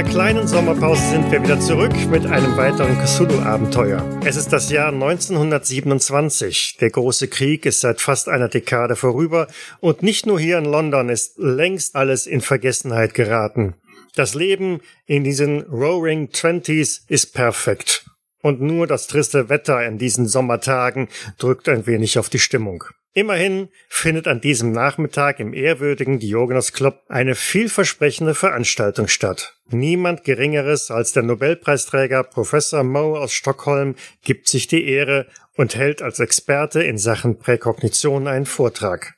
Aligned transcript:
Einer 0.00 0.08
kleinen 0.08 0.48
Sommerpause 0.48 1.10
sind 1.10 1.30
wir 1.30 1.42
wieder 1.42 1.60
zurück 1.60 1.92
mit 2.08 2.24
einem 2.24 2.56
weiteren 2.56 2.96
Cthulhu-Abenteuer. 3.04 4.02
Es 4.24 4.36
ist 4.36 4.50
das 4.50 4.70
Jahr 4.70 4.94
1927. 4.94 6.78
Der 6.80 6.88
große 6.88 7.28
Krieg 7.28 7.66
ist 7.66 7.82
seit 7.82 8.00
fast 8.00 8.30
einer 8.30 8.48
Dekade 8.48 8.96
vorüber 8.96 9.46
und 9.80 10.02
nicht 10.02 10.24
nur 10.24 10.40
hier 10.40 10.56
in 10.56 10.64
London 10.64 11.10
ist 11.10 11.36
längst 11.36 11.96
alles 11.96 12.26
in 12.26 12.40
Vergessenheit 12.40 13.12
geraten. 13.12 13.74
Das 14.14 14.32
Leben 14.32 14.80
in 15.04 15.22
diesen 15.22 15.64
Roaring 15.64 16.30
Twenties 16.30 17.04
ist 17.08 17.34
perfekt. 17.34 18.06
Und 18.40 18.62
nur 18.62 18.86
das 18.86 19.06
triste 19.06 19.50
Wetter 19.50 19.84
in 19.84 19.98
diesen 19.98 20.26
Sommertagen 20.26 21.08
drückt 21.36 21.68
ein 21.68 21.86
wenig 21.86 22.18
auf 22.18 22.30
die 22.30 22.38
Stimmung. 22.38 22.84
Immerhin 23.12 23.70
findet 23.88 24.28
an 24.28 24.40
diesem 24.40 24.70
Nachmittag 24.70 25.40
im 25.40 25.52
ehrwürdigen 25.52 26.20
Diogenes 26.20 26.72
Club 26.72 27.02
eine 27.08 27.34
vielversprechende 27.34 28.34
Veranstaltung 28.34 29.08
statt. 29.08 29.54
Niemand 29.68 30.22
Geringeres 30.22 30.92
als 30.92 31.12
der 31.12 31.24
Nobelpreisträger 31.24 32.22
Professor 32.22 32.84
Moe 32.84 33.18
aus 33.18 33.32
Stockholm 33.32 33.96
gibt 34.22 34.48
sich 34.48 34.68
die 34.68 34.86
Ehre 34.86 35.26
und 35.56 35.74
hält 35.74 36.02
als 36.02 36.20
Experte 36.20 36.82
in 36.84 36.98
Sachen 36.98 37.38
Präkognition 37.38 38.28
einen 38.28 38.46
Vortrag. 38.46 39.14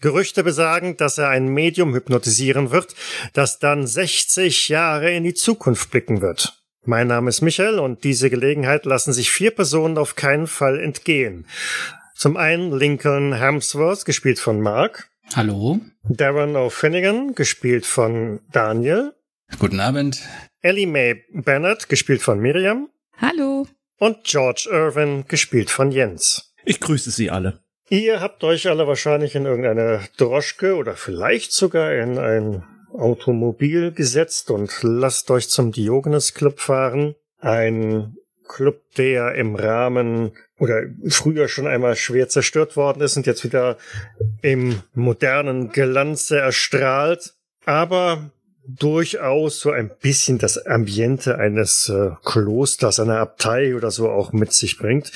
Gerüchte 0.00 0.42
besagen, 0.42 0.96
dass 0.96 1.16
er 1.16 1.28
ein 1.28 1.48
Medium 1.48 1.94
hypnotisieren 1.94 2.70
wird, 2.70 2.94
das 3.32 3.60
dann 3.60 3.86
60 3.86 4.68
Jahre 4.68 5.12
in 5.12 5.24
die 5.24 5.34
Zukunft 5.34 5.90
blicken 5.90 6.20
wird. 6.20 6.62
Mein 6.84 7.06
Name 7.06 7.30
ist 7.30 7.40
Michael 7.40 7.78
und 7.78 8.04
diese 8.04 8.28
Gelegenheit 8.28 8.84
lassen 8.84 9.12
sich 9.12 9.30
vier 9.30 9.52
Personen 9.52 9.98
auf 9.98 10.14
keinen 10.14 10.46
Fall 10.46 10.78
entgehen. 10.78 11.46
Zum 12.16 12.38
einen 12.38 12.72
Lincoln 12.72 13.34
Hemsworth, 13.34 14.06
gespielt 14.06 14.38
von 14.38 14.62
Mark. 14.62 15.10
Hallo. 15.34 15.80
Darren 16.08 16.56
O'Finnigan, 16.56 17.34
gespielt 17.34 17.84
von 17.84 18.40
Daniel. 18.50 19.12
Guten 19.58 19.80
Abend. 19.80 20.22
Ellie 20.62 20.86
Mae 20.86 21.22
Bennett, 21.34 21.90
gespielt 21.90 22.22
von 22.22 22.38
Miriam. 22.40 22.88
Hallo. 23.18 23.66
Und 23.98 24.24
George 24.24 24.66
Irvin, 24.72 25.26
gespielt 25.28 25.68
von 25.68 25.90
Jens. 25.90 26.54
Ich 26.64 26.80
grüße 26.80 27.10
Sie 27.10 27.30
alle. 27.30 27.60
Ihr 27.90 28.22
habt 28.22 28.42
euch 28.44 28.66
alle 28.66 28.86
wahrscheinlich 28.86 29.34
in 29.34 29.44
irgendeine 29.44 30.00
Droschke 30.16 30.76
oder 30.76 30.96
vielleicht 30.96 31.52
sogar 31.52 31.92
in 31.92 32.16
ein 32.18 32.64
Automobil 32.94 33.92
gesetzt 33.92 34.50
und 34.50 34.72
lasst 34.80 35.30
euch 35.30 35.50
zum 35.50 35.70
Diogenes 35.70 36.32
Club 36.32 36.60
fahren. 36.60 37.14
Ein 37.40 38.16
Club, 38.48 38.80
der 38.96 39.34
im 39.34 39.54
Rahmen 39.54 40.32
oder 40.58 40.82
früher 41.08 41.48
schon 41.48 41.66
einmal 41.66 41.96
schwer 41.96 42.28
zerstört 42.28 42.76
worden 42.76 43.02
ist 43.02 43.16
und 43.16 43.26
jetzt 43.26 43.44
wieder 43.44 43.76
im 44.42 44.82
modernen 44.94 45.70
Glanze 45.70 46.38
erstrahlt, 46.38 47.34
aber 47.64 48.30
durchaus 48.66 49.60
so 49.60 49.70
ein 49.70 49.90
bisschen 50.00 50.38
das 50.38 50.66
Ambiente 50.66 51.38
eines 51.38 51.88
äh, 51.88 52.10
Klosters, 52.24 52.98
einer 53.00 53.18
Abtei 53.18 53.76
oder 53.76 53.90
so 53.90 54.10
auch 54.10 54.32
mit 54.32 54.52
sich 54.52 54.78
bringt. 54.78 55.12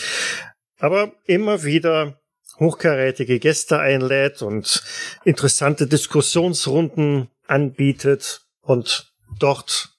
Aber 0.79 1.13
immer 1.25 1.65
wieder 1.65 2.21
hochkarätige 2.59 3.39
Gäste 3.39 3.79
einlädt 3.79 4.43
und 4.43 4.85
interessante 5.25 5.87
Diskussionsrunden 5.87 7.29
anbietet 7.47 8.43
und 8.61 9.13
dort 9.39 9.97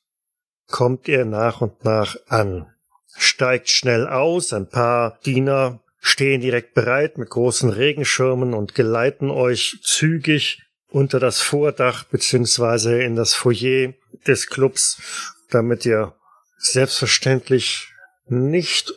kommt 0.68 1.08
ihr 1.08 1.26
nach 1.26 1.62
und 1.62 1.84
nach 1.84 2.16
an. 2.28 2.71
Steigt 3.18 3.70
schnell 3.70 4.08
aus, 4.08 4.54
ein 4.54 4.70
paar 4.70 5.20
Diener 5.26 5.80
stehen 6.00 6.42
direkt 6.42 6.74
bereit 6.74 7.18
mit 7.18 7.30
großen 7.30 7.70
Regenschirmen 7.70 8.54
und 8.54 8.74
geleiten 8.74 9.30
euch 9.30 9.80
zügig 9.84 10.64
unter 10.90 11.20
das 11.20 11.40
Vordach 11.40 12.04
beziehungsweise 12.06 13.02
in 13.02 13.16
das 13.16 13.34
Foyer 13.34 13.94
des 14.28 14.48
Clubs, 14.48 15.02
damit 15.50 15.86
ihr 15.86 16.14
selbstverständlich 16.58 17.88
nicht 18.28 18.94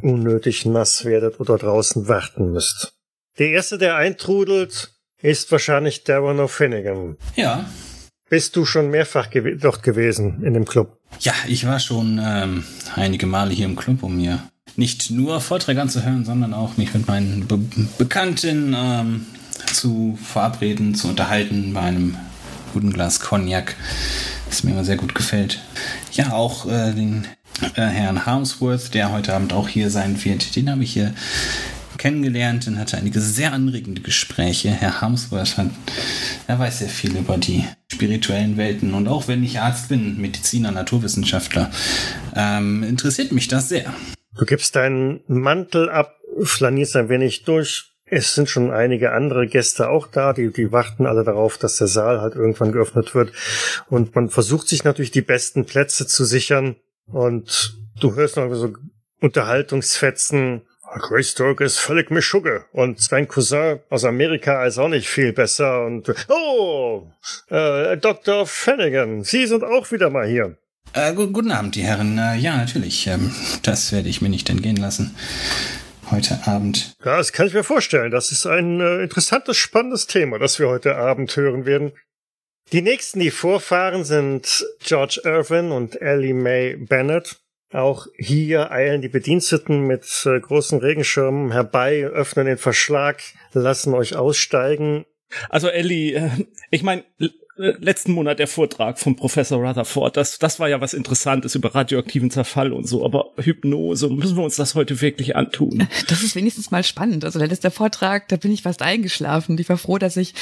unnötig 0.00 0.64
nass 0.66 1.04
werdet 1.04 1.38
oder 1.38 1.58
draußen 1.58 2.08
warten 2.08 2.52
müsst. 2.52 2.94
Der 3.38 3.50
erste, 3.50 3.78
der 3.78 3.96
eintrudelt, 3.96 4.92
ist 5.20 5.52
wahrscheinlich 5.52 6.04
Darren 6.04 6.40
O'Finnigan. 6.40 7.16
Ja. 7.36 7.70
Bist 8.32 8.56
du 8.56 8.64
schon 8.64 8.88
mehrfach 8.88 9.28
gew 9.28 9.58
dort 9.60 9.82
gewesen 9.82 10.42
in 10.42 10.54
dem 10.54 10.64
Club? 10.64 10.96
Ja, 11.20 11.34
ich 11.48 11.66
war 11.66 11.78
schon 11.78 12.18
ähm, 12.18 12.64
einige 12.96 13.26
Male 13.26 13.50
hier 13.52 13.66
im 13.66 13.76
Club, 13.76 14.02
um 14.02 14.16
mir 14.16 14.42
nicht 14.74 15.10
nur 15.10 15.42
Vorträge 15.42 15.82
anzuhören, 15.82 16.24
sondern 16.24 16.54
auch 16.54 16.78
mich 16.78 16.94
mit 16.94 17.06
meinen 17.06 17.46
Be 17.46 17.58
Bekannten 17.98 18.74
ähm, 18.74 19.26
zu 19.70 20.18
verabreden, 20.22 20.94
zu 20.94 21.08
unterhalten 21.08 21.74
bei 21.74 21.82
einem 21.82 22.16
guten 22.72 22.90
Glas 22.94 23.20
Cognac, 23.20 23.76
das 24.48 24.64
mir 24.64 24.70
immer 24.70 24.84
sehr 24.86 24.96
gut 24.96 25.14
gefällt. 25.14 25.60
Ja, 26.12 26.32
auch 26.32 26.64
äh, 26.64 26.94
den 26.94 27.26
äh, 27.74 27.82
Herrn 27.82 28.24
Harmsworth, 28.24 28.94
der 28.94 29.12
heute 29.12 29.34
Abend 29.34 29.52
auch 29.52 29.68
hier 29.68 29.90
sein 29.90 30.24
wird, 30.24 30.56
den 30.56 30.70
habe 30.70 30.84
ich 30.84 30.94
hier 30.94 31.12
kennengelernt 32.02 32.66
und 32.66 32.80
hatte 32.80 32.96
einige 32.96 33.20
sehr 33.20 33.52
anregende 33.52 34.02
Gespräche. 34.02 34.70
Herr 34.70 35.00
Harmsworth 35.00 35.56
hat, 35.56 35.70
er 36.48 36.58
weiß 36.58 36.80
sehr 36.80 36.88
viel 36.88 37.16
über 37.16 37.38
die 37.38 37.64
spirituellen 37.92 38.56
Welten 38.56 38.92
und 38.94 39.06
auch 39.06 39.28
wenn 39.28 39.44
ich 39.44 39.60
Arzt 39.60 39.88
bin, 39.88 40.20
Mediziner, 40.20 40.72
Naturwissenschaftler, 40.72 41.70
ähm, 42.34 42.82
interessiert 42.82 43.30
mich 43.30 43.46
das 43.46 43.68
sehr. 43.68 43.94
Du 44.36 44.44
gibst 44.44 44.74
deinen 44.74 45.20
Mantel 45.28 45.88
ab, 45.90 46.16
flanierst 46.42 46.96
ein 46.96 47.08
wenig 47.08 47.44
durch. 47.44 47.92
Es 48.04 48.34
sind 48.34 48.48
schon 48.48 48.72
einige 48.72 49.12
andere 49.12 49.46
Gäste 49.46 49.88
auch 49.88 50.08
da, 50.08 50.32
die, 50.32 50.50
die 50.50 50.72
warten 50.72 51.06
alle 51.06 51.22
darauf, 51.22 51.56
dass 51.56 51.76
der 51.76 51.86
Saal 51.86 52.20
halt 52.20 52.34
irgendwann 52.34 52.72
geöffnet 52.72 53.14
wird. 53.14 53.30
Und 53.88 54.12
man 54.16 54.28
versucht 54.28 54.66
sich 54.66 54.82
natürlich 54.82 55.12
die 55.12 55.22
besten 55.22 55.66
Plätze 55.66 56.08
zu 56.08 56.24
sichern. 56.24 56.74
Und 57.06 57.76
du 58.00 58.16
hörst 58.16 58.36
noch 58.38 58.52
so 58.54 58.74
Unterhaltungsfetzen. 59.20 60.62
Grace 61.00 61.34
Turk 61.34 61.60
ist 61.60 61.78
völlig 61.78 62.10
Mischugge 62.10 62.66
und 62.72 63.10
dein 63.10 63.26
Cousin 63.26 63.80
aus 63.88 64.04
Amerika 64.04 64.64
ist 64.66 64.78
auch 64.78 64.88
nicht 64.88 65.08
viel 65.08 65.32
besser 65.32 65.86
und 65.86 66.12
oh, 66.28 67.10
äh, 67.48 67.96
Dr. 67.96 68.46
Flanagan, 68.46 69.24
Sie 69.24 69.46
sind 69.46 69.64
auch 69.64 69.90
wieder 69.90 70.10
mal 70.10 70.26
hier. 70.26 70.56
Äh, 70.94 71.14
gu 71.14 71.28
guten 71.28 71.52
Abend, 71.52 71.74
die 71.74 71.82
Herren. 71.82 72.18
Äh, 72.18 72.36
ja, 72.36 72.56
natürlich. 72.56 73.06
Ähm, 73.06 73.34
das 73.62 73.92
werde 73.92 74.08
ich 74.08 74.20
mir 74.20 74.28
nicht 74.28 74.50
entgehen 74.50 74.76
lassen. 74.76 75.16
Heute 76.10 76.38
Abend. 76.44 76.94
Ja, 77.02 77.16
das 77.16 77.32
kann 77.32 77.46
ich 77.46 77.54
mir 77.54 77.64
vorstellen. 77.64 78.10
Das 78.10 78.30
ist 78.30 78.44
ein 78.44 78.80
äh, 78.80 79.02
interessantes, 79.02 79.56
spannendes 79.56 80.06
Thema, 80.06 80.38
das 80.38 80.58
wir 80.58 80.68
heute 80.68 80.96
Abend 80.96 81.34
hören 81.34 81.64
werden. 81.64 81.92
Die 82.72 82.82
nächsten, 82.82 83.20
die 83.20 83.30
vorfahren, 83.30 84.04
sind 84.04 84.66
George 84.80 85.22
Irvin 85.24 85.72
und 85.72 86.00
Ellie 86.00 86.34
Mae 86.34 86.76
Bennett. 86.76 87.41
Auch 87.72 88.06
hier 88.16 88.70
eilen 88.70 89.00
die 89.00 89.08
Bediensteten 89.08 89.86
mit 89.86 90.04
äh, 90.26 90.38
großen 90.38 90.78
Regenschirmen 90.78 91.52
herbei, 91.52 92.04
öffnen 92.04 92.46
den 92.46 92.58
Verschlag, 92.58 93.22
lassen 93.52 93.94
euch 93.94 94.14
aussteigen. 94.14 95.06
Also 95.48 95.68
Ellie, 95.68 96.14
äh, 96.14 96.30
ich 96.70 96.82
meine, 96.82 97.04
letzten 97.56 98.12
Monat 98.12 98.38
der 98.38 98.48
Vortrag 98.48 98.98
vom 98.98 99.14
Professor 99.14 99.58
Rutherford, 99.58 100.16
das, 100.16 100.38
das 100.38 100.58
war 100.58 100.68
ja 100.68 100.80
was 100.80 100.94
Interessantes 100.94 101.54
über 101.54 101.74
radioaktiven 101.74 102.30
Zerfall 102.30 102.72
und 102.72 102.88
so, 102.88 103.04
aber 103.04 103.32
Hypnose, 103.36 104.08
müssen 104.08 104.36
wir 104.36 104.44
uns 104.44 104.56
das 104.56 104.74
heute 104.74 105.00
wirklich 105.00 105.36
antun? 105.36 105.86
Das 106.08 106.22
ist 106.22 106.34
wenigstens 106.34 106.70
mal 106.70 106.84
spannend. 106.84 107.24
Also 107.24 107.38
der 107.38 107.48
letzte 107.48 107.70
Vortrag, 107.70 108.28
da 108.28 108.36
bin 108.36 108.52
ich 108.52 108.62
fast 108.62 108.82
eingeschlafen. 108.82 109.56
Ich 109.58 109.68
war 109.68 109.78
froh, 109.78 109.98
dass 109.98 110.16
ich 110.16 110.34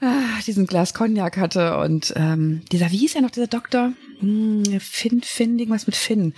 ah, 0.00 0.40
diesen 0.46 0.66
Glas 0.66 0.94
Cognac 0.94 1.36
hatte 1.36 1.76
und 1.78 2.14
ähm, 2.16 2.62
dieser, 2.72 2.90
wie 2.92 2.98
hieß 2.98 3.14
ja 3.14 3.20
noch 3.20 3.30
dieser 3.30 3.46
Doktor? 3.46 3.92
Hm, 4.20 4.80
Finn, 4.80 5.22
Finn, 5.22 5.58
irgendwas 5.58 5.86
mit 5.86 5.96
Finn. 5.96 6.34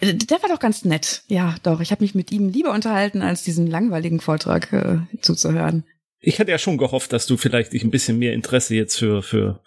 Äh, 0.00 0.14
der 0.14 0.42
war 0.42 0.50
doch 0.50 0.58
ganz 0.58 0.84
nett. 0.84 1.22
Ja, 1.28 1.54
doch. 1.62 1.80
Ich 1.80 1.92
habe 1.92 2.02
mich 2.02 2.14
mit 2.14 2.32
ihm 2.32 2.48
lieber 2.50 2.72
unterhalten, 2.72 3.22
als 3.22 3.42
diesen 3.42 3.66
langweiligen 3.66 4.20
Vortrag 4.20 4.72
äh, 4.72 4.98
zuzuhören 5.20 5.84
ich 6.24 6.40
hatte 6.40 6.50
ja 6.50 6.58
schon 6.58 6.78
gehofft, 6.78 7.12
dass 7.12 7.26
du 7.26 7.36
vielleicht 7.36 7.72
dich 7.72 7.84
ein 7.84 7.90
bisschen 7.90 8.18
mehr 8.18 8.32
Interesse 8.32 8.74
jetzt 8.74 8.98
für, 8.98 9.22
für 9.22 9.60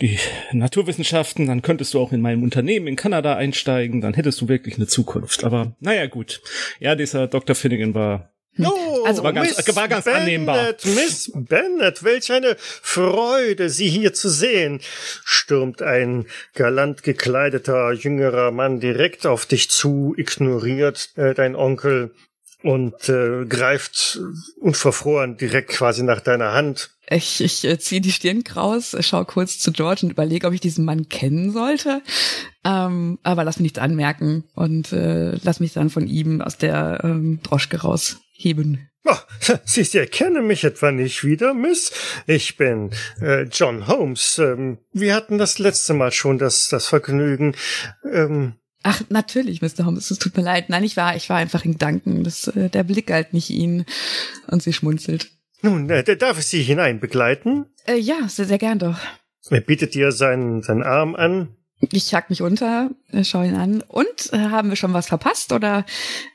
die 0.00 0.18
Naturwissenschaften, 0.52 1.46
dann 1.46 1.62
könntest 1.62 1.94
du 1.94 2.00
auch 2.00 2.12
in 2.12 2.20
meinem 2.20 2.42
Unternehmen 2.42 2.86
in 2.86 2.96
Kanada 2.96 3.36
einsteigen, 3.36 4.00
dann 4.00 4.14
hättest 4.14 4.40
du 4.40 4.48
wirklich 4.48 4.76
eine 4.76 4.86
Zukunft. 4.86 5.44
Aber 5.44 5.76
naja, 5.80 6.06
gut. 6.06 6.40
Ja, 6.78 6.94
dieser 6.94 7.26
Dr. 7.26 7.54
Finnegan 7.54 7.94
war 7.94 8.32
Oh, 8.60 9.04
also 9.04 9.22
war 9.22 9.32
ganz, 9.32 9.56
Miss 9.56 9.76
war 9.76 9.86
ganz 9.86 10.04
Bennett, 10.04 10.20
annehmbar. 10.20 10.74
Miss 10.82 11.30
Bennett, 11.32 12.02
welch 12.02 12.32
eine 12.32 12.56
Freude, 12.58 13.70
Sie 13.70 13.88
hier 13.88 14.12
zu 14.14 14.28
sehen, 14.28 14.80
stürmt 15.24 15.80
ein 15.80 16.26
galant 16.54 17.04
gekleideter 17.04 17.92
jüngerer 17.92 18.50
Mann 18.50 18.80
direkt 18.80 19.26
auf 19.26 19.46
dich 19.46 19.70
zu, 19.70 20.14
ignoriert 20.16 21.10
äh, 21.14 21.34
dein 21.34 21.54
Onkel 21.54 22.12
und 22.62 23.08
äh, 23.08 23.44
greift 23.46 24.20
unverfroren 24.60 25.36
direkt 25.36 25.70
quasi 25.70 26.02
nach 26.02 26.20
deiner 26.20 26.52
Hand. 26.52 26.90
Ich, 27.10 27.40
ich 27.40 27.64
äh, 27.64 27.78
ziehe 27.78 28.00
die 28.00 28.12
Stirn 28.12 28.44
kraus, 28.44 28.96
schau 29.00 29.24
kurz 29.24 29.58
zu 29.58 29.72
George 29.72 30.00
und 30.02 30.10
überlege, 30.10 30.46
ob 30.46 30.52
ich 30.52 30.60
diesen 30.60 30.84
Mann 30.84 31.08
kennen 31.08 31.52
sollte. 31.52 32.02
Ähm, 32.64 33.18
aber 33.22 33.44
lass 33.44 33.56
mich 33.56 33.64
nichts 33.64 33.78
anmerken 33.78 34.44
und 34.54 34.92
äh, 34.92 35.36
lass 35.42 35.60
mich 35.60 35.72
dann 35.72 35.90
von 35.90 36.06
ihm 36.06 36.40
aus 36.40 36.58
der 36.58 37.00
ähm, 37.04 37.40
Droschke 37.42 37.80
rausheben. 37.80 38.84
Oh, 39.10 39.14
Sie, 39.64 39.84
Sie 39.84 39.96
erkennen 39.96 40.46
mich 40.46 40.64
etwa 40.64 40.92
nicht 40.92 41.24
wieder, 41.24 41.54
Miss? 41.54 41.92
Ich 42.26 42.58
bin 42.58 42.90
äh, 43.22 43.44
John 43.44 43.86
Holmes. 43.86 44.36
Ähm, 44.38 44.78
wir 44.92 45.14
hatten 45.14 45.38
das 45.38 45.58
letzte 45.58 45.94
Mal 45.94 46.12
schon 46.12 46.36
das, 46.36 46.68
das 46.68 46.88
Vergnügen. 46.88 47.54
Ähm, 48.04 48.56
Ach, 48.82 49.02
natürlich, 49.08 49.60
Mr. 49.60 49.84
Holmes, 49.84 50.10
es 50.10 50.18
tut 50.18 50.36
mir 50.36 50.42
leid. 50.42 50.68
Nein, 50.70 50.84
ich 50.84 50.96
war, 50.96 51.16
ich 51.16 51.28
war 51.28 51.36
einfach 51.36 51.64
in 51.64 51.72
Gedanken. 51.72 52.22
Das, 52.24 52.46
äh, 52.48 52.68
der 52.68 52.84
Blick 52.84 53.08
galt 53.08 53.32
nicht 53.32 53.50
Ihnen. 53.50 53.84
Und 54.46 54.62
sie 54.62 54.72
schmunzelt. 54.72 55.30
nun, 55.62 55.90
äh, 55.90 56.16
darf 56.16 56.38
ich 56.38 56.46
Sie 56.46 56.62
hineinbegleiten? 56.62 57.66
Äh, 57.86 57.96
ja, 57.98 58.28
sehr, 58.28 58.46
sehr 58.46 58.58
gern 58.58 58.78
doch. 58.78 58.98
Er 59.50 59.60
bietet 59.60 59.96
ihr 59.96 60.12
seinen, 60.12 60.62
seinen 60.62 60.82
Arm 60.82 61.14
an. 61.16 61.56
Ich 61.92 62.12
hack 62.14 62.28
mich 62.28 62.42
unter, 62.42 62.90
äh, 63.12 63.24
schau 63.24 63.42
ihn 63.42 63.54
an. 63.54 63.82
Und 63.82 64.32
äh, 64.32 64.38
haben 64.38 64.68
wir 64.68 64.76
schon 64.76 64.92
was 64.92 65.06
verpasst 65.06 65.52
oder 65.52 65.84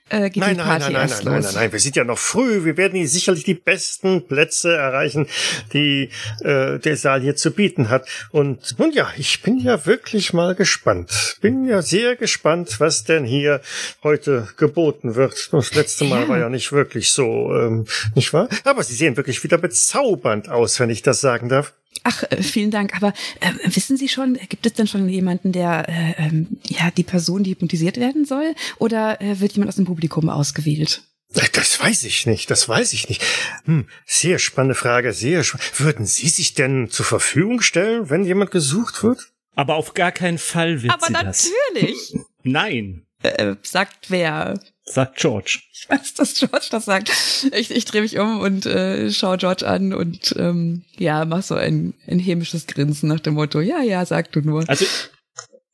äh, 0.10 0.30
geht 0.30 0.38
Nein, 0.38 0.52
die 0.52 0.58
nein, 0.58 0.68
Party 0.68 0.84
nein, 0.86 0.94
nein, 0.94 1.02
erst 1.02 1.24
nein, 1.26 1.34
nein, 1.34 1.44
nein, 1.44 1.54
nein, 1.56 1.72
wir 1.72 1.80
sind 1.80 1.96
ja 1.96 2.04
noch 2.04 2.18
früh. 2.18 2.66
Wir 2.66 2.78
werden 2.78 2.96
hier 2.98 3.08
sicherlich 3.08 3.44
die 3.44 3.54
besten 3.54 4.28
Plätze 4.28 4.76
erreichen, 4.76 5.28
die 5.74 6.10
äh, 6.42 6.80
der 6.80 6.98
Saal 6.98 7.22
hier 7.22 7.36
zu 7.36 7.52
bieten 7.52 7.90
hat. 7.90 8.08
Und 8.32 8.78
nun 8.80 8.92
ja, 8.92 9.10
ich 9.18 9.42
bin 9.42 9.58
ja 9.60 9.86
wirklich 9.86 10.34
mal 10.34 10.56
gespannt. 10.56 11.38
Bin 11.42 11.66
ja 11.66 11.82
sehr 11.82 12.16
gespannt, 12.16 12.80
was 12.80 13.04
denn 13.04 13.26
hier 13.26 13.62
heute 14.04 14.48
geboten 14.58 15.16
wird. 15.16 15.50
Das 15.52 15.74
letzte 15.74 16.04
Mal 16.06 16.24
Ja. 16.24 16.28
war 16.30 16.40
ja 16.40 16.50
nicht 16.50 16.72
wirklich 16.72 17.12
so, 17.12 17.54
ähm, 17.54 17.86
nicht 18.16 18.34
wahr? 18.34 18.50
Aber 18.64 18.84
Sie 18.84 18.96
sehen 18.96 19.18
wirklich 19.18 19.44
wieder 19.44 19.58
bezaubernd 19.58 20.50
aus, 20.50 20.80
wenn 20.80 20.90
ich 20.90 21.02
das 21.02 21.22
sagen 21.22 21.50
darf. 21.50 21.74
Ach, 22.06 22.24
äh, 22.32 22.42
vielen 22.42 22.72
Dank. 22.72 22.96
Aber 22.96 23.14
äh, 23.40 23.52
wissen 23.76 23.98
Sie 23.98 24.10
schon, 24.10 24.34
gibt 24.50 24.66
es 24.66 24.74
denn 24.74 24.88
schon 24.88 25.08
jemanden, 25.08 25.52
der 25.52 25.88
äh, 25.88 26.14
ähm, 26.18 26.48
ja 26.66 26.90
die 26.92 27.04
Person, 27.04 27.44
die 27.44 27.52
hypnotisiert 27.52 27.98
werden 27.98 28.26
soll? 28.26 28.56
Oder 28.80 29.22
äh, 29.22 29.40
wird 29.40 29.54
jemand 29.54 29.70
aus 29.70 29.76
dem 29.76 29.86
Publikum 29.94 30.30
ausgewählt? 30.30 31.04
Äh, 31.36 31.48
Das 31.54 31.80
weiß 31.80 32.04
ich 32.06 32.26
nicht, 32.26 32.50
das 32.52 32.68
weiß 32.68 32.94
ich 32.94 33.10
nicht. 33.10 33.24
Hm, 33.66 33.88
sehr 34.06 34.40
spannende 34.40 34.76
Frage, 34.76 35.14
sehr 35.14 35.42
sp 35.46 35.58
Würden 35.78 36.06
Sie 36.06 36.30
sich 36.30 36.54
denn 36.56 36.90
zur 36.90 37.06
Verfügung 37.06 37.62
stellen, 37.62 38.10
wenn 38.10 38.26
jemand 38.26 38.52
gesucht 38.52 39.04
wird? 39.04 39.30
Aber 39.56 39.76
auf 39.76 39.94
gar 39.94 40.12
keinen 40.12 40.40
Fall 40.40 40.82
wird 40.82 40.94
Aber 40.94 41.06
sie 41.08 41.14
das. 41.14 41.50
natürlich, 41.74 42.14
Nein, 42.44 43.06
äh, 43.22 43.56
sagt 43.62 44.10
wer. 44.10 44.60
sagt 44.86 45.18
George. 45.20 45.60
Ich 45.72 45.90
weiß, 45.90 46.14
dass 46.16 46.34
George 46.36 46.68
das 46.72 46.86
sagt. 46.86 47.12
Ich, 47.54 47.70
ich 47.72 47.86
drehe 47.86 48.02
mich 48.02 48.18
um 48.18 48.40
und 48.40 48.66
äh, 48.66 49.12
schaue 49.12 49.38
George 49.38 49.68
an 49.68 49.94
und 49.94 50.34
ähm, 50.40 50.84
ja, 50.98 51.26
mach 51.26 51.44
so 51.44 51.56
ein, 51.56 51.94
ein 52.08 52.20
hämisches 52.20 52.68
Grinsen 52.68 53.10
nach 53.10 53.20
dem 53.20 53.34
Motto, 53.36 53.60
ja, 53.62 53.82
ja, 53.82 54.06
sag 54.06 54.32
du 54.32 54.40
nur. 54.42 54.68
Also 54.68 54.86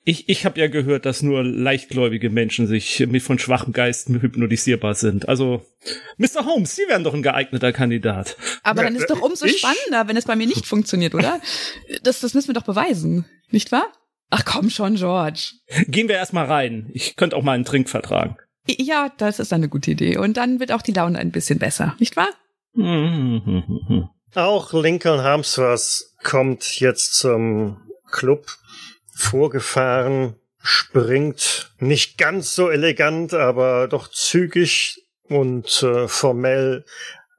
ich, 0.06 0.30
ich 0.30 0.46
habe 0.46 0.60
ja 0.60 0.68
gehört, 0.68 1.06
dass 1.06 1.22
nur 1.22 1.44
leichtgläubige 1.44 2.30
Menschen 2.30 2.68
sich 2.68 3.06
mit 3.08 3.22
von 3.22 3.38
schwachem 3.38 3.74
Geist 3.74 4.10
hypnotisierbar 4.10 4.96
sind. 4.96 5.28
Also 5.28 5.66
Mr. 6.18 6.46
Holmes, 6.46 6.76
Sie 6.76 6.84
wären 6.88 7.04
doch 7.04 7.14
ein 7.14 7.22
geeigneter 7.22 7.72
Kandidat. 7.74 8.38
Aber 8.64 8.84
dann 8.84 8.96
ist 8.96 9.10
doch 9.10 9.22
umso 9.22 9.46
ich? 9.46 9.60
spannender, 9.60 10.08
wenn 10.08 10.18
es 10.18 10.26
bei 10.26 10.36
mir 10.36 10.48
nicht 10.48 10.66
funktioniert, 10.66 11.16
oder? 11.16 11.40
Das, 12.04 12.22
das 12.22 12.34
müssen 12.34 12.48
wir 12.48 12.54
doch 12.54 12.64
beweisen, 12.64 13.26
nicht 13.52 13.72
wahr? 13.72 13.88
Ach 14.30 14.46
komm 14.46 14.70
schon, 14.70 14.96
George. 14.96 15.54
Gehen 15.88 16.08
wir 16.08 16.16
erstmal 16.16 16.46
rein. 16.46 16.90
Ich 16.94 17.16
könnte 17.16 17.36
auch 17.36 17.44
mal 17.44 17.54
einen 17.54 17.66
Trink 17.66 17.90
vertragen. 17.90 18.38
Ja, 18.68 19.12
das 19.18 19.40
ist 19.40 19.52
eine 19.54 19.70
gute 19.70 19.92
Idee. 19.92 20.18
Und 20.18 20.38
dann 20.38 20.60
wird 20.60 20.72
auch 20.72 20.82
die 20.84 20.92
Laune 20.92 21.18
ein 21.18 21.32
bisschen 21.32 21.60
besser, 21.60 21.96
nicht 22.00 22.16
wahr? 22.16 22.30
Mhm. 22.74 24.10
Auch 24.36 24.74
Lincoln 24.74 25.22
Harmsworth 25.22 26.04
kommt 26.24 26.80
jetzt 26.80 27.16
zum 27.16 27.78
Club 28.12 28.46
vorgefahren, 29.20 30.36
springt 30.62 31.72
nicht 31.80 32.18
ganz 32.18 32.56
so 32.56 32.70
elegant, 32.70 33.34
aber 33.34 33.88
doch 33.88 34.10
zügig 34.10 35.06
und 35.24 35.84
äh, 35.84 36.08
formell 36.08 36.86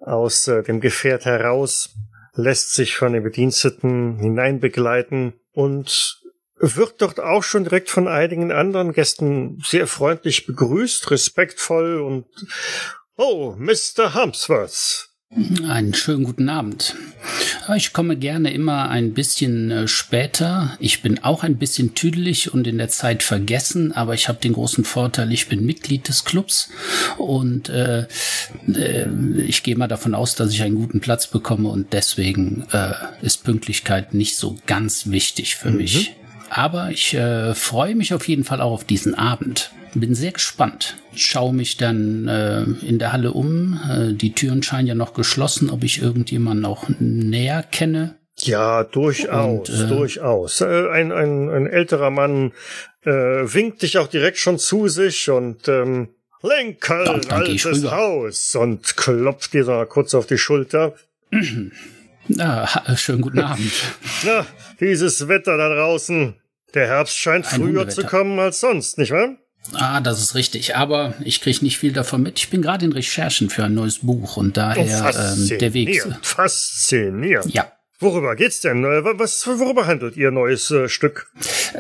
aus 0.01 0.47
äh, 0.49 0.63
dem 0.63 0.81
Gefährt 0.81 1.25
heraus, 1.25 1.95
lässt 2.35 2.75
sich 2.75 2.97
von 2.97 3.13
den 3.13 3.23
Bediensteten 3.23 4.19
hineinbegleiten 4.19 5.35
und 5.53 6.21
wird 6.59 7.01
dort 7.01 7.21
auch 7.21 7.43
schon 7.43 7.65
direkt 7.65 7.91
von 7.91 8.07
einigen 8.07 8.53
anderen 8.53 8.93
Gästen 8.93 9.59
sehr 9.65 9.87
freundlich 9.87 10.47
begrüßt, 10.47 11.11
respektvoll 11.11 12.01
und 12.01 12.27
Oh, 13.17 13.55
Mr. 13.59 14.15
Harmsworth. 14.15 15.10
Einen 15.69 15.95
schönen 15.95 16.25
guten 16.25 16.49
Abend. 16.49 16.97
Ich 17.77 17.93
komme 17.93 18.17
gerne 18.17 18.53
immer 18.53 18.89
ein 18.89 19.15
bisschen 19.15 19.71
äh, 19.71 19.87
später. 19.87 20.77
Ich 20.81 21.03
bin 21.03 21.23
auch 21.23 21.45
ein 21.45 21.57
bisschen 21.57 21.95
tüdelig 21.95 22.53
und 22.53 22.67
in 22.67 22.79
der 22.79 22.89
Zeit 22.89 23.23
vergessen, 23.23 23.93
aber 23.93 24.15
ich 24.15 24.29
habe 24.29 24.41
den 24.41 24.55
großen 24.55 24.83
Vorteil, 24.83 25.31
ich 25.31 25.47
bin 25.47 25.65
Mitglied 25.65 26.09
des 26.09 26.25
Clubs 26.25 26.71
und 27.17 27.69
äh, 27.69 28.09
äh, 28.75 29.09
ich 29.47 29.63
gehe 29.63 29.77
mal 29.77 29.87
davon 29.87 30.17
aus, 30.17 30.35
dass 30.35 30.53
ich 30.53 30.63
einen 30.63 30.75
guten 30.75 30.99
Platz 30.99 31.29
bekomme 31.29 31.69
und 31.69 31.93
deswegen 31.93 32.67
äh, 32.73 32.95
ist 33.23 33.45
Pünktlichkeit 33.45 34.15
nicht 34.15 34.35
so 34.37 34.57
ganz 34.67 35.11
wichtig 35.11 35.55
für 35.55 35.71
mich. 35.71 36.17
Aber 36.49 36.91
ich 36.91 37.15
äh, 37.15 37.55
freue 37.55 37.95
mich 37.95 38.13
auf 38.15 38.27
jeden 38.27 38.43
Fall 38.43 38.61
auch 38.61 38.73
auf 38.73 38.85
diesen 38.85 39.15
Abend. 39.15 39.71
Bin 39.95 40.15
sehr 40.15 40.33
gespannt. 40.33 40.97
Schaue 41.17 41.53
mich 41.53 41.77
dann 41.77 42.29
äh, 42.29 42.63
in 42.87 42.99
der 42.99 43.13
Halle 43.13 43.33
um. 43.33 43.81
Äh, 43.91 44.13
die 44.15 44.33
Türen 44.35 44.63
scheinen 44.63 44.87
ja 44.87 44.95
noch 44.95 45.15
geschlossen, 45.15 45.69
ob 45.71 45.83
ich 45.83 46.01
irgendjemanden 46.01 46.65
auch 46.65 46.85
näher 47.01 47.65
kenne. 47.65 48.15
Ja, 48.39 48.85
durchaus, 48.85 49.69
Und, 49.69 49.81
äh, 49.81 49.87
durchaus. 49.89 50.61
Äh, 50.61 50.89
ein, 50.91 51.11
ein, 51.13 51.51
ein 51.51 51.67
älterer 51.67 52.11
Mann 52.11 52.53
äh, 53.05 53.11
winkt 53.11 53.83
dich 53.83 53.99
auch 53.99 54.07
direkt 54.07 54.39
schon 54.39 54.59
zu 54.59 54.89
sich 54.89 55.29
und 55.29 55.67
ähm, 55.69 56.09
Lincoln, 56.43 57.21
ich 57.23 57.31
altes. 57.67 57.91
Haus 57.91 58.55
und 58.55 58.97
klopft 58.97 59.53
dir 59.53 59.65
so 59.65 59.85
kurz 59.89 60.15
auf 60.15 60.27
die 60.27 60.39
Schulter. 60.39 60.95
Ah, 62.39 62.65
ha- 62.73 62.97
schönen 62.97 63.23
guten 63.23 63.41
Abend. 63.41 63.73
Na, 64.25 64.47
dieses 64.79 65.27
Wetter 65.27 65.57
da 65.57 65.75
draußen. 65.75 66.35
Der 66.75 66.87
Herbst 66.87 67.17
scheint 67.17 67.53
Ein 67.53 67.61
früher 67.61 67.89
zu 67.89 68.05
kommen 68.05 68.39
als 68.39 68.61
sonst, 68.61 68.99
nicht 68.99 69.11
wahr? 69.11 69.37
Ah, 69.75 70.01
das 70.01 70.21
ist 70.21 70.35
richtig. 70.35 70.77
Aber 70.77 71.15
ich 71.25 71.41
kriege 71.41 71.59
nicht 71.63 71.79
viel 71.79 71.93
davon 71.93 72.23
mit. 72.23 72.39
Ich 72.39 72.51
bin 72.51 72.63
gerade 72.63 72.85
in 72.85 72.93
Recherchen 72.93 73.51
für 73.51 73.65
ein 73.65 73.75
neues 73.75 73.99
Buch 74.01 74.37
und 74.37 74.49
Oh, 74.49 74.53
daher 74.55 75.37
ähm, 75.37 75.49
der 75.59 75.75
Weg. 75.75 75.89
faszinierend, 76.01 76.27
faszinierend. 76.27 77.55
Ja. 77.55 77.73
Worüber 78.03 78.35
geht's 78.35 78.63
denn? 78.63 78.83
Äh, 78.83 79.05
Was, 79.19 79.47
worüber 79.47 79.87
handelt 79.87 80.17
Ihr 80.17 80.31
neues 80.31 80.71
äh, 80.71 80.89
Stück? 80.89 81.27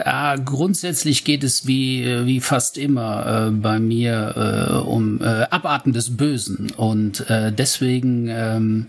Ah, 0.04 0.36
grundsätzlich 0.36 1.24
geht 1.24 1.42
es 1.42 1.66
wie, 1.66 2.04
äh, 2.04 2.26
wie 2.26 2.40
fast 2.40 2.76
immer 2.76 3.46
äh, 3.48 3.50
bei 3.50 3.78
mir 3.80 4.68
äh, 4.70 4.74
um 4.86 5.22
äh, 5.22 5.24
Abarten 5.50 5.94
des 5.94 6.18
Bösen. 6.18 6.72
Und 6.76 7.28
äh, 7.30 7.50
deswegen 7.52 8.28
ähm, 8.28 8.86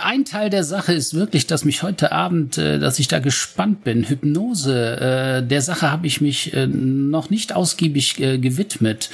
ein 0.00 0.24
Teil 0.24 0.50
der 0.50 0.64
Sache 0.64 0.92
ist 0.92 1.14
wirklich, 1.14 1.46
dass 1.46 1.64
mich 1.64 1.82
heute 1.82 2.12
Abend, 2.12 2.58
äh, 2.58 2.78
dass 2.78 2.98
ich 2.98 3.08
da 3.08 3.18
gespannt 3.18 3.82
bin. 3.84 4.08
Hypnose, 4.08 5.42
äh, 5.42 5.46
der 5.46 5.62
Sache 5.62 5.90
habe 5.90 6.06
ich 6.06 6.20
mich 6.20 6.52
äh, 6.54 6.66
noch 6.66 7.30
nicht 7.30 7.54
ausgiebig 7.54 8.16
gewidmet. 8.16 9.10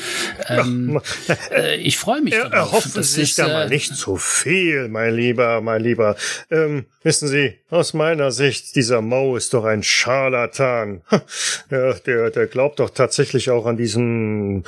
Ähm, 0.49 1.01
äh, 1.55 1.77
ich 1.77 1.99
freue 1.99 2.23
mich 2.23 2.35
Er, 2.35 2.49
darauf. 2.49 2.73
erhoffen 2.73 2.93
Das 2.97 3.09
Sie 3.15 3.21
sich 3.21 3.31
ist, 3.31 3.39
da 3.39 3.49
mal 3.49 3.69
nicht 3.69 3.95
zu 3.95 4.17
viel, 4.17 4.89
mein 4.89 5.15
Lieber, 5.15 5.61
mein 5.61 5.83
Lieber. 5.83 6.17
Ähm, 6.51 6.87
wissen 7.03 7.29
Sie, 7.29 7.55
aus 7.71 7.95
meiner 7.95 8.31
Sicht, 8.33 8.75
dieser 8.77 9.01
Mo 9.03 9.37
ist 9.37 9.55
doch 9.55 9.65
ein 9.65 9.83
Scharlatan. 9.83 11.03
Ja, 11.71 11.95
der, 11.95 12.31
der 12.31 12.47
glaubt 12.47 12.79
doch 12.79 12.91
tatsächlich 12.91 13.51
auch 13.51 13.67
an 13.67 13.77
diesen 13.77 14.63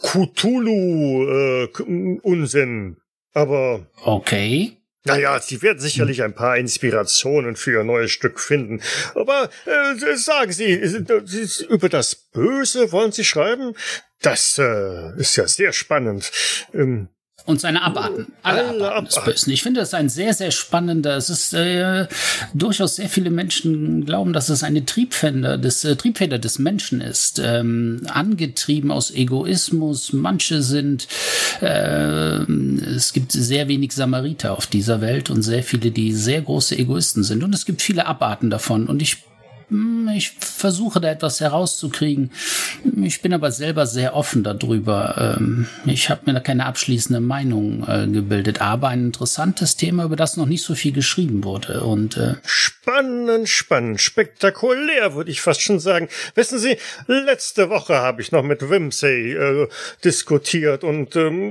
Cthulhu-Unsinn. 0.00 2.96
Aber 3.34 3.86
Okay. 4.04 4.77
Naja, 5.08 5.40
Sie 5.40 5.60
werden 5.62 5.80
sicherlich 5.80 6.22
ein 6.22 6.34
paar 6.34 6.56
Inspirationen 6.56 7.56
für 7.56 7.72
Ihr 7.72 7.84
neues 7.84 8.10
Stück 8.10 8.38
finden. 8.38 8.80
Aber 9.14 9.50
äh, 9.66 10.16
sagen 10.16 10.52
Sie, 10.52 10.72
äh, 10.72 11.64
über 11.68 11.88
das 11.88 12.14
Böse 12.14 12.92
wollen 12.92 13.12
Sie 13.12 13.24
schreiben? 13.24 13.74
Das 14.20 14.58
äh, 14.58 15.18
ist 15.18 15.36
ja 15.36 15.48
sehr 15.48 15.72
spannend. 15.72 16.30
Ähm, 16.74 17.08
Und 17.48 17.62
seine 17.62 17.80
Abarten. 17.80 18.26
Alle, 18.42 18.62
Alle 18.62 18.90
Abarten 18.90 19.06
des. 19.06 19.24
Bösen. 19.24 19.50
Ich 19.54 19.62
finde 19.62 19.80
das 19.80 19.94
ein 19.94 20.10
sehr, 20.10 20.34
sehr 20.34 20.50
spannender. 20.50 21.16
Es 21.16 21.30
ist 21.30 21.54
äh, 21.54 22.06
durchaus 22.52 22.96
sehr 22.96 23.08
viele 23.08 23.30
Menschen 23.30 24.04
glauben, 24.04 24.34
dass 24.34 24.50
es 24.50 24.62
eine 24.62 24.84
Triebfeder 24.84 25.56
des, 25.56 25.82
äh, 25.82 25.96
Triebfeder 25.96 26.38
des 26.38 26.58
Menschen 26.58 27.00
ist. 27.00 27.40
Ähm, 27.42 28.02
angetrieben 28.12 28.90
aus 28.90 29.10
Egoismus. 29.10 30.12
Manche 30.12 30.60
sind, 30.60 31.08
äh, 31.62 32.42
es 32.42 33.14
gibt 33.14 33.32
sehr 33.32 33.66
wenig 33.66 33.92
Samariter 33.92 34.52
auf 34.52 34.66
dieser 34.66 35.00
Welt 35.00 35.30
und 35.30 35.40
sehr 35.40 35.62
viele, 35.62 35.90
die 35.90 36.12
sehr 36.12 36.42
große 36.42 36.76
Egoisten 36.76 37.24
sind. 37.24 37.42
Und 37.42 37.54
es 37.54 37.64
gibt 37.64 37.80
viele 37.80 38.04
Abarten 38.04 38.50
davon. 38.50 38.88
Und 38.88 39.00
ich 39.00 39.24
ich 40.14 40.30
versuche 40.30 41.00
da 41.00 41.10
etwas 41.10 41.40
herauszukriegen. 41.40 42.30
Ich 43.02 43.20
bin 43.20 43.34
aber 43.34 43.52
selber 43.52 43.86
sehr 43.86 44.14
offen 44.14 44.42
darüber. 44.42 45.36
Ähm, 45.38 45.66
ich 45.84 46.10
habe 46.10 46.22
mir 46.26 46.34
da 46.34 46.40
keine 46.40 46.66
abschließende 46.66 47.20
Meinung 47.20 47.86
äh, 47.86 48.06
gebildet, 48.06 48.60
aber 48.60 48.88
ein 48.88 49.06
interessantes 49.06 49.76
Thema, 49.76 50.04
über 50.04 50.16
das 50.16 50.36
noch 50.36 50.46
nicht 50.46 50.62
so 50.62 50.74
viel 50.74 50.92
geschrieben 50.92 51.44
wurde. 51.44 51.82
Und 51.82 52.16
äh 52.16 52.34
spannend, 52.44 53.48
spannend, 53.48 54.00
spektakulär, 54.00 55.14
würde 55.14 55.30
ich 55.30 55.42
fast 55.42 55.60
schon 55.60 55.78
sagen. 55.78 56.08
Wissen 56.34 56.58
Sie, 56.58 56.78
letzte 57.06 57.68
Woche 57.68 57.96
habe 57.96 58.22
ich 58.22 58.32
noch 58.32 58.42
mit 58.42 58.68
Wimsey 58.68 59.32
äh, 59.32 59.68
diskutiert 60.04 60.84
und 60.84 61.14
ähm, 61.16 61.48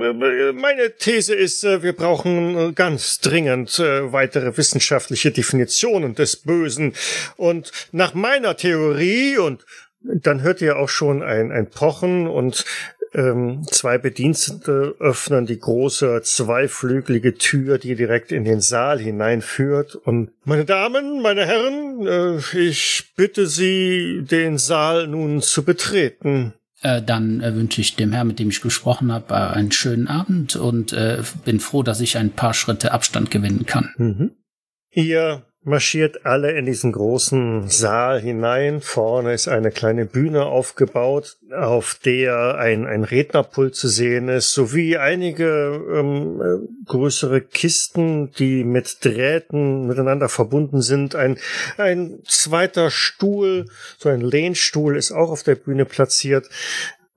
meine 0.56 0.96
These 0.98 1.34
ist, 1.34 1.62
äh, 1.62 1.82
wir 1.82 1.92
brauchen 1.92 2.74
ganz 2.74 3.20
dringend 3.20 3.78
äh, 3.78 4.12
weitere 4.12 4.56
wissenschaftliche 4.56 5.30
Definitionen 5.30 6.14
des 6.14 6.36
Bösen. 6.36 6.94
Und 7.36 7.70
nach 7.92 8.07
meiner 8.14 8.56
Theorie 8.56 9.38
und 9.38 9.64
dann 10.00 10.42
hört 10.42 10.60
ihr 10.60 10.78
auch 10.78 10.88
schon 10.88 11.22
ein, 11.22 11.50
ein 11.50 11.70
Pochen 11.70 12.26
und 12.26 12.64
ähm, 13.14 13.62
zwei 13.70 13.98
Bedienstete 13.98 14.96
öffnen 14.98 15.46
die 15.46 15.58
große 15.58 16.20
zweiflügelige 16.22 17.34
Tür, 17.34 17.78
die 17.78 17.94
direkt 17.94 18.32
in 18.32 18.44
den 18.44 18.60
Saal 18.60 18.98
hineinführt. 18.98 19.94
Und 19.94 20.30
meine 20.44 20.64
Damen, 20.64 21.22
meine 21.22 21.46
Herren, 21.46 22.06
äh, 22.06 22.58
ich 22.58 23.12
bitte 23.16 23.46
Sie, 23.46 24.24
den 24.30 24.58
Saal 24.58 25.08
nun 25.08 25.40
zu 25.40 25.64
betreten. 25.64 26.52
Äh, 26.82 27.02
dann 27.02 27.40
äh, 27.40 27.54
wünsche 27.54 27.80
ich 27.80 27.96
dem 27.96 28.12
Herrn, 28.12 28.28
mit 28.28 28.38
dem 28.38 28.50
ich 28.50 28.60
gesprochen 28.60 29.12
habe, 29.12 29.34
äh, 29.34 29.56
einen 29.56 29.72
schönen 29.72 30.06
Abend 30.06 30.56
und 30.56 30.92
äh, 30.92 31.22
bin 31.44 31.60
froh, 31.60 31.82
dass 31.82 32.00
ich 32.00 32.18
ein 32.18 32.30
paar 32.30 32.54
Schritte 32.54 32.92
Abstand 32.92 33.30
gewinnen 33.30 33.66
kann. 33.66 33.94
Mhm. 33.96 34.30
Ihr 34.90 35.44
marschiert 35.64 36.24
alle 36.24 36.52
in 36.52 36.66
diesen 36.66 36.92
großen 36.92 37.68
Saal 37.68 38.20
hinein. 38.20 38.80
Vorne 38.80 39.34
ist 39.34 39.48
eine 39.48 39.70
kleine 39.70 40.06
Bühne 40.06 40.46
aufgebaut, 40.46 41.36
auf 41.52 41.98
der 42.04 42.56
ein, 42.56 42.86
ein 42.86 43.04
Rednerpult 43.04 43.74
zu 43.74 43.88
sehen 43.88 44.28
ist, 44.28 44.52
sowie 44.52 44.96
einige 44.96 45.80
ähm, 45.92 46.40
äh, 46.40 46.84
größere 46.86 47.40
Kisten, 47.40 48.30
die 48.32 48.64
mit 48.64 49.04
Drähten 49.04 49.86
miteinander 49.86 50.28
verbunden 50.28 50.80
sind. 50.80 51.14
Ein, 51.14 51.38
ein 51.76 52.20
zweiter 52.26 52.90
Stuhl, 52.90 53.66
so 53.98 54.08
ein 54.08 54.20
Lehnstuhl 54.20 54.96
ist 54.96 55.12
auch 55.12 55.30
auf 55.30 55.42
der 55.42 55.56
Bühne 55.56 55.84
platziert. 55.84 56.48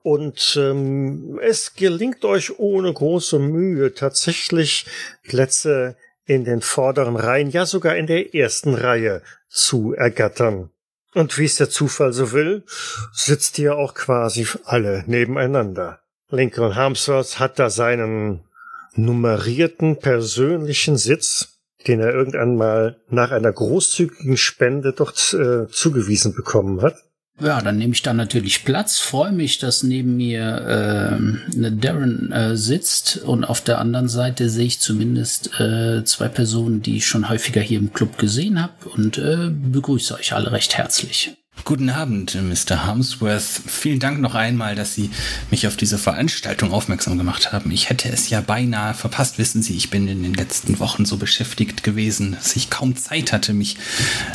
Und 0.02 0.58
ähm, 0.60 1.38
es 1.40 1.74
gelingt 1.74 2.24
euch 2.24 2.58
ohne 2.58 2.92
große 2.92 3.38
Mühe 3.38 3.94
tatsächlich 3.94 4.86
Plätze 5.22 5.96
in 6.26 6.44
den 6.44 6.60
vorderen 6.60 7.16
Reihen, 7.16 7.50
ja 7.50 7.66
sogar 7.66 7.96
in 7.96 8.06
der 8.06 8.34
ersten 8.34 8.74
Reihe 8.74 9.22
zu 9.48 9.94
ergattern. 9.94 10.70
Und 11.14 11.36
wie 11.38 11.44
es 11.44 11.56
der 11.56 11.68
Zufall 11.68 12.12
so 12.12 12.32
will, 12.32 12.64
sitzt 13.12 13.58
ihr 13.58 13.76
auch 13.76 13.94
quasi 13.94 14.46
alle 14.64 15.04
nebeneinander. 15.06 16.00
Lincoln 16.30 16.74
Harmsworth 16.74 17.38
hat 17.38 17.58
da 17.58 17.68
seinen 17.68 18.44
nummerierten 18.94 19.98
persönlichen 19.98 20.96
Sitz, 20.96 21.58
den 21.86 22.00
er 22.00 22.14
irgendwann 22.14 22.56
mal 22.56 23.00
nach 23.08 23.30
einer 23.30 23.52
großzügigen 23.52 24.36
Spende 24.36 24.92
dort 24.92 25.34
äh, 25.34 25.68
zugewiesen 25.68 26.34
bekommen 26.34 26.80
hat. 26.80 26.96
Ja, 27.40 27.60
dann 27.60 27.78
nehme 27.78 27.94
ich 27.94 28.02
da 28.02 28.12
natürlich 28.12 28.64
Platz, 28.64 28.98
freue 28.98 29.32
mich, 29.32 29.58
dass 29.58 29.82
neben 29.82 30.16
mir 30.16 31.18
äh, 31.56 31.70
Darren 31.72 32.30
äh, 32.30 32.56
sitzt 32.56 33.16
und 33.24 33.44
auf 33.44 33.62
der 33.62 33.78
anderen 33.78 34.08
Seite 34.08 34.48
sehe 34.48 34.66
ich 34.66 34.80
zumindest 34.80 35.58
äh, 35.58 36.04
zwei 36.04 36.28
Personen, 36.28 36.82
die 36.82 36.98
ich 36.98 37.06
schon 37.06 37.28
häufiger 37.28 37.60
hier 37.60 37.78
im 37.78 37.92
Club 37.92 38.18
gesehen 38.18 38.62
habe 38.62 38.88
und 38.90 39.18
äh, 39.18 39.50
begrüße 39.50 40.14
euch 40.14 40.34
alle 40.34 40.52
recht 40.52 40.76
herzlich. 40.76 41.32
Guten 41.64 41.90
Abend, 41.90 42.34
Mr. 42.34 42.86
Harmsworth. 42.86 43.42
Vielen 43.42 44.00
Dank 44.00 44.20
noch 44.20 44.34
einmal, 44.34 44.74
dass 44.74 44.94
Sie 44.94 45.10
mich 45.50 45.68
auf 45.68 45.76
diese 45.76 45.96
Veranstaltung 45.96 46.72
aufmerksam 46.72 47.18
gemacht 47.18 47.52
haben. 47.52 47.70
Ich 47.70 47.88
hätte 47.88 48.08
es 48.08 48.30
ja 48.30 48.40
beinahe 48.40 48.94
verpasst. 48.94 49.38
Wissen 49.38 49.62
Sie, 49.62 49.76
ich 49.76 49.88
bin 49.88 50.08
in 50.08 50.24
den 50.24 50.34
letzten 50.34 50.80
Wochen 50.80 51.04
so 51.04 51.18
beschäftigt 51.18 51.84
gewesen, 51.84 52.32
dass 52.32 52.56
ich 52.56 52.68
kaum 52.68 52.96
Zeit 52.96 53.32
hatte, 53.32 53.52
mich 53.52 53.76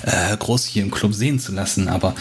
äh, 0.03 0.37
groß 0.37 0.65
hier 0.65 0.83
im 0.83 0.91
Club 0.91 1.13
sehen 1.13 1.39
zu 1.39 1.51
lassen. 1.51 1.89
Aber 1.89 2.15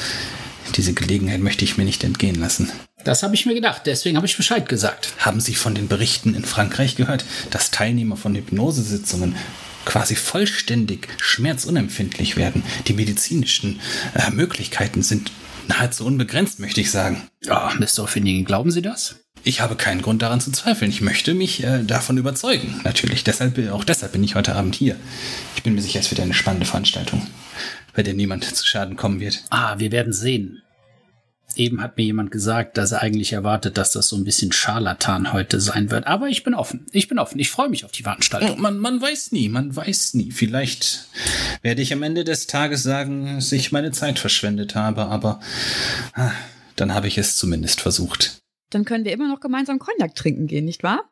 diese 0.75 0.93
Gelegenheit 0.93 1.41
möchte 1.41 1.65
ich 1.65 1.77
mir 1.77 1.85
nicht 1.85 2.05
entgehen 2.05 2.41
lassen. 2.41 2.71
Das 3.05 3.23
habe 3.23 3.35
ich 3.35 3.47
mir 3.47 3.55
gedacht, 3.55 3.83
deswegen 3.87 4.17
habe 4.17 4.27
ich 4.27 4.37
Bescheid 4.37 4.69
gesagt. 4.69 5.13
Haben 5.19 5.41
Sie 5.41 5.55
von 5.55 5.75
den 5.75 5.87
Berichten 5.87 6.35
in 6.35 6.45
Frankreich 6.45 6.97
gehört, 6.97 7.25
dass 7.51 7.71
Teilnehmer 7.71 8.17
von 8.17 8.35
Hypnosesitzungen 8.35 9.37
quasi 9.85 10.17
vollständig 10.17 11.09
schmerzunempfindlich 11.19 12.37
werden? 12.37 12.65
Die 12.89 12.95
medizinischen 12.95 13.81
äh, 14.15 14.31
Möglichkeiten 14.31 15.03
sind 15.03 15.31
nahezu 15.69 16.05
unbegrenzt, 16.05 16.59
möchte 16.59 16.81
ich 16.81 16.91
sagen. 16.91 17.29
Ja, 17.45 17.73
Mr. 17.79 18.09
Finnegan, 18.09 18.45
glauben 18.45 18.73
Sie 18.73 18.83
das? 18.83 19.17
Ich 19.45 19.61
habe 19.61 19.77
keinen 19.77 20.03
Grund 20.03 20.23
daran 20.23 20.41
zu 20.41 20.51
zweifeln. 20.51 20.91
Ich 20.91 21.01
möchte 21.01 21.33
mich 21.33 21.63
äh, 21.63 21.85
davon 21.85 22.19
überzeugen. 22.19 22.81
Natürlich, 22.83 23.23
deshalb, 23.23 23.57
auch 23.71 23.85
deshalb 23.85 24.11
bin 24.11 24.25
ich 24.25 24.35
heute 24.35 24.57
Abend 24.57 24.75
hier. 24.75 24.97
Ich 25.55 25.63
bin 25.63 25.77
mir 25.77 25.83
sicher, 25.83 26.01
es 26.01 26.11
wird 26.11 26.21
eine 26.21 26.35
spannende 26.35 26.67
Veranstaltung 26.67 27.25
bei 27.97 28.03
der 28.03 28.15
niemand 28.15 28.45
zu 28.45 28.65
Schaden 28.65 28.97
kommen 28.97 29.19
wird. 29.21 29.43
Ah, 29.51 29.79
wir 29.79 29.91
werden 29.91 30.13
sehen. 30.13 30.63
Eben 31.57 31.81
hat 31.81 31.97
mir 31.97 32.05
jemand 32.05 32.31
gesagt, 32.31 32.77
dass 32.77 32.93
er 32.93 33.01
eigentlich 33.01 33.33
erwartet, 33.33 33.79
dass 33.79 33.93
das 33.93 34.09
so 34.09 34.17
ein 34.17 34.25
bisschen 34.25 34.53
Scharlatan 34.53 35.33
heute 35.33 35.59
sein 35.59 35.91
wird. 35.91 36.07
Aber 36.07 36.29
ich 36.29 36.45
bin 36.45 36.53
offen. 36.53 36.87
Ich 36.93 37.09
bin 37.09 37.19
offen. 37.19 37.39
Ich 37.39 37.51
freue 37.51 37.71
mich 37.71 37.87
auf 37.87 37.93
die 37.93 38.03
Veranstaltung. 38.03 38.61
Man, 38.61 38.77
man 38.77 39.01
weiß 39.01 39.33
nie, 39.33 39.49
man 39.49 39.75
weiß 39.75 40.13
nie. 40.15 40.31
Vielleicht 40.33 41.09
werde 41.63 41.81
ich 41.81 41.95
am 41.95 42.03
Ende 42.03 42.25
des 42.25 42.47
Tages 42.47 42.83
sagen, 42.83 43.37
dass 43.37 43.51
ich 43.53 43.73
meine 43.73 43.93
Zeit 43.93 44.19
verschwendet 44.19 44.75
habe, 44.75 45.07
aber 45.07 45.41
ah, 46.13 46.33
dann 46.77 46.93
habe 46.93 47.09
ich 47.09 47.17
es 47.17 47.37
zumindest 47.37 47.81
versucht. 47.81 48.39
Dann 48.69 48.85
können 48.85 49.07
wir 49.07 49.13
immer 49.13 49.29
noch 49.29 49.41
gemeinsam 49.41 49.79
Cognac 49.79 50.15
trinken 50.15 50.47
gehen, 50.47 50.67
nicht 50.67 50.83
wahr? 50.83 51.11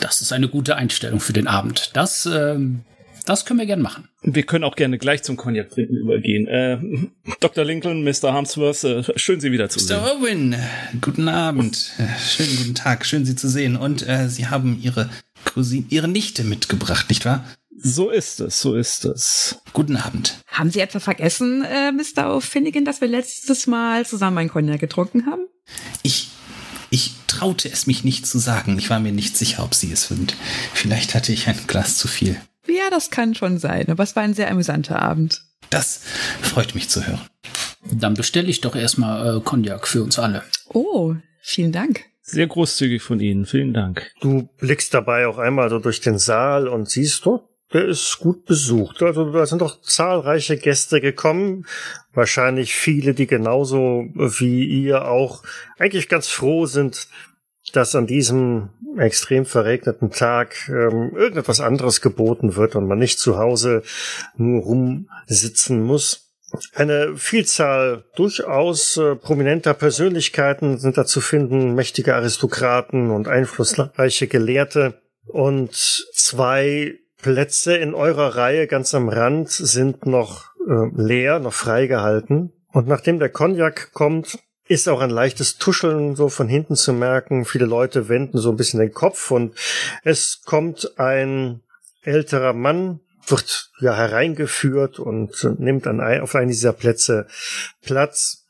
Das 0.00 0.20
ist 0.20 0.32
eine 0.34 0.48
gute 0.48 0.76
Einstellung 0.76 1.20
für 1.20 1.32
den 1.32 1.46
Abend. 1.46 1.92
Das 1.94 2.26
ähm, 2.26 2.84
das 3.24 3.44
können 3.44 3.58
wir 3.58 3.66
gerne 3.66 3.82
machen. 3.82 4.08
Wir 4.22 4.44
können 4.44 4.64
auch 4.64 4.76
gerne 4.76 4.98
gleich 4.98 5.22
zum 5.22 5.36
Cognac 5.36 5.70
trinken 5.70 5.96
übergehen. 5.96 6.46
Äh, 6.46 6.78
Dr. 7.40 7.64
Lincoln, 7.64 8.04
Mr. 8.04 8.32
Harmsworth, 8.32 8.84
äh, 8.84 9.02
schön 9.18 9.40
Sie 9.40 9.52
wieder 9.52 9.68
zu 9.68 9.78
sehen. 9.78 9.96
Mr. 9.96 10.16
Owen, 10.16 10.56
guten 11.00 11.28
Abend. 11.28 11.92
Äh, 11.98 12.18
schönen 12.20 12.56
guten 12.56 12.74
Tag, 12.74 13.06
schön 13.06 13.24
Sie 13.24 13.36
zu 13.36 13.48
sehen. 13.48 13.76
Und 13.76 14.06
äh, 14.06 14.28
Sie 14.28 14.46
haben 14.46 14.78
Ihre 14.82 15.10
Cousine, 15.44 15.86
Ihre 15.88 16.08
Nichte 16.08 16.44
mitgebracht, 16.44 17.08
nicht 17.08 17.24
wahr? 17.24 17.44
So 17.76 18.10
ist 18.10 18.40
es, 18.40 18.60
so 18.60 18.76
ist 18.76 19.04
es. 19.04 19.58
Guten 19.72 19.96
Abend. 19.96 20.38
Haben 20.46 20.70
Sie 20.70 20.80
etwa 20.80 21.00
vergessen, 21.00 21.64
äh, 21.64 21.92
Mr. 21.92 22.36
O'Finnigan, 22.36 22.84
dass 22.84 23.00
wir 23.00 23.08
letztes 23.08 23.66
Mal 23.66 24.06
zusammen 24.06 24.38
ein 24.38 24.48
Cognac 24.48 24.80
getrunken 24.80 25.26
haben? 25.26 25.42
Ich 26.02 26.28
ich 26.90 27.10
traute 27.26 27.68
es 27.68 27.88
mich 27.88 28.04
nicht 28.04 28.24
zu 28.24 28.38
sagen. 28.38 28.78
Ich 28.78 28.88
war 28.88 29.00
mir 29.00 29.10
nicht 29.10 29.36
sicher, 29.36 29.64
ob 29.64 29.74
Sie 29.74 29.90
es 29.90 30.06
sind. 30.06 30.36
Vielleicht 30.72 31.16
hatte 31.16 31.32
ich 31.32 31.48
ein 31.48 31.58
Glas 31.66 31.98
zu 31.98 32.06
viel. 32.06 32.36
Ja, 32.66 32.90
das 32.90 33.10
kann 33.10 33.34
schon 33.34 33.58
sein, 33.58 33.88
aber 33.88 34.02
es 34.02 34.16
war 34.16 34.22
ein 34.22 34.34
sehr 34.34 34.50
amüsanter 34.50 35.00
Abend. 35.00 35.42
Das 35.70 36.02
freut 36.40 36.74
mich 36.74 36.88
zu 36.88 37.06
hören. 37.06 37.20
Dann 37.90 38.14
bestelle 38.14 38.48
ich 38.48 38.60
doch 38.60 38.74
erstmal 38.74 39.36
äh, 39.36 39.40
Cognac 39.40 39.86
für 39.86 40.02
uns 40.02 40.18
alle. 40.18 40.42
Oh, 40.68 41.14
vielen 41.40 41.72
Dank. 41.72 42.04
Sehr 42.22 42.46
großzügig 42.46 43.02
von 43.02 43.20
Ihnen, 43.20 43.44
vielen 43.44 43.74
Dank. 43.74 44.10
Du 44.20 44.48
blickst 44.58 44.94
dabei 44.94 45.26
auch 45.26 45.36
einmal 45.36 45.68
so 45.68 45.78
durch 45.78 46.00
den 46.00 46.18
Saal 46.18 46.68
und 46.68 46.88
siehst 46.88 47.26
dort, 47.26 47.44
der 47.74 47.86
ist 47.86 48.18
gut 48.18 48.46
besucht. 48.46 49.02
Also 49.02 49.30
da 49.30 49.44
sind 49.44 49.60
doch 49.60 49.82
zahlreiche 49.82 50.56
Gäste 50.56 51.00
gekommen. 51.00 51.66
Wahrscheinlich 52.14 52.74
viele, 52.74 53.12
die 53.12 53.26
genauso 53.26 54.06
wie 54.14 54.64
ihr 54.64 55.06
auch 55.06 55.42
eigentlich 55.78 56.08
ganz 56.08 56.28
froh 56.28 56.66
sind, 56.66 57.08
dass 57.76 57.94
an 57.94 58.06
diesem 58.06 58.70
extrem 58.98 59.44
verregneten 59.44 60.10
Tag 60.10 60.68
ähm, 60.68 61.12
irgendetwas 61.16 61.60
anderes 61.60 62.00
geboten 62.00 62.56
wird 62.56 62.76
und 62.76 62.86
man 62.86 62.98
nicht 62.98 63.18
zu 63.18 63.38
Hause 63.38 63.82
nur 64.36 64.62
rumsitzen 64.62 65.82
muss. 65.82 66.32
Eine 66.74 67.16
Vielzahl 67.16 68.04
durchaus 68.14 68.96
äh, 68.96 69.16
prominenter 69.16 69.74
Persönlichkeiten 69.74 70.78
sind 70.78 70.96
da 70.96 71.04
zu 71.04 71.20
finden, 71.20 71.74
mächtige 71.74 72.14
Aristokraten 72.14 73.10
und 73.10 73.26
einflussreiche 73.26 74.28
Gelehrte. 74.28 75.00
Und 75.26 75.74
zwei 75.74 76.94
Plätze 77.20 77.76
in 77.76 77.94
eurer 77.94 78.36
Reihe 78.36 78.66
ganz 78.66 78.94
am 78.94 79.08
Rand 79.08 79.50
sind 79.50 80.06
noch 80.06 80.50
äh, 80.68 80.90
leer, 80.94 81.40
noch 81.40 81.54
freigehalten. 81.54 82.52
Und 82.72 82.86
nachdem 82.86 83.18
der 83.18 83.30
Cognac 83.30 83.92
kommt, 83.92 84.38
ist 84.66 84.88
auch 84.88 85.00
ein 85.00 85.10
leichtes 85.10 85.58
Tuscheln 85.58 86.16
so 86.16 86.28
von 86.28 86.48
hinten 86.48 86.76
zu 86.76 86.92
merken. 86.92 87.44
Viele 87.44 87.66
Leute 87.66 88.08
wenden 88.08 88.38
so 88.38 88.50
ein 88.50 88.56
bisschen 88.56 88.80
den 88.80 88.92
Kopf 88.92 89.30
und 89.30 89.54
es 90.02 90.42
kommt 90.44 90.98
ein 90.98 91.60
älterer 92.02 92.52
Mann, 92.52 93.00
wird 93.26 93.70
ja 93.80 93.94
hereingeführt 93.94 94.98
und 94.98 95.44
nimmt 95.58 95.86
an 95.86 96.00
ein, 96.00 96.20
auf 96.20 96.34
einen 96.34 96.48
dieser 96.48 96.72
Plätze 96.72 97.26
Platz. 97.82 98.46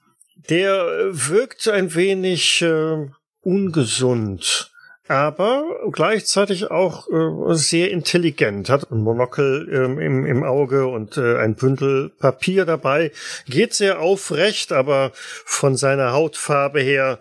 Der 0.49 0.87
wirkt 1.11 1.69
ein 1.69 1.95
wenig 1.95 2.63
äh, 2.63 3.09
ungesund. 3.41 4.74
Aber 5.07 5.91
gleichzeitig 5.93 6.71
auch 6.71 7.09
äh, 7.09 7.55
sehr 7.55 7.91
intelligent, 7.91 8.71
hat 8.71 8.91
ein 8.91 9.03
Monokel 9.03 9.69
ähm, 9.71 9.99
im, 9.99 10.25
im 10.25 10.43
Auge 10.43 10.87
und 10.87 11.19
äh, 11.19 11.39
ein 11.39 11.57
Bündel 11.57 12.11
Papier 12.11 12.65
dabei, 12.65 13.13
geht 13.47 13.75
sehr 13.75 14.01
aufrecht, 14.01 14.73
aber 14.73 15.13
von 15.15 15.77
seiner 15.77 16.13
Hautfarbe 16.13 16.81
her 16.81 17.19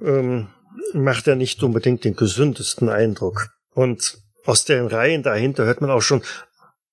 ähm, 0.00 0.48
macht 0.94 1.28
er 1.28 1.36
nicht 1.36 1.62
unbedingt 1.62 2.04
den 2.04 2.16
gesündesten 2.16 2.88
Eindruck. 2.88 3.50
Und 3.74 4.18
aus 4.46 4.64
den 4.64 4.86
Reihen 4.86 5.22
dahinter 5.22 5.66
hört 5.66 5.80
man 5.82 5.90
auch 5.90 6.00
schon, 6.00 6.22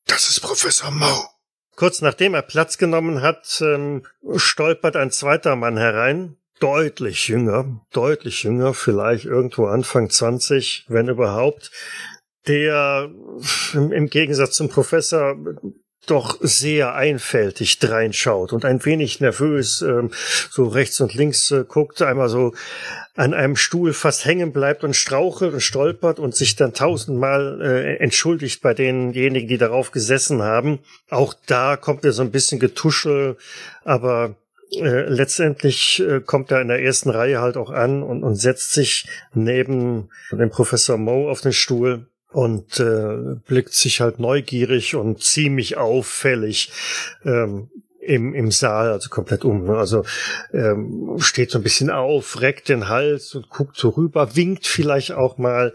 das 0.08 0.30
ist 0.30 0.42
Professor 0.42 0.92
Mo. 0.92 1.26
Kurz 1.76 2.02
nachdem 2.02 2.34
er 2.34 2.42
Platz 2.42 2.78
genommen 2.78 3.22
hat, 3.22 3.62
ähm, 3.62 4.06
stolpert 4.36 4.96
ein 4.96 5.12
zweiter 5.12 5.56
Mann 5.56 5.78
herein, 5.78 6.38
deutlich 6.60 7.28
jünger, 7.28 7.82
deutlich 7.92 8.44
jünger, 8.44 8.74
vielleicht 8.74 9.26
irgendwo 9.26 9.66
Anfang 9.66 10.10
20, 10.10 10.86
wenn 10.88 11.08
überhaupt, 11.10 11.72
der 12.48 13.10
im 13.74 14.08
Gegensatz 14.08 14.56
zum 14.56 14.70
Professor 14.70 15.36
doch 16.06 16.38
sehr 16.42 16.96
einfältig 16.96 17.80
dreinschaut 17.80 18.52
und 18.52 18.66
ein 18.66 18.84
wenig 18.84 19.22
nervös 19.22 19.82
ähm, 19.82 20.12
so 20.50 20.68
rechts 20.68 21.00
und 21.00 21.14
links 21.14 21.50
äh, 21.52 21.64
guckt, 21.66 22.02
einmal 22.02 22.28
so 22.28 22.54
an 23.16 23.34
einem 23.34 23.56
Stuhl 23.56 23.94
fast 23.94 24.26
hängen 24.26 24.52
bleibt 24.52 24.84
und 24.84 24.96
strauchelt 24.96 25.54
und 25.54 25.62
stolpert 25.62 26.20
und 26.20 26.36
sich 26.36 26.56
dann 26.56 26.74
tausendmal 26.74 27.62
äh, 27.62 27.96
entschuldigt 27.98 28.62
bei 28.62 28.74
denjenigen, 28.74 29.48
die 29.48 29.58
darauf 29.58 29.92
gesessen 29.92 30.42
haben. 30.42 30.80
Auch 31.10 31.34
da 31.46 31.78
kommt 31.78 32.04
er 32.04 32.12
so 32.12 32.22
ein 32.22 32.32
bisschen 32.32 32.60
Getuschel, 32.60 33.38
aber 33.84 34.36
äh, 34.76 35.08
letztendlich 35.08 36.02
äh, 36.02 36.22
kommt 36.22 36.52
er 36.52 36.62
in 36.62 36.68
der 36.68 36.82
ersten 36.82 37.10
Reihe 37.10 37.42
halt 37.42 37.58
auch 37.58 37.70
an 37.70 38.04
und, 38.04 38.24
und 38.24 38.36
setzt 38.36 38.74
sich 38.74 39.08
neben 39.34 40.10
dem 40.32 40.50
Professor 40.50 40.98
Moe 40.98 41.30
auf 41.30 41.42
den 41.42 41.54
Stuhl 41.54 42.08
und 42.32 42.80
äh, 42.80 43.36
blickt 43.46 43.74
sich 43.74 44.02
halt 44.02 44.20
neugierig 44.20 44.96
und 44.96 45.22
ziemlich 45.22 45.78
auffällig 45.78 46.72
ähm, 47.24 47.70
im, 48.00 48.34
im 48.34 48.52
Saal, 48.52 48.92
also 48.92 49.10
komplett 49.10 49.46
um. 49.46 49.66
Ne? 49.66 49.78
Also 49.78 50.04
ähm, 50.52 51.16
steht 51.20 51.52
so 51.52 51.60
ein 51.60 51.64
bisschen 51.64 51.90
auf, 51.90 52.42
reckt 52.42 52.70
den 52.70 52.90
Hals 52.90 53.34
und 53.36 53.50
guckt 53.50 53.78
so 53.78 53.90
rüber, 53.90 54.36
winkt 54.36 54.68
vielleicht 54.68 55.12
auch 55.12 55.38
mal, 55.38 55.74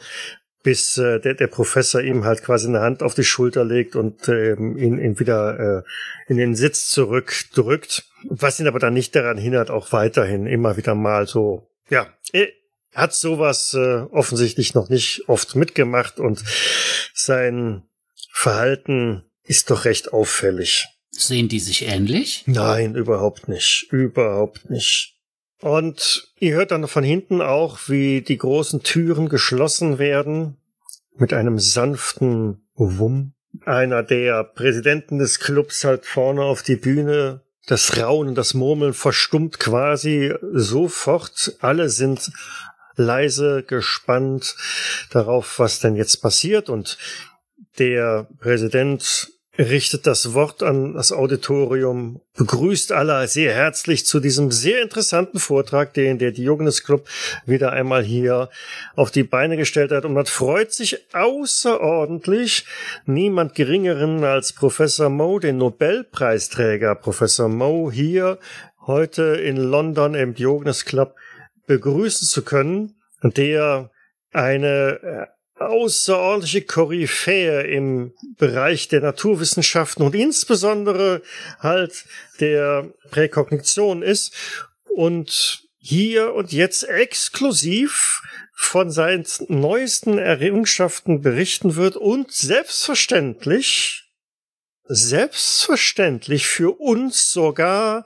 bis 0.62 0.98
äh, 0.98 1.20
der, 1.20 1.34
der 1.34 1.46
Professor 1.46 2.00
ihm 2.00 2.24
halt 2.24 2.42
quasi 2.42 2.68
eine 2.68 2.80
Hand 2.80 3.02
auf 3.02 3.14
die 3.14 3.24
Schulter 3.24 3.64
legt 3.64 3.96
und 3.96 4.28
ähm, 4.28 4.76
ihn, 4.76 4.98
ihn 4.98 5.18
wieder 5.18 5.84
äh, 5.84 6.30
in 6.30 6.36
den 6.36 6.54
Sitz 6.54 6.90
zurückdrückt. 6.90 8.04
Was 8.28 8.58
ihn 8.58 8.66
aber 8.66 8.78
dann 8.78 8.94
nicht 8.94 9.14
daran 9.14 9.38
hindert, 9.38 9.70
auch 9.70 9.92
weiterhin 9.92 10.46
immer 10.46 10.76
wieder 10.76 10.94
mal 10.94 11.26
so, 11.26 11.70
ja, 11.88 12.08
er 12.32 12.48
hat 12.94 13.14
sowas 13.14 13.74
äh, 13.74 14.02
offensichtlich 14.10 14.74
noch 14.74 14.88
nicht 14.88 15.28
oft 15.28 15.54
mitgemacht 15.54 16.18
und 16.18 16.42
sein 17.14 17.84
Verhalten 18.30 19.24
ist 19.44 19.70
doch 19.70 19.84
recht 19.84 20.12
auffällig. 20.12 20.86
Sehen 21.10 21.48
die 21.48 21.60
sich 21.60 21.86
ähnlich? 21.86 22.44
Nein, 22.46 22.94
überhaupt 22.94 23.48
nicht. 23.48 23.88
Überhaupt 23.90 24.70
nicht. 24.70 25.17
Und 25.60 26.32
ihr 26.38 26.54
hört 26.54 26.70
dann 26.70 26.86
von 26.86 27.02
hinten 27.02 27.40
auch, 27.40 27.88
wie 27.88 28.22
die 28.22 28.38
großen 28.38 28.82
Türen 28.82 29.28
geschlossen 29.28 29.98
werden 29.98 30.56
mit 31.16 31.32
einem 31.32 31.58
sanften 31.58 32.68
Wumm. 32.74 33.34
Einer 33.64 34.02
der 34.02 34.44
Präsidenten 34.44 35.18
des 35.18 35.40
Clubs 35.40 35.84
halt 35.84 36.06
vorne 36.06 36.42
auf 36.42 36.62
die 36.62 36.76
Bühne. 36.76 37.42
Das 37.66 37.98
Raunen, 37.98 38.34
das 38.34 38.54
Murmeln 38.54 38.94
verstummt 38.94 39.58
quasi 39.58 40.32
sofort. 40.52 41.56
Alle 41.60 41.88
sind 41.88 42.30
leise 42.96 43.62
gespannt 43.62 44.54
darauf, 45.10 45.58
was 45.58 45.80
denn 45.80 45.96
jetzt 45.96 46.22
passiert. 46.22 46.68
Und 46.68 46.98
der 47.78 48.28
Präsident 48.38 49.32
richtet 49.58 50.06
das 50.06 50.34
Wort 50.34 50.62
an 50.62 50.94
das 50.94 51.10
Auditorium, 51.10 52.20
begrüßt 52.36 52.92
alle 52.92 53.26
sehr 53.26 53.52
herzlich 53.52 54.06
zu 54.06 54.20
diesem 54.20 54.52
sehr 54.52 54.82
interessanten 54.82 55.40
Vortrag, 55.40 55.92
den 55.94 56.18
der 56.18 56.30
Diogenes 56.30 56.84
Club 56.84 57.08
wieder 57.44 57.72
einmal 57.72 58.04
hier 58.04 58.50
auf 58.94 59.10
die 59.10 59.24
Beine 59.24 59.56
gestellt 59.56 59.90
hat. 59.90 60.04
Und 60.04 60.14
man 60.14 60.26
freut 60.26 60.72
sich 60.72 61.12
außerordentlich, 61.12 62.66
niemand 63.04 63.56
geringeren 63.56 64.22
als 64.22 64.52
Professor 64.52 65.08
Moe, 65.08 65.40
den 65.40 65.58
Nobelpreisträger 65.58 66.94
Professor 66.94 67.48
Moe, 67.48 67.90
hier 67.90 68.38
heute 68.86 69.22
in 69.22 69.56
London 69.56 70.14
im 70.14 70.34
Diogenes 70.34 70.84
Club 70.84 71.16
begrüßen 71.66 72.28
zu 72.28 72.42
können, 72.42 72.94
der 73.22 73.90
eine 74.32 75.00
äh, 75.02 75.37
außerordentliche 75.60 76.62
Koryphäe 76.62 77.62
im 77.62 78.12
Bereich 78.36 78.88
der 78.88 79.00
Naturwissenschaften 79.00 80.02
und 80.02 80.14
insbesondere 80.14 81.22
halt 81.58 82.04
der 82.40 82.92
Präkognition 83.10 84.02
ist 84.02 84.34
und 84.94 85.64
hier 85.78 86.34
und 86.34 86.52
jetzt 86.52 86.82
exklusiv 86.82 88.20
von 88.54 88.90
seinen 88.90 89.24
neuesten 89.48 90.18
Errungenschaften 90.18 91.22
berichten 91.22 91.76
wird 91.76 91.96
und 91.96 92.32
selbstverständlich, 92.32 94.04
selbstverständlich 94.84 96.46
für 96.46 96.78
uns 96.80 97.30
sogar 97.30 98.04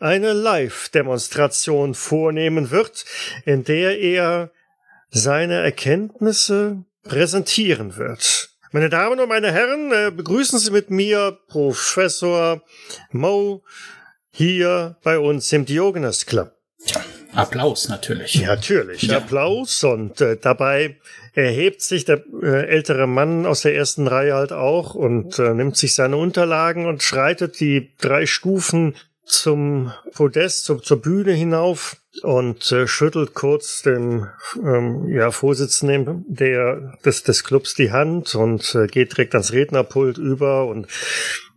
eine 0.00 0.32
Live-Demonstration 0.32 1.94
vornehmen 1.94 2.70
wird, 2.70 3.04
in 3.46 3.64
der 3.64 3.98
er 3.98 4.50
seine 5.14 5.62
Erkenntnisse 5.62 6.84
präsentieren 7.04 7.96
wird. 7.96 8.50
Meine 8.72 8.88
Damen 8.88 9.20
und 9.20 9.28
meine 9.28 9.52
Herren, 9.52 9.92
äh, 9.92 10.10
begrüßen 10.10 10.58
Sie 10.58 10.72
mit 10.72 10.90
mir 10.90 11.38
Professor 11.46 12.62
Mo 13.12 13.62
hier 14.32 14.96
bei 15.04 15.20
uns 15.20 15.52
im 15.52 15.64
Diogenes 15.64 16.26
Club. 16.26 16.52
Applaus 17.32 17.88
natürlich. 17.88 18.34
Ja, 18.34 18.48
natürlich, 18.48 19.02
ja. 19.02 19.18
Applaus 19.18 19.84
und 19.84 20.20
äh, 20.20 20.36
dabei 20.36 20.96
erhebt 21.34 21.82
sich 21.82 22.04
der 22.04 22.22
äh, 22.42 22.66
ältere 22.66 23.06
Mann 23.06 23.46
aus 23.46 23.62
der 23.62 23.76
ersten 23.76 24.08
Reihe 24.08 24.34
halt 24.34 24.52
auch 24.52 24.94
und 24.96 25.38
äh, 25.38 25.54
nimmt 25.54 25.76
sich 25.76 25.94
seine 25.94 26.16
Unterlagen 26.16 26.86
und 26.86 27.02
schreitet 27.04 27.60
die 27.60 27.92
drei 28.00 28.26
Stufen 28.26 28.94
zum 29.26 29.92
Podest, 30.14 30.64
zum, 30.64 30.82
zur 30.82 31.00
Bühne 31.00 31.32
hinauf 31.32 31.96
und 32.22 32.70
äh, 32.72 32.86
schüttelt 32.86 33.34
kurz 33.34 33.82
dem 33.82 34.28
ähm, 34.56 35.08
ja, 35.08 35.30
Vorsitzenden 35.30 36.24
der, 36.28 36.96
des, 37.04 37.22
des 37.22 37.44
Clubs 37.44 37.74
die 37.74 37.92
Hand 37.92 38.34
und 38.34 38.74
äh, 38.74 38.86
geht 38.86 39.12
direkt 39.12 39.34
ans 39.34 39.52
Rednerpult 39.52 40.18
über 40.18 40.66
und 40.66 40.86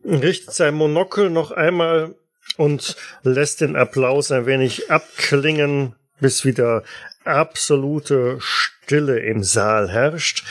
richtet 0.04 0.54
sein 0.54 0.76
Monokel 0.76 1.30
noch 1.30 1.52
einmal 1.52 2.16
und 2.56 2.96
lässt 3.24 3.62
den 3.62 3.76
Applaus 3.76 4.32
ein 4.32 4.46
wenig 4.46 4.90
abklingen, 4.90 5.96
bis 6.20 6.46
wieder 6.46 6.84
absolute 7.24 8.38
Stille 8.40 9.20
im 9.20 9.44
Saal 9.44 9.90
herrscht 9.90 10.44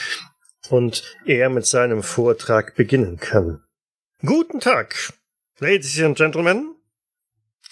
und 0.68 1.02
er 1.24 1.48
mit 1.48 1.66
seinem 1.66 2.02
Vortrag 2.02 2.74
beginnen 2.76 3.16
kann. 3.18 3.62
Guten 4.24 4.60
Tag, 4.60 5.12
Ladies 5.58 6.00
and 6.02 6.16
Gentlemen. 6.16 6.75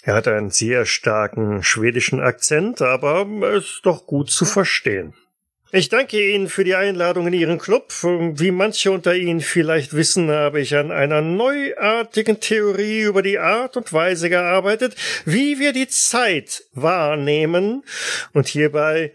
Er 0.05 0.13
hat 0.13 0.27
einen 0.27 0.51
sehr 0.51 0.85
starken 0.85 1.63
schwedischen 1.63 2.19
Akzent, 2.19 2.79
aber 2.79 3.25
ist 3.53 3.79
doch 3.83 4.05
gut 4.05 4.29
zu 4.29 4.45
verstehen. 4.45 5.15
Ich 5.71 5.89
danke 5.89 6.31
Ihnen 6.31 6.47
für 6.47 6.63
die 6.63 6.75
Einladung 6.75 7.25
in 7.25 7.33
Ihren 7.33 7.57
Club. 7.57 7.91
Wie 8.03 8.51
manche 8.51 8.91
unter 8.91 9.15
Ihnen 9.15 9.41
vielleicht 9.41 9.95
wissen, 9.95 10.29
habe 10.29 10.61
ich 10.61 10.75
an 10.75 10.91
einer 10.91 11.21
neuartigen 11.21 12.39
Theorie 12.39 13.01
über 13.01 13.23
die 13.23 13.39
Art 13.39 13.77
und 13.77 13.91
Weise 13.93 14.29
gearbeitet, 14.29 14.95
wie 15.25 15.57
wir 15.57 15.73
die 15.73 15.87
Zeit 15.87 16.63
wahrnehmen 16.73 17.83
und 18.31 18.47
hierbei 18.47 19.11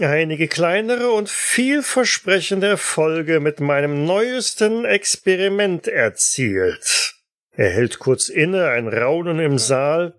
einige 0.00 0.48
kleinere 0.48 1.12
und 1.12 1.30
vielversprechende 1.30 2.66
Erfolge 2.66 3.40
mit 3.40 3.60
meinem 3.60 4.04
neuesten 4.04 4.84
Experiment 4.84 5.88
erzielt. 5.88 7.19
Er 7.60 7.68
hält 7.68 7.98
kurz 7.98 8.30
inne, 8.30 8.70
ein 8.70 8.88
Raunen 8.88 9.38
im 9.38 9.58
Saal, 9.58 10.14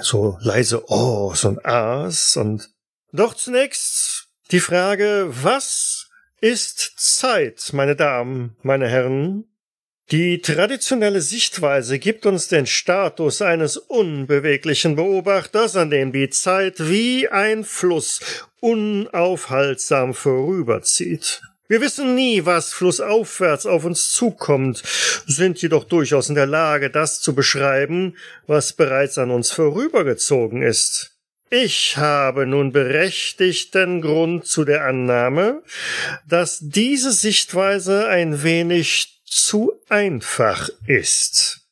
so 0.00 0.38
leise 0.40 0.88
Ohs 0.88 1.44
und 1.44 1.66
Ahs 1.66 2.36
und 2.36 2.70
doch 3.10 3.34
zunächst 3.34 4.28
die 4.52 4.60
Frage, 4.60 5.26
was 5.30 6.10
ist 6.40 6.92
Zeit, 6.96 7.70
meine 7.72 7.96
Damen, 7.96 8.56
meine 8.62 8.88
Herren? 8.88 9.46
Die 10.12 10.42
traditionelle 10.42 11.22
Sichtweise 11.22 11.98
gibt 11.98 12.24
uns 12.24 12.46
den 12.46 12.66
Status 12.66 13.42
eines 13.42 13.76
unbeweglichen 13.76 14.94
Beobachters, 14.94 15.74
an 15.74 15.90
dem 15.90 16.12
die 16.12 16.30
Zeit 16.30 16.76
wie 16.78 17.28
ein 17.28 17.64
Fluss 17.64 18.20
unaufhaltsam 18.60 20.14
vorüberzieht. 20.14 21.42
Wir 21.66 21.80
wissen 21.80 22.14
nie, 22.14 22.44
was 22.44 22.74
flussaufwärts 22.74 23.64
auf 23.64 23.86
uns 23.86 24.12
zukommt, 24.12 24.82
sind 25.26 25.62
jedoch 25.62 25.84
durchaus 25.84 26.28
in 26.28 26.34
der 26.34 26.46
Lage, 26.46 26.90
das 26.90 27.22
zu 27.22 27.34
beschreiben, 27.34 28.16
was 28.46 28.74
bereits 28.74 29.16
an 29.16 29.30
uns 29.30 29.50
vorübergezogen 29.50 30.60
ist. 30.60 31.12
Ich 31.48 31.96
habe 31.96 32.46
nun 32.46 32.72
berechtigten 32.72 34.02
Grund 34.02 34.46
zu 34.46 34.64
der 34.64 34.84
Annahme, 34.84 35.62
dass 36.28 36.58
diese 36.60 37.12
Sichtweise 37.12 38.08
ein 38.08 38.42
wenig 38.42 39.22
zu 39.24 39.72
einfach 39.88 40.68
ist. 40.86 41.63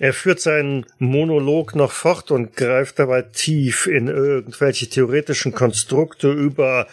Er 0.00 0.12
führt 0.12 0.40
seinen 0.40 0.86
Monolog 0.98 1.74
noch 1.74 1.90
fort 1.90 2.30
und 2.30 2.54
greift 2.54 3.00
dabei 3.00 3.22
tief 3.22 3.86
in 3.86 4.06
irgendwelche 4.06 4.88
theoretischen 4.88 5.52
Konstrukte 5.52 6.30
über 6.30 6.86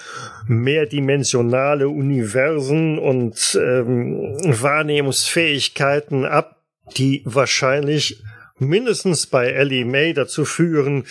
mehrdimensionale 0.47 1.87
Universen 1.87 2.97
und 2.97 3.59
ähm, 3.61 4.35
Wahrnehmungsfähigkeiten 4.43 6.25
ab, 6.25 6.63
die 6.97 7.21
wahrscheinlich 7.25 8.23
mindestens 8.57 9.27
bei 9.27 9.51
Ellie 9.51 9.85
May 9.85 10.13
dazu 10.13 10.45
führen, 10.45 11.05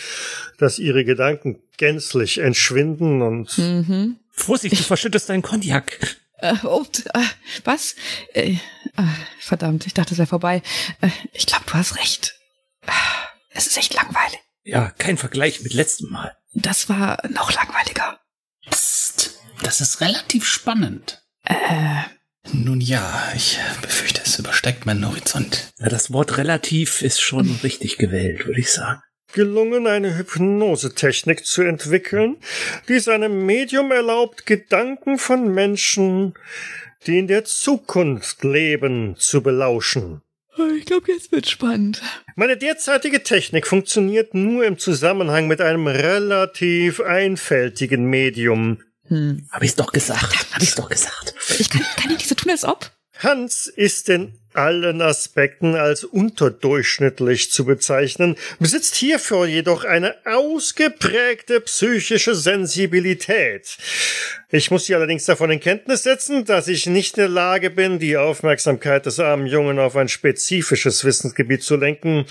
dass 0.57 0.79
ihre 0.79 1.05
Gedanken 1.05 1.59
gänzlich 1.77 2.39
entschwinden 2.39 3.21
und 3.21 3.57
Mhm. 3.57 4.17
Vorsicht, 4.31 4.77
du 4.77 4.83
verschüttest 4.83 5.29
deinen 5.29 5.41
Cognac. 5.41 6.17
Äh, 6.45 6.55
oh, 6.63 6.85
äh, 7.13 7.19
was? 7.63 7.95
Äh, 8.33 8.51
äh, 8.53 8.57
verdammt, 9.39 9.87
ich 9.87 9.93
dachte, 9.93 10.13
es 10.13 10.17
wäre 10.19 10.27
vorbei. 10.27 10.61
Äh, 11.01 11.09
ich 11.33 11.45
glaube, 11.47 11.65
du 11.67 11.73
hast 11.73 11.97
recht. 11.97 12.35
Äh, 12.85 12.91
Es 13.49 13.67
ist 13.67 13.77
echt 13.77 13.93
langweilig. 13.93 14.39
Ja, 14.63 14.91
kein 14.91 15.17
Vergleich 15.17 15.61
mit 15.61 15.73
letztem 15.73 16.09
Mal. 16.11 16.35
Das 16.53 16.87
war 16.89 17.17
noch 17.29 17.51
langweiliger. 17.53 18.19
Psst, 18.69 19.39
das 19.63 19.81
ist 19.81 20.01
relativ 20.01 20.45
spannend. 20.45 21.23
Äh, 21.43 22.01
Nun 22.51 22.81
ja, 22.81 23.31
ich 23.35 23.57
befürchte, 23.81 24.21
es 24.23 24.37
übersteigt 24.39 24.85
meinen 24.85 25.07
Horizont. 25.07 25.73
Ja, 25.79 25.89
das 25.89 26.11
Wort 26.11 26.37
relativ 26.37 27.01
ist 27.01 27.21
schon 27.21 27.59
richtig 27.63 27.97
gewählt, 27.97 28.45
würde 28.45 28.59
ich 28.59 28.71
sagen. 28.71 29.01
Gelungen, 29.33 29.87
eine 29.87 30.17
Hypnosetechnik 30.17 31.45
zu 31.45 31.63
entwickeln, 31.63 32.37
die 32.87 32.99
seinem 32.99 33.45
Medium 33.45 33.91
erlaubt, 33.91 34.45
Gedanken 34.45 35.17
von 35.17 35.53
Menschen, 35.53 36.33
die 37.05 37.19
in 37.19 37.27
der 37.27 37.45
Zukunft 37.45 38.43
leben, 38.43 39.15
zu 39.17 39.41
belauschen. 39.41 40.21
ich 40.77 40.85
glaube, 40.85 41.11
jetzt 41.11 41.31
wird 41.31 41.47
spannend. 41.47 42.01
Meine 42.35 42.57
derzeitige 42.57 43.23
Technik 43.23 43.67
funktioniert 43.67 44.33
nur 44.33 44.65
im 44.65 44.77
Zusammenhang 44.77 45.47
mit 45.47 45.61
einem 45.61 45.87
relativ 45.87 47.01
einfältigen 47.01 48.05
Medium. 48.05 48.81
Hm. 49.07 49.47
Hab 49.51 49.61
ich's 49.63 49.75
doch 49.75 49.91
gesagt. 49.91 50.47
Hab 50.51 50.61
ich's 50.61 50.75
doch 50.75 50.89
gesagt. 50.89 51.35
Ich 51.59 51.69
kann, 51.69 51.81
kann 51.95 52.09
ja 52.09 52.17
nicht 52.17 52.27
so 52.27 52.35
tun, 52.35 52.51
als 52.51 52.63
ob. 52.63 52.91
Hans 53.19 53.67
ist 53.67 54.09
in 54.09 54.39
allen 54.55 55.01
Aspekten 55.01 55.75
als 55.75 56.03
unterdurchschnittlich 56.03 57.51
zu 57.51 57.65
bezeichnen, 57.65 58.35
besitzt 58.59 58.95
hierfür 58.95 59.45
jedoch 59.45 59.83
eine 59.83 60.15
ausgeprägte 60.25 61.61
psychische 61.61 62.35
Sensibilität. 62.35 63.77
Ich 64.51 64.71
muss 64.71 64.85
Sie 64.85 64.95
allerdings 64.95 65.25
davon 65.25 65.51
in 65.51 65.59
Kenntnis 65.59 66.03
setzen, 66.03 66.45
dass 66.45 66.67
ich 66.67 66.85
nicht 66.85 67.17
in 67.17 67.23
der 67.23 67.29
Lage 67.29 67.69
bin, 67.69 67.99
die 67.99 68.15
Aufmerksamkeit 68.15 69.05
des 69.05 69.19
armen 69.19 69.47
Jungen 69.47 69.79
auf 69.79 69.95
ein 69.95 70.07
spezifisches 70.07 71.03
Wissensgebiet 71.03 71.63
zu 71.63 71.75
lenken. 71.75 72.25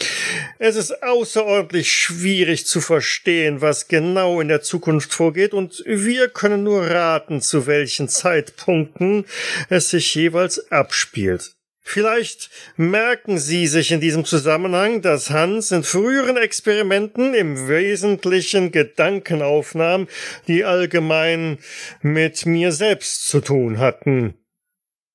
Es 0.58 0.76
ist 0.76 1.02
außerordentlich 1.02 1.92
schwierig 1.92 2.66
zu 2.66 2.80
verstehen, 2.80 3.60
was 3.60 3.88
genau 3.88 4.40
in 4.40 4.48
der 4.48 4.62
Zukunft 4.62 5.12
vorgeht, 5.12 5.52
und 5.52 5.82
wir 5.86 6.28
können 6.28 6.62
nur 6.62 6.86
raten, 6.86 7.42
zu 7.42 7.66
welchen 7.66 8.08
Zeitpunkten 8.08 9.26
es 9.68 9.90
sich 9.90 10.14
jeweils 10.14 10.70
abspielt. 10.70 11.54
Vielleicht 11.86 12.50
merken 12.76 13.38
Sie 13.38 13.66
sich 13.66 13.92
in 13.92 14.00
diesem 14.00 14.24
Zusammenhang, 14.24 15.02
dass 15.02 15.28
Hans 15.28 15.70
in 15.70 15.84
früheren 15.84 16.38
Experimenten 16.38 17.34
im 17.34 17.68
Wesentlichen 17.68 18.72
Gedanken 18.72 19.42
aufnahm, 19.42 20.08
die 20.48 20.64
allgemein 20.64 21.58
mit 22.00 22.46
mir 22.46 22.72
selbst 22.72 23.28
zu 23.28 23.40
tun 23.40 23.78
hatten. 23.78 24.34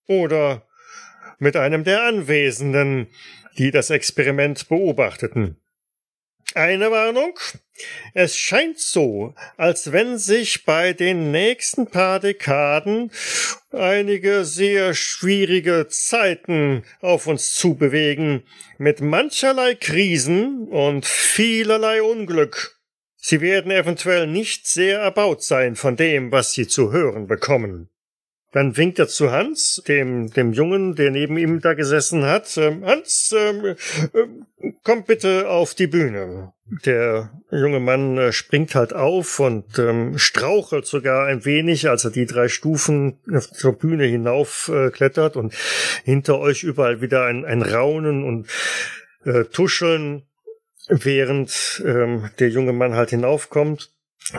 Oder 0.06 0.68
mit 1.40 1.56
einem 1.56 1.84
der 1.84 2.04
Anwesenden, 2.04 3.08
die 3.58 3.72
das 3.72 3.90
Experiment 3.90 4.70
beobachteten. 4.70 5.60
Eine 6.54 6.92
Warnung. 6.92 7.38
Es 8.14 8.38
scheint 8.38 8.80
so, 8.80 9.34
als 9.58 9.92
wenn 9.92 10.18
sich 10.18 10.66
bei 10.66 10.94
den 10.94 11.32
nächsten 11.32 11.88
paar 11.88 12.20
Dekaden 12.20 13.12
einige 13.72 14.46
sehr 14.46 14.94
schwierige 14.94 15.88
Zeiten 15.90 16.84
auf 17.02 17.28
uns 17.28 17.54
zubewegen, 17.54 18.44
mit 18.78 19.02
mancherlei 19.02 19.76
Krisen 19.76 20.68
und 20.68 21.06
vielerlei 21.06 22.02
Unglück. 22.02 22.80
Sie 23.16 23.42
werden 23.42 23.72
eventuell 23.72 24.28
nicht 24.28 24.68
sehr 24.68 25.00
erbaut 25.00 25.44
sein 25.44 25.76
von 25.76 25.96
dem, 25.96 26.32
was 26.32 26.54
sie 26.54 26.68
zu 26.68 26.92
hören 26.92 27.28
bekommen. 27.28 27.90
Dann 28.52 28.78
winkt 28.78 28.98
er 28.98 29.08
zu 29.08 29.32
Hans, 29.32 29.84
dem, 29.88 30.32
dem 30.32 30.54
Jungen, 30.54 30.96
der 30.96 31.12
neben 31.12 31.38
ihm 31.38 31.62
da 31.62 31.76
gesessen 31.76 32.26
hat. 32.26 32.58
Ähm, 32.58 32.84
Hans, 32.84 33.34
ähm, 33.38 33.64
äh, 33.66 33.76
komm 34.84 35.04
bitte 35.04 35.50
auf 35.50 35.76
die 35.76 35.86
Bühne. 35.86 36.52
Der 36.84 37.32
junge 37.52 37.80
Mann 37.80 38.18
äh, 38.18 38.32
springt 38.32 38.74
halt 38.74 38.94
auf 38.94 39.40
und 39.40 39.78
ähm, 39.78 40.18
strauchelt 40.18 40.88
sogar 40.88 41.28
ein 41.28 41.46
wenig, 41.46 41.90
als 41.90 42.06
er 42.06 42.12
die 42.12 42.26
drei 42.26 42.48
Stufen 42.48 43.20
zur 43.40 43.74
Bühne 43.74 44.06
hinauf 44.06 44.72
äh, 44.74 45.30
und 45.36 45.54
hinter 46.04 46.40
euch 46.40 46.64
überall 46.64 47.02
wieder 47.02 47.26
ein, 47.26 47.46
ein 47.46 47.62
Raunen 47.62 48.24
und 48.24 48.48
äh, 49.26 49.46
Tuscheln, 49.46 50.24
während 50.88 51.84
ähm, 51.86 52.32
der 52.40 52.50
junge 52.50 52.74
Mann 52.74 52.96
halt 52.96 53.12
hinaufkommt 53.12 53.92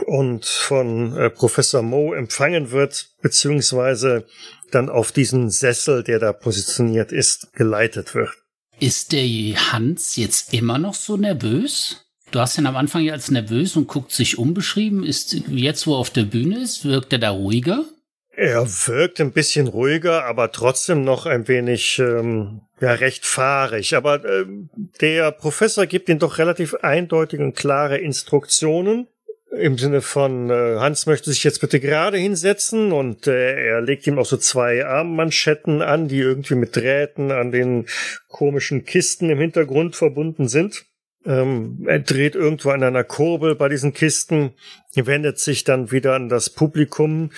und 0.07 0.45
von 0.45 1.17
äh, 1.17 1.31
Professor 1.31 1.83
Moe 1.83 2.17
empfangen 2.17 2.71
wird, 2.71 3.11
beziehungsweise 3.23 4.27
dann 4.71 4.89
auf 4.89 5.13
diesen 5.13 5.51
Sessel, 5.51 6.03
der 6.03 6.19
da 6.19 6.33
positioniert 6.33 7.13
ist, 7.13 7.53
geleitet 7.55 8.15
wird. 8.15 8.31
Ist 8.79 9.13
der 9.13 9.25
Hans 9.73 10.17
jetzt 10.17 10.55
immer 10.55 10.79
noch 10.79 10.95
so 10.95 11.17
nervös? 11.17 12.07
Du 12.31 12.39
hast 12.39 12.57
ihn 12.59 12.67
am 12.67 12.77
Anfang 12.77 13.03
ja 13.03 13.13
als 13.13 13.31
nervös 13.31 13.77
und 13.77 13.89
guckt 13.89 14.13
sich 14.13 14.39
um 14.39 14.55
beschrieben. 14.55 15.05
Ist 15.05 15.37
jetzt, 15.49 15.87
wo 15.87 15.95
er 15.95 15.99
auf 15.99 16.11
der 16.11 16.25
Bühne 16.25 16.63
ist, 16.63 16.85
wirkt 16.85 17.13
er 17.13 17.19
da 17.19 17.31
ruhiger? 17.31 17.85
Er 18.31 18.65
wirkt 18.87 19.21
ein 19.21 19.33
bisschen 19.33 19.67
ruhiger, 19.67 20.25
aber 20.25 20.53
trotzdem 20.53 21.03
noch 21.03 21.27
ein 21.27 21.49
wenig 21.49 21.99
ähm, 21.99 22.63
ja 22.81 22.93
recht 22.93 23.27
fahrig. 23.27 23.97
Aber 23.97 24.25
ähm, 24.25 24.71
der 25.01 25.33
Professor 25.33 25.87
gibt 25.87 26.09
ihm 26.09 26.21
doch 26.21 26.39
relativ 26.39 26.75
eindeutige 26.77 27.43
und 27.43 27.57
klare 27.57 27.99
Instruktionen. 27.99 29.09
Im 29.57 29.79
Sinne 29.79 30.01
von, 30.01 30.49
äh, 30.49 30.77
Hans 30.79 31.07
möchte 31.07 31.31
sich 31.31 31.43
jetzt 31.43 31.61
bitte 31.61 31.81
gerade 31.81 32.17
hinsetzen 32.17 32.93
und 32.93 33.27
äh, 33.27 33.71
er 33.71 33.81
legt 33.81 34.07
ihm 34.07 34.19
auch 34.19 34.27
so 34.27 34.37
zwei 34.37 34.87
Armmanschetten 34.87 35.83
an, 35.83 36.07
die 36.07 36.19
irgendwie 36.19 36.55
mit 36.55 36.77
Drähten 36.77 37.33
an 37.33 37.51
den 37.51 37.87
komischen 38.29 38.85
Kisten 38.85 39.29
im 39.29 39.39
Hintergrund 39.39 39.97
verbunden 39.97 40.47
sind. 40.47 40.85
Ähm, 41.27 41.85
er 41.87 41.99
dreht 41.99 42.35
irgendwo 42.35 42.71
an 42.71 42.83
einer 42.83 43.05
Kurbel 43.05 43.55
bei 43.55 43.69
diesen 43.69 43.93
Kisten, 43.93 44.55
wendet 44.95 45.39
sich 45.39 45.65
dann 45.65 45.91
wieder 45.91 46.15
an 46.15 46.29
das 46.29 46.49
Publikum. 46.49 47.31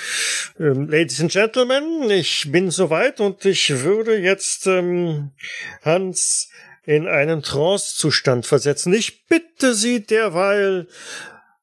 Ähm, 0.61 0.89
Ladies 0.89 1.21
and 1.21 1.33
Gentlemen, 1.33 2.11
ich 2.11 2.53
bin 2.53 2.71
soweit 2.71 3.21
und 3.21 3.45
ich 3.45 3.83
würde 3.83 4.19
jetzt 4.19 4.67
ähm, 4.67 5.31
Hans 5.83 6.51
in 6.85 7.09
einen 7.09 7.43
Trance-Zustand 7.43 8.47
versetzen. 8.47 8.93
Ich 8.93 9.27
bitte 9.27 9.75
Sie 9.75 10.05
derweil 10.05 10.87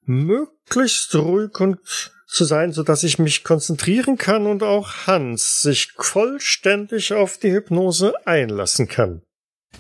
möglichst 0.10 1.16
ruhig 1.16 1.58
und 1.60 1.80
zu 2.28 2.44
sein, 2.44 2.74
so 2.74 2.84
dass 2.84 3.04
ich 3.04 3.18
mich 3.18 3.44
konzentrieren 3.44 4.18
kann 4.18 4.46
und 4.46 4.62
auch 4.62 5.08
Hans 5.08 5.62
sich 5.62 5.94
vollständig 5.98 7.14
auf 7.14 7.38
die 7.38 7.52
Hypnose 7.52 8.14
einlassen 8.26 8.88
kann. 8.88 9.22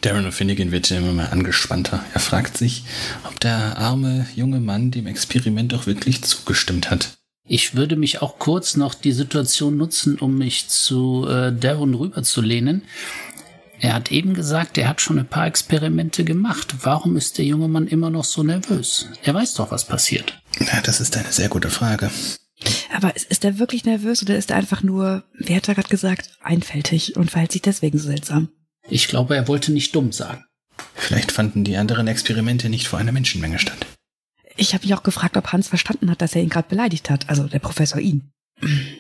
Darren 0.01 0.27
O'Finnigan 0.27 0.71
wird 0.71 0.89
immer 0.91 1.11
mehr 1.11 1.31
angespannter. 1.31 2.03
Er 2.13 2.19
fragt 2.19 2.57
sich, 2.57 2.85
ob 3.27 3.39
der 3.39 3.77
arme 3.77 4.27
junge 4.35 4.59
Mann 4.59 4.91
dem 4.91 5.07
Experiment 5.07 5.73
doch 5.73 5.87
wirklich 5.87 6.23
zugestimmt 6.23 6.89
hat. 6.89 7.17
Ich 7.51 7.75
würde 7.75 7.95
mich 7.95 8.21
auch 8.21 8.37
kurz 8.37 8.77
noch 8.77 8.93
die 8.93 9.11
Situation 9.11 9.75
nutzen, 9.75 10.19
um 10.19 10.37
mich 10.37 10.69
zu 10.69 11.27
äh, 11.27 11.51
Darren 11.51 11.95
rüberzulehnen. 11.95 12.83
Er 13.79 13.93
hat 13.93 14.11
eben 14.11 14.33
gesagt, 14.33 14.77
er 14.77 14.89
hat 14.89 15.01
schon 15.01 15.19
ein 15.19 15.27
paar 15.27 15.47
Experimente 15.47 16.25
gemacht. 16.25 16.75
Warum 16.81 17.15
ist 17.15 17.37
der 17.37 17.45
junge 17.45 17.67
Mann 17.67 17.87
immer 17.87 18.09
noch 18.09 18.25
so 18.25 18.43
nervös? 18.43 19.07
Er 19.23 19.33
weiß 19.33 19.53
doch, 19.53 19.71
was 19.71 19.85
passiert. 19.85 20.41
Na, 20.59 20.81
das 20.81 20.99
ist 20.99 21.15
eine 21.15 21.31
sehr 21.31 21.49
gute 21.49 21.69
Frage. 21.69 22.11
Aber 22.93 23.15
ist, 23.15 23.31
ist 23.31 23.45
er 23.45 23.57
wirklich 23.57 23.85
nervös 23.85 24.21
oder 24.21 24.35
ist 24.35 24.51
er 24.51 24.57
einfach 24.57 24.83
nur, 24.83 25.23
wer 25.33 25.57
hat 25.57 25.69
er 25.69 25.75
gerade 25.75 25.87
gesagt, 25.87 26.37
einfältig 26.41 27.15
und 27.15 27.31
verhält 27.31 27.53
sich 27.53 27.61
deswegen 27.61 27.97
so 27.97 28.07
seltsam? 28.07 28.49
Ich 28.89 29.07
glaube, 29.07 29.35
er 29.35 29.47
wollte 29.47 29.71
nicht 29.71 29.95
dumm 29.95 30.11
sagen. 30.11 30.43
Vielleicht 30.95 31.31
fanden 31.31 31.63
die 31.63 31.77
anderen 31.77 32.07
Experimente 32.07 32.69
nicht 32.69 32.87
vor 32.87 32.99
einer 32.99 33.11
Menschenmenge 33.11 33.59
statt. 33.59 33.85
Ich 34.57 34.73
habe 34.73 34.83
mich 34.83 34.93
auch 34.93 35.03
gefragt, 35.03 35.37
ob 35.37 35.53
Hans 35.53 35.69
verstanden 35.69 36.11
hat, 36.11 36.21
dass 36.21 36.35
er 36.35 36.41
ihn 36.41 36.49
gerade 36.49 36.67
beleidigt 36.67 37.09
hat. 37.09 37.29
Also 37.29 37.43
der 37.43 37.59
Professor 37.59 38.01
ihn. 38.01 38.33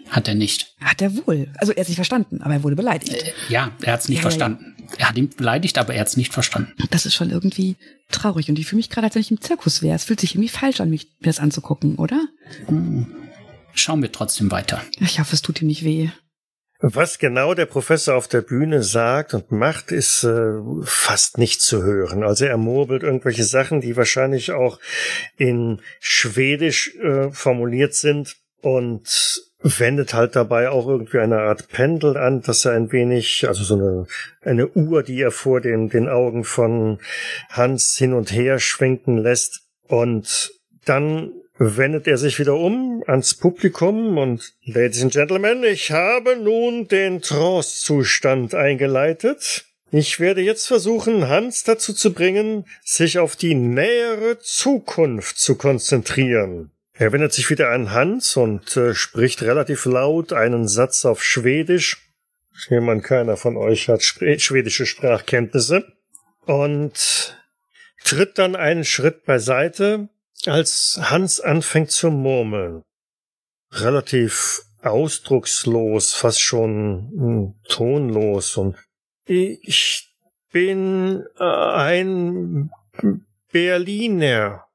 Hat 0.09 0.27
er 0.27 0.35
nicht. 0.35 0.75
Hat 0.79 1.01
er 1.01 1.15
wohl. 1.27 1.47
Also 1.57 1.73
er 1.73 1.81
hat 1.81 1.87
sich 1.87 1.95
verstanden, 1.95 2.41
aber 2.41 2.53
er 2.53 2.63
wurde 2.63 2.75
beleidigt. 2.75 3.13
Äh, 3.13 3.31
ja, 3.49 3.71
er 3.81 3.93
hat 3.93 4.01
es 4.01 4.09
nicht 4.09 4.17
Ja, 4.17 4.23
ja, 4.23 4.29
ja. 4.29 4.37
verstanden. 4.37 4.75
er 4.97 5.09
hat 5.09 5.17
ihn 5.17 5.29
beleidigt, 5.29 5.77
aber 5.77 5.93
er 5.93 6.01
hat 6.01 6.07
es 6.07 6.17
nicht 6.17 6.33
verstanden. 6.33 6.73
Das 6.91 7.05
ist 7.05 7.15
schon 7.15 7.29
irgendwie 7.29 7.75
traurig. 8.09 8.49
Und 8.49 8.57
ich 8.59 8.67
fühle 8.67 8.77
mich 8.77 8.89
gerade, 8.89 9.05
als 9.07 9.15
wenn 9.15 9.21
ich 9.21 9.31
im 9.31 9.41
Zirkus 9.41 9.81
wäre. 9.81 9.95
Es 9.95 10.05
fühlt 10.05 10.19
sich 10.19 10.35
irgendwie 10.35 10.49
falsch 10.49 10.79
an, 10.81 10.89
mich 10.89 11.07
mir 11.19 11.27
das 11.27 11.39
anzugucken, 11.39 11.95
oder? 11.95 12.25
Hm. 12.67 13.07
Schauen 13.73 14.01
wir 14.01 14.11
trotzdem 14.11 14.49
weiter. 14.51 14.81
Ich 14.99 15.19
hoffe, 15.19 15.35
es 15.35 15.41
tut 15.41 15.61
ihm 15.61 15.67
nicht 15.67 15.83
weh. 15.83 16.09
Was 16.81 17.19
genau 17.19 17.53
der 17.55 17.65
Professor 17.65 18.15
auf 18.15 18.29
der 18.29 18.41
Bühne 18.41 18.83
sagt 18.83 19.33
und 19.33 19.51
macht, 19.51 19.91
ist 19.91 20.23
äh, 20.23 20.53
fast 20.83 21.37
nicht 21.37 21.61
zu 21.61 21.83
hören. 21.83 22.23
Also 22.23 22.45
er 22.45 22.55
murmelt 22.57 23.03
irgendwelche 23.03 23.43
Sachen, 23.43 23.81
die 23.81 23.97
wahrscheinlich 23.97 24.53
auch 24.53 24.79
in 25.35 25.81
Schwedisch 25.99 26.95
äh, 26.95 27.31
formuliert 27.31 27.95
sind 27.95 28.37
und 28.61 29.41
wendet 29.61 30.13
halt 30.13 30.35
dabei 30.35 30.69
auch 30.69 30.87
irgendwie 30.87 31.19
eine 31.19 31.39
Art 31.39 31.67
Pendel 31.69 32.17
an, 32.17 32.41
dass 32.41 32.65
er 32.65 32.73
ein 32.73 32.91
wenig, 32.91 33.45
also 33.47 33.63
so 33.63 33.75
eine, 33.75 34.07
eine 34.41 34.67
Uhr, 34.69 35.03
die 35.03 35.21
er 35.21 35.31
vor 35.31 35.59
den, 35.61 35.89
den 35.89 36.07
Augen 36.07 36.43
von 36.43 36.99
Hans 37.49 37.97
hin 37.97 38.13
und 38.13 38.31
her 38.31 38.59
schwenken 38.59 39.17
lässt. 39.17 39.61
Und 39.87 40.51
dann 40.85 41.33
wendet 41.57 42.07
er 42.07 42.17
sich 42.17 42.39
wieder 42.39 42.55
um 42.55 43.03
ans 43.05 43.33
Publikum 43.33 44.17
und 44.17 44.53
Ladies 44.63 45.03
and 45.03 45.11
Gentlemen, 45.11 45.63
ich 45.65 45.91
habe 45.91 46.37
nun 46.37 46.87
den 46.87 47.21
Trance-Zustand 47.21 48.55
eingeleitet. 48.55 49.65
Ich 49.91 50.19
werde 50.19 50.41
jetzt 50.41 50.67
versuchen, 50.67 51.27
Hans 51.27 51.63
dazu 51.63 51.93
zu 51.93 52.13
bringen, 52.13 52.65
sich 52.85 53.19
auf 53.19 53.35
die 53.35 53.55
nähere 53.55 54.39
Zukunft 54.39 55.37
zu 55.39 55.55
konzentrieren. 55.55 56.71
Er 56.99 57.13
wendet 57.13 57.31
sich 57.31 57.49
wieder 57.49 57.69
an 57.71 57.91
Hans 57.93 58.35
und 58.35 58.75
äh, 58.75 58.93
spricht 58.93 59.41
relativ 59.41 59.85
laut 59.85 60.33
einen 60.33 60.67
Satz 60.67 61.05
auf 61.05 61.23
Schwedisch. 61.23 62.11
Ich 62.57 62.69
nehme 62.69 62.91
an, 62.91 63.01
keiner 63.01 63.37
von 63.37 63.55
euch 63.55 63.87
hat 63.87 64.03
schwedische 64.03 64.85
Sprachkenntnisse. 64.85 65.85
Und 66.45 67.39
tritt 68.03 68.37
dann 68.37 68.57
einen 68.57 68.83
Schritt 68.83 69.23
beiseite, 69.23 70.09
als 70.45 70.99
Hans 71.01 71.39
anfängt 71.39 71.91
zu 71.91 72.11
murmeln. 72.11 72.83
Relativ 73.71 74.63
ausdruckslos, 74.81 76.13
fast 76.13 76.41
schon 76.41 77.11
hm, 77.15 77.55
tonlos 77.69 78.57
und 78.57 78.75
ich 79.25 80.09
bin 80.51 81.23
äh, 81.39 81.43
ein 81.43 82.71
Berliner. 83.53 84.68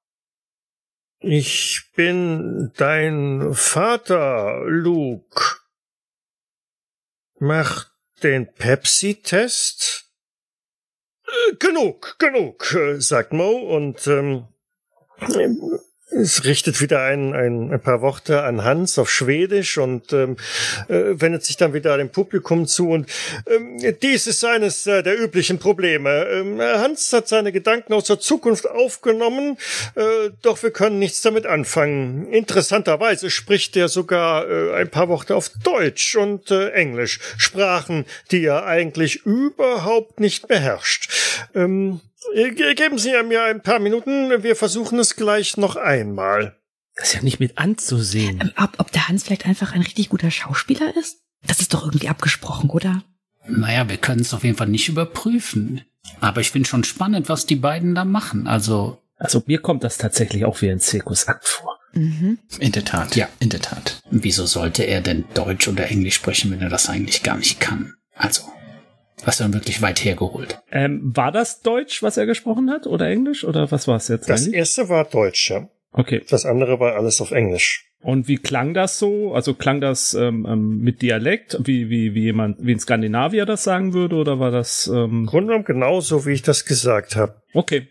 Ich 1.26 1.90
bin 1.96 2.70
dein 2.76 3.54
Vater, 3.54 4.62
Luke. 4.66 5.56
Mach 7.38 7.86
den 8.22 8.52
Pepsi-Test? 8.52 10.04
Äh, 11.26 11.56
genug, 11.58 12.16
genug, 12.18 12.74
äh, 12.74 13.00
sagt 13.00 13.32
Mo 13.32 13.52
und 13.52 14.06
ähm, 14.06 14.48
es 16.10 16.44
richtet 16.44 16.80
wieder 16.80 17.02
ein, 17.02 17.34
ein, 17.34 17.72
ein 17.72 17.80
paar 17.80 18.00
Worte 18.02 18.42
an 18.42 18.62
Hans 18.62 18.98
auf 18.98 19.10
Schwedisch 19.10 19.78
und 19.78 20.12
ähm, 20.12 20.36
äh, 20.88 21.20
wendet 21.20 21.44
sich 21.44 21.56
dann 21.56 21.72
wieder 21.72 21.96
dem 21.96 22.10
Publikum 22.10 22.66
zu. 22.66 22.90
Und 22.90 23.10
ähm, 23.46 23.78
dies 24.02 24.26
ist 24.26 24.44
eines 24.44 24.86
äh, 24.86 25.02
der 25.02 25.18
üblichen 25.18 25.58
Probleme. 25.58 26.26
Ähm, 26.26 26.60
Hans 26.60 27.12
hat 27.12 27.28
seine 27.28 27.52
Gedanken 27.52 27.94
aus 27.94 28.04
der 28.04 28.20
Zukunft 28.20 28.68
aufgenommen, 28.68 29.56
äh, 29.94 30.30
doch 30.42 30.62
wir 30.62 30.70
können 30.70 30.98
nichts 30.98 31.22
damit 31.22 31.46
anfangen. 31.46 32.26
Interessanterweise 32.28 33.30
spricht 33.30 33.76
er 33.76 33.88
sogar 33.88 34.48
äh, 34.48 34.74
ein 34.74 34.90
paar 34.90 35.08
Worte 35.08 35.34
auf 35.34 35.50
Deutsch 35.62 36.16
und 36.16 36.50
äh, 36.50 36.70
Englisch, 36.70 37.18
Sprachen, 37.38 38.04
die 38.30 38.44
er 38.44 38.66
eigentlich 38.66 39.24
überhaupt 39.24 40.20
nicht 40.20 40.48
beherrscht. 40.48 41.10
Ähm, 41.54 42.00
äh, 42.04 42.13
geben 42.32 42.98
Sie 42.98 43.10
mir 43.22 43.44
ein 43.44 43.62
paar 43.62 43.78
Minuten. 43.78 44.42
Wir 44.42 44.56
versuchen 44.56 44.98
es 44.98 45.16
gleich 45.16 45.56
noch 45.56 45.76
einmal. 45.76 46.56
Das 46.96 47.08
ist 47.08 47.14
ja 47.14 47.22
nicht 47.22 47.40
mit 47.40 47.58
anzusehen. 47.58 48.40
Ähm, 48.40 48.52
ob, 48.56 48.78
ob 48.78 48.92
der 48.92 49.08
Hans 49.08 49.24
vielleicht 49.24 49.46
einfach 49.46 49.72
ein 49.72 49.82
richtig 49.82 50.08
guter 50.08 50.30
Schauspieler 50.30 50.96
ist? 50.96 51.18
Das 51.46 51.60
ist 51.60 51.74
doch 51.74 51.84
irgendwie 51.84 52.08
abgesprochen, 52.08 52.70
oder? 52.70 53.02
Naja, 53.46 53.88
wir 53.88 53.96
können 53.96 54.20
es 54.20 54.32
auf 54.32 54.44
jeden 54.44 54.56
Fall 54.56 54.68
nicht 54.68 54.88
überprüfen. 54.88 55.82
Aber 56.20 56.40
ich 56.40 56.50
finde 56.50 56.68
schon 56.68 56.84
spannend, 56.84 57.28
was 57.28 57.46
die 57.46 57.56
beiden 57.56 57.94
da 57.94 58.04
machen. 58.04 58.46
Also. 58.46 59.00
Also 59.16 59.42
mir 59.46 59.60
kommt 59.60 59.84
das 59.84 59.96
tatsächlich 59.96 60.44
auch 60.44 60.60
wie 60.60 60.70
ein 60.70 60.80
Zirkusakt 60.80 61.46
vor. 61.46 61.78
Mhm. 61.92 62.38
In 62.58 62.72
der 62.72 62.84
Tat. 62.84 63.16
Ja, 63.16 63.28
in 63.38 63.48
der 63.48 63.60
Tat. 63.60 64.02
Wieso 64.10 64.46
sollte 64.46 64.82
er 64.82 65.00
denn 65.00 65.24
Deutsch 65.34 65.68
oder 65.68 65.88
Englisch 65.88 66.16
sprechen, 66.16 66.50
wenn 66.50 66.60
er 66.60 66.68
das 66.68 66.88
eigentlich 66.88 67.22
gar 67.22 67.36
nicht 67.36 67.60
kann? 67.60 67.94
Also, 68.16 68.42
was 69.24 69.38
dann 69.38 69.54
wirklich 69.54 69.82
weit 69.82 70.04
hergeholt. 70.04 70.60
Ähm, 70.70 71.12
war 71.14 71.32
das 71.32 71.60
Deutsch, 71.62 72.02
was 72.02 72.16
er 72.16 72.26
gesprochen 72.26 72.70
hat, 72.70 72.86
oder 72.86 73.08
Englisch, 73.08 73.44
oder 73.44 73.70
was 73.70 73.88
war 73.88 73.96
es 73.96 74.08
jetzt? 74.08 74.28
Das 74.28 74.42
eigentlich? 74.42 74.54
erste 74.54 74.88
war 74.88 75.04
Deutsch, 75.04 75.50
ja. 75.50 75.68
Okay. 75.92 76.22
Das 76.28 76.44
andere 76.44 76.80
war 76.80 76.96
alles 76.96 77.20
auf 77.20 77.30
Englisch. 77.30 77.86
Und 78.02 78.28
wie 78.28 78.36
klang 78.36 78.74
das 78.74 78.98
so? 78.98 79.32
Also 79.32 79.54
klang 79.54 79.80
das 79.80 80.12
ähm, 80.12 80.46
ähm, 80.46 80.78
mit 80.80 81.00
Dialekt, 81.00 81.56
wie, 81.64 81.88
wie, 81.88 82.14
wie 82.14 82.24
jemand, 82.24 82.58
wie 82.60 82.72
ein 82.72 82.78
Skandinavier 82.78 83.46
das 83.46 83.64
sagen 83.64 83.94
würde, 83.94 84.16
oder 84.16 84.38
war 84.38 84.50
das? 84.50 84.90
Ähm 84.92 85.24
Grunde 85.24 85.48
genommen 85.48 85.64
genauso, 85.64 86.26
wie 86.26 86.32
ich 86.32 86.42
das 86.42 86.66
gesagt 86.66 87.16
habe. 87.16 87.40
Okay, 87.54 87.88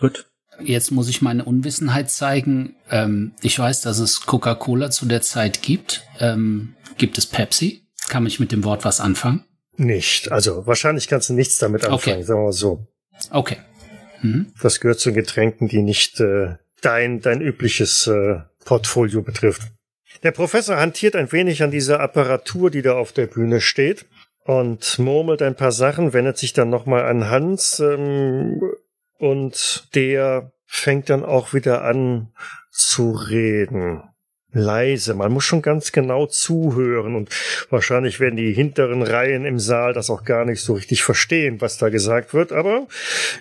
gut. 0.00 0.26
Jetzt 0.60 0.90
muss 0.90 1.08
ich 1.08 1.22
meine 1.22 1.44
Unwissenheit 1.44 2.10
zeigen. 2.10 2.74
Ähm, 2.90 3.34
ich 3.40 3.58
weiß, 3.58 3.82
dass 3.82 4.00
es 4.00 4.26
Coca-Cola 4.26 4.90
zu 4.90 5.06
der 5.06 5.22
Zeit 5.22 5.62
gibt. 5.62 6.06
Ähm, 6.18 6.74
gibt 6.98 7.16
es 7.16 7.26
Pepsi? 7.26 7.86
Kann 8.08 8.26
ich 8.26 8.40
mit 8.40 8.50
dem 8.50 8.64
Wort 8.64 8.84
was 8.84 9.00
anfangen? 9.00 9.44
Nicht. 9.84 10.32
Also 10.32 10.66
wahrscheinlich 10.66 11.08
kannst 11.08 11.28
du 11.28 11.34
nichts 11.34 11.58
damit 11.58 11.84
anfangen, 11.84 12.16
okay. 12.16 12.22
sagen 12.22 12.40
wir 12.40 12.44
mal 12.44 12.52
so. 12.52 12.86
Okay. 13.30 13.58
Mhm. 14.22 14.52
Das 14.62 14.80
gehört 14.80 15.00
zu 15.00 15.12
Getränken, 15.12 15.68
die 15.68 15.82
nicht 15.82 16.20
äh, 16.20 16.56
dein, 16.80 17.20
dein 17.20 17.40
übliches 17.40 18.06
äh, 18.06 18.40
Portfolio 18.64 19.22
betrifft. 19.22 19.62
Der 20.22 20.30
Professor 20.30 20.76
hantiert 20.76 21.16
ein 21.16 21.32
wenig 21.32 21.62
an 21.62 21.70
dieser 21.70 22.00
Apparatur, 22.00 22.70
die 22.70 22.82
da 22.82 22.94
auf 22.94 23.12
der 23.12 23.26
Bühne 23.26 23.60
steht 23.60 24.06
und 24.44 24.98
murmelt 24.98 25.42
ein 25.42 25.56
paar 25.56 25.72
Sachen, 25.72 26.12
wendet 26.12 26.38
sich 26.38 26.52
dann 26.52 26.70
nochmal 26.70 27.04
an 27.04 27.28
Hans 27.28 27.80
ähm, 27.80 28.60
und 29.18 29.88
der 29.94 30.52
fängt 30.66 31.10
dann 31.10 31.24
auch 31.24 31.54
wieder 31.54 31.84
an 31.84 32.32
zu 32.70 33.12
reden 33.12 34.02
leise. 34.52 35.14
Man 35.14 35.32
muss 35.32 35.44
schon 35.44 35.62
ganz 35.62 35.92
genau 35.92 36.26
zuhören 36.26 37.14
und 37.14 37.30
wahrscheinlich 37.70 38.20
werden 38.20 38.36
die 38.36 38.52
hinteren 38.52 39.02
Reihen 39.02 39.44
im 39.44 39.58
Saal 39.58 39.92
das 39.92 40.10
auch 40.10 40.24
gar 40.24 40.44
nicht 40.44 40.62
so 40.62 40.74
richtig 40.74 41.02
verstehen, 41.02 41.60
was 41.60 41.78
da 41.78 41.88
gesagt 41.88 42.34
wird. 42.34 42.52
Aber 42.52 42.86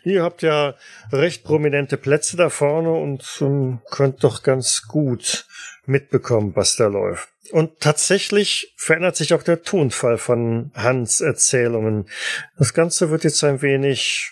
ihr 0.03 0.23
habt 0.23 0.41
ja 0.41 0.75
recht 1.11 1.43
prominente 1.43 1.97
Plätze 1.97 2.37
da 2.37 2.49
vorne 2.49 2.91
und 2.91 3.41
um, 3.41 3.81
könnt 3.91 4.23
doch 4.23 4.43
ganz 4.43 4.87
gut 4.87 5.45
mitbekommen, 5.85 6.53
was 6.55 6.75
da 6.75 6.87
läuft. 6.87 7.29
Und 7.51 7.79
tatsächlich 7.81 8.73
verändert 8.77 9.17
sich 9.17 9.33
auch 9.33 9.43
der 9.43 9.63
Tonfall 9.63 10.17
von 10.17 10.71
Hans 10.73 11.19
Erzählungen. 11.19 12.05
Das 12.57 12.73
Ganze 12.73 13.09
wird 13.09 13.25
jetzt 13.25 13.43
ein 13.43 13.61
wenig 13.61 14.31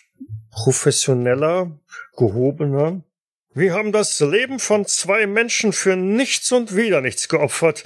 professioneller, 0.52 1.72
gehobener 2.16 3.02
wir 3.56 3.74
haben 3.74 3.92
das 3.92 4.20
Leben 4.20 4.60
von 4.60 4.86
zwei 4.86 5.26
Menschen 5.26 5.74
für 5.74 5.96
nichts 5.96 6.52
und 6.52 6.76
wieder 6.76 7.02
nichts 7.02 7.30
geopfert. 7.30 7.84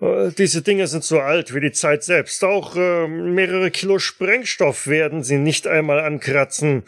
Äh, 0.00 0.30
diese 0.36 0.62
Dinge 0.62 0.88
sind 0.88 1.04
so 1.04 1.20
alt 1.20 1.54
wie 1.54 1.60
die 1.60 1.72
Zeit 1.72 2.02
selbst. 2.02 2.42
Auch 2.42 2.74
äh, 2.74 3.06
mehrere 3.06 3.70
Kilo 3.70 3.98
Sprengstoff 3.98 4.88
werden 4.88 5.22
sie 5.22 5.38
nicht 5.38 5.66
einmal 5.68 6.00
ankratzen. 6.00 6.82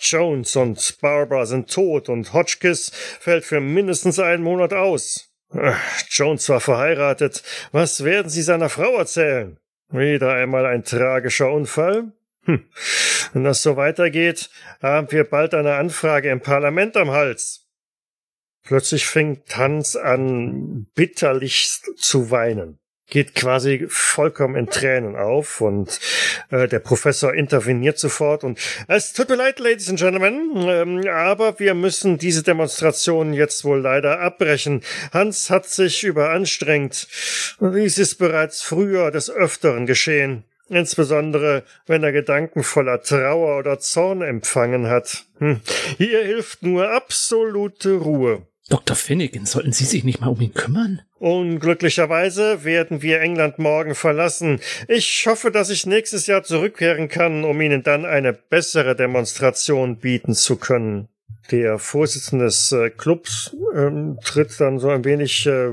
Jones 0.00 0.54
und 0.56 0.98
Barbara 1.00 1.46
sind 1.46 1.72
tot 1.72 2.08
und 2.08 2.32
Hotchkiss 2.32 2.90
fällt 3.20 3.44
für 3.44 3.60
mindestens 3.60 4.18
einen 4.18 4.42
Monat 4.42 4.74
aus. 4.74 5.30
Äh, 5.54 5.72
Jones 6.10 6.48
war 6.50 6.60
verheiratet. 6.60 7.42
Was 7.72 8.04
werden 8.04 8.28
Sie 8.28 8.42
seiner 8.42 8.68
Frau 8.68 8.96
erzählen? 8.96 9.58
Wieder 9.88 10.34
einmal 10.34 10.66
ein 10.66 10.84
tragischer 10.84 11.50
Unfall? 11.50 12.12
Hm. 12.44 12.64
Wenn 13.32 13.44
das 13.44 13.62
so 13.62 13.76
weitergeht, 13.76 14.50
haben 14.82 15.10
wir 15.12 15.24
bald 15.24 15.54
eine 15.54 15.74
Anfrage 15.74 16.30
im 16.30 16.40
Parlament 16.40 16.96
am 16.96 17.10
Hals. 17.10 17.66
Plötzlich 18.62 19.06
fängt 19.06 19.56
Hans 19.56 19.96
an, 19.96 20.86
bitterlich 20.94 21.80
zu 21.96 22.30
weinen. 22.30 22.78
Geht 23.08 23.34
quasi 23.34 23.86
vollkommen 23.88 24.54
in 24.54 24.68
Tränen 24.68 25.16
auf 25.16 25.60
und 25.60 25.98
äh, 26.50 26.68
der 26.68 26.78
Professor 26.78 27.34
interveniert 27.34 27.98
sofort 27.98 28.44
und 28.44 28.60
es 28.86 29.12
tut 29.12 29.28
mir 29.28 29.34
leid, 29.34 29.58
Ladies 29.58 29.88
and 29.88 29.98
Gentlemen, 29.98 30.52
ähm, 30.54 31.08
aber 31.08 31.58
wir 31.58 31.74
müssen 31.74 32.18
diese 32.18 32.44
Demonstration 32.44 33.32
jetzt 33.32 33.64
wohl 33.64 33.80
leider 33.80 34.20
abbrechen. 34.20 34.82
Hans 35.12 35.50
hat 35.50 35.66
sich 35.66 36.04
überanstrengt. 36.04 37.08
Dies 37.60 37.98
ist 37.98 38.14
bereits 38.16 38.62
früher 38.62 39.10
des 39.10 39.28
Öfteren 39.28 39.86
geschehen. 39.86 40.44
Insbesondere, 40.70 41.64
wenn 41.86 42.04
er 42.04 42.12
Gedanken 42.12 42.62
voller 42.62 43.02
Trauer 43.02 43.58
oder 43.58 43.80
Zorn 43.80 44.22
empfangen 44.22 44.86
hat. 44.86 45.24
Hm. 45.38 45.60
Hier 45.98 46.22
hilft 46.22 46.62
nur 46.62 46.90
absolute 46.90 47.96
Ruhe. 47.96 48.46
Dr. 48.68 48.94
Finnegan, 48.94 49.46
sollten 49.46 49.72
Sie 49.72 49.84
sich 49.84 50.04
nicht 50.04 50.20
mal 50.20 50.28
um 50.28 50.40
ihn 50.40 50.54
kümmern? 50.54 51.02
Unglücklicherweise 51.18 52.62
werden 52.62 53.02
wir 53.02 53.20
England 53.20 53.58
morgen 53.58 53.96
verlassen. 53.96 54.60
Ich 54.86 55.26
hoffe, 55.26 55.50
dass 55.50 55.70
ich 55.70 55.86
nächstes 55.86 56.28
Jahr 56.28 56.44
zurückkehren 56.44 57.08
kann, 57.08 57.42
um 57.42 57.60
Ihnen 57.60 57.82
dann 57.82 58.04
eine 58.04 58.32
bessere 58.32 58.94
Demonstration 58.94 59.96
bieten 59.96 60.34
zu 60.34 60.54
können. 60.54 61.08
Der 61.50 61.80
Vorsitzende 61.80 62.44
des 62.44 62.70
äh, 62.70 62.90
Clubs 62.90 63.56
ähm, 63.74 64.18
tritt 64.24 64.60
dann 64.60 64.78
so 64.78 64.88
ein 64.88 65.04
wenig 65.04 65.46
äh, 65.46 65.70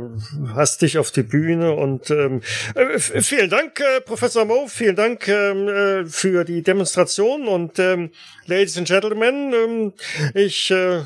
hastig 0.56 0.98
auf 0.98 1.12
die 1.12 1.22
Bühne 1.22 1.74
und 1.74 2.10
ähm, 2.10 2.42
äh, 2.74 2.98
vielen 2.98 3.50
Dank, 3.52 3.80
äh, 3.80 4.02
Professor 4.02 4.46
Moe, 4.46 4.68
vielen 4.68 4.96
Dank 4.96 5.28
ähm, 5.28 5.68
äh, 5.68 6.06
für 6.06 6.46
die 6.46 6.64
Demonstration 6.64 7.48
und 7.48 7.78
ähm, 7.78 8.10
Ladies 8.48 8.78
and 8.78 8.88
Gentlemen, 8.88 9.54
ähm, 9.54 9.94
ich 10.34 10.72
äh, 10.72 11.02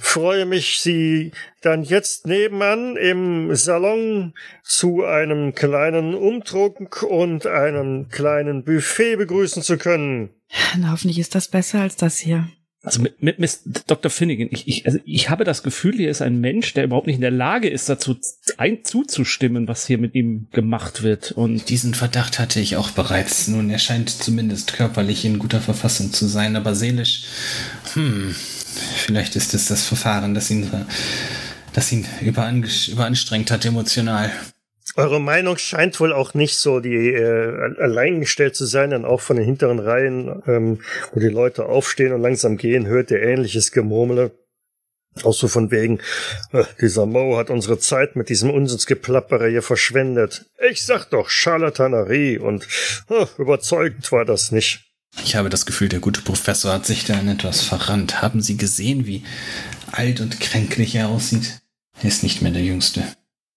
freue 0.00 0.46
mich, 0.46 0.78
Sie 0.78 1.32
dann 1.60 1.82
jetzt 1.82 2.28
nebenan 2.28 2.96
im 2.96 3.52
Salon 3.56 4.34
zu 4.62 5.04
einem 5.04 5.54
kleinen 5.54 6.14
Umtrunk 6.14 7.02
und 7.02 7.46
einem 7.46 8.08
kleinen 8.10 8.62
Buffet 8.62 9.16
begrüßen 9.16 9.62
zu 9.62 9.76
können. 9.76 10.30
Na, 10.78 10.92
hoffentlich 10.92 11.18
ist 11.18 11.34
das 11.34 11.48
besser 11.48 11.80
als 11.80 11.96
das 11.96 12.18
hier. 12.18 12.46
Also 12.84 13.00
mit, 13.00 13.22
mit 13.22 13.38
Miss 13.38 13.62
Dr. 13.86 14.10
Finnegan, 14.10 14.48
ich, 14.50 14.68
ich, 14.68 14.84
also 14.84 14.98
ich 15.06 15.30
habe 15.30 15.44
das 15.44 15.62
Gefühl, 15.62 15.96
hier 15.96 16.10
ist 16.10 16.20
ein 16.20 16.38
Mensch, 16.38 16.74
der 16.74 16.84
überhaupt 16.84 17.06
nicht 17.06 17.16
in 17.16 17.22
der 17.22 17.30
Lage 17.30 17.70
ist, 17.70 17.88
dazu 17.88 18.16
ein, 18.58 18.84
zuzustimmen, 18.84 19.66
was 19.68 19.86
hier 19.86 19.96
mit 19.96 20.14
ihm 20.14 20.48
gemacht 20.52 21.02
wird. 21.02 21.32
Und 21.32 21.70
diesen 21.70 21.94
Verdacht 21.94 22.38
hatte 22.38 22.60
ich 22.60 22.76
auch 22.76 22.90
bereits. 22.90 23.48
Nun, 23.48 23.70
er 23.70 23.78
scheint 23.78 24.10
zumindest 24.10 24.74
körperlich 24.74 25.24
in 25.24 25.38
guter 25.38 25.62
Verfassung 25.62 26.12
zu 26.12 26.26
sein, 26.26 26.56
aber 26.56 26.74
seelisch, 26.74 27.24
hm, 27.94 28.34
vielleicht 28.96 29.34
ist 29.34 29.54
es 29.54 29.66
das 29.66 29.86
Verfahren, 29.86 30.34
das 30.34 30.50
ihn, 30.50 30.70
das 31.72 31.90
ihn 31.90 32.04
überanstrengt 32.20 33.50
hat 33.50 33.64
emotional. 33.64 34.30
Eure 34.96 35.20
Meinung 35.20 35.56
scheint 35.56 35.98
wohl 35.98 36.12
auch 36.12 36.34
nicht 36.34 36.58
so 36.58 36.78
die 36.78 37.12
äh, 37.12 37.74
alleingestellt 37.80 38.54
zu 38.54 38.66
sein, 38.66 38.90
dann 38.90 39.04
auch 39.04 39.20
von 39.20 39.36
den 39.36 39.44
hinteren 39.44 39.78
Reihen, 39.78 40.42
ähm, 40.46 40.80
wo 41.12 41.20
die 41.20 41.28
Leute 41.28 41.66
aufstehen 41.66 42.12
und 42.12 42.20
langsam 42.20 42.58
gehen, 42.58 42.86
hört 42.86 43.10
ihr 43.10 43.22
ähnliches 43.22 43.72
Gemurmel. 43.72 44.30
Auch 45.22 45.32
so 45.32 45.48
von 45.48 45.70
wegen, 45.70 46.00
äh, 46.52 46.64
dieser 46.80 47.06
Mo 47.06 47.36
hat 47.38 47.48
unsere 47.48 47.78
Zeit 47.78 48.14
mit 48.14 48.28
diesem 48.28 48.50
Unsinnsgeplappere 48.50 49.48
hier 49.48 49.62
verschwendet. 49.62 50.46
Ich 50.70 50.84
sag 50.84 51.06
doch, 51.06 51.30
Charlatanerie 51.30 52.38
und 52.38 52.68
äh, 53.08 53.26
überzeugend 53.38 54.12
war 54.12 54.24
das 54.24 54.52
nicht. 54.52 54.84
Ich 55.24 55.34
habe 55.34 55.48
das 55.48 55.64
Gefühl, 55.64 55.88
der 55.88 56.00
gute 56.00 56.20
Professor 56.20 56.72
hat 56.72 56.86
sich 56.86 57.04
da 57.04 57.18
in 57.18 57.28
etwas 57.28 57.62
verrannt. 57.62 58.20
Haben 58.20 58.42
Sie 58.42 58.56
gesehen, 58.56 59.06
wie 59.06 59.24
alt 59.92 60.20
und 60.20 60.40
kränklich 60.40 60.94
er 60.96 61.08
aussieht? 61.08 61.60
Er 62.02 62.08
ist 62.08 62.22
nicht 62.22 62.42
mehr 62.42 62.52
der 62.52 62.62
Jüngste 62.62 63.04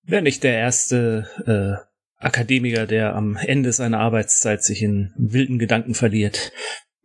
wäre 0.07 0.21
nicht 0.21 0.43
der 0.43 0.57
erste 0.57 1.27
äh, 1.45 2.23
Akademiker, 2.23 2.87
der 2.87 3.15
am 3.15 3.35
Ende 3.35 3.71
seiner 3.71 3.99
Arbeitszeit 3.99 4.63
sich 4.63 4.81
in 4.81 5.13
wilden 5.17 5.59
Gedanken 5.59 5.93
verliert. 5.93 6.51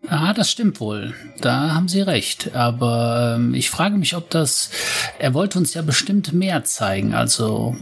Ah, 0.09 0.33
das 0.33 0.51
stimmt 0.51 0.81
wohl. 0.81 1.15
Da 1.41 1.75
haben 1.75 1.89
Sie 1.89 2.01
recht. 2.01 2.55
Aber 2.55 3.37
ähm, 3.37 3.55
ich 3.55 3.71
frage 3.71 3.97
mich, 3.97 4.17
ob 4.17 4.31
das. 4.31 4.71
Er 5.19 5.33
wollte 5.35 5.59
uns 5.59 5.75
ja 5.75 5.83
bestimmt 5.83 6.33
mehr 6.33 6.65
zeigen. 6.65 7.15
Also 7.15 7.77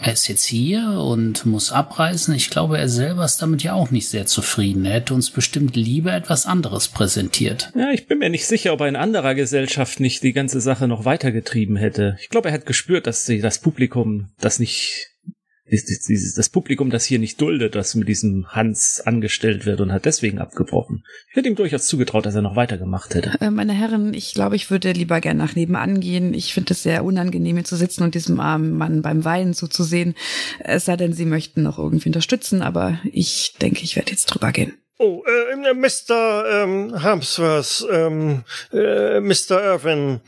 er 0.00 0.12
ist 0.12 0.28
jetzt 0.28 0.44
hier 0.44 0.82
und 0.90 1.44
muss 1.44 1.72
abreisen. 1.72 2.34
Ich 2.34 2.50
glaube, 2.50 2.78
er 2.78 2.88
selber 2.88 3.24
ist 3.24 3.42
damit 3.42 3.62
ja 3.62 3.72
auch 3.74 3.90
nicht 3.90 4.08
sehr 4.08 4.26
zufrieden. 4.26 4.84
Er 4.84 4.94
hätte 4.94 5.14
uns 5.14 5.30
bestimmt 5.30 5.76
lieber 5.76 6.12
etwas 6.14 6.46
anderes 6.46 6.88
präsentiert. 6.88 7.72
Ja, 7.76 7.90
ich 7.90 8.06
bin 8.06 8.18
mir 8.18 8.30
nicht 8.30 8.46
sicher, 8.46 8.72
ob 8.72 8.80
er 8.80 8.88
in 8.88 8.96
anderer 8.96 9.34
Gesellschaft 9.34 10.00
nicht 10.00 10.22
die 10.22 10.32
ganze 10.32 10.60
Sache 10.60 10.86
noch 10.86 11.04
weitergetrieben 11.04 11.76
hätte. 11.76 12.16
Ich 12.20 12.28
glaube, 12.28 12.48
er 12.48 12.54
hat 12.54 12.66
gespürt, 12.66 13.06
dass 13.06 13.26
sie 13.26 13.40
das 13.40 13.60
Publikum 13.60 14.28
das 14.40 14.58
nicht 14.58 15.08
dieses, 15.70 16.34
das 16.34 16.48
Publikum 16.48 16.90
das 16.90 17.04
hier 17.04 17.18
nicht 17.18 17.40
duldet, 17.40 17.74
dass 17.74 17.94
mit 17.94 18.08
diesem 18.08 18.48
Hans 18.48 19.00
angestellt 19.04 19.66
wird 19.66 19.80
und 19.80 19.92
hat 19.92 20.04
deswegen 20.04 20.38
abgebrochen. 20.38 21.04
Ich 21.30 21.36
hätte 21.36 21.48
ihm 21.48 21.56
durchaus 21.56 21.86
zugetraut, 21.86 22.26
dass 22.26 22.34
er 22.34 22.42
noch 22.42 22.56
weitergemacht 22.56 23.14
hätte. 23.14 23.32
Äh, 23.40 23.50
meine 23.50 23.72
Herren, 23.72 24.14
ich 24.14 24.34
glaube, 24.34 24.56
ich 24.56 24.70
würde 24.70 24.92
lieber 24.92 25.20
gern 25.20 25.36
nach 25.36 25.54
nebenan 25.54 26.00
gehen. 26.00 26.34
Ich 26.34 26.54
finde 26.54 26.72
es 26.72 26.82
sehr 26.82 27.04
unangenehm, 27.04 27.56
hier 27.56 27.64
zu 27.64 27.76
sitzen 27.76 28.02
und 28.02 28.14
diesem 28.14 28.40
armen 28.40 28.76
Mann 28.76 29.02
beim 29.02 29.24
Weinen 29.24 29.54
zuzusehen. 29.54 30.14
Es 30.60 30.86
sei 30.86 30.96
denn, 30.96 31.12
Sie 31.12 31.26
möchten 31.26 31.62
noch 31.62 31.78
irgendwie 31.78 32.08
unterstützen, 32.08 32.62
aber 32.62 32.98
ich 33.12 33.54
denke, 33.60 33.82
ich 33.82 33.96
werde 33.96 34.10
jetzt 34.10 34.26
drüber 34.26 34.52
gehen. 34.52 34.74
Oh, 34.98 35.22
äh, 35.24 35.74
Mr. 35.74 36.44
Ähm, 36.50 37.02
Harmsworth, 37.02 37.86
ähm, 37.90 38.42
äh, 38.72 39.20
Mr. 39.20 39.62
Irvin, 39.62 40.20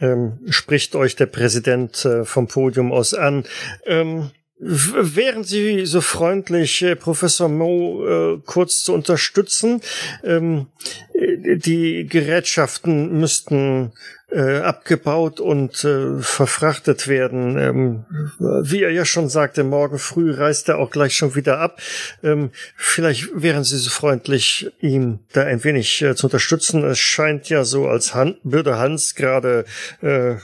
ähm, 0.00 0.40
spricht 0.48 0.96
euch 0.96 1.14
der 1.14 1.26
Präsident 1.26 2.04
äh, 2.04 2.24
vom 2.24 2.48
Podium 2.48 2.92
aus 2.92 3.14
an. 3.14 3.44
Ähm, 3.86 4.30
Wären 4.60 5.44
Sie 5.44 5.86
so 5.86 6.00
freundlich, 6.00 6.82
äh, 6.82 6.96
Professor 6.96 7.48
Mo 7.48 8.04
äh, 8.06 8.40
kurz 8.44 8.82
zu 8.82 8.92
unterstützen? 8.92 9.80
Ähm, 10.24 10.66
die 11.14 12.06
Gerätschaften 12.06 13.20
müssten 13.20 13.92
äh, 14.30 14.58
abgebaut 14.58 15.38
und 15.38 15.84
äh, 15.84 16.20
verfrachtet 16.20 17.06
werden. 17.06 17.56
Ähm, 17.56 18.04
wie 18.38 18.82
er 18.82 18.90
ja 18.90 19.04
schon 19.04 19.28
sagte, 19.28 19.62
morgen 19.64 19.98
früh 19.98 20.32
reist 20.32 20.68
er 20.68 20.78
auch 20.78 20.90
gleich 20.90 21.16
schon 21.16 21.34
wieder 21.34 21.60
ab. 21.60 21.80
Ähm, 22.22 22.50
vielleicht 22.76 23.28
wären 23.34 23.64
Sie 23.64 23.78
so 23.78 23.90
freundlich, 23.90 24.70
ihn 24.80 25.20
da 25.32 25.44
ein 25.44 25.62
wenig 25.62 26.02
äh, 26.02 26.16
zu 26.16 26.26
unterstützen. 26.26 26.84
Es 26.84 26.98
scheint 26.98 27.48
ja 27.48 27.64
so, 27.64 27.86
als 27.86 28.12
würde 28.42 28.78
Hans 28.78 29.14
gerade 29.14 29.64
äh, 30.02 30.34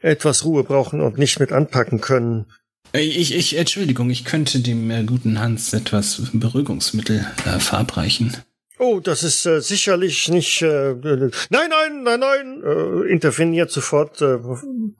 etwas 0.00 0.44
Ruhe 0.44 0.64
brauchen 0.64 1.00
und 1.00 1.18
nicht 1.18 1.38
mit 1.38 1.52
anpacken 1.52 2.00
können. 2.00 2.46
Ich, 2.92 3.34
ich, 3.34 3.56
Entschuldigung, 3.56 4.10
ich 4.10 4.24
könnte 4.24 4.60
dem 4.60 4.90
äh, 4.90 5.04
guten 5.04 5.38
Hans 5.38 5.72
etwas 5.72 6.22
Beruhigungsmittel 6.32 7.26
äh, 7.46 7.58
verabreichen. 7.60 8.36
Oh, 8.82 8.98
das 8.98 9.22
ist 9.22 9.44
äh, 9.44 9.60
sicherlich 9.60 10.28
nicht. 10.28 10.62
Äh, 10.62 10.94
nein, 10.94 11.30
nein, 11.50 12.02
nein, 12.02 12.20
nein. 12.20 12.62
Äh, 12.64 13.12
interveniert 13.12 13.70
sofort 13.70 14.22
äh, 14.22 14.38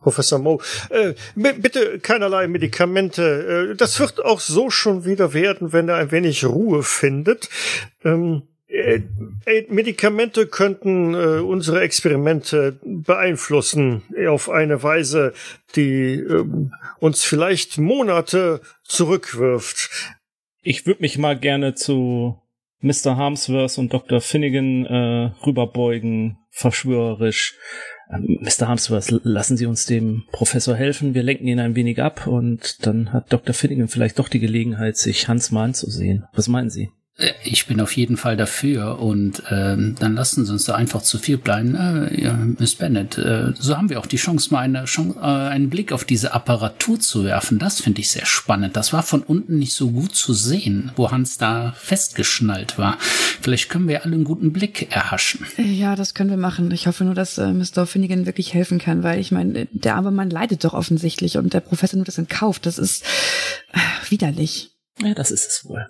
Professor 0.02 0.38
Mo. 0.38 0.60
Äh, 0.90 1.14
bitte 1.34 1.98
keinerlei 1.98 2.46
Medikamente. 2.46 3.70
Äh, 3.72 3.76
das 3.76 3.98
wird 3.98 4.22
auch 4.22 4.40
so 4.40 4.68
schon 4.68 5.06
wieder 5.06 5.32
werden, 5.32 5.72
wenn 5.72 5.88
er 5.88 5.96
ein 5.96 6.10
wenig 6.10 6.44
Ruhe 6.44 6.82
findet. 6.82 7.48
Ähm, 8.04 8.42
äh, 8.70 9.02
äh, 9.46 9.66
Medikamente 9.68 10.46
könnten 10.46 11.14
äh, 11.14 11.40
unsere 11.40 11.80
Experimente 11.80 12.78
beeinflussen 12.84 14.02
auf 14.28 14.48
eine 14.48 14.82
Weise, 14.82 15.32
die 15.74 16.14
äh, 16.14 16.44
uns 17.00 17.24
vielleicht 17.24 17.78
Monate 17.78 18.60
zurückwirft. 18.84 19.90
Ich 20.62 20.86
würde 20.86 21.02
mich 21.02 21.18
mal 21.18 21.38
gerne 21.38 21.74
zu 21.74 22.40
Mr. 22.80 23.16
Harmsworth 23.16 23.78
und 23.78 23.92
Dr. 23.92 24.20
Finnegan 24.20 24.86
äh, 24.86 25.30
rüberbeugen, 25.44 26.38
verschwörerisch. 26.50 27.56
Ähm, 28.12 28.38
Mr. 28.40 28.68
Harmsworth, 28.68 29.10
lassen 29.24 29.56
Sie 29.56 29.66
uns 29.66 29.86
dem 29.86 30.24
Professor 30.32 30.76
helfen. 30.76 31.14
Wir 31.14 31.22
lenken 31.22 31.46
ihn 31.46 31.60
ein 31.60 31.76
wenig 31.76 32.00
ab 32.00 32.26
und 32.26 32.86
dann 32.86 33.12
hat 33.12 33.32
Dr. 33.32 33.54
Finnegan 33.54 33.88
vielleicht 33.88 34.18
doch 34.18 34.28
die 34.28 34.40
Gelegenheit, 34.40 34.96
sich 34.96 35.28
Hans 35.28 35.50
mal 35.50 35.64
anzusehen. 35.64 36.24
Was 36.32 36.48
meinen 36.48 36.70
Sie? 36.70 36.90
Äh, 37.20 37.32
ich 37.44 37.66
bin 37.66 37.80
auf 37.80 37.96
jeden 37.96 38.16
Fall 38.16 38.36
dafür 38.36 38.98
und 38.98 39.42
ähm, 39.50 39.94
dann 39.98 40.14
lassen 40.14 40.44
Sie 40.44 40.52
uns 40.52 40.64
da 40.64 40.74
einfach 40.74 41.02
zu 41.02 41.18
viel 41.18 41.38
bleiben. 41.38 41.74
Äh, 41.74 42.22
ja, 42.22 42.32
Miss 42.32 42.74
Bennett, 42.74 43.18
äh, 43.18 43.52
so 43.58 43.76
haben 43.76 43.90
wir 43.90 44.00
auch 44.00 44.06
die 44.06 44.16
Chance, 44.16 44.52
mal 44.52 44.60
eine 44.60 44.84
Chance, 44.84 45.18
äh, 45.18 45.22
einen 45.22 45.70
Blick 45.70 45.92
auf 45.92 46.04
diese 46.04 46.32
Apparatur 46.32 46.98
zu 46.98 47.24
werfen. 47.24 47.58
Das 47.58 47.80
finde 47.80 48.00
ich 48.00 48.10
sehr 48.10 48.26
spannend. 48.26 48.76
Das 48.76 48.92
war 48.92 49.02
von 49.02 49.22
unten 49.22 49.58
nicht 49.58 49.74
so 49.74 49.90
gut 49.90 50.14
zu 50.14 50.32
sehen, 50.32 50.92
wo 50.96 51.10
Hans 51.10 51.38
da 51.38 51.72
festgeschnallt 51.76 52.78
war. 52.78 52.98
Vielleicht 53.40 53.68
können 53.68 53.88
wir 53.88 54.04
alle 54.04 54.14
einen 54.14 54.24
guten 54.24 54.52
Blick 54.52 54.90
erhaschen. 54.94 55.46
Ja, 55.56 55.96
das 55.96 56.14
können 56.14 56.30
wir 56.30 56.36
machen. 56.36 56.70
Ich 56.70 56.86
hoffe 56.86 57.04
nur, 57.04 57.14
dass 57.14 57.38
äh, 57.38 57.52
Mr. 57.52 57.86
Finnegan 57.86 58.26
wirklich 58.26 58.54
helfen 58.54 58.78
kann, 58.78 59.02
weil 59.02 59.20
ich 59.20 59.32
meine, 59.32 59.66
der 59.72 59.96
arme 59.96 60.10
Mann 60.10 60.30
leidet 60.30 60.64
doch 60.64 60.74
offensichtlich 60.74 61.36
und 61.36 61.52
der 61.52 61.60
Professor 61.60 61.96
nimmt 61.96 62.08
das 62.08 62.18
in 62.18 62.28
Kauf. 62.28 62.58
Das 62.58 62.78
ist 62.78 63.04
äh, 63.72 63.78
widerlich. 64.10 64.72
Ja, 65.02 65.14
das 65.14 65.30
ist 65.30 65.46
es 65.46 65.64
wohl. 65.64 65.86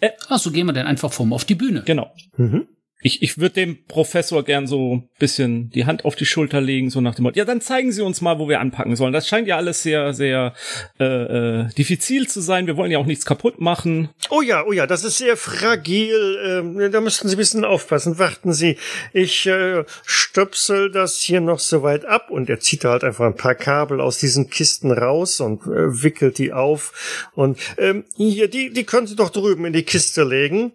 Äh, 0.00 0.10
Ach, 0.28 0.38
so 0.38 0.50
gehen 0.50 0.66
wir 0.66 0.72
dann 0.72 0.86
einfach 0.86 1.12
vor 1.12 1.30
auf 1.32 1.44
die 1.44 1.54
Bühne. 1.54 1.82
Genau. 1.84 2.12
Mhm. 2.36 2.68
Ich, 3.06 3.22
ich 3.22 3.36
würde 3.36 3.56
dem 3.56 3.84
Professor 3.86 4.42
gern 4.44 4.66
so 4.66 5.02
bisschen 5.18 5.68
die 5.68 5.84
Hand 5.84 6.06
auf 6.06 6.16
die 6.16 6.24
Schulter 6.24 6.62
legen, 6.62 6.88
so 6.88 7.02
nach 7.02 7.14
dem 7.14 7.24
Motto, 7.24 7.38
ja, 7.38 7.44
dann 7.44 7.60
zeigen 7.60 7.92
Sie 7.92 8.00
uns 8.00 8.22
mal, 8.22 8.38
wo 8.38 8.48
wir 8.48 8.60
anpacken 8.60 8.96
sollen. 8.96 9.12
Das 9.12 9.28
scheint 9.28 9.46
ja 9.46 9.58
alles 9.58 9.82
sehr, 9.82 10.14
sehr 10.14 10.54
äh, 10.98 11.04
äh, 11.04 11.68
diffizil 11.76 12.26
zu 12.28 12.40
sein. 12.40 12.66
Wir 12.66 12.78
wollen 12.78 12.90
ja 12.90 12.98
auch 12.98 13.04
nichts 13.04 13.26
kaputt 13.26 13.60
machen. 13.60 14.08
Oh 14.30 14.40
ja, 14.40 14.64
oh 14.66 14.72
ja, 14.72 14.86
das 14.86 15.04
ist 15.04 15.18
sehr 15.18 15.36
fragil. 15.36 16.38
Ähm, 16.46 16.90
da 16.90 17.02
müssten 17.02 17.28
Sie 17.28 17.34
ein 17.34 17.38
bisschen 17.38 17.66
aufpassen. 17.66 18.18
Warten 18.18 18.54
Sie, 18.54 18.78
ich 19.12 19.46
äh, 19.46 19.84
stöpsel 20.06 20.90
das 20.90 21.18
hier 21.18 21.42
noch 21.42 21.58
so 21.58 21.82
weit 21.82 22.06
ab 22.06 22.30
und 22.30 22.48
er 22.48 22.60
zieht 22.60 22.86
halt 22.86 23.04
einfach 23.04 23.26
ein 23.26 23.36
paar 23.36 23.54
Kabel 23.54 24.00
aus 24.00 24.16
diesen 24.16 24.48
Kisten 24.48 24.90
raus 24.90 25.40
und 25.40 25.66
äh, 25.66 26.02
wickelt 26.02 26.38
die 26.38 26.54
auf. 26.54 27.28
Und 27.34 27.58
ähm, 27.76 28.04
hier, 28.16 28.48
die, 28.48 28.72
die 28.72 28.84
können 28.84 29.06
Sie 29.06 29.16
doch 29.16 29.28
drüben 29.28 29.66
in 29.66 29.74
die 29.74 29.82
Kiste 29.82 30.24
legen. 30.24 30.72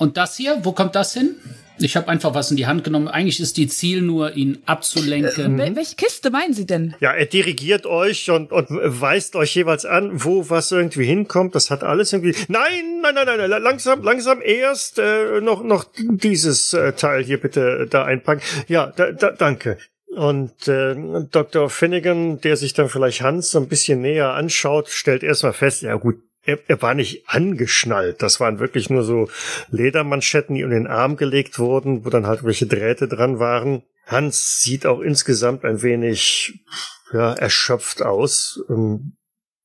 Und 0.00 0.16
das 0.16 0.34
hier, 0.34 0.60
wo 0.62 0.72
kommt 0.72 0.94
das 0.94 1.12
hin? 1.12 1.36
Ich 1.78 1.94
habe 1.94 2.08
einfach 2.08 2.32
was 2.32 2.50
in 2.50 2.56
die 2.56 2.66
Hand 2.66 2.84
genommen. 2.84 3.06
Eigentlich 3.06 3.38
ist 3.38 3.58
die 3.58 3.68
Ziel 3.68 4.00
nur, 4.00 4.34
ihn 4.34 4.62
abzulenken. 4.64 5.58
Wel 5.58 5.76
welche 5.76 5.94
Kiste 5.94 6.30
meinen 6.30 6.54
Sie 6.54 6.64
denn? 6.64 6.94
Ja, 7.00 7.12
er 7.12 7.26
dirigiert 7.26 7.84
euch 7.84 8.30
und, 8.30 8.50
und 8.50 8.68
weist 8.70 9.36
euch 9.36 9.54
jeweils 9.54 9.84
an, 9.84 10.10
wo 10.24 10.48
was 10.48 10.72
irgendwie 10.72 11.04
hinkommt. 11.04 11.54
Das 11.54 11.70
hat 11.70 11.82
alles 11.84 12.14
irgendwie. 12.14 12.34
Nein, 12.48 13.00
nein, 13.02 13.14
nein, 13.14 13.26
nein, 13.26 13.50
nein 13.50 13.62
langsam, 13.62 14.02
langsam 14.02 14.40
erst 14.42 14.98
äh, 14.98 15.42
noch 15.42 15.62
noch 15.62 15.84
dieses 15.94 16.72
äh, 16.72 16.94
Teil 16.94 17.22
hier 17.22 17.38
bitte 17.38 17.86
da 17.88 18.04
einpacken. 18.04 18.40
Ja, 18.68 18.86
da, 18.86 19.12
da, 19.12 19.32
danke. 19.32 19.76
Und 20.16 20.66
äh, 20.66 20.96
Dr. 21.30 21.68
Finnegan, 21.68 22.40
der 22.40 22.56
sich 22.56 22.72
dann 22.72 22.88
vielleicht 22.88 23.20
Hans 23.20 23.50
so 23.50 23.58
ein 23.58 23.68
bisschen 23.68 24.00
näher 24.00 24.30
anschaut, 24.30 24.88
stellt 24.88 25.22
erstmal 25.22 25.52
fest, 25.52 25.82
ja 25.82 25.94
gut, 25.94 26.16
er, 26.50 26.58
er 26.68 26.82
war 26.82 26.94
nicht 26.94 27.28
angeschnallt. 27.28 28.22
Das 28.22 28.40
waren 28.40 28.58
wirklich 28.58 28.90
nur 28.90 29.02
so 29.02 29.28
Ledermanschetten, 29.70 30.54
die 30.54 30.64
um 30.64 30.70
den 30.70 30.86
Arm 30.86 31.16
gelegt 31.16 31.58
wurden, 31.58 32.04
wo 32.04 32.10
dann 32.10 32.26
halt 32.26 32.44
welche 32.44 32.66
Drähte 32.66 33.08
dran 33.08 33.38
waren. 33.38 33.82
Hans 34.06 34.60
sieht 34.60 34.86
auch 34.86 35.00
insgesamt 35.00 35.64
ein 35.64 35.82
wenig 35.82 36.64
ja, 37.12 37.32
erschöpft 37.34 38.02
aus. 38.02 38.60
Ähm, 38.68 39.16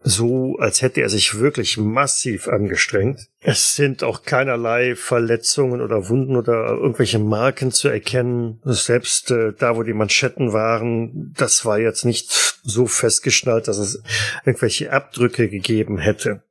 so, 0.07 0.57
als 0.59 0.83
hätte 0.83 1.01
er 1.01 1.09
sich 1.09 1.39
wirklich 1.39 1.79
massiv 1.79 2.47
angestrengt. 2.47 3.27
Es 3.39 3.75
sind 3.75 4.03
auch 4.03 4.21
keinerlei 4.21 4.95
Verletzungen 4.95 5.81
oder 5.81 6.09
Wunden 6.09 6.35
oder 6.35 6.67
irgendwelche 6.67 7.17
Marken 7.17 7.71
zu 7.71 7.87
erkennen. 7.87 8.61
Selbst 8.65 9.31
äh, 9.31 9.53
da, 9.57 9.75
wo 9.75 9.81
die 9.81 9.93
Manschetten 9.93 10.53
waren, 10.53 11.33
das 11.35 11.65
war 11.65 11.79
jetzt 11.79 12.05
nicht 12.05 12.31
so 12.61 12.85
festgeschnallt, 12.85 13.67
dass 13.67 13.79
es 13.79 14.03
irgendwelche 14.45 14.91
Abdrücke 14.91 15.49
gegeben 15.49 15.97
hätte. 15.97 16.43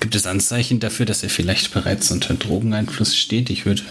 Gibt 0.00 0.14
es 0.14 0.26
Anzeichen 0.26 0.78
dafür, 0.78 1.06
dass 1.06 1.22
er 1.22 1.30
vielleicht 1.30 1.72
bereits 1.72 2.10
unter 2.10 2.34
Drogeneinfluss 2.34 3.16
steht? 3.16 3.50
Ich 3.50 3.66
würde 3.66 3.82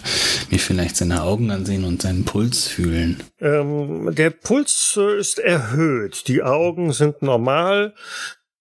mir 0.50 0.60
vielleicht 0.60 0.96
seine 0.96 1.24
Augen 1.24 1.52
ansehen 1.52 1.84
und 1.84 2.02
seinen 2.02 2.26
Puls 2.26 2.68
fühlen. 2.68 3.22
Ähm, 3.39 4.14
der 4.14 4.30
Puls 4.30 4.98
äh, 4.98 5.20
ist 5.20 5.39
erhöht. 5.39 6.28
Die 6.28 6.43
Augen 6.43 6.93
sind 6.93 7.22
normal. 7.22 7.93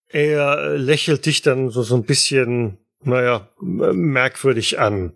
Er 0.08 0.76
lächelt 0.78 1.26
dich 1.26 1.42
dann 1.42 1.70
so, 1.70 1.82
so 1.82 1.96
ein 1.96 2.04
bisschen, 2.04 2.78
naja, 3.02 3.48
merkwürdig 3.60 4.78
an. 4.78 5.12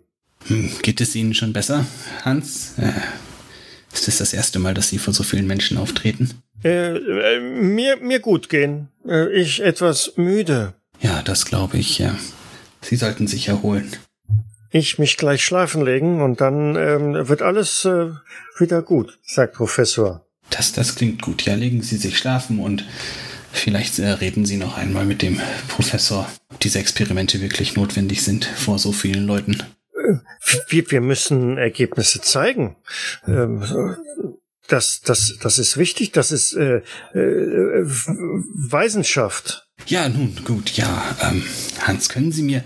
Hm, 0.47 0.71
geht 0.81 1.01
es 1.01 1.15
Ihnen 1.15 1.33
schon 1.33 1.53
besser, 1.53 1.85
Hans? 2.23 2.75
Äh, 2.77 2.91
ist 3.91 4.07
es 4.07 4.19
das 4.19 4.33
erste 4.33 4.59
Mal, 4.59 4.73
dass 4.73 4.89
Sie 4.89 4.99
vor 4.99 5.13
so 5.13 5.23
vielen 5.23 5.47
Menschen 5.47 5.77
auftreten? 5.77 6.41
Äh, 6.63 6.97
äh, 6.97 7.39
mir, 7.39 7.97
mir 7.97 8.19
gut 8.19 8.49
gehen. 8.49 8.89
Ich 9.33 9.61
etwas 9.61 10.13
müde. 10.17 10.73
Ja, 11.01 11.21
das 11.21 11.45
glaube 11.45 11.77
ich, 11.77 11.99
ja. 11.99 12.15
Sie 12.81 12.95
sollten 12.95 13.27
sich 13.27 13.47
erholen. 13.47 13.95
Ich 14.71 14.99
mich 14.99 15.17
gleich 15.17 15.43
schlafen 15.43 15.83
legen 15.83 16.21
und 16.21 16.41
dann 16.41 16.75
ähm, 16.75 17.27
wird 17.27 17.41
alles 17.41 17.85
äh, 17.85 18.11
wieder 18.59 18.81
gut, 18.81 19.17
sagt 19.23 19.55
Professor. 19.55 20.25
Das, 20.49 20.73
das 20.73 20.95
klingt 20.95 21.21
gut. 21.21 21.43
Ja, 21.43 21.55
legen 21.55 21.81
Sie 21.81 21.97
sich 21.97 22.17
schlafen 22.17 22.59
und 22.59 22.85
vielleicht 23.51 23.97
äh, 23.99 24.09
reden 24.09 24.45
Sie 24.45 24.57
noch 24.57 24.77
einmal 24.77 25.05
mit 25.05 25.21
dem 25.21 25.39
Professor, 25.67 26.29
ob 26.49 26.59
diese 26.59 26.79
Experimente 26.79 27.41
wirklich 27.41 27.75
notwendig 27.75 28.23
sind 28.23 28.45
vor 28.45 28.77
so 28.77 28.91
vielen 28.91 29.25
Leuten. 29.25 29.63
Äh, 29.93 30.15
wir, 30.69 30.91
wir 30.91 31.01
müssen 31.01 31.57
Ergebnisse 31.57 32.21
zeigen. 32.21 32.75
Ähm, 33.27 33.63
das, 34.67 35.01
das, 35.01 35.37
das 35.41 35.57
ist 35.57 35.77
wichtig. 35.77 36.11
Das 36.11 36.31
ist 36.31 36.53
äh, 36.53 36.83
äh, 37.13 37.83
Weisenschaft. 37.83 39.68
Ja, 39.89 40.07
nun 40.07 40.35
gut, 40.45 40.77
ja. 40.77 41.17
Ähm, 41.19 41.43
Hans, 41.81 42.09
können 42.09 42.31
Sie 42.31 42.43
mir, 42.43 42.63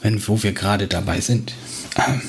wenn 0.00 0.26
wo 0.26 0.42
wir 0.42 0.52
gerade 0.52 0.88
dabei 0.88 1.20
sind, 1.20 1.52
ähm, 1.96 2.22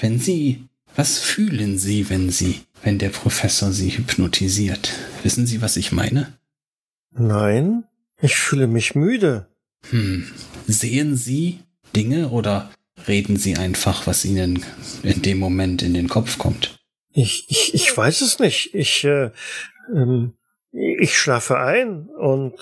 wenn 0.00 0.18
Sie, 0.18 0.64
was 0.96 1.18
fühlen 1.18 1.78
Sie, 1.78 2.08
wenn 2.08 2.30
Sie, 2.30 2.62
wenn 2.82 2.98
der 2.98 3.10
Professor 3.10 3.72
Sie 3.72 3.90
hypnotisiert? 3.90 4.90
Wissen 5.22 5.46
Sie, 5.46 5.60
was 5.60 5.76
ich 5.76 5.92
meine? 5.92 6.32
Nein, 7.10 7.84
ich 8.22 8.36
fühle 8.36 8.68
mich 8.68 8.94
müde. 8.94 9.48
Hm. 9.90 10.26
Sehen 10.66 11.14
Sie 11.14 11.58
Dinge 11.94 12.30
oder 12.30 12.70
reden 13.06 13.36
Sie 13.36 13.58
einfach, 13.58 14.06
was 14.06 14.24
Ihnen 14.24 14.64
in 15.02 15.20
dem 15.20 15.38
Moment 15.38 15.82
in 15.82 15.92
den 15.92 16.08
Kopf 16.08 16.38
kommt? 16.38 16.78
Ich, 17.12 17.44
ich, 17.48 17.74
ich 17.74 17.94
weiß 17.94 18.22
es 18.22 18.38
nicht. 18.38 18.74
Ich, 18.74 19.04
äh, 19.04 19.30
ähm, 19.94 20.32
ich 20.74 21.16
schlafe 21.16 21.58
ein 21.58 22.08
und 22.08 22.54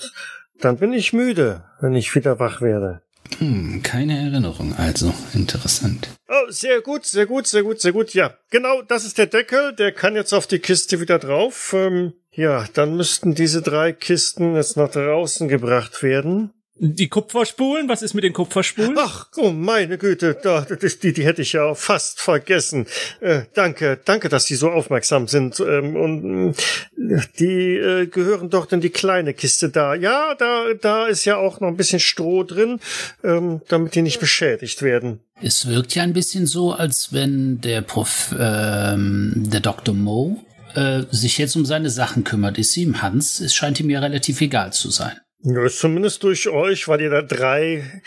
dann 0.59 0.77
bin 0.77 0.93
ich 0.93 1.13
müde, 1.13 1.63
wenn 1.81 1.95
ich 1.95 2.13
wieder 2.15 2.39
wach 2.39 2.61
werde. 2.61 3.01
Hm, 3.39 3.81
keine 3.83 4.17
Erinnerung, 4.17 4.75
also 4.77 5.13
interessant. 5.33 6.09
Oh, 6.27 6.49
sehr 6.49 6.81
gut, 6.81 7.05
sehr 7.05 7.25
gut, 7.25 7.47
sehr 7.47 7.63
gut, 7.63 7.81
sehr 7.81 7.91
gut. 7.91 8.13
Ja, 8.13 8.35
genau, 8.49 8.81
das 8.81 9.05
ist 9.05 9.17
der 9.17 9.27
Deckel. 9.27 9.73
Der 9.73 9.91
kann 9.91 10.15
jetzt 10.15 10.33
auf 10.33 10.45
die 10.45 10.59
Kiste 10.59 10.99
wieder 10.99 11.19
drauf. 11.19 11.73
Ähm, 11.75 12.13
ja, 12.31 12.65
dann 12.73 12.95
müssten 12.95 13.33
diese 13.33 13.61
drei 13.61 13.91
Kisten 13.91 14.55
jetzt 14.55 14.77
nach 14.77 14.91
draußen 14.91 15.47
gebracht 15.47 16.03
werden. 16.03 16.53
Die 16.75 17.07
Kupferspulen? 17.07 17.87
Was 17.87 18.01
ist 18.01 18.15
mit 18.15 18.23
den 18.23 18.33
Kupferspulen? 18.33 18.95
Ach, 18.97 19.27
oh 19.37 19.51
meine 19.51 19.99
Güte, 19.99 20.35
da, 20.41 20.61
das, 20.61 20.97
die, 20.97 21.13
die 21.13 21.23
hätte 21.23 21.43
ich 21.43 21.53
ja 21.53 21.75
fast 21.75 22.19
vergessen. 22.19 22.87
Äh, 23.21 23.43
danke, 23.53 23.99
danke, 24.03 24.27
dass 24.27 24.45
Sie 24.45 24.55
so 24.55 24.71
aufmerksam 24.71 25.27
sind. 25.27 25.59
Ähm, 25.59 25.95
und 25.95 26.55
äh, 26.97 27.21
die 27.37 27.75
äh, 27.75 28.07
gehören 28.07 28.49
doch 28.49 28.71
in 28.71 28.81
die 28.81 28.89
kleine 28.89 29.35
Kiste 29.35 29.69
da. 29.69 29.93
Ja, 29.93 30.33
da, 30.33 30.73
da 30.73 31.05
ist 31.05 31.25
ja 31.25 31.37
auch 31.37 31.59
noch 31.59 31.67
ein 31.67 31.77
bisschen 31.77 31.99
Stroh 31.99 32.43
drin, 32.43 32.79
ähm, 33.23 33.61
damit 33.67 33.93
die 33.93 34.01
nicht 34.01 34.19
beschädigt 34.19 34.81
werden. 34.81 35.19
Es 35.43 35.67
wirkt 35.67 35.93
ja 35.93 36.01
ein 36.01 36.13
bisschen 36.13 36.47
so, 36.47 36.71
als 36.71 37.13
wenn 37.13 37.61
der 37.61 37.81
Prof, 37.81 38.33
ähm, 38.39 39.33
der 39.35 39.59
Dr. 39.59 39.93
Moe 39.93 40.37
äh, 40.73 41.03
sich 41.11 41.37
jetzt 41.37 41.55
um 41.55 41.65
seine 41.65 41.91
Sachen 41.91 42.23
kümmert. 42.23 42.57
Ist 42.57 42.75
ihm 42.77 43.03
Hans? 43.03 43.39
Es 43.39 43.53
scheint 43.53 43.79
ihm 43.79 43.91
ja 43.91 43.99
relativ 43.99 44.41
egal 44.41 44.73
zu 44.73 44.89
sein. 44.89 45.13
Ja, 45.43 45.67
zumindest 45.67 46.23
durch 46.23 46.47
euch, 46.47 46.87
weil 46.87 47.01
ihr 47.01 47.09
da 47.09 47.21
drei 47.21 48.01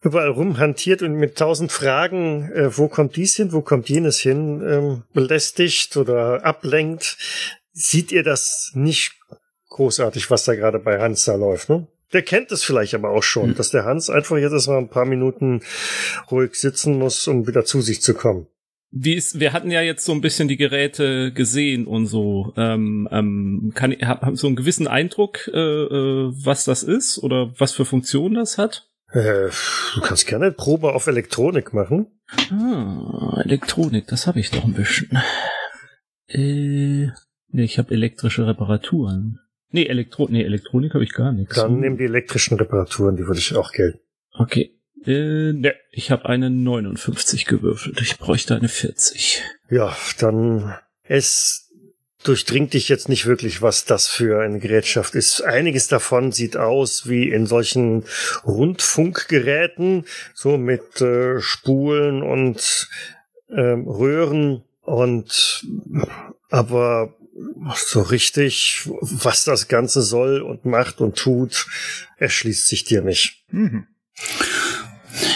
überall 0.00 0.30
rumhantiert 0.30 1.02
und 1.02 1.14
mit 1.14 1.38
tausend 1.38 1.70
Fragen, 1.70 2.50
äh, 2.52 2.76
wo 2.76 2.88
kommt 2.88 3.14
dies 3.14 3.36
hin, 3.36 3.52
wo 3.52 3.62
kommt 3.62 3.88
jenes 3.88 4.18
hin, 4.18 4.60
ähm, 4.66 5.02
belästigt 5.12 5.96
oder 5.96 6.44
ablenkt, 6.44 7.16
sieht 7.72 8.10
ihr 8.10 8.24
das 8.24 8.72
nicht 8.74 9.14
großartig, 9.68 10.28
was 10.28 10.44
da 10.44 10.56
gerade 10.56 10.80
bei 10.80 11.00
Hans 11.00 11.24
da 11.24 11.36
läuft, 11.36 11.68
ne? 11.68 11.86
Der 12.12 12.22
kennt 12.22 12.52
es 12.52 12.62
vielleicht 12.62 12.94
aber 12.94 13.10
auch 13.10 13.22
schon, 13.22 13.50
hm. 13.50 13.54
dass 13.54 13.70
der 13.70 13.84
Hans 13.84 14.10
einfach 14.10 14.36
jetzt 14.36 14.52
erstmal 14.52 14.78
ein 14.78 14.90
paar 14.90 15.06
Minuten 15.06 15.62
ruhig 16.30 16.56
sitzen 16.56 16.98
muss, 16.98 17.26
um 17.26 17.46
wieder 17.46 17.64
zu 17.64 17.80
sich 17.80 18.02
zu 18.02 18.12
kommen 18.12 18.48
wie 18.92 19.14
ist, 19.14 19.40
wir 19.40 19.54
hatten 19.54 19.70
ja 19.70 19.80
jetzt 19.80 20.04
so 20.04 20.12
ein 20.12 20.20
bisschen 20.20 20.48
die 20.48 20.58
Geräte 20.58 21.32
gesehen 21.32 21.86
und 21.86 22.06
so. 22.06 22.52
Ähm, 22.56 23.08
ähm, 23.10 23.72
kann 23.74 23.92
hab, 23.92 24.22
hab 24.22 24.36
so 24.36 24.46
einen 24.46 24.56
gewissen 24.56 24.86
Eindruck, 24.86 25.48
äh, 25.52 25.58
äh, 25.58 26.30
was 26.32 26.64
das 26.64 26.82
ist 26.82 27.18
oder 27.18 27.58
was 27.58 27.72
für 27.72 27.86
Funktion 27.86 28.34
das 28.34 28.58
hat? 28.58 28.86
Äh, 29.10 29.48
du 29.94 30.00
kannst 30.02 30.26
gerne 30.26 30.46
eine 30.46 30.54
Probe 30.54 30.94
auf 30.94 31.06
Elektronik 31.06 31.72
machen. 31.72 32.06
Ah, 32.50 33.40
Elektronik, 33.44 34.06
das 34.06 34.26
habe 34.26 34.40
ich 34.40 34.50
doch 34.50 34.64
ein 34.64 34.74
bisschen. 34.74 35.18
Äh, 36.28 37.08
nee, 37.48 37.64
ich 37.64 37.78
habe 37.78 37.94
elektrische 37.94 38.46
Reparaturen. 38.46 39.38
Nee, 39.70 39.86
Elektro 39.86 40.28
nee, 40.30 40.42
Elektronik 40.42 40.92
habe 40.92 41.04
ich 41.04 41.14
gar 41.14 41.32
nichts. 41.32 41.54
Dann 41.54 41.80
nimm 41.80 41.96
die 41.96 42.04
elektrischen 42.04 42.58
Reparaturen, 42.58 43.16
die 43.16 43.26
würde 43.26 43.40
ich 43.40 43.54
auch 43.56 43.72
gelten. 43.72 44.00
Okay. 44.32 44.78
Äh, 45.06 45.52
ne, 45.52 45.74
ich 45.90 46.10
habe 46.10 46.26
eine 46.26 46.50
59 46.50 47.46
gewürfelt. 47.46 48.00
Ich 48.00 48.18
bräuchte 48.18 48.54
eine 48.54 48.68
40. 48.68 49.42
Ja, 49.70 49.96
dann 50.18 50.74
es 51.04 51.70
durchdringt 52.22 52.72
dich 52.74 52.88
jetzt 52.88 53.08
nicht 53.08 53.26
wirklich, 53.26 53.62
was 53.62 53.84
das 53.84 54.06
für 54.06 54.40
eine 54.40 54.60
Gerätschaft 54.60 55.14
ist. 55.14 55.42
Einiges 55.42 55.88
davon 55.88 56.32
sieht 56.32 56.56
aus 56.56 57.08
wie 57.08 57.28
in 57.28 57.46
solchen 57.46 58.04
Rundfunkgeräten, 58.44 60.06
so 60.34 60.56
mit 60.56 61.00
äh, 61.00 61.40
Spulen 61.40 62.22
und 62.22 62.88
ähm, 63.50 63.88
Röhren 63.88 64.62
und 64.82 65.66
aber 66.50 67.14
so 67.74 68.02
richtig, 68.02 68.88
was 69.00 69.44
das 69.44 69.68
Ganze 69.68 70.02
soll 70.02 70.42
und 70.42 70.64
macht 70.64 71.00
und 71.00 71.16
tut, 71.16 71.66
erschließt 72.18 72.68
sich 72.68 72.84
dir 72.84 73.02
nicht. 73.02 73.42
Mhm. 73.50 73.86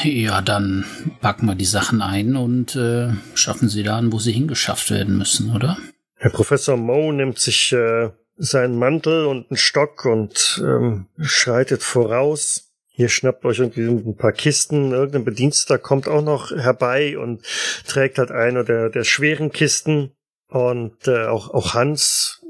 Ja, 0.02 0.40
dann 0.40 0.84
packen 1.20 1.46
wir 1.46 1.54
die 1.54 1.64
Sachen 1.64 2.02
ein 2.02 2.36
und 2.36 2.76
äh, 2.76 3.08
schaffen 3.34 3.68
sie 3.68 3.82
da 3.82 3.98
an, 3.98 4.12
wo 4.12 4.18
sie 4.18 4.32
hingeschafft 4.32 4.90
werden 4.90 5.18
müssen, 5.18 5.54
oder? 5.54 5.78
Herr 6.16 6.30
Professor 6.30 6.76
Moe 6.76 7.12
nimmt 7.12 7.38
sich 7.38 7.72
äh, 7.72 8.10
seinen 8.36 8.78
Mantel 8.78 9.26
und 9.26 9.50
einen 9.50 9.56
Stock 9.56 10.04
und 10.04 10.62
ähm, 10.64 11.06
schreitet 11.20 11.82
voraus. 11.82 12.72
Hier 12.88 13.10
schnappt 13.10 13.44
euch 13.44 13.58
irgendwie 13.58 13.82
ein 13.82 14.16
paar 14.16 14.32
Kisten. 14.32 14.92
Irgendein 14.92 15.24
Bediensteter 15.24 15.78
kommt 15.78 16.08
auch 16.08 16.22
noch 16.22 16.50
herbei 16.50 17.18
und 17.18 17.42
trägt 17.86 18.18
halt 18.18 18.30
eine 18.30 18.64
der, 18.64 18.88
der 18.88 19.04
schweren 19.04 19.52
Kisten. 19.52 20.12
Und 20.48 21.06
äh, 21.06 21.26
auch, 21.26 21.50
auch 21.50 21.74
Hans 21.74 22.40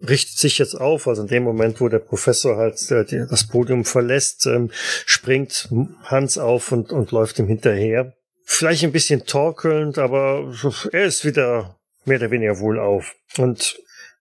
richtet 0.00 0.38
sich 0.38 0.58
jetzt 0.58 0.74
auf, 0.74 1.08
also 1.08 1.22
in 1.22 1.28
dem 1.28 1.42
Moment, 1.42 1.80
wo 1.80 1.88
der 1.88 1.98
Professor 1.98 2.56
halt 2.56 2.90
äh, 2.90 3.26
das 3.28 3.46
Podium 3.46 3.84
verlässt, 3.84 4.46
ähm, 4.46 4.70
springt 4.72 5.68
Hans 6.04 6.38
auf 6.38 6.72
und, 6.72 6.92
und 6.92 7.12
läuft 7.12 7.38
ihm 7.38 7.46
hinterher. 7.46 8.12
vielleicht 8.44 8.84
ein 8.84 8.92
bisschen 8.92 9.26
torkelnd, 9.26 9.98
aber 9.98 10.52
er 10.92 11.04
ist 11.04 11.24
wieder 11.24 11.78
mehr 12.04 12.18
oder 12.18 12.30
weniger 12.30 12.60
wohl 12.60 12.78
auf. 12.78 13.14
Und 13.38 13.78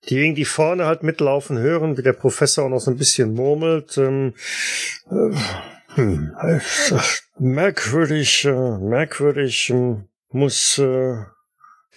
diejenigen, 0.09 0.35
die 0.35 0.45
vorne 0.45 0.85
halt 0.85 1.03
mitlaufen, 1.03 1.57
hören, 1.57 1.97
wie 1.97 2.03
der 2.03 2.13
Professor 2.13 2.65
auch 2.65 2.69
noch 2.69 2.79
so 2.79 2.91
ein 2.91 2.97
bisschen 2.97 3.33
murmelt. 3.33 3.97
Ähm, 3.97 4.33
äh, 5.09 5.37
hm, 5.95 6.35
äh, 6.41 6.59
merkwürdig, 7.37 8.45
merkwürdig, 8.45 9.69
äh, 9.69 9.95
muss 10.31 10.77
äh, 10.77 11.15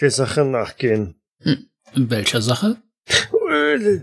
der 0.01 0.11
Sache 0.11 0.45
nachgehen. 0.45 1.21
Hm. 1.41 1.67
In 1.95 2.11
welcher 2.11 2.43
Sache? 2.43 2.77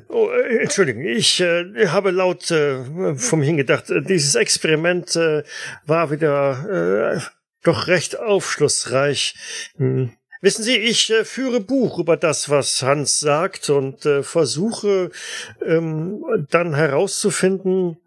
Oh, 0.10 0.30
äh, 0.30 0.60
Entschuldigung, 0.60 1.04
ich 1.04 1.42
äh, 1.42 1.88
habe 1.88 2.12
laut 2.12 2.50
äh, 2.52 3.16
vom 3.16 3.42
hingedacht, 3.42 3.90
äh, 3.90 4.02
dieses 4.02 4.36
Experiment 4.36 5.16
äh, 5.16 5.44
war 5.86 6.12
wieder 6.12 7.16
äh, 7.18 7.22
doch 7.64 7.88
recht 7.88 8.20
aufschlussreich. 8.20 9.36
Hm. 9.78 10.12
Wissen 10.42 10.64
Sie, 10.64 10.78
ich 10.78 11.10
äh, 11.12 11.26
führe 11.26 11.60
Buch 11.60 11.98
über 12.00 12.18
das, 12.18 12.50
was 12.50 12.82
Hans 12.82 13.20
sagt 13.20 13.70
und 13.70 14.06
äh, 14.06 14.22
versuche 14.22 15.10
ähm, 15.66 16.24
dann 16.50 16.76
herauszufinden, 16.76 17.98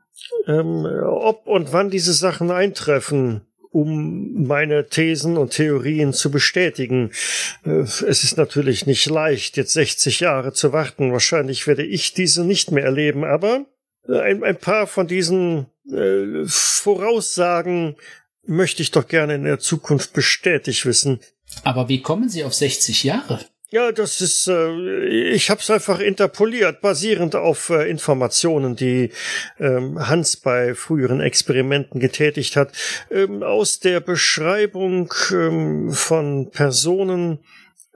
ähm, 0.46 0.86
ob 1.04 1.46
und 1.46 1.72
wann 1.72 1.90
diese 1.90 2.12
Sachen 2.12 2.50
eintreffen 2.50 3.47
um 3.70 4.46
meine 4.46 4.88
Thesen 4.88 5.36
und 5.36 5.52
Theorien 5.52 6.12
zu 6.12 6.30
bestätigen. 6.30 7.10
Äh, 7.64 7.80
es 7.80 8.02
ist 8.02 8.36
natürlich 8.36 8.86
nicht 8.86 9.06
leicht, 9.06 9.56
jetzt 9.56 9.72
60 9.72 10.20
Jahre 10.20 10.52
zu 10.52 10.72
warten. 10.72 11.12
Wahrscheinlich 11.12 11.66
werde 11.66 11.84
ich 11.84 12.14
diese 12.14 12.44
nicht 12.44 12.70
mehr 12.70 12.84
erleben, 12.84 13.24
aber 13.24 13.66
ein, 14.08 14.42
ein 14.42 14.56
paar 14.56 14.86
von 14.86 15.06
diesen 15.06 15.66
äh, 15.90 16.44
Voraussagen 16.46 17.96
möchte 18.46 18.82
ich 18.82 18.90
doch 18.90 19.06
gerne 19.06 19.34
in 19.34 19.44
der 19.44 19.58
Zukunft 19.58 20.12
bestätigt 20.12 20.86
wissen. 20.86 21.20
Aber 21.64 21.88
wie 21.88 22.00
kommen 22.00 22.28
Sie 22.28 22.44
auf 22.44 22.54
60 22.54 23.04
Jahre? 23.04 23.40
Ja, 23.70 23.92
das 23.92 24.22
ist, 24.22 24.48
äh, 24.48 25.04
ich 25.04 25.50
habe 25.50 25.60
es 25.60 25.70
einfach 25.70 26.00
interpoliert, 26.00 26.80
basierend 26.80 27.36
auf 27.36 27.68
äh, 27.68 27.90
Informationen, 27.90 28.76
die 28.76 29.12
ähm, 29.60 30.08
Hans 30.08 30.38
bei 30.38 30.74
früheren 30.74 31.20
Experimenten 31.20 32.00
getätigt 32.00 32.56
hat. 32.56 32.72
Ähm, 33.10 33.42
aus 33.42 33.78
der 33.78 34.00
Beschreibung 34.00 35.12
ähm, 35.30 35.92
von 35.92 36.50
Personen 36.50 37.40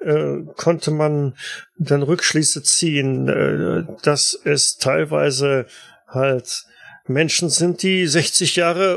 äh, 0.02 0.40
konnte 0.56 0.90
man 0.90 1.36
dann 1.78 2.02
Rückschlüsse 2.02 2.62
ziehen, 2.62 3.28
äh, 3.28 3.84
dass 4.02 4.38
es 4.44 4.76
teilweise 4.76 5.64
halt 6.06 6.66
Menschen 7.06 7.48
sind, 7.48 7.82
die 7.82 8.06
60 8.06 8.56
Jahre 8.56 8.96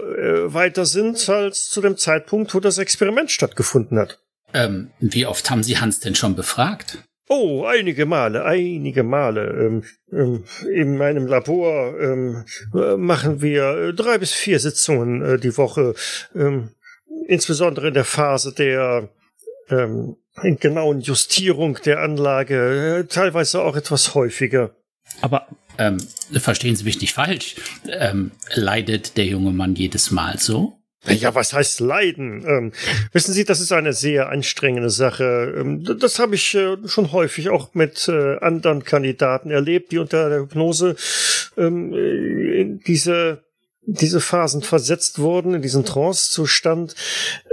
äh, 0.50 0.54
weiter 0.54 0.86
sind 0.86 1.30
als 1.30 1.70
zu 1.70 1.80
dem 1.80 1.96
Zeitpunkt, 1.96 2.54
wo 2.54 2.60
das 2.60 2.80
Experiment 2.80 3.32
stattgefunden 3.32 3.98
hat. 3.98 4.20
Ähm, 4.56 4.92
wie 5.00 5.26
oft 5.26 5.52
haben 5.52 5.64
Sie 5.64 5.78
Hans 5.78 6.00
denn 6.00 6.16
schon 6.16 6.36
befragt? 6.36 6.98
Oh, 7.28 7.66
einige 7.66 8.06
Male, 8.06 8.46
einige 8.46 9.04
Male. 9.04 9.42
Ähm, 9.48 9.84
ähm, 10.12 10.44
in 10.72 10.98
meinem 10.98 11.28
Labor 11.28 12.00
ähm, 12.00 12.46
machen 12.98 13.42
wir 13.42 13.92
drei 13.94 14.18
bis 14.18 14.32
vier 14.32 14.60
Sitzungen 14.60 15.22
äh, 15.22 15.38
die 15.38 15.58
Woche, 15.58 15.96
ähm, 16.36 16.70
insbesondere 17.28 17.90
in 17.90 17.96
der 17.96 18.06
Phase 18.06 18.54
der 18.54 19.10
ähm, 19.70 20.16
genauen 20.42 21.02
Justierung 21.02 21.80
der 21.84 22.00
Anlage, 22.00 23.00
äh, 23.00 23.04
teilweise 23.06 23.62
auch 23.62 23.76
etwas 23.76 24.16
häufiger. 24.16 24.74
Aber 25.22 25.48
ähm, 25.78 25.98
verstehen 26.38 26.78
Sie 26.78 26.86
mich 26.86 27.02
nicht 27.02 27.14
falsch. 27.14 27.56
Ähm, 27.90 28.32
leidet 28.54 29.18
der 29.18 29.26
junge 29.26 29.52
Mann 29.52 29.76
jedes 29.76 30.12
Mal 30.12 30.40
so? 30.40 30.80
Ja, 31.08 31.36
was 31.36 31.54
heißt 31.54 31.80
leiden? 31.80 32.46
Ähm, 32.48 32.72
wissen 33.12 33.34
Sie, 33.34 33.46
das 33.46 33.60
ist 33.60 33.72
eine 33.72 33.94
sehr 33.94 34.30
anstrengende 34.30 34.90
Sache. 34.90 35.54
Ähm, 35.58 35.84
das 36.00 36.20
habe 36.20 36.36
ich 36.36 36.56
äh, 36.56 36.78
schon 36.88 37.12
häufig 37.12 37.50
auch 37.50 37.74
mit 37.74 38.08
äh, 38.08 38.38
anderen 38.38 38.84
Kandidaten 38.84 39.52
erlebt, 39.52 39.92
die 39.92 40.00
unter 40.00 40.30
der 40.30 40.40
Hypnose 40.42 40.96
ähm, 41.58 41.94
in 41.94 42.80
diese 42.80 43.44
diese 43.88 44.20
Phasen 44.20 44.64
versetzt 44.64 45.20
wurden, 45.20 45.54
in 45.54 45.62
diesen 45.62 45.86
Trance-Zustand. 45.86 46.96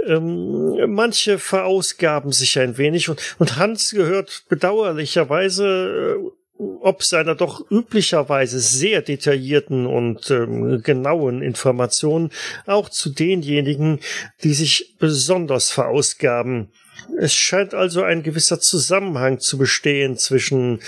Ähm, 0.07 0.91
manche 0.91 1.37
verausgaben 1.37 2.31
sich 2.31 2.57
ein 2.59 2.77
wenig 2.77 3.09
und, 3.09 3.21
und 3.37 3.57
Hans 3.57 3.91
gehört 3.91 4.45
bedauerlicherweise 4.49 6.17
äh, 6.17 6.42
ob 6.81 7.03
seiner 7.03 7.35
doch 7.35 7.69
üblicherweise 7.69 8.59
sehr 8.59 9.01
detaillierten 9.01 9.85
und 9.85 10.29
ähm, 10.31 10.81
genauen 10.81 11.41
Informationen 11.41 12.29
auch 12.65 12.89
zu 12.89 13.09
denjenigen, 13.09 13.99
die 14.43 14.53
sich 14.53 14.95
besonders 14.99 15.71
verausgaben. 15.71 16.71
Es 17.17 17.33
scheint 17.33 17.73
also 17.73 18.03
ein 18.03 18.23
gewisser 18.23 18.59
Zusammenhang 18.59 19.39
zu 19.39 19.57
bestehen 19.57 20.17
zwischen 20.17 20.79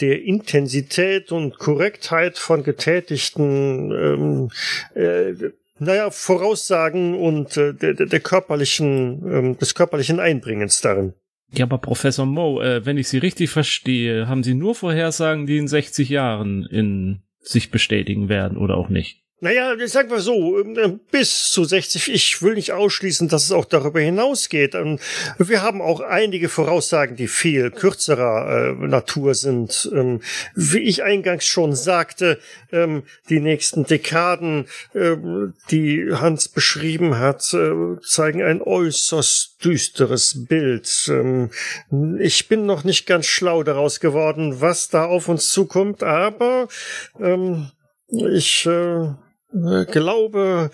der 0.00 0.22
Intensität 0.22 1.32
und 1.32 1.58
Korrektheit 1.58 2.38
von 2.38 2.64
getätigten 2.64 3.92
ähm, 3.92 4.50
äh, 4.94 5.50
naja, 5.78 6.10
Voraussagen 6.10 7.14
und 7.14 7.56
äh, 7.56 7.74
der, 7.74 7.94
der 7.94 8.20
körperlichen, 8.20 9.22
ähm, 9.26 9.58
des 9.58 9.74
körperlichen 9.74 10.20
Einbringens 10.20 10.80
darin. 10.80 11.14
Ja, 11.56 11.64
aber 11.66 11.78
Professor 11.78 12.26
Mo, 12.26 12.60
äh, 12.60 12.84
wenn 12.84 12.98
ich 12.98 13.08
Sie 13.08 13.18
richtig 13.18 13.50
verstehe, 13.50 14.28
haben 14.28 14.42
Sie 14.42 14.54
nur 14.54 14.74
Vorhersagen, 14.74 15.46
die 15.46 15.58
in 15.58 15.68
60 15.68 16.08
Jahren 16.08 16.66
in 16.66 17.22
sich 17.40 17.70
bestätigen 17.70 18.28
werden 18.28 18.58
oder 18.58 18.76
auch 18.76 18.88
nicht? 18.88 19.23
Naja, 19.44 19.74
sagen 19.88 20.08
wir 20.08 20.20
so, 20.20 20.58
ähm, 20.58 21.00
bis 21.10 21.50
zu 21.50 21.64
60. 21.64 22.10
Ich 22.10 22.40
will 22.40 22.54
nicht 22.54 22.72
ausschließen, 22.72 23.28
dass 23.28 23.44
es 23.44 23.52
auch 23.52 23.66
darüber 23.66 24.00
hinausgeht. 24.00 24.74
Ähm, 24.74 24.98
wir 25.36 25.60
haben 25.60 25.82
auch 25.82 26.00
einige 26.00 26.48
Voraussagen, 26.48 27.14
die 27.14 27.28
viel 27.28 27.70
kürzerer 27.70 28.70
äh, 28.70 28.86
Natur 28.86 29.34
sind. 29.34 29.90
Ähm, 29.94 30.22
wie 30.54 30.78
ich 30.78 31.02
eingangs 31.02 31.44
schon 31.44 31.74
sagte, 31.74 32.38
die 33.28 33.40
nächsten 33.40 33.84
Dekaden, 33.84 34.66
die 35.70 36.08
Hans 36.12 36.48
beschrieben 36.48 37.18
hat, 37.18 37.54
äh, 37.54 38.00
zeigen 38.02 38.42
ein 38.42 38.60
äußerst 38.60 39.64
düsteres 39.64 40.46
Bild. 40.48 41.12
Ich 42.18 42.48
bin 42.48 42.66
noch 42.66 42.82
nicht 42.82 43.06
ganz 43.06 43.26
schlau 43.26 43.62
daraus 43.62 44.00
geworden, 44.00 44.60
was 44.60 44.88
da 44.88 45.04
auf 45.04 45.28
uns 45.28 45.50
zukommt, 45.52 46.02
aber 46.02 46.66
ich 48.08 48.66
äh, 48.66 49.08
äh, 49.54 49.84
glaube, 49.84 50.70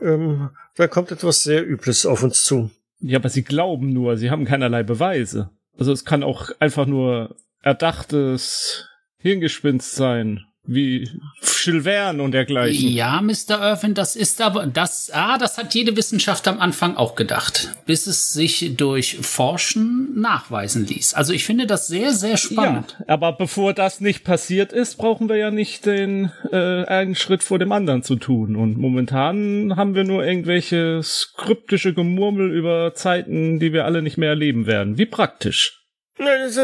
ähm, 0.00 0.50
da 0.76 0.88
kommt 0.88 1.10
etwas 1.12 1.42
sehr 1.42 1.66
Übles 1.66 2.06
auf 2.06 2.22
uns 2.22 2.44
zu. 2.44 2.70
Ja, 3.00 3.18
aber 3.18 3.28
sie 3.28 3.42
glauben 3.42 3.92
nur, 3.92 4.16
sie 4.16 4.30
haben 4.30 4.44
keinerlei 4.44 4.82
Beweise. 4.82 5.50
Also 5.78 5.92
es 5.92 6.04
kann 6.04 6.22
auch 6.22 6.50
einfach 6.60 6.86
nur 6.86 7.36
erdachtes 7.62 8.88
Hirngespinst 9.18 9.94
sein 9.94 10.46
wie 10.64 11.10
Schilvern 11.42 12.20
und 12.20 12.32
dergleichen. 12.32 12.88
Ja, 12.88 13.20
Mr. 13.20 13.60
Irvin, 13.60 13.94
das 13.94 14.14
ist 14.14 14.40
aber, 14.40 14.66
das, 14.66 15.10
ah, 15.12 15.36
das 15.36 15.58
hat 15.58 15.74
jede 15.74 15.96
Wissenschaft 15.96 16.46
am 16.46 16.60
Anfang 16.60 16.96
auch 16.96 17.16
gedacht, 17.16 17.74
bis 17.84 18.06
es 18.06 18.32
sich 18.32 18.76
durch 18.76 19.18
Forschen 19.22 20.20
nachweisen 20.20 20.86
ließ. 20.86 21.14
Also 21.14 21.32
ich 21.32 21.44
finde 21.44 21.66
das 21.66 21.88
sehr, 21.88 22.12
sehr 22.12 22.36
spannend. 22.36 22.96
Ja, 23.00 23.14
aber 23.14 23.32
bevor 23.32 23.74
das 23.74 24.00
nicht 24.00 24.22
passiert 24.24 24.72
ist, 24.72 24.96
brauchen 24.96 25.28
wir 25.28 25.36
ja 25.36 25.50
nicht 25.50 25.84
den 25.84 26.30
äh, 26.52 26.84
einen 26.84 27.16
Schritt 27.16 27.42
vor 27.42 27.58
dem 27.58 27.72
anderen 27.72 28.04
zu 28.04 28.16
tun. 28.16 28.54
Und 28.54 28.78
momentan 28.78 29.74
haben 29.76 29.94
wir 29.96 30.04
nur 30.04 30.24
irgendwelche 30.24 31.00
skriptische 31.02 31.92
Gemurmel 31.92 32.52
über 32.52 32.94
Zeiten, 32.94 33.58
die 33.58 33.72
wir 33.72 33.84
alle 33.84 34.02
nicht 34.02 34.16
mehr 34.16 34.30
erleben 34.30 34.66
werden. 34.66 34.96
Wie 34.96 35.06
praktisch. 35.06 35.81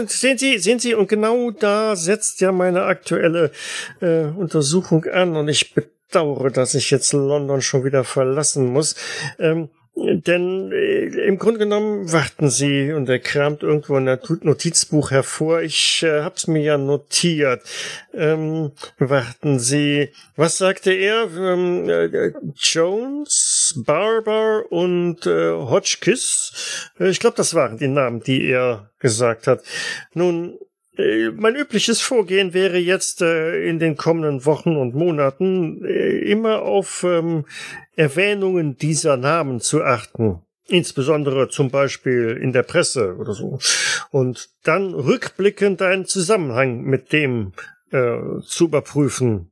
Sehen 0.06 0.38
Sie, 0.38 0.59
sehen 0.59 0.78
Sie, 0.78 0.94
und 0.94 1.09
genau 1.09 1.50
da 1.50 1.96
setzt 1.96 2.40
ja 2.40 2.52
meine 2.52 2.84
aktuelle 2.84 3.50
äh, 4.00 4.24
Untersuchung 4.24 5.04
an 5.06 5.36
und 5.36 5.48
ich 5.48 5.74
bedauere, 5.74 6.50
dass 6.50 6.74
ich 6.74 6.90
jetzt 6.90 7.12
London 7.12 7.62
schon 7.62 7.84
wieder 7.84 8.04
verlassen 8.04 8.66
muss. 8.66 8.94
Ähm, 9.38 9.68
denn 10.00 10.70
äh, 10.72 11.06
im 11.26 11.38
Grunde 11.38 11.59
genommen 11.59 12.12
warten 12.12 12.50
Sie 12.50 12.92
und 12.92 13.09
er 13.09 13.18
kramt 13.18 13.62
irgendwo 13.62 13.96
ein 13.96 14.18
Notizbuch 14.42 15.11
hervor. 15.11 15.62
Ich 15.62 16.02
äh, 16.02 16.22
hab's 16.22 16.46
mir 16.46 16.62
ja 16.62 16.78
notiert. 16.78 17.62
Ähm, 18.14 18.72
warten 18.98 19.59
Sie. 19.59 20.11
Was 20.36 20.59
sagte 20.59 20.92
er? 20.92 21.28
Ähm, 21.36 21.88
äh, 21.88 22.32
Jones, 22.54 23.57
Barber 23.84 24.64
und 24.70 25.26
äh, 25.26 25.52
Hotchkiss. 25.52 26.90
Äh, 26.98 27.08
ich 27.08 27.20
glaube, 27.20 27.36
das 27.36 27.54
waren 27.54 27.78
die 27.78 27.88
Namen, 27.88 28.20
die 28.20 28.48
er 28.48 28.90
gesagt 28.98 29.46
hat. 29.46 29.62
Nun, 30.14 30.58
äh, 30.96 31.30
mein 31.30 31.54
übliches 31.54 32.00
Vorgehen 32.00 32.54
wäre 32.54 32.78
jetzt 32.78 33.22
äh, 33.22 33.68
in 33.68 33.78
den 33.78 33.96
kommenden 33.96 34.44
Wochen 34.44 34.76
und 34.76 34.94
Monaten 34.94 35.84
äh, 35.84 36.18
immer 36.18 36.62
auf 36.62 37.04
ähm, 37.04 37.44
Erwähnungen 37.94 38.76
dieser 38.76 39.16
Namen 39.16 39.60
zu 39.60 39.82
achten. 39.82 40.42
Insbesondere 40.66 41.48
zum 41.48 41.70
Beispiel 41.70 42.38
in 42.42 42.52
der 42.52 42.62
Presse 42.62 43.16
oder 43.16 43.32
so. 43.32 43.58
Und 44.10 44.50
dann 44.64 44.92
rückblickend 44.92 45.80
einen 45.80 46.04
Zusammenhang 46.04 46.82
mit 46.82 47.12
dem 47.12 47.52
äh, 47.90 48.18
zu 48.42 48.66
überprüfen. 48.66 49.50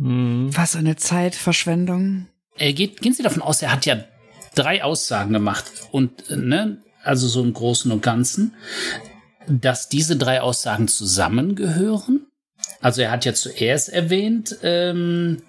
Was 0.00 0.76
eine 0.76 0.96
Zeitverschwendung. 0.96 2.28
Äh, 2.58 2.72
geht, 2.72 3.00
gehen 3.00 3.12
Sie 3.12 3.22
davon 3.22 3.42
aus, 3.42 3.62
er 3.62 3.72
hat 3.72 3.86
ja 3.86 4.04
drei 4.54 4.82
Aussagen 4.82 5.32
gemacht 5.32 5.64
und 5.92 6.30
ne, 6.30 6.82
also 7.02 7.28
so 7.28 7.42
im 7.42 7.52
Großen 7.52 7.90
und 7.92 8.02
Ganzen, 8.02 8.54
dass 9.46 9.88
diese 9.88 10.16
drei 10.16 10.40
Aussagen 10.40 10.88
zusammengehören. 10.88 12.26
Also 12.80 13.02
er 13.02 13.10
hat 13.10 13.24
ja 13.24 13.34
zuerst 13.34 13.88
erwähnt, 13.88 14.58
ähm, 14.62 15.42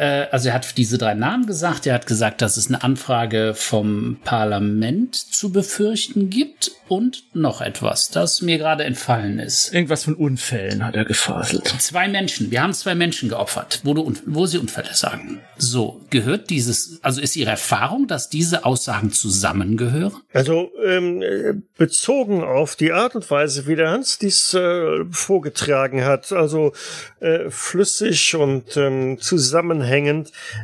äh, 0.00 0.28
also 0.30 0.48
er 0.48 0.54
hat 0.54 0.78
diese 0.78 0.96
drei 0.96 1.14
Namen 1.14 1.46
gesagt. 1.46 1.86
Er 1.86 1.94
hat 1.94 2.06
gesagt, 2.06 2.40
dass 2.40 2.56
es 2.56 2.68
eine 2.68 2.82
Anfrage 2.82 3.52
vom 3.54 4.16
Parlament 4.24 5.14
zu 5.14 5.52
befürchten 5.52 6.30
gibt 6.30 6.72
und 6.88 7.24
noch 7.34 7.60
etwas, 7.60 8.10
das 8.10 8.40
mir 8.40 8.58
gerade 8.58 8.84
entfallen 8.84 9.38
ist. 9.38 9.72
Irgendwas 9.72 10.04
von 10.04 10.14
Unfällen 10.14 10.84
hat 10.84 10.96
er 10.96 11.04
gefaselt. 11.04 11.68
Zwei 11.78 12.08
Menschen. 12.08 12.50
Wir 12.50 12.62
haben 12.62 12.72
zwei 12.72 12.94
Menschen 12.94 13.28
geopfert, 13.28 13.80
wo, 13.84 13.94
du, 13.94 14.12
wo 14.26 14.46
sie 14.46 14.58
Unfälle 14.58 14.94
sagen. 14.94 15.40
So, 15.56 16.00
gehört 16.10 16.50
dieses, 16.50 16.98
also 17.02 17.20
ist 17.20 17.36
Ihre 17.36 17.50
Erfahrung, 17.50 18.08
dass 18.08 18.30
diese 18.30 18.64
Aussagen 18.64 19.12
zusammengehören? 19.12 20.14
Also 20.32 20.70
ähm, 20.84 21.62
bezogen 21.76 22.42
auf 22.42 22.74
die 22.74 22.92
Art 22.92 23.14
und 23.14 23.30
Weise, 23.30 23.66
wie 23.66 23.76
der 23.76 23.90
Hans 23.90 24.18
dies 24.18 24.54
äh, 24.54 25.04
vorgetragen 25.10 26.04
hat, 26.04 26.32
also 26.32 26.72
äh, 27.20 27.50
flüssig 27.50 28.34
und 28.34 28.76
ähm, 28.76 29.18
zusammenhängend, 29.20 29.89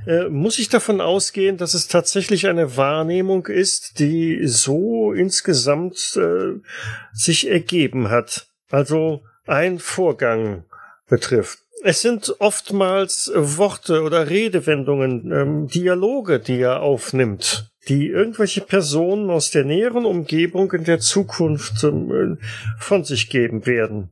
äh, 0.07 0.29
muss 0.29 0.59
ich 0.59 0.69
davon 0.69 1.01
ausgehen, 1.01 1.57
dass 1.57 1.75
es 1.75 1.89
tatsächlich 1.89 2.47
eine 2.47 2.77
Wahrnehmung 2.77 3.47
ist, 3.47 3.99
die 3.99 4.47
so 4.47 5.13
insgesamt 5.13 6.17
äh, 6.17 6.61
sich 7.13 7.49
ergeben 7.49 8.11
hat. 8.11 8.47
Also 8.71 9.23
ein 9.47 9.79
Vorgang 9.79 10.65
betrifft. 11.09 11.59
Es 11.83 12.03
sind 12.03 12.35
oftmals 12.41 13.31
Worte 13.35 14.03
oder 14.03 14.29
Redewendungen, 14.29 15.31
ähm, 15.31 15.67
Dialoge, 15.69 16.41
die 16.41 16.59
er 16.59 16.81
aufnimmt, 16.81 17.71
die 17.89 18.09
irgendwelche 18.09 18.63
Personen 18.63 19.31
aus 19.31 19.51
der 19.51 19.65
näheren 19.65 20.05
Umgebung 20.05 20.73
in 20.73 20.85
der 20.85 20.99
Zukunft 20.99 21.85
ähm, 21.85 22.39
von 22.79 23.05
sich 23.05 23.31
geben 23.31 23.67
werden. 23.67 24.11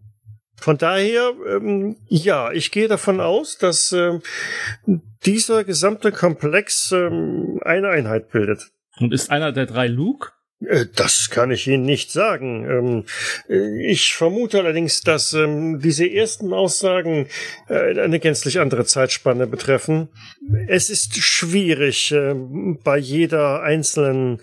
Von 0.57 0.79
daher, 0.79 1.33
ähm, 1.49 1.97
ja, 2.09 2.53
ich 2.53 2.71
gehe 2.71 2.89
davon 2.89 3.21
aus, 3.21 3.59
dass 3.59 3.93
ähm, 3.93 4.23
dieser 5.25 5.65
gesamte 5.65 6.13
Komplex 6.13 6.93
ähm, 6.93 7.61
eine 7.63 7.89
Einheit 7.89 8.31
bildet. 8.31 8.71
Und 8.99 9.13
ist 9.13 9.31
einer 9.31 9.53
der 9.53 9.67
drei 9.67 9.89
Luke? 9.89 10.34
Äh, 10.69 10.87
das 10.95 11.31
kann 11.31 11.51
ich 11.51 11.67
Ihnen 11.67 11.85
nicht 11.85 12.11
sagen. 12.11 12.65
Ähm, 12.69 13.05
äh, 13.49 13.91
ich 13.91 14.15
vermute 14.15 14.59
allerdings, 14.59 15.03
dass 15.03 15.33
ähm, 15.33 15.81
diese 15.81 16.09
ersten 16.11 16.53
Aussagen 16.53 17.29
äh, 17.69 17.99
eine 18.01 18.21
gänzlich 18.21 18.61
andere 18.61 18.85
Zeitspanne 18.85 19.47
betreffen. 19.47 20.09
Es 20.69 20.91
ist 20.91 21.17
schwierig, 21.17 22.13
ähm, 22.13 22.79
bei 22.83 22.99
jeder 22.99 23.63
einzelnen 23.63 24.41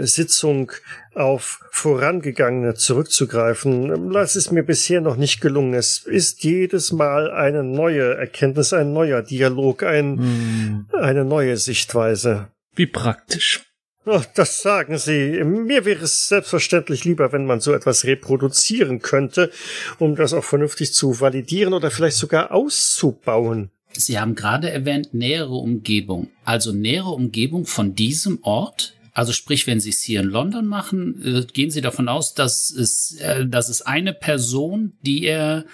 Sitzung 0.00 0.72
auf 1.14 1.60
vorangegangene 1.70 2.74
zurückzugreifen. 2.74 4.12
Das 4.12 4.36
ist 4.36 4.52
mir 4.52 4.62
bisher 4.62 5.00
noch 5.00 5.16
nicht 5.16 5.40
gelungen. 5.40 5.74
Es 5.74 5.98
ist 5.98 6.44
jedes 6.44 6.92
Mal 6.92 7.30
eine 7.30 7.62
neue 7.62 8.14
Erkenntnis, 8.14 8.72
ein 8.72 8.92
neuer 8.92 9.22
Dialog, 9.22 9.82
ein, 9.82 10.18
hm. 10.18 10.86
eine 10.92 11.24
neue 11.24 11.56
Sichtweise. 11.56 12.48
Wie 12.74 12.86
praktisch. 12.86 13.67
Oh, 14.10 14.22
das 14.34 14.62
sagen 14.62 14.96
Sie. 14.96 15.44
Mir 15.44 15.84
wäre 15.84 16.04
es 16.04 16.28
selbstverständlich 16.28 17.04
lieber, 17.04 17.30
wenn 17.30 17.44
man 17.44 17.60
so 17.60 17.74
etwas 17.74 18.06
reproduzieren 18.06 19.00
könnte, 19.00 19.50
um 19.98 20.16
das 20.16 20.32
auch 20.32 20.44
vernünftig 20.44 20.94
zu 20.94 21.20
validieren 21.20 21.74
oder 21.74 21.90
vielleicht 21.90 22.16
sogar 22.16 22.52
auszubauen. 22.52 23.70
Sie 23.92 24.18
haben 24.18 24.34
gerade 24.34 24.70
erwähnt, 24.70 25.12
nähere 25.12 25.56
Umgebung. 25.56 26.30
Also 26.42 26.72
nähere 26.72 27.10
Umgebung 27.10 27.66
von 27.66 27.94
diesem 27.94 28.38
Ort? 28.40 28.94
Also 29.12 29.32
sprich, 29.32 29.66
wenn 29.66 29.78
Sie 29.78 29.90
es 29.90 30.02
hier 30.02 30.20
in 30.20 30.28
London 30.28 30.66
machen, 30.66 31.20
äh, 31.22 31.44
gehen 31.52 31.70
Sie 31.70 31.82
davon 31.82 32.08
aus, 32.08 32.32
dass 32.32 32.70
es, 32.70 33.14
äh, 33.20 33.46
dass 33.46 33.68
es 33.68 33.82
eine 33.82 34.14
Person, 34.14 34.94
die 35.02 35.24
er, 35.24 35.66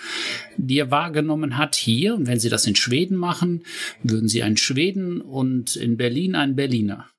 die 0.57 0.81
er 0.81 0.91
wahrgenommen 0.91 1.57
hat 1.57 1.77
hier. 1.77 2.17
Und 2.17 2.27
wenn 2.27 2.41
Sie 2.41 2.49
das 2.49 2.67
in 2.67 2.75
Schweden 2.75 3.17
machen, 3.17 3.63
würden 4.03 4.29
Sie 4.29 4.43
einen 4.43 4.57
Schweden 4.57 5.21
und 5.21 5.77
in 5.77 5.97
Berlin 5.97 6.35
einen 6.35 6.57
Berliner. 6.57 7.14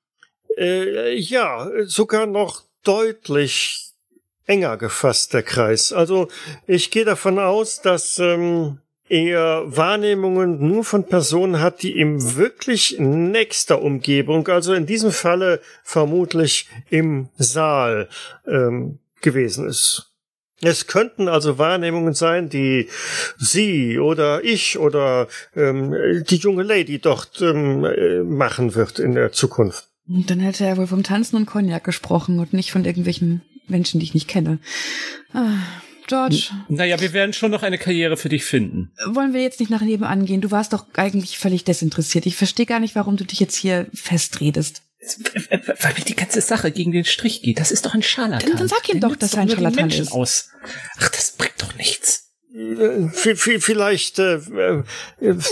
Äh, 0.56 1.14
ja, 1.16 1.70
sogar 1.84 2.26
noch 2.26 2.62
deutlich 2.82 3.92
enger 4.46 4.76
gefasst, 4.76 5.34
der 5.34 5.42
Kreis. 5.42 5.92
Also 5.92 6.28
ich 6.66 6.90
gehe 6.90 7.04
davon 7.04 7.38
aus, 7.38 7.82
dass 7.82 8.18
ähm, 8.18 8.78
er 9.08 9.64
Wahrnehmungen 9.66 10.66
nur 10.66 10.84
von 10.84 11.04
Personen 11.04 11.60
hat, 11.60 11.82
die 11.82 11.98
im 11.98 12.36
wirklich 12.36 12.96
nächster 12.98 13.82
Umgebung, 13.82 14.48
also 14.48 14.72
in 14.72 14.86
diesem 14.86 15.12
Falle 15.12 15.60
vermutlich 15.82 16.68
im 16.90 17.28
Saal 17.36 18.08
ähm, 18.46 18.98
gewesen 19.20 19.68
ist. 19.68 20.12
Es 20.62 20.86
könnten 20.86 21.28
also 21.28 21.58
Wahrnehmungen 21.58 22.14
sein, 22.14 22.48
die 22.48 22.88
Sie 23.36 23.98
oder 23.98 24.42
ich 24.42 24.78
oder 24.78 25.28
ähm, 25.54 26.24
die 26.26 26.36
junge 26.36 26.62
Lady 26.62 26.98
dort 26.98 27.42
ähm, 27.42 27.84
äh, 27.84 28.22
machen 28.22 28.74
wird 28.74 28.98
in 28.98 29.14
der 29.14 29.32
Zukunft. 29.32 29.85
Und 30.08 30.30
dann 30.30 30.40
hätte 30.40 30.64
er 30.64 30.76
wohl 30.76 30.86
vom 30.86 31.02
Tanzen 31.02 31.36
und 31.36 31.46
Cognac 31.46 31.84
gesprochen 31.84 32.38
und 32.38 32.52
nicht 32.52 32.70
von 32.70 32.84
irgendwelchen 32.84 33.42
Menschen, 33.66 34.00
die 34.00 34.06
ich 34.06 34.14
nicht 34.14 34.28
kenne. 34.28 34.58
Ah, 35.32 35.58
George. 36.06 36.50
naja, 36.68 37.00
wir 37.00 37.12
werden 37.12 37.32
schon 37.32 37.50
noch 37.50 37.64
eine 37.64 37.78
Karriere 37.78 38.16
für 38.16 38.28
dich 38.28 38.44
finden. 38.44 38.92
Wollen 39.06 39.32
wir 39.34 39.42
jetzt 39.42 39.58
nicht 39.58 39.70
nach 39.70 39.80
nebenan 39.80 40.24
gehen? 40.24 40.40
Du 40.40 40.52
warst 40.52 40.72
doch 40.72 40.86
eigentlich 40.94 41.38
völlig 41.38 41.64
desinteressiert. 41.64 42.26
Ich 42.26 42.36
verstehe 42.36 42.66
gar 42.66 42.78
nicht, 42.78 42.94
warum 42.94 43.16
du 43.16 43.24
dich 43.24 43.40
jetzt 43.40 43.56
hier 43.56 43.88
festredest. 43.92 44.82
Weil 45.80 45.94
mir 45.94 46.04
die 46.04 46.16
ganze 46.16 46.40
Sache 46.40 46.70
gegen 46.70 46.92
den 46.92 47.04
Strich 47.04 47.42
geht. 47.42 47.58
Das 47.60 47.70
ist 47.70 47.86
doch 47.86 47.94
ein 47.94 48.02
Scharlatan. 48.02 48.48
Dann, 48.48 48.58
dann 48.58 48.68
sag 48.68 48.88
ihm 48.88 49.00
doch, 49.00 49.16
dass 49.16 49.34
er 49.34 49.42
ein 49.42 49.48
Scharlatan 49.48 49.90
ist. 49.90 50.12
Aus. 50.12 50.50
Ach, 50.98 51.08
das 51.08 51.32
bringt 51.32 51.54
doch 51.58 51.74
nichts. 51.76 52.25
Äh, 52.56 53.08
vielleicht, 53.34 54.18
äh, 54.18 54.36
äh, 54.36 54.82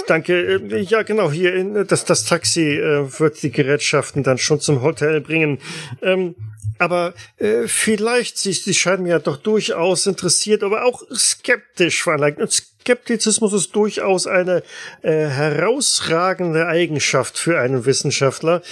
danke, 0.07 0.55
äh, 0.55 0.81
ja 0.81 1.03
genau, 1.03 1.31
hier, 1.31 1.55
in, 1.55 1.87
das, 1.87 2.07
das 2.07 2.25
Taxi 2.25 2.79
äh, 2.79 3.21
wird 3.21 3.43
die 3.43 3.51
Gerätschaften 3.51 4.23
dann 4.23 4.39
schon 4.39 4.61
zum 4.61 4.81
Hotel 4.81 5.21
bringen. 5.21 5.59
Ähm, 6.01 6.35
aber 6.79 7.13
äh, 7.37 7.67
vielleicht, 7.67 8.39
sie, 8.39 8.53
sie 8.53 8.75
scheinen 8.75 9.03
mir 9.03 9.11
ja 9.11 9.19
doch 9.19 9.37
durchaus 9.37 10.07
interessiert, 10.07 10.63
aber 10.63 10.85
auch 10.85 11.03
skeptisch 11.15 12.03
veranlagt. 12.03 12.41
Und 12.41 12.51
Skeptizismus 12.51 13.53
ist 13.53 13.77
durchaus 13.77 14.27
eine 14.27 14.63
äh, 15.03 15.11
herausragende 15.11 16.67
Eigenschaft 16.67 17.39
für 17.39 17.61
einen 17.61 17.85
Wissenschaftler. 17.85 18.63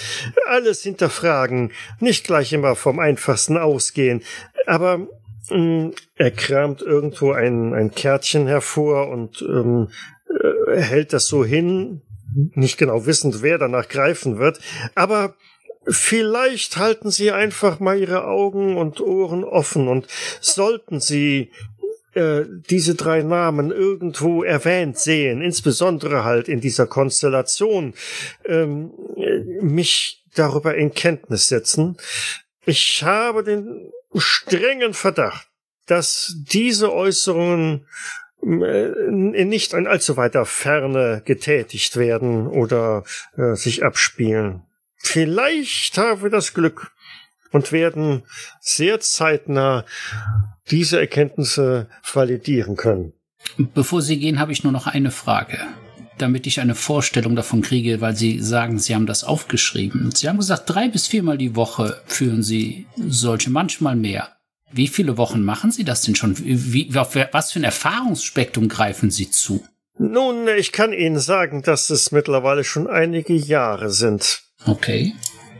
Alles 0.47 0.81
hinterfragen, 0.81 1.71
nicht 1.99 2.25
gleich 2.25 2.51
immer 2.51 2.75
vom 2.75 2.99
Einfachsten 2.99 3.57
ausgehen. 3.57 4.23
Aber 4.65 5.07
er 5.49 6.31
kramt 6.31 6.81
irgendwo 6.81 7.31
ein, 7.31 7.73
ein 7.73 7.91
Kärtchen 7.91 8.47
hervor 8.47 9.09
und 9.09 9.41
ähm, 9.41 9.89
äh, 10.29 10.79
hält 10.79 11.13
das 11.13 11.27
so 11.27 11.43
hin, 11.43 12.01
nicht 12.53 12.77
genau 12.77 13.05
wissend, 13.05 13.41
wer 13.41 13.57
danach 13.57 13.89
greifen 13.89 14.39
wird, 14.39 14.59
aber 14.95 15.35
vielleicht 15.87 16.77
halten 16.77 17.11
Sie 17.11 17.31
einfach 17.31 17.79
mal 17.79 17.99
Ihre 17.99 18.25
Augen 18.25 18.77
und 18.77 19.01
Ohren 19.01 19.43
offen 19.43 19.87
und 19.87 20.07
sollten 20.39 20.99
Sie 20.99 21.51
äh, 22.13 22.43
diese 22.69 22.95
drei 22.95 23.23
Namen 23.23 23.71
irgendwo 23.71 24.43
erwähnt 24.43 24.97
sehen, 24.97 25.41
insbesondere 25.41 26.23
halt 26.23 26.47
in 26.47 26.61
dieser 26.61 26.87
Konstellation, 26.87 27.93
ähm, 28.45 28.91
mich 29.61 30.23
darüber 30.35 30.75
in 30.75 30.93
Kenntnis 30.93 31.47
setzen. 31.47 31.97
Ich 32.65 33.03
habe 33.03 33.43
den 33.43 33.91
strengen 34.15 34.93
Verdacht, 34.93 35.47
dass 35.85 36.35
diese 36.37 36.93
Äußerungen 36.93 37.87
äh, 38.41 38.91
in 39.07 39.49
nicht 39.49 39.73
in 39.73 39.87
allzu 39.87 40.17
weiter 40.17 40.45
Ferne 40.45 41.21
getätigt 41.25 41.97
werden 41.97 42.47
oder 42.47 43.03
äh, 43.37 43.55
sich 43.55 43.83
abspielen. 43.83 44.63
Vielleicht 44.97 45.97
haben 45.97 46.23
wir 46.23 46.29
das 46.29 46.53
Glück 46.53 46.91
und 47.51 47.71
werden 47.71 48.23
sehr 48.61 48.99
zeitnah 48.99 49.85
diese 50.71 50.99
Erkenntnisse 50.99 51.89
validieren 52.13 52.77
können. 52.77 53.13
Bevor 53.57 54.01
Sie 54.01 54.17
gehen, 54.19 54.39
habe 54.39 54.53
ich 54.53 54.63
nur 54.63 54.71
noch 54.71 54.87
eine 54.87 55.11
Frage 55.11 55.59
damit 56.17 56.47
ich 56.47 56.59
eine 56.59 56.75
Vorstellung 56.75 57.35
davon 57.35 57.61
kriege, 57.61 58.01
weil 58.01 58.15
Sie 58.15 58.39
sagen, 58.39 58.79
Sie 58.79 58.95
haben 58.95 59.05
das 59.05 59.23
aufgeschrieben. 59.23 60.11
Sie 60.11 60.29
haben 60.29 60.37
gesagt, 60.37 60.69
drei 60.69 60.87
bis 60.87 61.07
viermal 61.07 61.37
die 61.37 61.55
Woche 61.55 62.01
führen 62.05 62.43
Sie 62.43 62.87
solche, 62.97 63.49
manchmal 63.49 63.95
mehr. 63.95 64.29
Wie 64.71 64.87
viele 64.87 65.17
Wochen 65.17 65.43
machen 65.43 65.71
Sie 65.71 65.83
das 65.83 66.01
denn 66.01 66.15
schon? 66.15 66.35
Wie, 66.39 66.89
auf 66.97 67.15
was 67.31 67.51
für 67.51 67.59
ein 67.59 67.63
Erfahrungsspektrum 67.63 68.69
greifen 68.69 69.11
Sie 69.11 69.29
zu? 69.29 69.63
Nun, 69.97 70.47
ich 70.57 70.71
kann 70.71 70.91
Ihnen 70.91 71.19
sagen, 71.19 71.61
dass 71.61 71.91
es 71.91 72.11
mittlerweile 72.11 72.63
schon 72.63 72.87
einige 72.87 73.33
Jahre 73.33 73.91
sind. 73.91 74.41
Okay, 74.65 75.13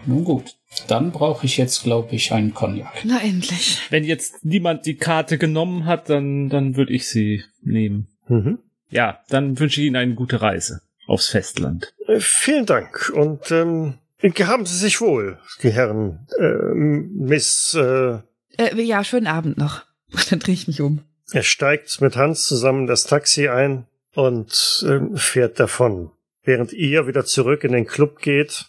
nun 0.05 0.23
gut. 0.23 0.55
Dann 0.87 1.11
brauche 1.11 1.45
ich 1.45 1.57
jetzt, 1.57 1.83
glaube 1.83 2.15
ich, 2.15 2.31
einen 2.31 2.53
Cognac. 2.53 3.03
Na 3.03 3.21
endlich. 3.21 3.79
Wenn 3.89 4.03
jetzt 4.03 4.43
niemand 4.43 4.87
die 4.87 4.95
Karte 4.95 5.37
genommen 5.37 5.85
hat, 5.85 6.09
dann, 6.09 6.49
dann 6.49 6.75
würde 6.75 6.93
ich 6.93 7.07
sie 7.07 7.43
nehmen. 7.61 8.07
Mhm. 8.27 8.59
Ja, 8.93 9.19
dann 9.29 9.57
wünsche 9.59 9.81
ich 9.81 9.87
Ihnen 9.87 9.95
eine 9.95 10.13
gute 10.13 10.41
Reise 10.41 10.81
aufs 11.07 11.27
Festland. 11.27 11.93
Äh, 12.07 12.19
vielen 12.19 12.67
Dank 12.67 13.11
und 13.13 13.51
ähm, 13.51 13.95
Haben 14.21 14.65
Sie 14.67 14.77
sich 14.77 15.01
wohl, 15.01 15.39
die 15.63 15.71
Herren, 15.71 16.27
äh, 16.39 16.73
Miss, 16.73 17.73
äh, 17.73 18.19
Äh, 18.57 18.81
ja, 18.83 19.03
schönen 19.03 19.27
Abend 19.27 19.57
noch. 19.57 19.81
Dann 20.29 20.39
drehe 20.39 20.53
ich 20.53 20.67
mich 20.67 20.79
um. 20.81 21.01
Er 21.31 21.41
steigt 21.41 22.01
mit 22.01 22.15
Hans 22.15 22.45
zusammen 22.45 22.85
das 22.85 23.05
Taxi 23.05 23.47
ein 23.47 23.87
und 24.13 24.85
äh, 24.87 25.17
fährt 25.17 25.59
davon. 25.59 26.11
Während 26.43 26.71
ihr 26.71 27.07
wieder 27.07 27.25
zurück 27.25 27.63
in 27.63 27.71
den 27.71 27.87
Club 27.87 28.19
geht, 28.19 28.67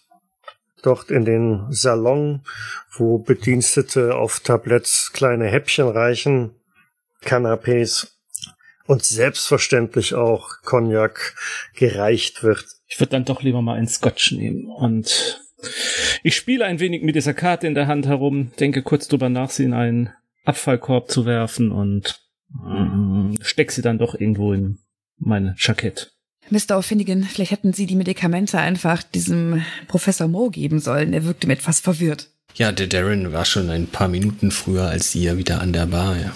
dort 0.82 1.10
in 1.10 1.26
den 1.26 1.66
Salon, 1.68 2.40
wo 2.92 3.18
Bedienstete 3.18 4.14
auf 4.14 4.40
Tabletts 4.40 5.12
kleine 5.12 5.48
Häppchen 5.48 5.88
reichen, 5.88 6.54
Canapés 7.22 8.13
und 8.86 9.04
selbstverständlich 9.04 10.14
auch 10.14 10.62
Cognac 10.62 11.34
gereicht 11.74 12.42
wird. 12.42 12.64
Ich 12.86 13.00
würde 13.00 13.10
dann 13.10 13.24
doch 13.24 13.42
lieber 13.42 13.62
mal 13.62 13.76
einen 13.76 13.88
Scotch 13.88 14.32
nehmen 14.32 14.66
und 14.66 15.40
ich 16.22 16.36
spiele 16.36 16.64
ein 16.64 16.80
wenig 16.80 17.02
mit 17.02 17.14
dieser 17.14 17.34
Karte 17.34 17.66
in 17.66 17.74
der 17.74 17.86
Hand 17.86 18.06
herum, 18.06 18.52
denke 18.60 18.82
kurz 18.82 19.08
drüber 19.08 19.28
nach, 19.28 19.50
sie 19.50 19.64
in 19.64 19.72
einen 19.72 20.10
Abfallkorb 20.44 21.10
zu 21.10 21.24
werfen 21.24 21.72
und 21.72 22.20
mm, 22.50 23.36
steck 23.40 23.72
sie 23.72 23.82
dann 23.82 23.98
doch 23.98 24.14
irgendwo 24.14 24.52
in 24.52 24.78
mein 25.18 25.54
Jackett. 25.58 26.12
Mr. 26.50 26.78
O'Finnigan, 26.78 27.24
vielleicht 27.24 27.52
hätten 27.52 27.72
Sie 27.72 27.86
die 27.86 27.96
Medikamente 27.96 28.58
einfach 28.58 29.02
diesem 29.02 29.64
Professor 29.88 30.28
Moe 30.28 30.50
geben 30.50 30.78
sollen. 30.78 31.14
Er 31.14 31.24
wirkte 31.24 31.46
mir 31.46 31.54
etwas 31.54 31.80
verwirrt. 31.80 32.28
Ja, 32.54 32.70
der 32.70 32.86
Darren 32.86 33.32
war 33.32 33.46
schon 33.46 33.70
ein 33.70 33.86
paar 33.86 34.08
Minuten 34.08 34.50
früher 34.50 34.88
als 34.88 35.14
ihr 35.14 35.38
wieder 35.38 35.62
an 35.62 35.72
der 35.72 35.86
Bar. 35.86 36.16
Er 36.16 36.32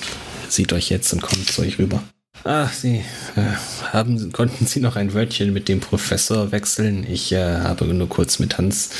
sieht 0.48 0.72
euch 0.72 0.88
jetzt 0.88 1.12
und 1.12 1.20
kommt 1.20 1.46
zu 1.46 1.60
euch 1.60 1.78
rüber. 1.78 2.02
Ach, 2.44 2.72
Sie 2.72 3.04
äh, 3.36 3.42
haben, 3.92 4.32
konnten 4.32 4.66
Sie 4.66 4.80
noch 4.80 4.96
ein 4.96 5.12
Wörtchen 5.12 5.52
mit 5.52 5.68
dem 5.68 5.80
Professor 5.80 6.52
wechseln? 6.52 7.06
Ich 7.08 7.32
äh, 7.32 7.60
habe 7.60 7.84
nur 7.86 8.08
kurz 8.08 8.38
mit 8.38 8.58
Hans, 8.58 8.90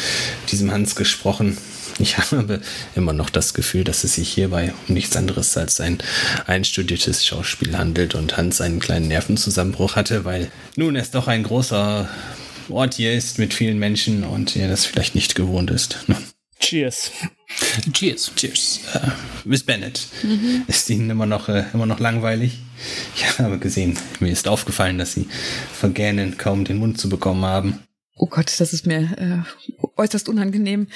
diesem 0.50 0.70
Hans 0.70 0.96
gesprochen. 0.96 1.56
Ich 1.98 2.18
habe 2.32 2.60
immer 2.94 3.12
noch 3.12 3.30
das 3.30 3.54
Gefühl, 3.54 3.84
dass 3.84 4.04
es 4.04 4.14
sich 4.16 4.28
hierbei 4.28 4.72
um 4.86 4.94
nichts 4.94 5.16
anderes 5.16 5.56
als 5.56 5.80
ein 5.80 5.98
einstudiertes 6.46 7.24
Schauspiel 7.24 7.76
handelt 7.76 8.14
und 8.14 8.36
Hans 8.36 8.60
einen 8.60 8.80
kleinen 8.80 9.08
Nervenzusammenbruch 9.08 9.96
hatte, 9.96 10.24
weil 10.24 10.50
nun 10.76 10.96
es 10.96 11.10
doch 11.10 11.28
ein 11.28 11.42
großer 11.42 12.08
Ort 12.68 12.94
hier 12.94 13.14
ist 13.14 13.38
mit 13.38 13.54
vielen 13.54 13.78
Menschen 13.78 14.24
und 14.24 14.56
er 14.56 14.68
das 14.68 14.84
vielleicht 14.84 15.14
nicht 15.14 15.34
gewohnt 15.34 15.70
ist. 15.70 15.98
Cheers. 16.60 17.12
Cheers. 17.92 18.32
Cheers. 18.36 18.80
Äh, 18.94 19.08
Miss 19.44 19.62
Bennett, 19.62 20.06
ist 20.66 20.90
Ihnen 20.90 21.10
immer 21.10 21.26
noch, 21.26 21.48
äh, 21.48 21.64
immer 21.72 21.86
noch 21.86 22.00
langweilig? 22.00 22.58
Ich 23.16 23.38
habe 23.38 23.58
gesehen, 23.58 23.98
mir 24.20 24.30
ist 24.30 24.48
aufgefallen, 24.48 24.98
dass 24.98 25.12
Sie 25.14 25.28
vergähnen, 25.72 26.36
kaum 26.36 26.64
den 26.64 26.78
Mund 26.78 27.00
zu 27.00 27.08
bekommen 27.08 27.44
haben. 27.44 27.80
Oh 28.20 28.26
Gott, 28.26 28.52
das 28.58 28.72
ist 28.72 28.84
mir 28.84 29.16
äh, 29.16 29.84
äußerst 29.96 30.28
unangenehm. 30.28 30.88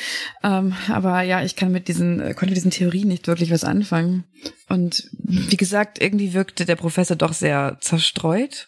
Ähm, 0.43 0.75
aber 0.89 1.23
ja, 1.23 1.45
ich 1.45 1.55
kann 1.55 1.71
mit 1.71 1.87
diesen, 1.87 2.21
äh, 2.21 2.35
konnte 2.35 2.47
mit 2.47 2.57
diesen 2.57 2.73
Theorien 2.73 3.07
nicht 3.07 3.29
wirklich 3.29 3.53
was 3.53 3.63
anfangen. 3.63 4.25
Und 4.69 5.09
wie 5.13 5.57
gesagt, 5.57 6.03
irgendwie 6.03 6.33
wirkte 6.33 6.65
der 6.65 6.75
Professor 6.75 7.17
doch 7.17 7.33
sehr 7.33 7.77
zerstreut. 7.81 8.67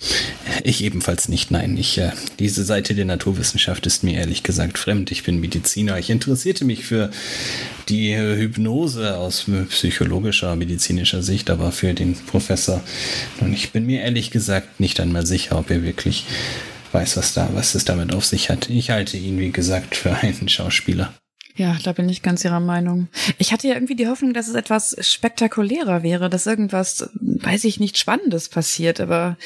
Ich 0.62 0.84
ebenfalls 0.84 1.28
nicht, 1.28 1.50
nein. 1.50 1.76
Ich, 1.76 1.98
äh, 1.98 2.12
diese 2.38 2.64
Seite 2.64 2.94
der 2.94 3.07
Naturwissenschaft 3.07 3.86
ist 3.86 4.05
mir 4.05 4.18
ehrlich 4.18 4.44
gesagt 4.44 4.78
fremd. 4.78 5.11
Ich 5.11 5.24
bin 5.24 5.40
Mediziner. 5.40 5.98
Ich 5.98 6.11
interessierte 6.11 6.64
mich 6.64 6.84
für 6.84 7.11
die 7.88 8.12
äh, 8.12 8.36
Hypnose 8.36 9.16
aus 9.16 9.48
äh, 9.48 9.64
psychologischer, 9.64 10.55
medizinischer 10.55 11.22
Sicht, 11.22 11.50
aber 11.50 11.72
für 11.72 11.92
den 11.92 12.14
Professor. 12.14 12.82
Und 13.40 13.52
ich 13.52 13.72
bin 13.72 13.84
mir 13.84 14.02
ehrlich 14.02 14.30
gesagt 14.30 14.78
nicht 14.78 15.00
einmal 15.00 15.26
sicher, 15.26 15.59
ob 15.59 15.70
er 15.70 15.82
wirklich 15.82 16.24
weiß, 16.95 17.16
was 17.16 17.34
da, 17.34 17.51
was 17.53 17.74
es 17.74 17.84
damit 17.84 18.14
auf 18.14 18.24
sich 18.24 18.49
hat. 18.49 18.70
Ich 18.70 18.90
halte 18.90 19.16
ihn, 19.16 19.38
wie 19.38 19.51
gesagt, 19.51 19.97
für 19.97 20.14
einen 20.14 20.49
Schauspieler. 20.49 21.12
Ja, 21.57 21.76
da 21.84 21.92
bin 21.92 22.09
ich 22.09 22.22
ganz 22.22 22.45
Ihrer 22.45 22.61
Meinung. 22.61 23.09
Ich 23.38 23.53
hatte 23.53 23.68
ja 23.68 23.74
irgendwie 23.74 23.95
die 23.95 24.09
Hoffnung, 24.09 24.34
dass 24.34 24.49
es 24.49 24.55
etwas 24.55 24.97
spektakulärer 25.01 26.03
wäre, 26.03 26.28
dass 26.28 26.47
irgendwas, 26.47 27.11
weiß 27.20 27.64
ich 27.64 27.78
nicht, 27.78 27.97
Spannendes 27.97 28.49
passiert, 28.49 29.01
aber 29.01 29.36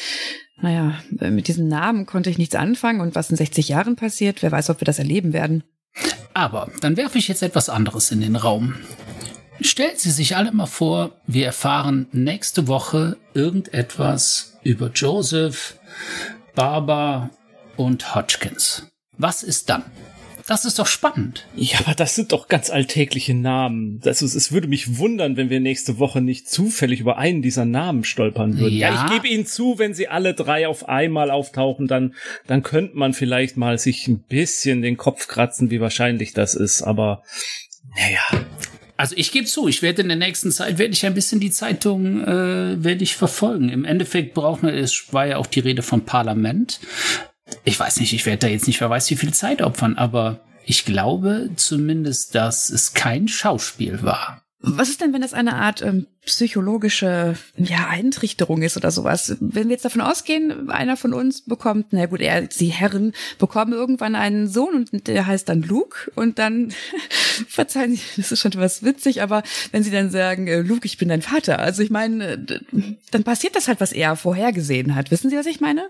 naja, 0.61 0.99
mit 1.11 1.49
diesem 1.49 1.69
Namen 1.69 2.07
konnte 2.07 2.31
ich 2.31 2.39
nichts 2.39 2.55
anfangen 2.55 3.01
und 3.01 3.15
was 3.15 3.31
in 3.31 3.37
60 3.37 3.69
Jahren 3.69 3.97
passiert, 3.97 4.43
wer 4.43 4.51
weiß, 4.51 4.71
ob 4.71 4.81
wir 4.81 4.87
das 4.87 4.99
erleben 4.99 5.33
werden. 5.33 5.65
Aber 6.35 6.71
dann 6.81 6.97
werfe 6.97 7.19
ich 7.19 7.29
jetzt 7.29 7.43
etwas 7.43 7.69
anderes 7.69 8.11
in 8.11 8.21
den 8.21 8.37
Raum. 8.37 8.75
Stellen 9.61 9.97
Sie 9.97 10.11
sich 10.11 10.37
alle 10.37 10.53
mal 10.53 10.67
vor, 10.67 11.21
wir 11.27 11.47
erfahren 11.47 12.07
nächste 12.13 12.69
Woche 12.69 13.17
irgendetwas 13.35 14.59
über 14.63 14.91
Joseph, 14.95 15.79
Barber 16.55 17.31
und 17.79 18.15
Hodgkins. 18.15 18.87
Was 19.17 19.43
ist 19.43 19.71
dann? 19.71 19.85
Das 20.47 20.65
ist 20.65 20.79
doch 20.79 20.87
spannend. 20.87 21.47
Ja, 21.57 21.81
aber 21.81 21.95
das 21.95 22.15
sind 22.15 22.33
doch 22.33 22.49
ganz 22.49 22.71
alltägliche 22.71 23.35
Namen. 23.35 24.01
Das 24.01 24.23
ist, 24.23 24.35
es 24.35 24.51
würde 24.51 24.67
mich 24.67 24.97
wundern, 24.97 25.37
wenn 25.37 25.51
wir 25.51 25.61
nächste 25.61 25.99
Woche 25.99 26.23
nicht 26.23 26.49
zufällig 26.49 27.01
über 27.01 27.19
einen 27.19 27.43
dieser 27.43 27.67
Namen 27.67 28.03
stolpern 28.03 28.59
würden. 28.59 28.75
Ja. 28.75 29.05
ich 29.05 29.13
gebe 29.13 29.29
Ihnen 29.29 29.45
zu, 29.45 29.79
wenn 29.79 29.93
sie 29.93 30.09
alle 30.09 30.33
drei 30.33 30.67
auf 30.67 30.89
einmal 30.89 31.31
auftauchen, 31.31 31.87
dann, 31.87 32.15
dann 32.47 32.63
könnte 32.63 32.97
man 32.97 33.13
vielleicht 33.13 33.59
mal 33.59 33.79
sich 33.79 34.09
ein 34.09 34.21
bisschen 34.21 34.81
den 34.81 34.97
Kopf 34.97 35.29
kratzen, 35.29 35.71
wie 35.71 35.83
wahrscheinlich 35.83 36.33
das 36.33 36.55
ist. 36.55 36.81
Aber 36.81 37.23
naja, 37.95 38.47
Also 38.97 39.15
ich 39.19 39.31
gebe 39.31 39.47
zu, 39.47 39.69
ich 39.69 39.83
werde 39.83 40.03
in 40.03 40.09
der 40.09 40.17
nächsten 40.17 40.51
Zeit, 40.51 40.79
werde 40.79 40.93
ich 40.95 41.05
ein 41.05 41.15
bisschen 41.15 41.41
die 41.41 41.51
Zeitung, 41.51 42.25
äh, 42.25 42.83
werde 42.83 43.05
ich 43.05 43.17
verfolgen. 43.17 43.69
Im 43.69 43.85
Endeffekt 43.85 44.33
braucht 44.33 44.63
man, 44.63 44.75
es 44.75 45.13
war 45.13 45.27
ja 45.27 45.37
auch 45.37 45.47
die 45.47 45.61
Rede 45.61 45.83
vom 45.83 46.07
Parlament. 46.07 46.81
Ich 47.65 47.79
weiß 47.79 48.01
nicht, 48.01 48.13
ich 48.13 48.27
werde 48.27 48.39
da 48.39 48.47
jetzt 48.49 48.67
nicht, 48.67 48.81
wer 48.81 48.91
weiß 48.91 49.11
wie 49.11 49.17
viel 49.17 49.35
Zeit 49.35 49.63
opfern, 49.63 49.97
aber 49.97 50.41
ich 50.65 50.85
glaube 50.85 51.51
zumindest, 51.57 52.35
dass 52.35 52.71
es 52.71 52.93
kein 52.93 53.29
Schauspiel 53.29 54.03
war. 54.03 54.43
Was 54.61 54.89
ist 54.89 55.01
denn, 55.01 55.13
wenn 55.13 55.21
das 55.21 55.35
eine 55.35 55.55
Art 55.55 55.83
ähm, 55.83 56.09
psychologische 56.27 57.37
ja, 57.57 57.87
Eintrichterung 57.89 58.63
ist 58.63 58.77
oder 58.77 58.91
sowas? 58.91 59.37
Wenn 59.39 59.69
wir 59.69 59.75
jetzt 59.75 59.85
davon 59.85 60.01
ausgehen, 60.01 60.69
einer 60.69 60.97
von 60.97 61.15
uns 61.15 61.43
bekommt, 61.43 61.87
na 61.93 62.07
gut, 62.07 62.21
er, 62.21 62.49
sie 62.51 62.67
Herren 62.67 63.13
bekommen 63.39 63.73
irgendwann 63.73 64.17
einen 64.17 64.49
Sohn 64.49 64.75
und 64.75 65.07
der 65.07 65.29
heißt 65.29 65.49
dann 65.49 65.63
Luke 65.63 66.11
und 66.17 66.41
dann, 66.41 66.75
verzeihen 67.49 67.95
Sie, 67.95 68.03
das 68.17 68.33
ist 68.33 68.41
schon 68.41 68.53
was 68.57 68.83
witzig, 68.83 69.23
aber 69.23 69.45
wenn 69.71 69.85
sie 69.85 69.93
dann 69.93 70.11
sagen, 70.11 70.49
äh, 70.49 70.61
Luke, 70.61 70.87
ich 70.87 70.99
bin 70.99 71.09
dein 71.09 71.23
Vater, 71.23 71.61
also 71.61 71.81
ich 71.81 71.91
meine, 71.91 72.33
äh, 72.33 72.61
dann 73.13 73.23
passiert 73.23 73.55
das 73.55 73.69
halt, 73.69 73.81
was 73.81 73.93
er 73.93 74.17
vorhergesehen 74.17 74.97
hat. 74.97 75.13
Wissen 75.13 75.31
Sie, 75.31 75.37
was 75.37 75.47
ich 75.47 75.61
meine? 75.61 75.89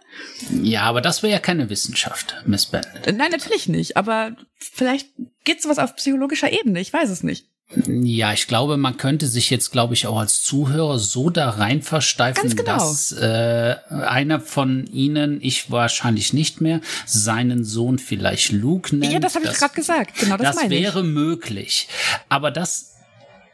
Ja, 0.62 0.82
aber 0.82 1.00
das 1.00 1.22
wäre 1.22 1.32
ja 1.32 1.38
keine 1.38 1.70
Wissenschaft, 1.70 2.36
Miss 2.44 2.66
Bennett. 2.66 3.16
Nein, 3.16 3.30
natürlich 3.30 3.66
nicht, 3.66 3.96
aber 3.96 4.36
vielleicht 4.58 5.08
geht 5.44 5.62
sowas 5.62 5.78
auf 5.78 5.96
psychologischer 5.96 6.52
Ebene, 6.52 6.80
ich 6.80 6.92
weiß 6.92 7.08
es 7.08 7.22
nicht. 7.22 7.46
Ja, 7.86 8.32
ich 8.32 8.46
glaube, 8.46 8.78
man 8.78 8.96
könnte 8.96 9.26
sich 9.26 9.50
jetzt, 9.50 9.72
glaube 9.72 9.92
ich, 9.92 10.06
auch 10.06 10.18
als 10.18 10.42
Zuhörer 10.42 10.98
so 10.98 11.28
da 11.28 11.50
rein 11.50 11.82
versteifen, 11.82 12.56
genau. 12.56 12.78
dass 12.78 13.12
äh, 13.12 13.76
einer 13.90 14.40
von 14.40 14.86
ihnen, 14.86 15.38
ich 15.42 15.70
wahrscheinlich 15.70 16.32
nicht 16.32 16.62
mehr, 16.62 16.80
seinen 17.04 17.64
Sohn 17.64 17.98
vielleicht 17.98 18.52
Luke 18.52 18.96
nennt. 18.96 19.12
Ja, 19.12 19.18
das 19.18 19.34
habe 19.34 19.44
ich 19.44 19.52
gerade 19.52 19.74
gesagt, 19.74 20.18
genau 20.18 20.38
das, 20.38 20.46
Das 20.46 20.56
meine 20.56 20.74
ich. 20.74 20.82
wäre 20.82 21.04
möglich. 21.04 21.88
Aber 22.30 22.50
das 22.50 22.94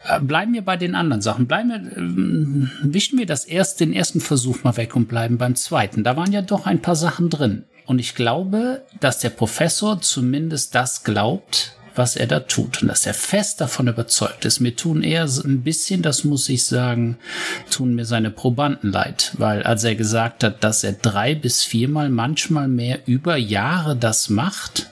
äh, 0.05 0.21
bleiben 0.21 0.53
wir 0.53 0.63
bei 0.63 0.77
den 0.77 0.95
anderen 0.95 1.21
Sachen. 1.21 1.49
Bleiben 1.49 1.71
wir, 1.71 1.97
ähm, 1.97 2.71
wischen 2.83 3.19
wir 3.19 3.27
das 3.27 3.45
erst, 3.45 3.81
den 3.81 3.93
ersten 3.93 4.21
Versuch 4.21 4.63
mal 4.63 4.77
weg 4.77 4.95
und 4.95 5.09
bleiben 5.09 5.39
beim 5.39 5.57
zweiten. 5.57 6.05
Da 6.05 6.17
waren 6.17 6.31
ja 6.31 6.43
doch 6.43 6.67
ein 6.67 6.81
paar 6.81 6.97
Sachen 6.97 7.31
drin. 7.31 7.65
Und 7.85 7.99
ich 7.99 8.15
glaube, 8.15 8.83
dass 9.01 9.19
der 9.19 9.31
Professor 9.31 10.01
zumindest 10.01 10.77
das 10.77 11.03
glaubt, 11.03 11.77
was 11.95 12.17
er 12.17 12.27
da 12.27 12.41
tut. 12.41 12.83
Und 12.83 12.89
dass 12.89 13.07
er 13.07 13.15
fest 13.15 13.61
davon 13.61 13.89
überzeugt 13.89 14.45
ist. 14.45 14.61
Mir 14.61 14.77
tun 14.77 15.03
eher 15.03 15.29
so 15.29 15.43
ein 15.43 15.63
bisschen, 15.63 16.03
das 16.03 16.25
muss 16.25 16.49
ich 16.49 16.65
sagen, 16.65 17.19
tun 17.71 17.95
mir 17.95 18.05
seine 18.05 18.31
Probanden 18.31 18.93
leid. 18.93 19.33
Weil 19.39 19.63
als 19.63 19.85
er 19.85 19.95
gesagt 19.95 20.45
hat, 20.45 20.65
dass 20.65 20.85
er 20.85 20.93
drei 20.93 21.35
bis 21.35 21.63
viermal, 21.63 22.09
manchmal 22.09 22.69
mehr 22.69 23.01
über 23.07 23.37
Jahre 23.37 23.97
das 23.97 24.29
macht, 24.29 24.91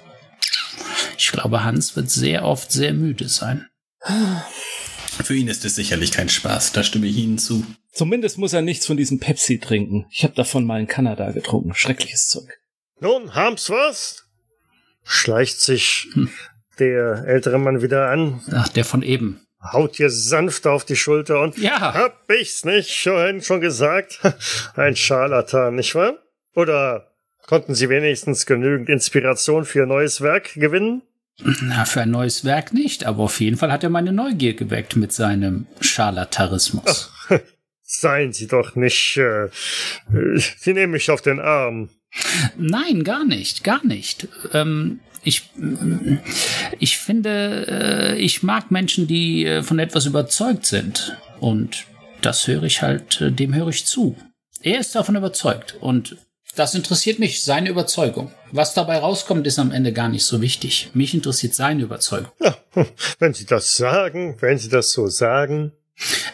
ich 1.18 1.30
glaube, 1.30 1.64
Hans 1.64 1.94
wird 1.96 2.11
sehr 2.11 2.44
oft 2.44 2.72
sehr 2.72 2.92
müde 2.94 3.28
sein. 3.28 3.68
Für 5.22 5.34
ihn 5.36 5.48
ist 5.48 5.64
es 5.64 5.76
sicherlich 5.76 6.11
kein 6.11 6.28
Spaß, 6.28 6.72
da 6.72 6.82
stimme 6.82 7.07
ich 7.07 7.16
Ihnen 7.16 7.38
zu. 7.38 7.64
zumindest 7.92 8.38
muss 8.38 8.53
er 8.53 8.62
nichts 8.62 8.86
von 8.86 8.96
diesem 8.96 9.20
Pepsi 9.20 9.59
trinken. 9.59 10.07
Ich 10.11 10.24
habe 10.24 10.34
davon 10.34 10.64
mal 10.64 10.80
in 10.80 10.88
Kanada 10.88 11.30
getrunken. 11.30 11.74
Schreckliches 11.74 12.28
Zeug. 12.28 12.48
Nun, 13.00 13.34
haben's 13.34 13.70
was? 13.70 14.24
Schleicht 15.05 15.61
sich 15.61 16.09
der 16.78 17.24
ältere 17.26 17.58
Mann 17.58 17.82
wieder 17.82 18.08
an, 18.10 18.40
Ach, 18.52 18.68
der 18.68 18.84
von 18.84 19.02
eben. 19.02 19.40
haut 19.72 19.98
ihr 20.00 20.10
sanft 20.10 20.66
auf 20.66 20.84
die 20.84 20.96
Schulter 20.96 21.40
und 21.40 21.56
Ja. 21.58 21.94
hab 21.94 22.30
ich's 22.30 22.64
nicht 22.64 23.02
vorhin 23.02 23.42
schon 23.42 23.60
gesagt? 23.60 24.20
Ein 24.74 24.96
Scharlatan, 24.96 25.74
nicht 25.76 25.94
wahr? 25.94 26.14
Oder 26.54 27.12
konnten 27.46 27.74
Sie 27.74 27.88
wenigstens 27.88 28.46
genügend 28.46 28.88
Inspiration 28.88 29.64
für 29.64 29.80
Ihr 29.80 29.86
neues 29.86 30.20
Werk 30.20 30.54
gewinnen? 30.54 31.02
Na, 31.62 31.86
für 31.86 32.02
ein 32.02 32.10
neues 32.10 32.44
Werk 32.44 32.74
nicht, 32.74 33.04
aber 33.06 33.22
auf 33.22 33.40
jeden 33.40 33.56
Fall 33.56 33.72
hat 33.72 33.82
er 33.82 33.88
meine 33.90 34.12
Neugier 34.12 34.54
geweckt 34.54 34.96
mit 34.96 35.12
seinem 35.12 35.66
Scharlatarismus. 35.80 37.10
Seien 37.82 38.32
Sie 38.32 38.46
doch 38.46 38.74
nicht, 38.76 39.16
äh, 39.16 39.44
äh, 39.46 39.50
Sie 40.58 40.74
nehmen 40.74 40.92
mich 40.92 41.10
auf 41.10 41.22
den 41.22 41.40
Arm. 41.40 41.88
Nein, 42.56 43.04
gar 43.04 43.24
nicht, 43.24 43.64
gar 43.64 43.84
nicht. 43.84 44.28
Ähm, 44.52 45.00
ich, 45.24 45.50
ich 46.78 46.98
finde, 46.98 47.66
äh, 47.68 48.18
ich 48.18 48.42
mag 48.42 48.70
Menschen, 48.70 49.06
die 49.06 49.46
äh, 49.46 49.62
von 49.62 49.78
etwas 49.78 50.06
überzeugt 50.06 50.66
sind. 50.66 51.16
Und 51.40 51.86
das 52.20 52.46
höre 52.46 52.64
ich 52.64 52.82
halt, 52.82 53.20
äh, 53.20 53.30
dem 53.30 53.54
höre 53.54 53.68
ich 53.68 53.86
zu. 53.86 54.16
Er 54.62 54.80
ist 54.80 54.94
davon 54.94 55.16
überzeugt. 55.16 55.76
Und 55.80 56.16
das 56.54 56.74
interessiert 56.74 57.18
mich, 57.18 57.42
seine 57.42 57.70
Überzeugung. 57.70 58.30
Was 58.50 58.74
dabei 58.74 58.98
rauskommt, 58.98 59.46
ist 59.46 59.58
am 59.58 59.72
Ende 59.72 59.92
gar 59.92 60.08
nicht 60.08 60.24
so 60.24 60.42
wichtig. 60.42 60.90
Mich 60.92 61.14
interessiert 61.14 61.54
seine 61.54 61.82
Überzeugung. 61.82 62.30
Ja, 62.40 62.56
wenn 63.18 63.32
Sie 63.32 63.46
das 63.46 63.76
sagen, 63.76 64.36
wenn 64.40 64.58
Sie 64.58 64.68
das 64.68 64.90
so 64.90 65.06
sagen. 65.06 65.72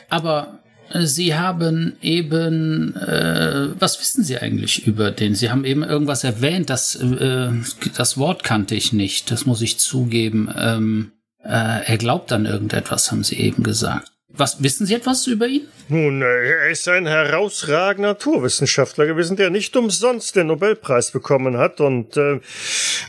Aber 0.09 0.58
Sie 0.95 1.35
haben 1.35 1.97
eben, 2.01 2.97
äh, 2.97 3.69
was 3.79 4.01
wissen 4.01 4.25
Sie 4.25 4.39
eigentlich 4.39 4.87
über 4.87 5.11
den? 5.11 5.35
Sie 5.35 5.51
haben 5.51 5.65
eben 5.65 5.83
irgendwas 5.83 6.25
erwähnt, 6.25 6.71
das, 6.71 6.95
äh, 6.97 7.51
das 7.97 8.17
Wort 8.17 8.43
kannte 8.43 8.75
ich 8.75 8.93
nicht, 8.93 9.31
das 9.31 9.45
muss 9.45 9.61
ich 9.61 9.79
zugeben. 9.79 10.49
Ähm, 10.57 11.13
äh, 11.45 11.85
er 11.85 11.99
glaubt 11.99 12.33
an 12.33 12.47
irgendetwas, 12.47 13.11
haben 13.11 13.25
Sie 13.25 13.37
eben 13.37 13.63
gesagt. 13.63 14.11
Was 14.39 14.63
wissen 14.63 14.87
Sie 14.87 14.95
etwas 14.95 15.27
über 15.27 15.49
ihn? 15.49 15.67
Nun, 15.89 16.23
er 16.23 16.71
ist 16.71 16.87
ein 16.87 17.07
herausragender 17.07 18.11
Naturwissenschaftler 18.11 19.07
gewesen, 19.07 19.37
der 19.37 19.51
nicht 19.51 19.77
umsonst 19.77 20.37
den 20.37 20.47
Nobelpreis 20.47 21.11
bekommen 21.11 21.59
hat. 21.59 21.81
Und 21.81 22.17
äh, 22.17 22.39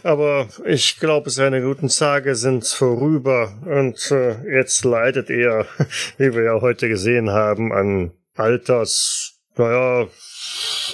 aber 0.01 0.47
ich 0.65 0.99
glaube, 0.99 1.30
seine 1.30 1.61
guten 1.61 1.88
Tage 1.89 2.36
sind 2.36 2.65
vorüber. 2.65 3.53
Und 3.63 4.09
äh, 4.09 4.57
jetzt 4.57 4.84
leidet 4.84 5.30
er, 5.30 5.67
wie 6.17 6.34
wir 6.34 6.43
ja 6.43 6.61
heute 6.61 6.89
gesehen 6.89 7.30
haben, 7.30 7.71
an 7.73 8.11
Alters. 8.36 9.36
Naja, 9.55 10.07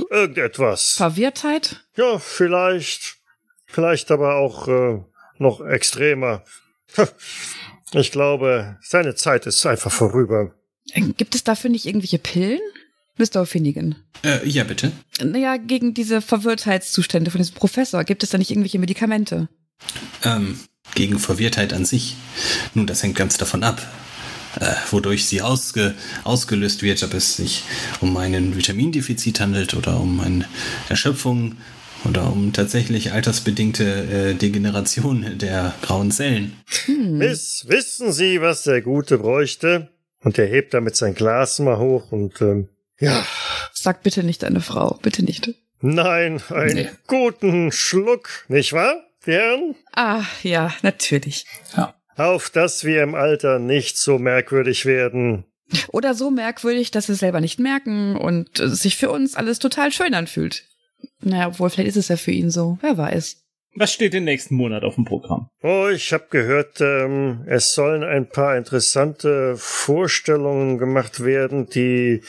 irgendetwas. 0.09 0.95
Verwirrtheit? 0.97 1.85
Ja, 1.95 2.19
vielleicht. 2.19 3.19
Vielleicht 3.67 4.11
aber 4.11 4.35
auch 4.35 4.67
äh, 4.67 4.99
noch 5.37 5.65
extremer. 5.65 6.43
Ich 7.95 8.11
glaube, 8.11 8.77
seine 8.81 9.15
Zeit 9.15 9.45
ist 9.45 9.65
einfach 9.65 9.91
vorüber. 9.91 10.53
Gibt 11.17 11.33
es 11.33 11.43
dafür 11.43 11.69
nicht 11.69 11.85
irgendwelche 11.85 12.19
Pillen? 12.19 12.59
Mr. 13.17 13.45
Finnegan. 13.45 13.95
Äh, 14.23 14.45
ja, 14.47 14.65
bitte. 14.65 14.91
Naja, 15.23 15.55
gegen 15.55 15.93
diese 15.93 16.21
Verwirrtheitszustände 16.21 17.31
von 17.31 17.39
diesem 17.39 17.55
Professor, 17.55 18.03
gibt 18.03 18.23
es 18.23 18.31
da 18.31 18.37
nicht 18.37 18.51
irgendwelche 18.51 18.79
Medikamente? 18.79 19.47
Ähm, 20.23 20.59
gegen 20.95 21.19
Verwirrtheit 21.19 21.71
an 21.71 21.85
sich. 21.85 22.17
Nun, 22.73 22.87
das 22.87 23.03
hängt 23.03 23.15
ganz 23.15 23.37
davon 23.37 23.63
ab, 23.63 23.81
äh, 24.59 24.73
wodurch 24.91 25.25
sie 25.25 25.41
ausge 25.41 25.95
ausgelöst 26.25 26.81
wird, 26.81 27.01
ob 27.03 27.13
es 27.13 27.37
sich 27.37 27.63
um 28.01 28.17
ein 28.17 28.57
Vitamindefizit 28.57 29.39
handelt 29.39 29.73
oder 29.73 29.97
um 29.99 30.19
eine 30.19 30.45
Erschöpfung 30.89 31.55
oder 32.07 32.31
um 32.31 32.53
tatsächlich 32.53 33.11
altersbedingte 33.11 33.83
äh, 33.83 34.33
Degeneration 34.33 35.37
der 35.37 35.73
grauen 35.81 36.11
Zellen. 36.11 36.53
Hm. 36.85 37.17
Miss, 37.17 37.65
wissen 37.67 38.11
Sie, 38.11 38.41
was 38.41 38.63
der 38.63 38.81
Gute 38.81 39.17
bräuchte? 39.17 39.89
Und 40.23 40.37
er 40.39 40.47
hebt 40.47 40.73
damit 40.73 40.95
sein 40.95 41.13
Glas 41.13 41.59
mal 41.59 41.77
hoch 41.77 42.11
und 42.11 42.41
ähm, 42.41 42.69
ja. 42.99 43.25
Sag 43.73 44.03
bitte 44.03 44.23
nicht 44.23 44.43
deine 44.43 44.61
Frau, 44.61 44.99
bitte 45.01 45.23
nicht. 45.23 45.53
Nein, 45.81 46.41
einen 46.49 46.75
nee. 46.75 46.89
guten 47.07 47.71
Schluck, 47.71 48.29
nicht 48.47 48.73
wahr, 48.73 49.03
die 49.25 49.33
Herren? 49.33 49.75
Ah, 49.93 50.23
ja, 50.41 50.73
natürlich. 50.81 51.45
Ja. 51.75 51.95
Auf 52.15 52.49
dass 52.49 52.85
wir 52.85 53.03
im 53.03 53.13
Alter 53.13 53.59
nicht 53.59 53.97
so 53.97 54.17
merkwürdig 54.17 54.85
werden. 54.85 55.45
Oder 55.89 56.13
so 56.13 56.31
merkwürdig, 56.31 56.91
dass 56.91 57.07
wir 57.07 57.15
selber 57.15 57.41
nicht 57.41 57.59
merken 57.59 58.15
und 58.15 58.59
es 58.59 58.81
sich 58.81 58.95
für 58.95 59.11
uns 59.11 59.35
alles 59.35 59.59
total 59.59 59.91
schön 59.91 60.13
anfühlt. 60.13 60.63
Naja, 61.21 61.47
obwohl, 61.47 61.69
vielleicht 61.69 61.89
ist 61.89 61.97
es 61.97 62.07
ja 62.07 62.17
für 62.17 62.31
ihn 62.31 62.49
so. 62.49 62.77
Wer 62.81 62.97
weiß. 62.97 63.37
Was 63.77 63.91
steht 63.91 64.13
den 64.13 64.23
nächsten 64.23 64.55
Monat 64.55 64.83
auf 64.83 64.95
dem 64.95 65.03
Programm? 65.03 65.49
Oh, 65.61 65.89
ich 65.93 66.13
habe 66.13 66.27
gehört, 66.29 66.79
ähm, 66.79 67.43
es 67.45 67.73
sollen 67.73 68.03
ein 68.03 68.29
paar 68.29 68.55
interessante 68.55 69.55
Vorstellungen 69.57 70.77
gemacht 70.77 71.25
werden, 71.25 71.67
die 71.67 72.21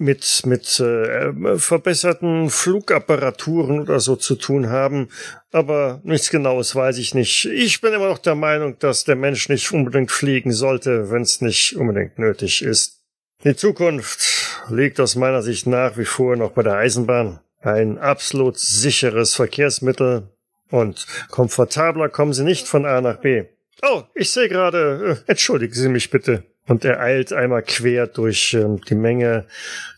mit 0.00 0.42
mit 0.46 0.80
äh, 0.80 1.58
verbesserten 1.58 2.50
Flugapparaturen 2.50 3.80
oder 3.80 4.00
so 4.00 4.16
zu 4.16 4.34
tun 4.34 4.70
haben, 4.70 5.08
aber 5.52 6.00
nichts 6.02 6.30
Genaues 6.30 6.74
weiß 6.74 6.98
ich 6.98 7.14
nicht. 7.14 7.44
Ich 7.44 7.80
bin 7.80 7.92
immer 7.92 8.08
noch 8.08 8.18
der 8.18 8.34
Meinung, 8.34 8.78
dass 8.78 9.04
der 9.04 9.16
Mensch 9.16 9.48
nicht 9.48 9.72
unbedingt 9.72 10.10
fliegen 10.10 10.52
sollte, 10.52 11.10
wenn 11.10 11.22
es 11.22 11.40
nicht 11.40 11.76
unbedingt 11.76 12.18
nötig 12.18 12.62
ist. 12.62 13.00
Die 13.44 13.54
Zukunft 13.54 14.66
liegt 14.70 14.98
aus 15.00 15.16
meiner 15.16 15.42
Sicht 15.42 15.66
nach 15.66 15.96
wie 15.96 16.04
vor 16.04 16.34
noch 16.36 16.52
bei 16.52 16.62
der 16.62 16.74
Eisenbahn. 16.74 17.40
Ein 17.60 17.98
absolut 17.98 18.58
sicheres 18.58 19.34
Verkehrsmittel 19.34 20.28
und 20.70 21.06
komfortabler 21.30 22.08
kommen 22.08 22.32
Sie 22.32 22.44
nicht 22.44 22.66
von 22.66 22.86
A 22.86 23.00
nach 23.00 23.18
B. 23.18 23.44
Oh, 23.82 24.02
ich 24.14 24.30
sehe 24.30 24.48
gerade, 24.48 25.20
äh, 25.26 25.30
entschuldigen 25.30 25.74
Sie 25.74 25.88
mich 25.88 26.10
bitte. 26.10 26.44
Und 26.66 26.84
er 26.84 27.00
eilt 27.00 27.32
einmal 27.32 27.62
quer 27.62 28.06
durch 28.06 28.54
ähm, 28.54 28.80
die 28.88 28.94
Menge 28.94 29.46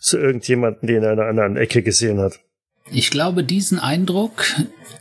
zu 0.01 0.19
irgendjemanden, 0.19 0.87
den 0.87 1.03
er 1.03 1.13
in 1.13 1.21
einer 1.21 1.29
anderen 1.29 1.57
Ecke 1.57 1.83
gesehen 1.83 2.21
hat. 2.21 2.41
Ich 2.91 3.11
glaube, 3.11 3.45
diesen 3.45 3.79
Eindruck, 3.79 4.45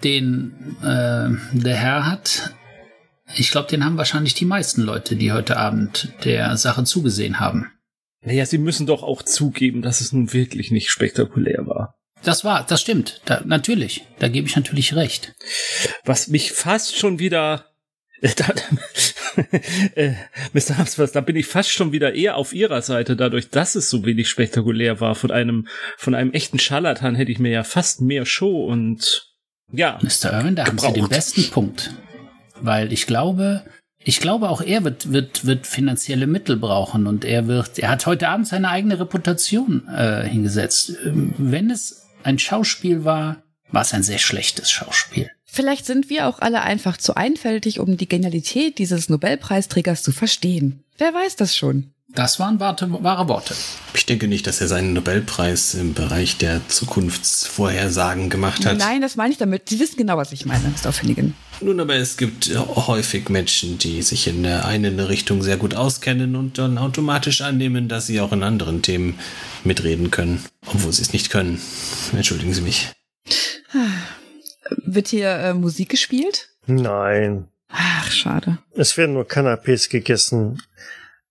den 0.03 0.77
äh, 0.81 1.29
der 1.53 1.75
Herr 1.75 2.05
hat, 2.05 2.53
ich 3.35 3.51
glaube, 3.51 3.69
den 3.69 3.85
haben 3.85 3.97
wahrscheinlich 3.97 4.33
die 4.33 4.45
meisten 4.45 4.81
Leute, 4.81 5.15
die 5.15 5.31
heute 5.31 5.57
Abend 5.57 6.13
der 6.25 6.57
Sache 6.57 6.83
zugesehen 6.83 7.39
haben. 7.39 7.71
Naja, 8.23 8.45
Sie 8.45 8.57
müssen 8.57 8.85
doch 8.85 9.01
auch 9.01 9.23
zugeben, 9.23 9.81
dass 9.81 10.01
es 10.01 10.11
nun 10.11 10.33
wirklich 10.33 10.69
nicht 10.71 10.89
spektakulär 10.89 11.65
war. 11.65 11.95
Das 12.23 12.43
war, 12.43 12.65
das 12.65 12.81
stimmt. 12.81 13.21
Da, 13.25 13.41
natürlich. 13.45 14.05
Da 14.19 14.27
gebe 14.27 14.47
ich 14.47 14.55
natürlich 14.55 14.95
recht. 14.95 15.33
Was 16.05 16.27
mich 16.27 16.51
fast 16.51 16.97
schon 16.97 17.19
wieder. 17.19 17.65
Da, 18.35 18.53
äh, 19.95 20.13
Mr. 20.53 20.77
Hamsworth, 20.77 21.15
da 21.15 21.21
bin 21.21 21.35
ich 21.35 21.47
fast 21.47 21.71
schon 21.71 21.91
wieder 21.91 22.13
eher 22.13 22.35
auf 22.35 22.53
ihrer 22.53 22.83
Seite, 22.83 23.15
dadurch, 23.15 23.49
dass 23.49 23.73
es 23.73 23.89
so 23.89 24.05
wenig 24.05 24.29
spektakulär 24.29 24.99
war. 24.99 25.15
Von 25.15 25.31
einem, 25.31 25.67
von 25.97 26.13
einem 26.13 26.31
echten 26.31 26.59
Scharlatan 26.59 27.15
hätte 27.15 27.31
ich 27.31 27.39
mir 27.39 27.49
ja 27.49 27.63
fast 27.63 27.99
mehr 28.01 28.27
Show 28.27 28.65
und 28.65 29.31
ja. 29.71 29.97
Mr. 30.03 30.33
Irwin, 30.33 30.55
da 30.55 30.65
gebraucht. 30.65 30.85
haben 30.85 30.93
Sie 30.93 30.99
den 31.01 31.09
besten 31.09 31.49
Punkt. 31.49 31.95
Weil 32.59 32.93
ich 32.93 33.07
glaube, 33.07 33.63
ich 34.03 34.19
glaube, 34.19 34.49
auch 34.49 34.61
er 34.61 34.83
wird, 34.83 35.11
wird, 35.11 35.45
wird 35.45 35.67
finanzielle 35.67 36.25
Mittel 36.27 36.57
brauchen 36.57 37.05
und 37.05 37.23
er 37.23 37.47
wird, 37.47 37.77
er 37.77 37.89
hat 37.89 38.05
heute 38.05 38.27
Abend 38.29 38.47
seine 38.47 38.69
eigene 38.69 38.99
Reputation 38.99 39.87
äh, 39.87 40.27
hingesetzt. 40.27 40.93
Ähm, 41.05 41.33
wenn 41.37 41.69
es 41.69 42.00
ein 42.23 42.39
Schauspiel 42.39 43.05
war, 43.05 43.43
war 43.71 43.81
es 43.81 43.93
ein 43.93 44.03
sehr 44.03 44.17
schlechtes 44.17 44.69
Schauspiel. 44.71 45.29
Vielleicht 45.45 45.85
sind 45.85 46.09
wir 46.09 46.27
auch 46.27 46.39
alle 46.39 46.61
einfach 46.61 46.97
zu 46.97 47.15
einfältig, 47.15 47.79
um 47.79 47.97
die 47.97 48.07
Genialität 48.07 48.77
dieses 48.77 49.09
Nobelpreisträgers 49.09 50.01
zu 50.01 50.11
verstehen. 50.11 50.83
Wer 50.97 51.13
weiß 51.13 51.35
das 51.35 51.57
schon? 51.57 51.91
Das 52.13 52.39
waren 52.39 52.59
wahre 52.59 53.27
Worte. 53.27 53.55
Ich 53.93 54.05
denke 54.05 54.27
nicht, 54.27 54.45
dass 54.45 54.59
er 54.59 54.67
seinen 54.67 54.93
Nobelpreis 54.93 55.75
im 55.75 55.93
Bereich 55.93 56.37
der 56.37 56.67
Zukunftsvorhersagen 56.67 58.29
gemacht 58.29 58.65
hat. 58.65 58.77
Nein, 58.77 59.01
das 59.01 59.15
meine 59.15 59.31
ich 59.31 59.37
damit. 59.37 59.69
Sie 59.69 59.79
wissen 59.79 59.95
genau, 59.97 60.17
was 60.17 60.33
ich 60.33 60.45
meine, 60.45 60.63
Mr. 60.69 60.91
Finnegan. 60.91 61.33
Nun, 61.63 61.79
aber 61.79 61.95
es 61.95 62.17
gibt 62.17 62.49
häufig 62.57 63.29
Menschen, 63.29 63.77
die 63.77 64.01
sich 64.01 64.27
in 64.27 64.41
der 64.41 64.65
einen 64.65 64.99
Richtung 64.99 65.43
sehr 65.43 65.57
gut 65.57 65.75
auskennen 65.75 66.35
und 66.35 66.57
dann 66.57 66.79
automatisch 66.79 67.41
annehmen, 67.41 67.87
dass 67.87 68.07
sie 68.07 68.19
auch 68.19 68.31
in 68.31 68.41
anderen 68.41 68.81
Themen 68.81 69.19
mitreden 69.63 70.09
können, 70.09 70.43
obwohl 70.65 70.91
sie 70.91 71.03
es 71.03 71.13
nicht 71.13 71.29
können. 71.29 71.61
Entschuldigen 72.13 72.53
Sie 72.53 72.61
mich. 72.61 72.91
Wird 74.85 75.09
hier 75.09 75.29
äh, 75.29 75.53
Musik 75.53 75.89
gespielt? 75.89 76.49
Nein. 76.65 77.47
Ach, 77.69 78.11
schade. 78.11 78.57
Es 78.73 78.97
werden 78.97 79.13
nur 79.13 79.25
Canapés 79.25 79.89
gegessen 79.89 80.61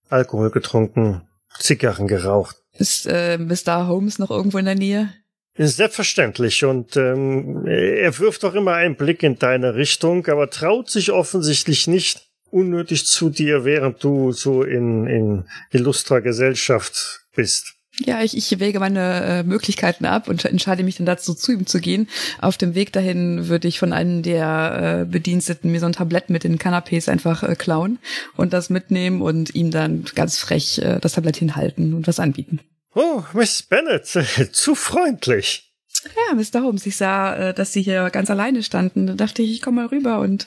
Alkohol 0.08 0.50
getrunken, 0.50 1.22
Zigarren 1.58 2.06
geraucht. 2.06 2.56
Ist 2.78 3.06
äh, 3.06 3.38
Mr. 3.38 3.88
Holmes 3.88 4.18
noch 4.18 4.30
irgendwo 4.30 4.58
in 4.58 4.64
der 4.64 4.74
Nähe? 4.74 5.12
Selbstverständlich. 5.57 6.64
Und 6.64 6.96
ähm, 6.96 7.66
er 7.66 8.18
wirft 8.18 8.44
auch 8.44 8.55
immer 8.55 8.74
einen 8.74 8.96
Blick 8.96 9.22
in 9.22 9.38
deine 9.38 9.74
Richtung, 9.74 10.26
aber 10.26 10.51
traut 10.51 10.88
sich 10.90 11.11
offensichtlich 11.11 11.86
nicht 11.86 12.28
unnötig 12.51 13.07
zu 13.07 13.30
dir, 13.30 13.64
während 13.64 14.03
du 14.03 14.32
so 14.32 14.62
in, 14.62 15.07
in 15.07 15.44
illustrer 15.70 16.20
Gesellschaft 16.20 17.20
bist. 17.34 17.74
Ja, 17.98 18.22
ich, 18.22 18.36
ich 18.36 18.59
wäge 18.61 18.80
meine 18.80 19.24
äh, 19.24 19.42
Möglichkeiten 19.42 20.07
ab 20.07 20.28
und 20.28 20.44
entscheide 20.44 20.82
mich 20.82 20.96
dann 20.96 21.07
dazu, 21.07 21.34
zu 21.34 21.53
ihm 21.53 21.66
zu 21.66 21.80
gehen. 21.80 22.09
Auf 22.40 22.57
dem 22.57 22.74
Weg 22.74 22.92
dahin 22.92 23.48
würde 23.48 23.68
ich 23.68 23.78
von 23.78 23.92
einem 23.92 24.22
der 24.22 25.03
äh, 25.03 25.05
Bediensteten 25.05 25.70
mir 25.70 25.80
so 25.80 25.86
ein 25.86 25.92
Tablett 25.92 26.30
mit 26.30 26.44
den 26.44 26.59
Canapés 26.59 27.11
einfach 27.11 27.42
äh, 27.42 27.57
klauen 27.57 27.98
und 28.36 28.53
das 28.53 28.70
mitnehmen 28.70 29.20
und 29.20 29.55
ihm 29.55 29.70
dann 29.70 30.05
ganz 30.14 30.38
frech 30.38 30.78
äh, 30.78 30.98
das 31.01 31.12
Tablett 31.12 31.36
hinhalten 31.36 31.92
und 31.92 32.07
was 32.07 32.20
anbieten. 32.20 32.61
Oh, 32.95 33.22
Miss 33.32 33.62
Bennett, 33.62 34.07
zu 34.53 34.74
freundlich. 34.74 35.70
Ja, 36.05 36.34
Mr. 36.34 36.64
Holmes, 36.64 36.86
ich 36.86 36.97
sah, 36.97 37.36
äh, 37.36 37.55
dass 37.55 37.72
Sie 37.72 37.82
hier 37.82 38.09
ganz 38.11 38.30
alleine 38.30 38.62
standen. 38.62 39.07
Da 39.07 39.14
dachte 39.14 39.43
ich, 39.43 39.53
ich 39.53 39.62
komme 39.62 39.82
mal 39.82 39.86
rüber 39.88 40.20
und 40.20 40.47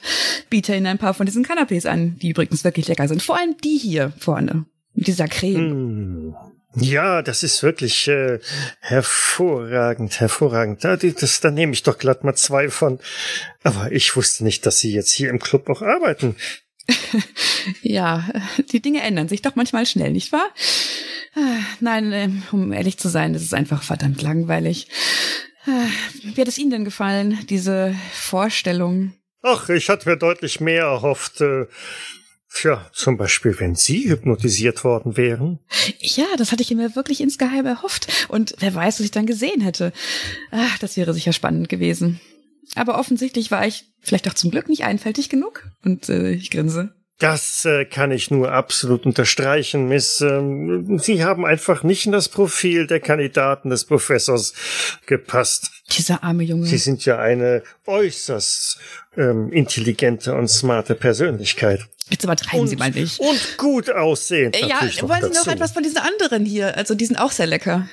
biete 0.50 0.76
Ihnen 0.76 0.88
ein 0.88 0.98
paar 0.98 1.14
von 1.14 1.26
diesen 1.26 1.46
Canapés 1.46 1.88
an, 1.88 2.18
die 2.20 2.30
übrigens 2.30 2.64
wirklich 2.64 2.88
lecker 2.88 3.08
sind. 3.08 3.22
Vor 3.22 3.38
allem 3.38 3.56
die 3.64 3.78
hier 3.78 4.14
vorne. 4.18 4.66
Mit 4.96 5.08
dieser 5.08 5.28
Creme. 5.28 6.30
Mm. 6.30 6.36
Ja, 6.76 7.22
das 7.22 7.44
ist 7.44 7.62
wirklich 7.62 8.08
äh, 8.08 8.40
hervorragend, 8.80 10.20
hervorragend. 10.20 10.84
Da, 10.84 10.96
das, 10.96 11.40
da 11.40 11.52
nehme 11.52 11.74
ich 11.74 11.84
doch 11.84 12.00
glatt 12.00 12.24
mal 12.24 12.34
zwei 12.34 12.70
von. 12.70 13.00
Aber 13.64 13.92
ich 13.92 14.16
wusste 14.16 14.44
nicht, 14.44 14.66
dass 14.66 14.80
Sie 14.80 14.92
jetzt 14.92 15.12
hier 15.12 15.30
im 15.30 15.40
Club 15.40 15.70
auch 15.70 15.84
arbeiten. 15.84 16.36
ja, 17.82 18.28
die 18.72 18.82
Dinge 18.82 19.02
ändern 19.02 19.30
sich 19.30 19.42
doch 19.42 19.56
manchmal 19.56 19.86
schnell, 19.86 20.12
nicht 20.12 20.32
wahr? 20.32 20.50
Nein, 21.80 22.12
äh, 22.12 22.30
um 22.52 22.72
ehrlich 22.74 22.98
zu 22.98 23.10
sein, 23.10 23.34
das 23.34 23.42
ist 23.42 23.54
einfach 23.54 23.82
verdammt 23.82 24.22
langweilig. 24.22 24.88
Wie 25.66 26.42
hat 26.42 26.48
es 26.48 26.58
Ihnen 26.58 26.72
denn 26.72 26.86
gefallen, 26.86 27.40
diese 27.50 27.96
Vorstellung? 28.12 29.14
Ach, 29.42 29.70
ich 29.70 29.90
hatte 29.90 30.10
mir 30.10 30.18
deutlich 30.18 30.60
mehr 30.60 30.84
erhofft. 30.84 31.42
Äh, 31.42 31.68
Tja, 32.54 32.88
zum 32.94 33.18
Beispiel, 33.18 33.60
wenn 33.60 33.74
Sie 33.74 34.10
hypnotisiert 34.10 34.84
worden 34.84 35.18
wären. 35.18 35.60
Ja, 36.00 36.28
das 36.38 36.52
hatte 36.52 36.62
ich 36.62 36.70
mir 36.70 36.96
wirklich 36.96 37.20
insgeheim 37.20 37.66
erhofft. 37.66 38.28
Und 38.28 38.56
wer 38.60 38.76
weiß, 38.76 39.00
was 39.00 39.06
ich 39.06 39.12
dann 39.12 39.26
gesehen 39.26 39.60
hätte. 39.60 39.92
Ach, 40.52 40.78
das 40.78 40.96
wäre 40.96 41.16
sicher 41.16 41.34
spannend 41.34 41.68
gewesen. 41.68 42.22
Aber 42.76 42.98
offensichtlich 43.00 43.52
war 43.52 43.66
ich 43.66 43.86
vielleicht 44.00 44.28
auch 44.30 44.34
zum 44.34 44.52
Glück 44.52 44.70
nicht 44.70 44.84
einfältig 44.84 45.30
genug. 45.30 45.70
Und 45.84 46.10
äh, 46.10 46.32
ich 46.32 46.52
grinse. 46.52 46.94
Das 47.20 47.64
äh, 47.64 47.86
kann 47.86 48.12
ich 48.12 48.32
nur 48.32 48.52
absolut 48.52 49.06
unterstreichen, 49.06 49.88
Miss. 49.88 50.20
Ähm, 50.20 51.00
Sie 51.00 51.24
haben 51.24 51.46
einfach 51.46 51.84
nicht 51.84 52.06
in 52.06 52.12
das 52.12 52.28
Profil 52.28 52.88
der 52.88 53.00
Kandidaten 53.00 53.70
des 53.70 53.86
Professors 53.86 54.54
gepasst. 55.06 55.72
Dieser 55.96 56.24
arme 56.24 56.44
Junge. 56.44 56.66
Sie 56.66 56.78
sind 56.78 57.06
ja 57.06 57.20
eine 57.20 57.64
äußerst 57.86 58.80
ähm, 59.16 59.52
intelligente 59.54 60.34
und 60.34 60.50
smarte 60.50 60.96
Persönlichkeit. 60.96 61.86
Jetzt 62.10 62.24
übertreiben 62.24 62.62
und, 62.62 62.68
Sie 62.68 62.76
mal 62.76 62.92
nicht. 62.92 63.20
Und 63.20 63.58
gut 63.58 63.90
aussehend. 63.90 64.62
Äh, 64.62 64.68
ja, 64.68 64.82
wollen 65.02 65.32
Sie 65.32 65.40
noch 65.40 65.48
etwas 65.48 65.72
von 65.72 65.84
diesen 65.84 66.00
anderen 66.00 66.46
hier? 66.46 66.76
Also 66.76 66.96
die 66.96 67.06
sind 67.06 67.18
auch 67.18 67.32
sehr 67.32 67.48
lecker. 67.48 67.88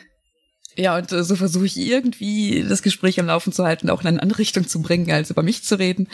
Ja, 0.76 0.96
und 0.96 1.12
äh, 1.12 1.24
so 1.24 1.36
versuche 1.36 1.66
ich 1.66 1.76
irgendwie 1.76 2.64
das 2.68 2.82
Gespräch 2.82 3.18
am 3.20 3.26
Laufen 3.26 3.52
zu 3.52 3.64
halten, 3.64 3.90
auch 3.90 4.00
in 4.02 4.06
eine 4.06 4.22
andere 4.22 4.38
Richtung 4.38 4.66
zu 4.66 4.80
bringen, 4.82 5.10
als 5.10 5.30
über 5.30 5.42
mich 5.42 5.64
zu 5.64 5.78
reden, 5.78 6.08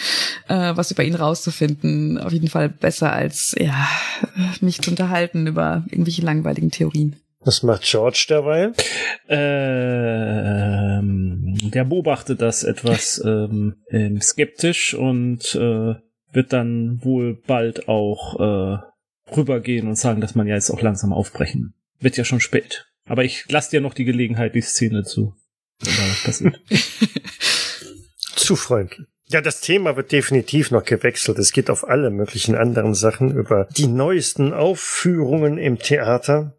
äh, 0.48 0.72
was 0.74 0.90
über 0.90 1.04
ihn 1.04 1.14
rauszufinden. 1.14 2.18
Auf 2.18 2.32
jeden 2.32 2.48
Fall 2.48 2.68
besser 2.68 3.12
als 3.12 3.54
ja 3.58 3.88
mich 4.60 4.80
zu 4.80 4.90
unterhalten 4.90 5.46
über 5.46 5.84
irgendwelche 5.88 6.22
langweiligen 6.22 6.70
Theorien. 6.70 7.16
Was 7.40 7.62
macht 7.62 7.82
George 7.82 8.26
derweil? 8.28 8.72
Ähm, 9.28 9.86
der 11.70 11.84
beobachtet 11.84 12.42
das 12.42 12.64
etwas 12.64 13.22
ähm, 13.24 13.76
ähm 13.88 14.20
skeptisch 14.20 14.94
und 14.94 15.54
äh, 15.54 15.94
wird 16.32 16.52
dann 16.52 16.98
wohl 17.04 17.40
bald 17.46 17.88
auch 17.88 18.40
äh, 18.40 18.78
rübergehen 19.34 19.86
und 19.86 19.96
sagen, 19.96 20.20
dass 20.20 20.34
man 20.34 20.48
ja 20.48 20.54
jetzt 20.54 20.70
auch 20.70 20.82
langsam 20.82 21.12
aufbrechen. 21.12 21.74
Wird 22.00 22.16
ja 22.16 22.24
schon 22.24 22.40
spät. 22.40 22.85
Aber 23.06 23.24
ich 23.24 23.46
lasse 23.48 23.70
dir 23.70 23.80
noch 23.80 23.94
die 23.94 24.04
Gelegenheit, 24.04 24.54
die 24.54 24.60
Szene 24.60 25.04
zu. 25.04 25.34
zu 28.36 28.56
freundlich. 28.56 29.06
Ja, 29.28 29.40
das 29.40 29.60
Thema 29.60 29.96
wird 29.96 30.12
definitiv 30.12 30.70
noch 30.70 30.84
gewechselt. 30.84 31.38
Es 31.38 31.52
geht 31.52 31.68
auf 31.68 31.88
alle 31.88 32.10
möglichen 32.10 32.54
anderen 32.54 32.94
Sachen 32.94 33.36
über 33.36 33.66
die 33.76 33.88
neuesten 33.88 34.52
Aufführungen 34.52 35.58
im 35.58 35.80
Theater, 35.80 36.52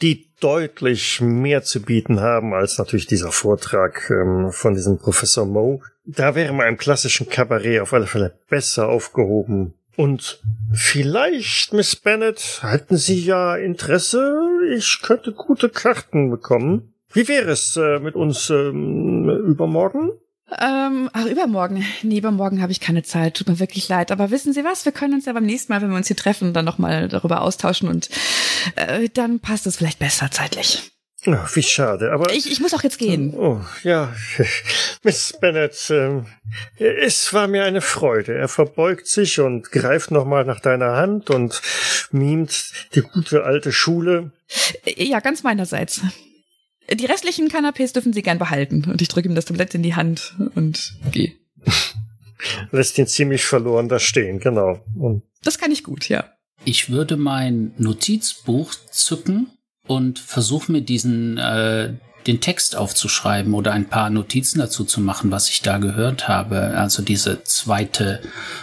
die 0.00 0.30
deutlich 0.40 1.20
mehr 1.20 1.62
zu 1.62 1.82
bieten 1.82 2.20
haben 2.20 2.54
als 2.54 2.78
natürlich 2.78 3.06
dieser 3.06 3.32
Vortrag 3.32 4.10
ähm, 4.10 4.52
von 4.52 4.74
diesem 4.74 4.98
Professor 4.98 5.44
Moe. 5.44 5.80
Da 6.04 6.34
wäre 6.34 6.52
man 6.52 6.68
im 6.68 6.76
klassischen 6.76 7.28
Kabarett 7.28 7.80
auf 7.80 7.92
alle 7.92 8.06
Fälle 8.06 8.38
besser 8.48 8.88
aufgehoben. 8.88 9.74
Und 9.96 10.40
vielleicht, 10.72 11.72
Miss 11.72 11.96
Bennett, 11.96 12.60
hätten 12.62 12.96
Sie 12.96 13.24
ja 13.24 13.56
Interesse? 13.56 14.42
Ich 14.74 15.00
könnte 15.02 15.32
gute 15.32 15.68
Karten 15.68 16.30
bekommen. 16.30 16.94
Wie 17.12 17.28
wäre 17.28 17.52
es 17.52 17.76
äh, 17.76 18.00
mit 18.00 18.16
uns 18.16 18.50
ähm, 18.50 19.28
übermorgen? 19.46 20.10
Ähm, 20.60 21.08
ach, 21.12 21.26
übermorgen. 21.26 21.84
Nee, 22.02 22.18
übermorgen 22.18 22.60
habe 22.60 22.72
ich 22.72 22.80
keine 22.80 23.02
Zeit. 23.02 23.36
Tut 23.36 23.48
mir 23.48 23.60
wirklich 23.60 23.88
leid. 23.88 24.12
Aber 24.12 24.30
wissen 24.30 24.52
Sie 24.52 24.64
was? 24.64 24.84
Wir 24.84 24.92
können 24.92 25.14
uns 25.14 25.26
ja 25.26 25.32
beim 25.32 25.46
nächsten 25.46 25.72
Mal, 25.72 25.80
wenn 25.80 25.90
wir 25.90 25.96
uns 25.96 26.08
hier 26.08 26.16
treffen, 26.16 26.52
dann 26.52 26.64
nochmal 26.64 27.08
darüber 27.08 27.42
austauschen 27.42 27.88
und 27.88 28.10
äh, 28.76 29.08
dann 29.08 29.40
passt 29.40 29.66
es 29.66 29.76
vielleicht 29.76 29.98
besser 30.00 30.30
zeitlich. 30.30 30.93
Oh, 31.26 31.36
wie 31.54 31.62
schade, 31.62 32.12
aber. 32.12 32.32
Ich, 32.32 32.50
ich 32.50 32.60
muss 32.60 32.74
auch 32.74 32.82
jetzt 32.82 32.98
gehen. 32.98 33.32
Oh, 33.34 33.60
ja. 33.82 34.14
Miss 35.02 35.34
Bennett, 35.40 35.90
äh, 35.90 36.22
es 36.78 37.32
war 37.32 37.48
mir 37.48 37.64
eine 37.64 37.80
Freude. 37.80 38.34
Er 38.34 38.48
verbeugt 38.48 39.06
sich 39.06 39.40
und 39.40 39.70
greift 39.70 40.10
nochmal 40.10 40.44
nach 40.44 40.60
deiner 40.60 40.96
Hand 40.96 41.30
und 41.30 41.62
mimt 42.10 42.72
die 42.94 43.00
gute 43.00 43.44
alte 43.44 43.72
Schule. 43.72 44.32
Ja, 44.84 45.20
ganz 45.20 45.42
meinerseits. 45.42 46.02
Die 46.92 47.06
restlichen 47.06 47.48
Canapés 47.48 47.94
dürfen 47.94 48.12
Sie 48.12 48.22
gern 48.22 48.38
behalten. 48.38 48.84
Und 48.90 49.00
ich 49.00 49.08
drücke 49.08 49.28
ihm 49.28 49.34
das 49.34 49.46
Tablett 49.46 49.74
in 49.74 49.82
die 49.82 49.94
Hand 49.94 50.34
und 50.54 50.94
gehe. 51.10 51.32
Lässt 52.70 52.98
ihn 52.98 53.06
ziemlich 53.06 53.44
verloren 53.44 53.88
da 53.88 53.98
stehen, 53.98 54.38
genau. 54.38 54.84
Und 54.98 55.22
das 55.42 55.58
kann 55.58 55.72
ich 55.72 55.82
gut, 55.82 56.10
ja. 56.10 56.30
Ich 56.66 56.90
würde 56.90 57.16
mein 57.16 57.72
Notizbuch 57.78 58.74
zücken 58.90 59.50
und 59.86 60.18
versuche 60.18 60.72
mir 60.72 60.80
diesen 60.82 61.38
äh, 61.38 61.94
den 62.26 62.40
Text 62.40 62.76
aufzuschreiben 62.76 63.54
oder 63.54 63.72
ein 63.72 63.88
paar 63.88 64.10
Notizen 64.10 64.58
dazu 64.58 64.84
zu 64.84 65.00
machen, 65.00 65.30
was 65.30 65.50
ich 65.50 65.60
da 65.60 65.78
gehört 65.78 66.26
habe. 66.26 66.76
Also 66.76 67.02
diese 67.02 67.42
zweite 67.44 68.20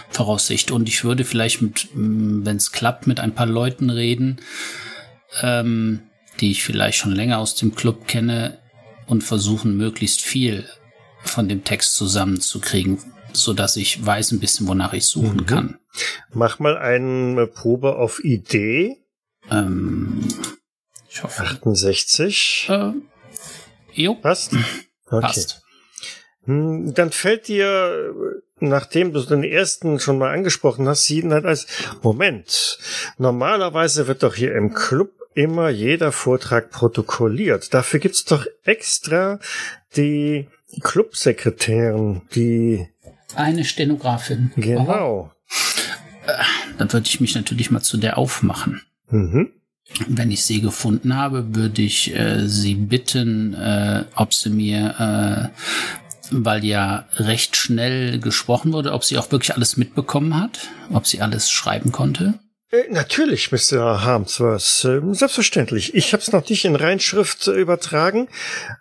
Voraussicht. 0.08 0.70
Und 0.70 0.88
ich 0.88 1.04
würde 1.04 1.24
vielleicht 1.24 1.62
mit, 1.62 1.88
mm, 1.94 2.44
wenn 2.44 2.56
es 2.56 2.72
klappt, 2.72 3.06
mit 3.06 3.20
ein 3.20 3.34
paar 3.34 3.46
Leuten 3.46 3.90
reden, 3.90 4.40
ähm, 5.42 6.00
die 6.40 6.50
ich 6.50 6.64
vielleicht 6.64 6.98
schon 6.98 7.12
länger 7.12 7.38
aus 7.38 7.54
dem 7.54 7.74
Club 7.74 8.08
kenne 8.08 8.58
und 9.06 9.22
versuchen, 9.22 9.76
möglichst 9.76 10.22
viel 10.22 10.66
von 11.22 11.48
dem 11.48 11.62
Text 11.62 11.94
zusammenzukriegen, 11.94 12.98
so 13.32 13.52
dass 13.52 13.76
ich 13.76 14.04
weiß 14.04 14.32
ein 14.32 14.40
bisschen, 14.40 14.66
wonach 14.66 14.92
ich 14.92 15.06
suchen 15.06 15.36
mhm. 15.36 15.46
kann. 15.46 15.78
Mach 16.32 16.58
mal 16.58 16.76
eine 16.76 17.46
Probe 17.46 17.96
auf 17.96 18.24
Idee. 18.24 18.96
Ähm, 19.50 20.26
ich 21.12 21.22
hoffe. 21.22 21.42
68. 21.42 22.68
Äh, 22.70 22.92
jo. 23.92 24.14
Passt? 24.14 24.52
Okay. 25.10 25.26
Passt. 25.26 25.62
Hm, 26.46 26.94
dann 26.94 27.12
fällt 27.12 27.46
dir, 27.46 28.14
nachdem 28.60 29.12
du 29.12 29.20
den 29.20 29.44
ersten 29.44 30.00
schon 30.00 30.16
mal 30.16 30.32
angesprochen 30.32 30.88
hast, 30.88 31.04
Sieden 31.04 31.34
halt 31.34 31.44
als, 31.44 31.66
Moment, 32.00 32.78
normalerweise 33.18 34.06
wird 34.06 34.22
doch 34.22 34.34
hier 34.34 34.54
im 34.54 34.72
Club 34.72 35.10
immer 35.34 35.68
jeder 35.68 36.12
Vortrag 36.12 36.70
protokolliert. 36.70 37.74
Dafür 37.74 38.00
gibt's 38.00 38.24
doch 38.24 38.46
extra 38.64 39.38
die 39.96 40.48
Clubsekretärin, 40.80 42.22
die 42.34 42.88
eine 43.34 43.66
Stenografin. 43.66 44.52
Genau. 44.56 45.30
Äh, 46.26 46.42
dann 46.78 46.90
würde 46.90 47.06
ich 47.06 47.20
mich 47.20 47.34
natürlich 47.34 47.70
mal 47.70 47.82
zu 47.82 47.98
der 47.98 48.16
aufmachen. 48.16 48.80
Mhm. 49.10 49.52
Wenn 50.08 50.30
ich 50.30 50.44
sie 50.44 50.60
gefunden 50.60 51.16
habe, 51.16 51.54
würde 51.54 51.82
ich 51.82 52.14
äh, 52.14 52.48
sie 52.48 52.74
bitten, 52.74 53.54
äh, 53.54 54.04
ob 54.14 54.34
sie 54.34 54.50
mir, 54.50 55.52
äh, 55.52 56.30
weil 56.30 56.64
ja 56.64 57.06
recht 57.16 57.56
schnell 57.56 58.18
gesprochen 58.18 58.72
wurde, 58.72 58.92
ob 58.92 59.04
sie 59.04 59.18
auch 59.18 59.30
wirklich 59.30 59.54
alles 59.54 59.76
mitbekommen 59.76 60.40
hat, 60.40 60.68
ob 60.92 61.06
sie 61.06 61.20
alles 61.20 61.50
schreiben 61.50 61.92
konnte. 61.92 62.34
Äh, 62.72 62.90
natürlich, 62.90 63.52
Mr. 63.52 64.02
Harmsworth. 64.02 64.84
Ähm, 64.86 65.12
selbstverständlich. 65.12 65.94
Ich 65.94 66.14
habe 66.14 66.22
es 66.22 66.32
noch 66.32 66.48
nicht 66.48 66.64
in 66.64 66.74
Reinschrift 66.74 67.46
äh, 67.46 67.52
übertragen, 67.52 68.28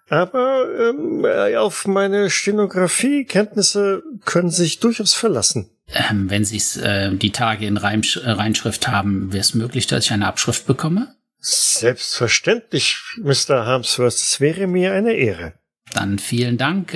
aber 0.10 0.66
ähm, 0.80 1.26
äh, 1.26 1.58
auf 1.58 1.86
meine 1.88 2.30
Stenografie-Kenntnisse 2.30 4.02
können 4.24 4.50
sich 4.50 4.80
durchaus 4.80 5.14
verlassen. 5.14 5.70
Ähm, 5.94 6.30
wenn 6.30 6.46
Sie 6.46 6.58
es 6.58 6.78
äh, 6.78 7.14
die 7.14 7.32
Tage 7.32 7.66
in 7.66 7.78
Reimsch 7.78 8.20
Reinschrift 8.24 8.88
haben, 8.88 9.34
wäre 9.34 9.42
es 9.42 9.54
möglich, 9.54 9.88
dass 9.88 10.06
ich 10.06 10.12
eine 10.12 10.28
Abschrift 10.28 10.66
bekomme? 10.66 11.16
Selbstverständlich, 11.40 12.98
Mr. 13.18 13.66
Harmsworth. 13.66 14.14
Es 14.14 14.40
wäre 14.40 14.68
mir 14.68 14.94
eine 14.94 15.14
Ehre. 15.14 15.54
Dann 15.94 16.20
vielen 16.20 16.58
Dank. 16.58 16.94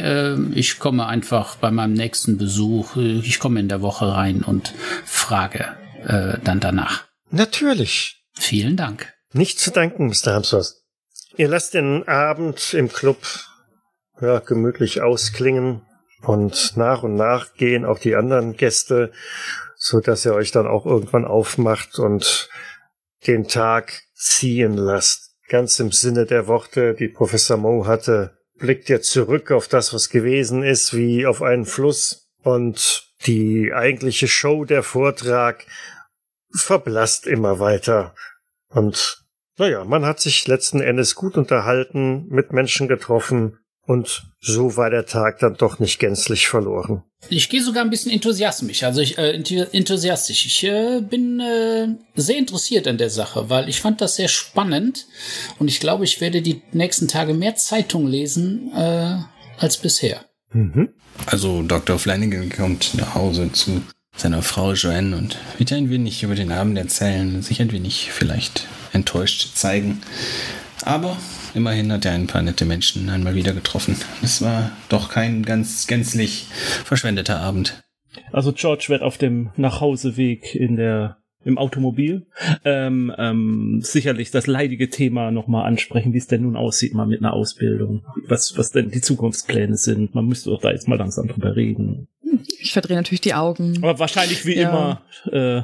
Ich 0.54 0.80
komme 0.80 1.08
einfach 1.08 1.58
bei 1.58 1.72
meinem 1.72 1.94
nächsten 1.94 2.38
Besuch. 2.38 2.96
Ich 2.96 3.40
komme 3.40 3.60
in 3.60 3.68
der 3.68 3.82
Woche 3.82 4.14
rein 4.14 4.42
und 4.44 4.74
frage 5.04 5.76
äh, 6.06 6.38
dann 6.44 6.60
danach. 6.60 7.06
Natürlich. 7.32 8.24
Vielen 8.34 8.78
Dank. 8.78 9.14
Nicht 9.34 9.60
zu 9.60 9.72
danken, 9.72 10.08
Mr. 10.08 10.34
Hamsworth. 10.34 10.76
Ihr 11.36 11.50
lasst 11.50 11.74
den 11.74 12.08
Abend 12.08 12.74
im 12.74 12.90
Club 12.90 13.18
ja, 14.22 14.40
gemütlich 14.40 15.02
ausklingen 15.02 15.82
und 16.26 16.76
nach 16.76 17.04
und 17.04 17.16
nach 17.16 17.54
gehen 17.54 17.86
auch 17.86 18.00
die 18.00 18.16
anderen 18.16 18.58
Gäste, 18.58 19.12
so 19.76 20.00
dass 20.00 20.26
ihr 20.26 20.34
euch 20.34 20.52
dann 20.52 20.68
auch 20.68 20.86
irgendwann 20.86 21.26
aufmacht 21.26 22.00
und 22.00 22.50
den 23.28 23.48
Tag 23.48 24.02
ziehen 24.14 24.74
lasst. 24.76 25.36
Ganz 25.48 25.80
im 25.80 25.92
Sinne 25.92 26.26
der 26.26 26.48
Worte, 26.48 26.96
die 26.96 27.08
Professor 27.08 27.58
Moe 27.58 27.86
hatte, 27.86 28.38
blickt 28.58 28.90
ihr 28.90 29.02
zurück 29.02 29.52
auf 29.52 29.68
das, 29.68 29.94
was 29.94 30.10
gewesen 30.10 30.64
ist, 30.64 30.96
wie 30.96 31.26
auf 31.28 31.42
einen 31.42 31.66
Fluss 31.66 32.30
und 32.42 33.14
die 33.26 33.72
eigentliche 33.74 34.28
Show, 34.28 34.66
der 34.66 34.84
Vortrag 34.84 35.66
verblasst 36.56 37.28
immer 37.28 37.60
weiter. 37.60 38.16
Und 38.70 39.24
naja, 39.58 39.84
man 39.84 40.06
hat 40.06 40.20
sich 40.20 40.48
letzten 40.48 40.82
Endes 40.82 41.16
gut 41.16 41.38
unterhalten, 41.38 42.28
mit 42.30 42.52
Menschen 42.52 42.88
getroffen 42.88 43.60
und 43.88 44.24
so 44.40 44.78
war 44.78 44.90
der 44.90 45.06
Tag 45.06 45.40
dann 45.40 45.56
doch 45.56 45.80
nicht 45.80 46.00
gänzlich 46.00 46.48
verloren. 46.48 47.04
Ich 47.30 47.50
gehe 47.50 47.64
sogar 47.64 47.84
ein 47.84 47.90
bisschen 47.90 48.12
enthusiastisch. 48.12 48.84
Also 48.84 49.02
ich 49.02 49.18
äh, 49.18 49.32
enthusiastisch. 49.72 50.46
Ich 50.46 50.64
äh, 50.64 51.02
bin 51.02 51.40
äh, 51.40 51.88
sehr 52.16 52.38
interessiert 52.38 52.88
an 52.88 52.98
der 52.98 53.10
Sache, 53.10 53.50
weil 53.50 53.70
ich 53.70 53.82
fand 53.82 54.02
das 54.02 54.16
sehr 54.16 54.28
spannend 54.28 55.08
und 55.60 55.68
ich 55.68 55.80
glaube, 55.80 56.04
ich 56.04 56.22
werde 56.22 56.42
die 56.42 56.62
nächsten 56.72 57.08
Tage 57.08 57.34
mehr 57.34 57.56
Zeitung 57.56 58.08
lesen 58.08 58.72
äh, 58.76 59.18
als 59.58 59.78
bisher. 59.78 60.26
Mhm. 60.52 60.90
Also 61.26 61.64
Dr. 61.64 61.98
Flanagan 61.98 62.50
kommt 62.50 62.96
nach 62.96 63.16
Hause 63.16 63.52
zu 63.52 63.82
seiner 64.16 64.42
Frau 64.42 64.74
Joanne 64.74 65.16
und 65.18 65.38
wird 65.58 65.74
ein 65.74 65.90
wenig 65.90 66.24
über 66.24 66.36
den 66.36 66.52
Abend 66.52 66.78
erzählen, 66.78 67.42
sich 67.42 67.62
ein 67.62 67.72
wenig 67.72 68.12
vielleicht 68.12 68.68
enttäuscht 68.94 69.56
zeigen. 69.56 70.02
Aber 70.84 71.18
immerhin 71.56 71.92
hat 71.92 72.06
er 72.06 72.14
ein 72.14 72.28
paar 72.28 72.42
nette 72.42 72.66
Menschen 72.66 73.10
einmal 73.10 73.36
wieder 73.36 73.54
getroffen. 73.54 73.96
Es 74.22 74.42
war 74.42 74.72
doch 74.90 75.10
kein 75.10 75.44
ganz 75.44 75.88
gänzlich 75.88 76.48
verschwendeter 76.84 77.40
Abend. 77.40 77.84
Also 78.32 78.52
George 78.54 78.86
wird 78.90 79.02
auf 79.02 79.18
dem 79.18 79.52
Nachhauseweg 79.56 80.56
in 80.56 80.76
der 80.76 81.18
im 81.44 81.60
Automobil 81.60 82.26
ähm, 82.64 83.14
ähm, 83.20 83.80
sicherlich 83.84 84.32
das 84.32 84.48
leidige 84.48 84.90
Thema 84.90 85.30
nochmal 85.30 85.68
ansprechen, 85.68 86.12
wie 86.12 86.18
es 86.18 86.26
denn 86.26 86.42
nun 86.42 86.56
aussieht 86.56 86.96
mal 86.96 87.06
mit 87.06 87.20
einer 87.20 87.34
Ausbildung, 87.34 88.04
was 88.28 88.58
was 88.58 88.72
denn 88.72 88.90
die 88.90 89.02
Zukunftspläne 89.02 89.78
sind. 89.78 90.16
Man 90.16 90.26
müsste 90.26 90.50
doch 90.50 90.60
da 90.60 90.72
jetzt 90.72 90.88
mal 90.88 90.98
langsam 90.98 91.28
drüber 91.28 91.56
reden. 91.56 92.08
Ich 92.60 92.74
verdrehe 92.74 92.98
natürlich 92.98 93.22
die 93.22 93.36
Augen. 93.36 93.78
Aber 93.84 94.00
wahrscheinlich 94.00 94.46
wie 94.48 94.56
ja. 94.56 94.70
immer 94.70 95.02
äh, 95.32 95.62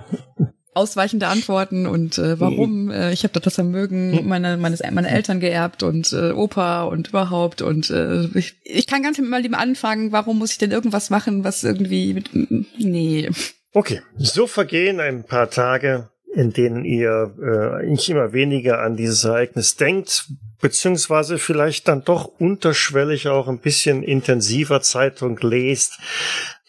ausweichende 0.73 1.27
Antworten 1.27 1.85
und 1.85 2.17
äh, 2.17 2.39
warum. 2.39 2.85
Mhm. 2.85 2.91
Äh, 2.91 3.13
ich 3.13 3.23
habe 3.23 3.39
das 3.39 3.55
Vermögen 3.55 4.11
mhm. 4.11 4.27
meiner 4.27 4.57
meines 4.57 4.81
meine 4.91 5.09
Eltern 5.09 5.39
geerbt 5.39 5.83
und 5.83 6.13
äh, 6.13 6.31
Opa 6.31 6.83
und 6.83 7.09
überhaupt 7.09 7.61
und 7.61 7.89
äh, 7.89 8.25
ich, 8.35 8.55
ich 8.63 8.87
kann 8.87 9.03
ganz 9.03 9.19
mal 9.19 9.43
dem 9.43 9.53
anfangen, 9.53 10.11
warum 10.11 10.39
muss 10.39 10.51
ich 10.51 10.57
denn 10.57 10.71
irgendwas 10.71 11.09
machen, 11.09 11.43
was 11.43 11.63
irgendwie 11.63 12.13
mit 12.13 12.29
nee. 12.77 13.29
Okay, 13.73 14.01
so 14.17 14.47
vergehen 14.47 14.99
ein 14.99 15.23
paar 15.23 15.49
Tage, 15.49 16.09
in 16.33 16.51
denen 16.51 16.85
ihr 16.85 17.33
äh, 17.41 17.85
nicht 17.85 18.09
immer 18.09 18.33
weniger 18.33 18.79
an 18.79 18.95
dieses 18.95 19.23
Ereignis 19.23 19.75
denkt, 19.75 20.27
beziehungsweise 20.61 21.37
vielleicht 21.37 21.87
dann 21.87 22.03
doch 22.03 22.25
unterschwellig 22.39 23.27
auch 23.27 23.47
ein 23.47 23.59
bisschen 23.59 24.03
intensiver 24.03 24.81
Zeitung 24.81 25.37
lest. 25.41 25.99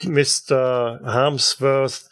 Mr. 0.03 1.01
Harmsworth 1.05 2.05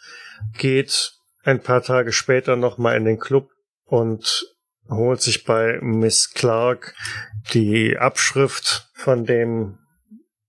geht 0.57 1.13
ein 1.43 1.61
paar 1.61 1.81
Tage 1.81 2.11
später 2.11 2.55
nochmal 2.55 2.97
in 2.97 3.05
den 3.05 3.19
Club 3.19 3.49
und 3.85 4.45
holt 4.89 5.21
sich 5.21 5.43
bei 5.43 5.79
Miss 5.81 6.31
Clark 6.33 6.95
die 7.53 7.97
Abschrift 7.97 8.89
von 8.93 9.25
dem 9.25 9.77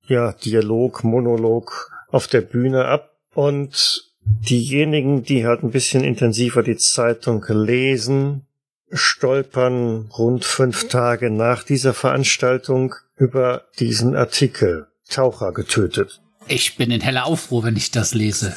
ja, 0.07 0.33
Dialog, 0.33 1.05
Monolog 1.05 1.91
auf 2.09 2.27
der 2.27 2.41
Bühne 2.41 2.87
ab 2.87 3.17
und 3.35 4.13
diejenigen, 4.25 5.23
die 5.23 5.47
halt 5.47 5.63
ein 5.63 5.71
bisschen 5.71 6.05
intensiver 6.05 6.63
die 6.63 6.77
Zeitung 6.77 7.45
lesen, 7.49 8.47
stolpern 8.91 10.11
rund 10.17 10.45
fünf 10.45 10.89
Tage 10.89 11.31
nach 11.31 11.63
dieser 11.63 11.95
Veranstaltung 11.95 12.95
über 13.17 13.65
diesen 13.79 14.15
Artikel. 14.15 14.89
Taucher 15.09 15.53
getötet. 15.53 16.21
Ich 16.55 16.77
bin 16.77 16.91
in 16.91 17.01
heller 17.01 17.25
Aufruhr, 17.25 17.65
wenn 17.65 17.77
ich 17.77 17.93
das 17.93 18.13
lese. 18.13 18.55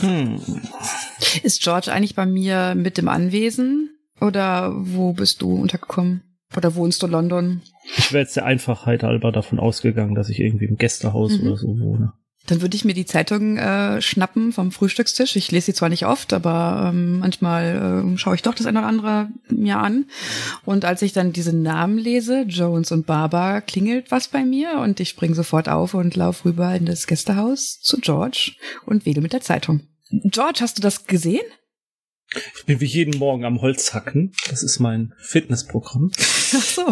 Hm. 0.00 0.40
Ist 1.42 1.62
George 1.62 1.92
eigentlich 1.92 2.14
bei 2.14 2.24
mir 2.24 2.74
mit 2.74 2.96
dem 2.96 3.06
Anwesen? 3.06 3.90
Oder 4.18 4.72
wo 4.74 5.12
bist 5.12 5.42
du 5.42 5.54
untergekommen? 5.54 6.22
Oder 6.56 6.74
wohnst 6.74 7.02
du 7.02 7.06
in 7.06 7.12
London? 7.12 7.60
Ich 7.98 8.12
wäre 8.12 8.22
jetzt 8.22 8.36
der 8.36 8.46
Einfachheit 8.46 9.02
halber 9.02 9.30
davon 9.30 9.58
ausgegangen, 9.58 10.14
dass 10.14 10.30
ich 10.30 10.40
irgendwie 10.40 10.64
im 10.64 10.76
Gästehaus 10.76 11.38
mhm. 11.38 11.46
oder 11.46 11.56
so 11.58 11.78
wohne. 11.78 12.14
Dann 12.46 12.60
würde 12.60 12.76
ich 12.76 12.84
mir 12.84 12.92
die 12.92 13.06
Zeitung 13.06 13.56
äh, 13.56 14.02
schnappen 14.02 14.52
vom 14.52 14.70
Frühstückstisch. 14.70 15.36
Ich 15.36 15.50
lese 15.50 15.66
sie 15.66 15.74
zwar 15.74 15.88
nicht 15.88 16.06
oft, 16.06 16.32
aber 16.32 16.90
ähm, 16.90 17.20
manchmal 17.20 18.12
äh, 18.14 18.18
schaue 18.18 18.34
ich 18.34 18.42
doch 18.42 18.54
das 18.54 18.66
eine 18.66 18.80
oder 18.80 18.88
andere 18.88 19.28
mir 19.48 19.78
an. 19.78 20.06
Und 20.64 20.84
als 20.84 21.00
ich 21.02 21.12
dann 21.12 21.32
diese 21.32 21.56
Namen 21.56 21.96
lese, 21.96 22.42
Jones 22.42 22.92
und 22.92 23.06
Barbara, 23.06 23.60
klingelt 23.60 24.10
was 24.10 24.28
bei 24.28 24.44
mir 24.44 24.80
und 24.80 25.00
ich 25.00 25.08
springe 25.08 25.34
sofort 25.34 25.68
auf 25.68 25.94
und 25.94 26.16
laufe 26.16 26.46
rüber 26.46 26.74
in 26.74 26.84
das 26.84 27.06
Gästehaus 27.06 27.80
zu 27.80 27.98
George 28.00 28.52
und 28.84 29.06
wedel 29.06 29.22
mit 29.22 29.32
der 29.32 29.40
Zeitung. 29.40 29.80
George, 30.10 30.58
hast 30.60 30.78
du 30.78 30.82
das 30.82 31.06
gesehen? 31.06 31.44
Ich 32.56 32.64
bin 32.66 32.80
wie 32.80 32.86
jeden 32.86 33.18
Morgen 33.18 33.44
am 33.44 33.60
Holz 33.60 33.94
hacken. 33.94 34.32
Das 34.48 34.62
ist 34.62 34.80
mein 34.80 35.14
Fitnessprogramm. 35.18 36.10
Ach 36.18 36.62
so. 36.62 36.86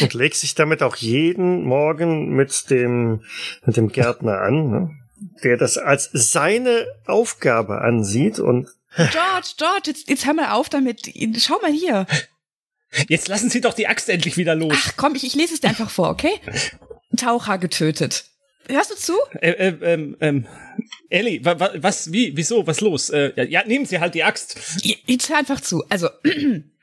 Und 0.00 0.14
legt 0.14 0.36
sich 0.36 0.54
damit 0.54 0.82
auch 0.82 0.96
jeden 0.96 1.64
Morgen 1.64 2.30
mit 2.30 2.70
dem, 2.70 3.22
mit 3.64 3.76
dem 3.76 3.88
Gärtner 3.88 4.40
an, 4.40 4.70
ne? 4.70 4.90
der 5.42 5.56
das 5.56 5.78
als 5.78 6.10
seine 6.12 6.86
Aufgabe 7.06 7.80
ansieht 7.80 8.38
und 8.38 8.68
George, 8.96 9.54
George, 9.56 9.82
jetzt, 9.86 10.08
jetzt 10.08 10.26
hör 10.26 10.34
mal 10.34 10.52
auf 10.52 10.68
damit. 10.68 11.10
Schau 11.38 11.58
mal 11.60 11.72
hier. 11.72 12.06
Jetzt 13.08 13.26
lassen 13.26 13.50
Sie 13.50 13.60
doch 13.60 13.74
die 13.74 13.88
Axt 13.88 14.08
endlich 14.08 14.36
wieder 14.36 14.54
los. 14.54 14.72
Ach 14.76 14.92
komm, 14.96 15.16
ich, 15.16 15.24
ich 15.24 15.34
lese 15.34 15.54
es 15.54 15.60
dir 15.60 15.68
einfach 15.68 15.90
vor, 15.90 16.10
okay? 16.10 16.40
Taucher 17.16 17.58
getötet. 17.58 18.26
Hörst 18.68 18.90
du 18.90 18.96
zu? 18.96 19.12
Äh, 19.40 19.50
äh, 19.50 19.74
ähm, 19.82 20.16
ähm, 20.20 20.46
Ellie, 21.10 21.44
wa, 21.44 21.58
wa, 21.60 21.70
was, 21.76 22.12
wie, 22.12 22.36
wieso, 22.36 22.66
was 22.66 22.80
los? 22.80 23.10
Äh, 23.10 23.32
ja, 23.36 23.44
ja, 23.44 23.64
nehmen 23.66 23.86
Sie 23.86 24.00
halt 24.00 24.14
die 24.14 24.24
Axt. 24.24 24.58
Jetzt 25.06 25.28
hör 25.28 25.38
einfach 25.38 25.60
zu. 25.60 25.84
Also, 25.88 26.08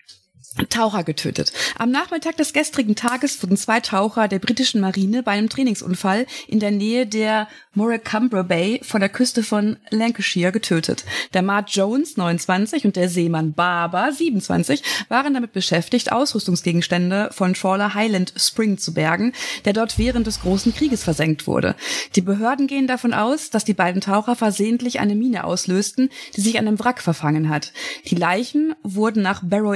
Taucher 0.70 1.06
getötet. 1.06 1.54
Am 1.78 1.91
Nachmittag 1.91 2.36
des 2.36 2.52
gestrigen 2.52 2.95
Tages 2.97 3.41
wurden 3.41 3.56
zwei 3.56 3.80
Taucher 3.80 4.28
der 4.28 4.39
britischen 4.39 4.82
Marine 4.82 5.24
bei 5.24 5.32
einem 5.32 5.47
Trainingsunfall 5.47 6.26
in 6.47 6.60
der 6.60 6.72
Nähe 6.72 7.08
der 7.08 7.47
Morecambe 7.74 8.43
Bay 8.43 8.82
vor 8.84 8.99
der 8.99 9.08
Küste 9.08 9.43
von 9.43 9.78
Lancashire 9.91 10.52
getötet. 10.52 11.06
Der 11.34 11.41
Mart 11.41 11.70
Jones, 11.70 12.18
29, 12.18 12.84
und 12.84 12.97
der 12.97 13.08
Seemann 13.08 13.54
Barber, 13.54 14.12
27, 14.12 14.84
waren 15.08 15.34
damit 15.34 15.54
beschäftigt, 15.54 16.12
Ausrüstungsgegenstände 16.12 17.30
von 17.32 17.54
Trawler 17.54 17.93
Highland 17.93 18.34
Spring 18.36 18.78
zu 18.78 18.93
bergen, 18.93 19.32
der 19.64 19.72
dort 19.72 19.97
während 19.97 20.28
des 20.28 20.41
Großen 20.41 20.76
Krieges 20.76 21.02
versenkt 21.02 21.47
wurde. 21.47 21.76
Die 22.18 22.22
Behörden 22.22 22.68
gehen 22.68 22.88
davon 22.88 23.14
aus, 23.14 23.52
dass 23.52 23.64
die 23.64 23.74
beiden 23.74 24.02
Taucher 24.02 24.36
versehentlich 24.36 24.99
eine 24.99 25.16
Mine 25.16 25.45
auslösten, 25.45 26.10
die 26.36 26.41
sich 26.41 26.60
an 26.60 26.68
einem 26.68 26.80
Wrack 26.80 27.02
verfangen 27.02 27.47
hat. 27.47 27.72
Die 28.08 28.16
Leichen 28.16 28.76
wurden 28.84 29.24
nach 29.24 29.41
Barrow 29.45 29.76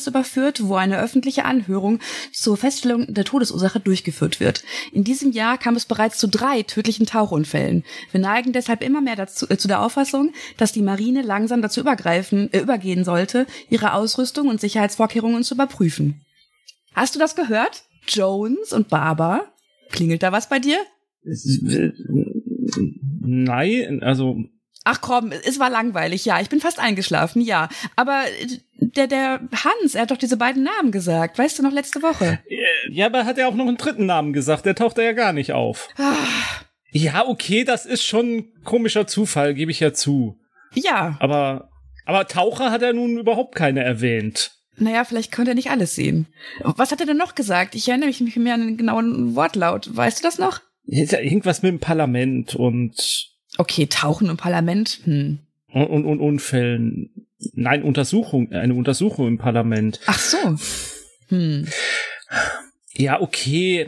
Furnace 0.00 0.06
überführt, 0.06 0.66
wo 0.66 0.74
eine 0.76 0.98
öffentliche 0.98 1.44
Anhörung 1.44 1.98
zur 2.32 2.56
Feststellung 2.56 3.12
der 3.12 3.24
Todesursache 3.24 3.80
durchgeführt 3.80 4.40
wird. 4.40 4.64
In 4.92 5.04
diesem 5.04 5.32
Jahr 5.32 5.58
kam 5.58 5.76
es 5.76 5.84
bereits 5.84 6.18
zu 6.18 6.28
drei 6.28 6.62
tödlichen 6.62 7.06
Tauchunfällen. 7.06 7.84
Wir 8.10 8.20
neigen 8.20 8.52
deshalb 8.52 8.82
immer 8.82 9.00
mehr 9.00 9.16
dazu, 9.16 9.46
äh, 9.48 9.56
zu 9.56 9.68
der 9.68 9.82
Auffassung, 9.82 10.32
dass 10.56 10.72
die 10.72 10.82
Marine 10.82 11.22
langsam 11.22 11.62
dazu 11.62 11.80
übergreifen, 11.80 12.52
äh, 12.52 12.60
übergehen 12.60 13.04
sollte, 13.04 13.46
ihre 13.68 13.94
Ausrüstung 13.94 14.48
und 14.48 14.60
Sicherheitsvorkehrungen 14.60 15.44
zu 15.44 15.54
überprüfen. 15.54 16.24
Hast 16.94 17.14
du 17.14 17.18
das 17.18 17.36
gehört? 17.36 17.84
Jones 18.08 18.72
und 18.72 18.88
Barber? 18.88 19.52
Klingelt 19.90 20.22
da 20.22 20.32
was 20.32 20.48
bei 20.48 20.58
dir? 20.58 20.78
Nein, 23.20 24.02
also. 24.02 24.44
Ach 24.84 25.00
komm, 25.00 25.30
es 25.30 25.58
war 25.58 25.68
langweilig, 25.68 26.24
ja. 26.24 26.40
Ich 26.40 26.48
bin 26.48 26.60
fast 26.60 26.78
eingeschlafen, 26.78 27.42
ja. 27.42 27.68
Aber 27.96 28.22
äh, 28.40 28.58
der, 28.78 29.06
der 29.06 29.40
Hans, 29.52 29.94
er 29.94 30.02
hat 30.02 30.10
doch 30.10 30.16
diese 30.16 30.38
beiden 30.38 30.62
Namen 30.62 30.90
gesagt. 30.90 31.38
Weißt 31.38 31.58
du 31.58 31.62
noch 31.62 31.72
letzte 31.72 32.02
Woche? 32.02 32.38
Ja, 32.90 33.06
aber 33.06 33.26
hat 33.26 33.38
er 33.38 33.48
auch 33.48 33.54
noch 33.54 33.66
einen 33.66 33.76
dritten 33.76 34.06
Namen 34.06 34.32
gesagt? 34.32 34.64
Der 34.64 34.74
taucht 34.74 34.96
ja 34.98 35.12
gar 35.12 35.32
nicht 35.32 35.52
auf. 35.52 35.88
Ach. 35.98 36.64
Ja, 36.92 37.26
okay, 37.26 37.64
das 37.64 37.86
ist 37.86 38.04
schon 38.04 38.36
ein 38.36 38.62
komischer 38.64 39.06
Zufall, 39.06 39.54
gebe 39.54 39.70
ich 39.70 39.80
ja 39.80 39.92
zu. 39.92 40.40
Ja. 40.72 41.16
Aber, 41.20 41.70
aber 42.06 42.26
Taucher 42.26 42.70
hat 42.70 42.82
er 42.82 42.92
nun 42.92 43.18
überhaupt 43.18 43.54
keine 43.54 43.84
erwähnt. 43.84 44.52
Naja, 44.76 45.04
vielleicht 45.04 45.30
konnte 45.30 45.52
er 45.52 45.54
nicht 45.54 45.70
alles 45.70 45.94
sehen. 45.94 46.26
Was 46.62 46.90
hat 46.90 47.00
er 47.00 47.06
denn 47.06 47.18
noch 47.18 47.34
gesagt? 47.34 47.74
Ich 47.74 47.88
erinnere 47.88 48.08
mich 48.08 48.36
mehr 48.36 48.54
an 48.54 48.66
den 48.66 48.76
genauen 48.78 49.36
Wortlaut. 49.36 49.94
Weißt 49.94 50.20
du 50.20 50.22
das 50.22 50.38
noch? 50.38 50.60
Irgendwas 50.86 51.62
mit 51.62 51.70
dem 51.70 51.80
Parlament 51.80 52.54
und. 52.54 53.29
Okay, 53.60 53.86
Tauchen 53.86 54.28
im 54.28 54.36
Parlament. 54.36 55.00
Hm. 55.04 55.38
Und, 55.72 55.86
und, 55.86 56.06
und 56.06 56.20
Unfällen. 56.20 57.10
Nein, 57.52 57.82
Untersuchung, 57.82 58.52
eine 58.52 58.74
Untersuchung 58.74 59.28
im 59.28 59.38
Parlament. 59.38 60.00
Ach 60.06 60.18
so. 60.18 60.56
Hm. 61.28 61.66
Ja, 62.94 63.20
okay 63.20 63.86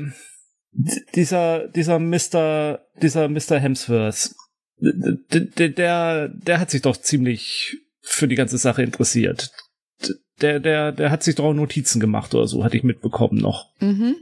dieser, 0.73 1.69
dieser 1.69 1.99
Mr., 1.99 2.81
dieser 3.01 3.28
Mr. 3.28 3.59
Hemsworth, 3.59 4.35
der, 4.78 5.69
der, 5.69 6.28
der 6.28 6.61
hat 6.61 6.70
sich 6.70 6.82
doch 6.82 6.97
ziemlich 6.97 7.77
für 8.01 8.27
die 8.27 8.35
ganze 8.35 8.59
Sache 8.59 8.82
interessiert. 8.82 9.53
Der, 10.40 10.59
der, 10.59 10.90
der 10.93 11.11
hat 11.11 11.23
sich 11.23 11.36
doch 11.36 11.53
Notizen 11.53 12.01
gemacht 12.01 12.35
oder 12.35 12.49
so, 12.49 12.65
hatte 12.65 12.77
ich 12.77 12.82
mitbekommen 12.82 13.39
noch. 13.39 13.70
Mhm. 13.81 14.16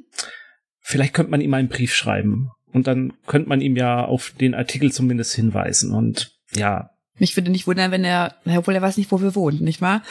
Vielleicht 0.81 1.15
könnte 1.15 1.31
man 1.31 1.41
ihm 1.41 1.55
einen 1.55 1.69
Brief 1.69 1.95
schreiben. 1.95 2.51
Und 2.73 2.87
dann 2.87 3.13
könnte 3.27 3.49
man 3.49 3.61
ihm 3.61 3.77
ja 3.77 4.05
auf 4.05 4.33
den 4.41 4.55
Artikel 4.55 4.93
zumindest 4.93 5.35
hinweisen. 5.35 5.93
Und 5.93 6.33
ja, 6.55 6.91
Mich 7.19 7.37
würde 7.37 7.51
nicht 7.51 7.67
wundern, 7.67 7.91
wenn 7.91 8.05
er, 8.05 8.37
obwohl 8.47 8.75
er 8.75 8.83
weiß 8.83 8.97
nicht, 8.97 9.11
wo 9.13 9.21
wir 9.21 9.35
wohnen, 9.35 9.63
nicht 9.63 9.81
wahr? 9.81 10.03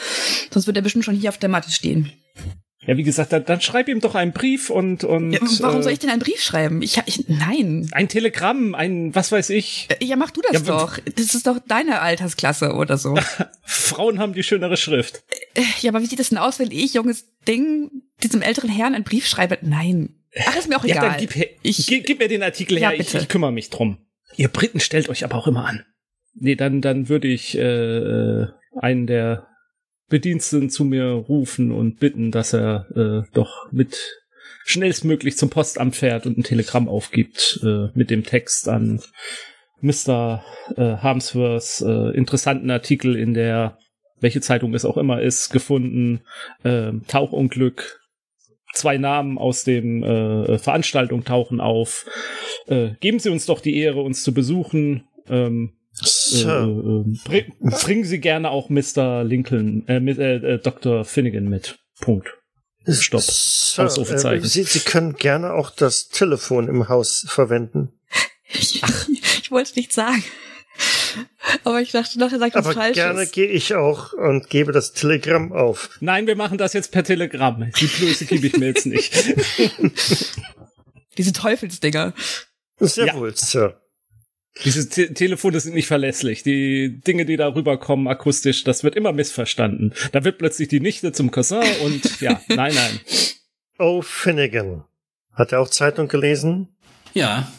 Sonst 0.50 0.66
würde 0.66 0.80
er 0.80 0.82
bestimmt 0.82 1.04
schon 1.04 1.16
hier 1.16 1.30
auf 1.30 1.38
der 1.38 1.48
Matte 1.48 1.70
stehen. 1.70 2.12
Ja, 2.86 2.96
wie 2.96 3.02
gesagt, 3.02 3.32
dann, 3.32 3.44
dann 3.44 3.60
schreib 3.60 3.88
ihm 3.88 4.00
doch 4.00 4.14
einen 4.14 4.32
Brief 4.32 4.70
und 4.70 5.04
und. 5.04 5.32
Ja, 5.32 5.40
warum 5.60 5.80
äh, 5.80 5.82
soll 5.82 5.92
ich 5.92 5.98
denn 5.98 6.08
einen 6.08 6.22
Brief 6.22 6.40
schreiben? 6.40 6.80
Ich, 6.80 7.00
ich 7.04 7.28
nein. 7.28 7.88
Ein 7.92 8.08
Telegramm, 8.08 8.74
ein 8.74 9.14
was 9.14 9.30
weiß 9.32 9.50
ich. 9.50 9.86
Äh, 9.90 10.04
ja, 10.04 10.16
mach 10.16 10.30
du 10.30 10.40
das 10.40 10.54
ja, 10.54 10.60
doch. 10.60 10.98
Das 11.14 11.34
ist 11.34 11.46
doch 11.46 11.58
deine 11.68 12.00
Altersklasse 12.00 12.72
oder 12.72 12.96
so. 12.96 13.18
Frauen 13.62 14.18
haben 14.18 14.32
die 14.32 14.42
schönere 14.42 14.78
Schrift. 14.78 15.22
Äh, 15.54 15.62
ja, 15.82 15.90
aber 15.90 16.00
wie 16.00 16.06
sieht 16.06 16.20
das 16.20 16.30
denn 16.30 16.38
aus, 16.38 16.58
wenn 16.58 16.70
ich, 16.70 16.94
junges 16.94 17.26
Ding, 17.46 17.90
diesem 18.22 18.40
älteren 18.40 18.70
Herrn 18.70 18.94
einen 18.94 19.04
Brief 19.04 19.26
schreibe? 19.26 19.58
Nein. 19.60 20.19
Ach, 20.38 20.56
ist 20.56 20.68
mir 20.68 20.76
auch 20.76 20.84
egal. 20.84 20.96
Ja, 20.96 21.10
dann 21.10 21.18
gib, 21.18 21.34
ich, 21.62 21.86
gib, 21.86 22.06
gib 22.06 22.18
mir 22.18 22.28
den 22.28 22.42
Artikel 22.42 22.78
her, 22.78 22.92
ja, 22.92 23.00
ich, 23.00 23.14
ich 23.14 23.28
kümmere 23.28 23.52
mich 23.52 23.70
drum. 23.70 23.98
Ihr 24.36 24.48
Briten 24.48 24.80
stellt 24.80 25.08
euch 25.08 25.24
aber 25.24 25.36
auch 25.36 25.46
immer 25.46 25.64
an. 25.66 25.84
Nee, 26.34 26.54
dann, 26.54 26.80
dann 26.80 27.08
würde 27.08 27.28
ich 27.28 27.58
äh, 27.58 28.46
einen 28.78 29.06
der 29.06 29.48
Bediensteten 30.08 30.70
zu 30.70 30.84
mir 30.84 31.04
rufen 31.04 31.72
und 31.72 31.98
bitten, 31.98 32.30
dass 32.30 32.52
er 32.52 32.86
äh, 32.94 33.30
doch 33.32 33.70
mit 33.72 34.20
schnellstmöglich 34.64 35.36
zum 35.36 35.50
Postamt 35.50 35.96
fährt 35.96 36.26
und 36.26 36.38
ein 36.38 36.42
Telegramm 36.42 36.88
aufgibt 36.88 37.60
äh, 37.62 37.88
mit 37.94 38.10
dem 38.10 38.24
Text 38.24 38.68
an 38.68 39.00
Mr. 39.80 40.44
Äh, 40.76 40.96
Harmsworths 40.96 41.80
äh, 41.80 42.16
interessanten 42.16 42.70
Artikel 42.70 43.16
in 43.16 43.34
der, 43.34 43.78
welche 44.20 44.40
Zeitung 44.40 44.74
es 44.74 44.84
auch 44.84 44.96
immer 44.96 45.22
ist, 45.22 45.50
gefunden, 45.50 46.20
äh, 46.62 46.92
Tauchunglück, 47.08 48.00
zwei 48.72 48.98
Namen 48.98 49.38
aus 49.38 49.64
dem 49.64 50.02
äh, 50.02 50.58
Veranstaltung 50.58 51.24
tauchen 51.24 51.60
auf. 51.60 52.06
Äh, 52.66 52.90
geben 53.00 53.18
Sie 53.18 53.30
uns 53.30 53.46
doch 53.46 53.60
die 53.60 53.76
Ehre, 53.78 54.02
uns 54.02 54.22
zu 54.22 54.32
besuchen. 54.32 55.04
Ähm, 55.28 55.74
äh, 56.32 56.42
äh, 56.42 57.04
bring, 57.24 57.52
bringen 57.60 58.04
Sie 58.04 58.20
gerne 58.20 58.50
auch 58.50 58.68
Mr. 58.68 59.24
Lincoln, 59.24 59.86
äh, 59.88 60.00
mit, 60.00 60.18
äh, 60.18 60.36
äh 60.36 60.58
Dr. 60.58 61.04
Finnegan 61.04 61.48
mit. 61.48 61.78
Punkt. 62.00 62.28
Stopp. 62.88 63.22
Sir, 63.22 63.84
Ausrufezeichen. 63.84 64.44
Äh, 64.44 64.48
Sie, 64.48 64.62
Sie 64.62 64.80
können 64.80 65.14
gerne 65.14 65.52
auch 65.52 65.70
das 65.70 66.08
Telefon 66.08 66.68
im 66.68 66.88
Haus 66.88 67.26
verwenden. 67.28 67.92
Ach. 68.82 69.08
ich 69.08 69.50
wollte 69.50 69.70
es 69.70 69.76
nicht 69.76 69.92
sagen. 69.92 70.24
Aber 71.64 71.80
ich 71.80 71.92
dachte 71.92 72.18
nachher 72.18 72.38
sagt 72.38 72.56
Aber 72.56 72.72
falsch. 72.72 72.94
gerne 72.94 73.26
gehe 73.26 73.46
ich 73.46 73.74
auch 73.74 74.12
und 74.12 74.50
gebe 74.50 74.72
das 74.72 74.92
Telegramm 74.92 75.52
auf. 75.52 75.90
Nein, 76.00 76.26
wir 76.26 76.36
machen 76.36 76.58
das 76.58 76.72
jetzt 76.72 76.92
per 76.92 77.04
Telegramm. 77.04 77.70
Die 77.78 77.86
Blöße 77.86 78.26
gebe 78.26 78.46
ich 78.46 78.56
mir 78.56 78.66
jetzt 78.66 78.86
nicht. 78.86 79.12
Diese 81.18 81.32
Teufelsdinger. 81.32 82.14
Sehr 82.78 83.06
ja. 83.06 83.14
wohl, 83.14 83.36
Sir. 83.36 83.80
Diese 84.64 84.88
Te 84.88 85.14
Telefone 85.14 85.60
sind 85.60 85.74
nicht 85.74 85.86
verlässlich. 85.86 86.42
Die 86.42 87.00
Dinge, 87.00 87.24
die 87.24 87.36
da 87.36 87.54
rüberkommen 87.54 88.08
akustisch, 88.08 88.64
das 88.64 88.84
wird 88.84 88.96
immer 88.96 89.12
missverstanden. 89.12 89.94
Da 90.12 90.24
wird 90.24 90.38
plötzlich 90.38 90.68
die 90.68 90.80
Nichte 90.80 91.12
zum 91.12 91.30
Cousin 91.30 91.62
und 91.82 92.20
ja, 92.20 92.40
nein, 92.48 92.74
nein. 92.74 93.00
Oh, 93.78 94.02
Finnegan. 94.02 94.84
Hat 95.32 95.52
er 95.52 95.60
auch 95.60 95.70
Zeitung 95.70 96.08
gelesen? 96.08 96.68
Ja. 97.14 97.50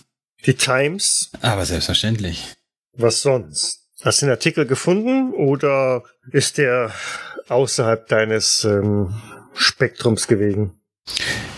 Die 0.45 0.53
Times? 0.53 1.31
Aber 1.41 1.65
selbstverständlich. 1.65 2.55
Was 2.97 3.21
sonst? 3.21 3.87
Hast 4.03 4.21
du 4.21 4.25
den 4.25 4.31
Artikel 4.31 4.65
gefunden 4.65 5.33
oder 5.33 6.03
ist 6.31 6.57
der 6.57 6.91
außerhalb 7.47 8.07
deines 8.07 8.63
ähm, 8.63 9.13
Spektrums 9.53 10.27
gewesen? 10.27 10.71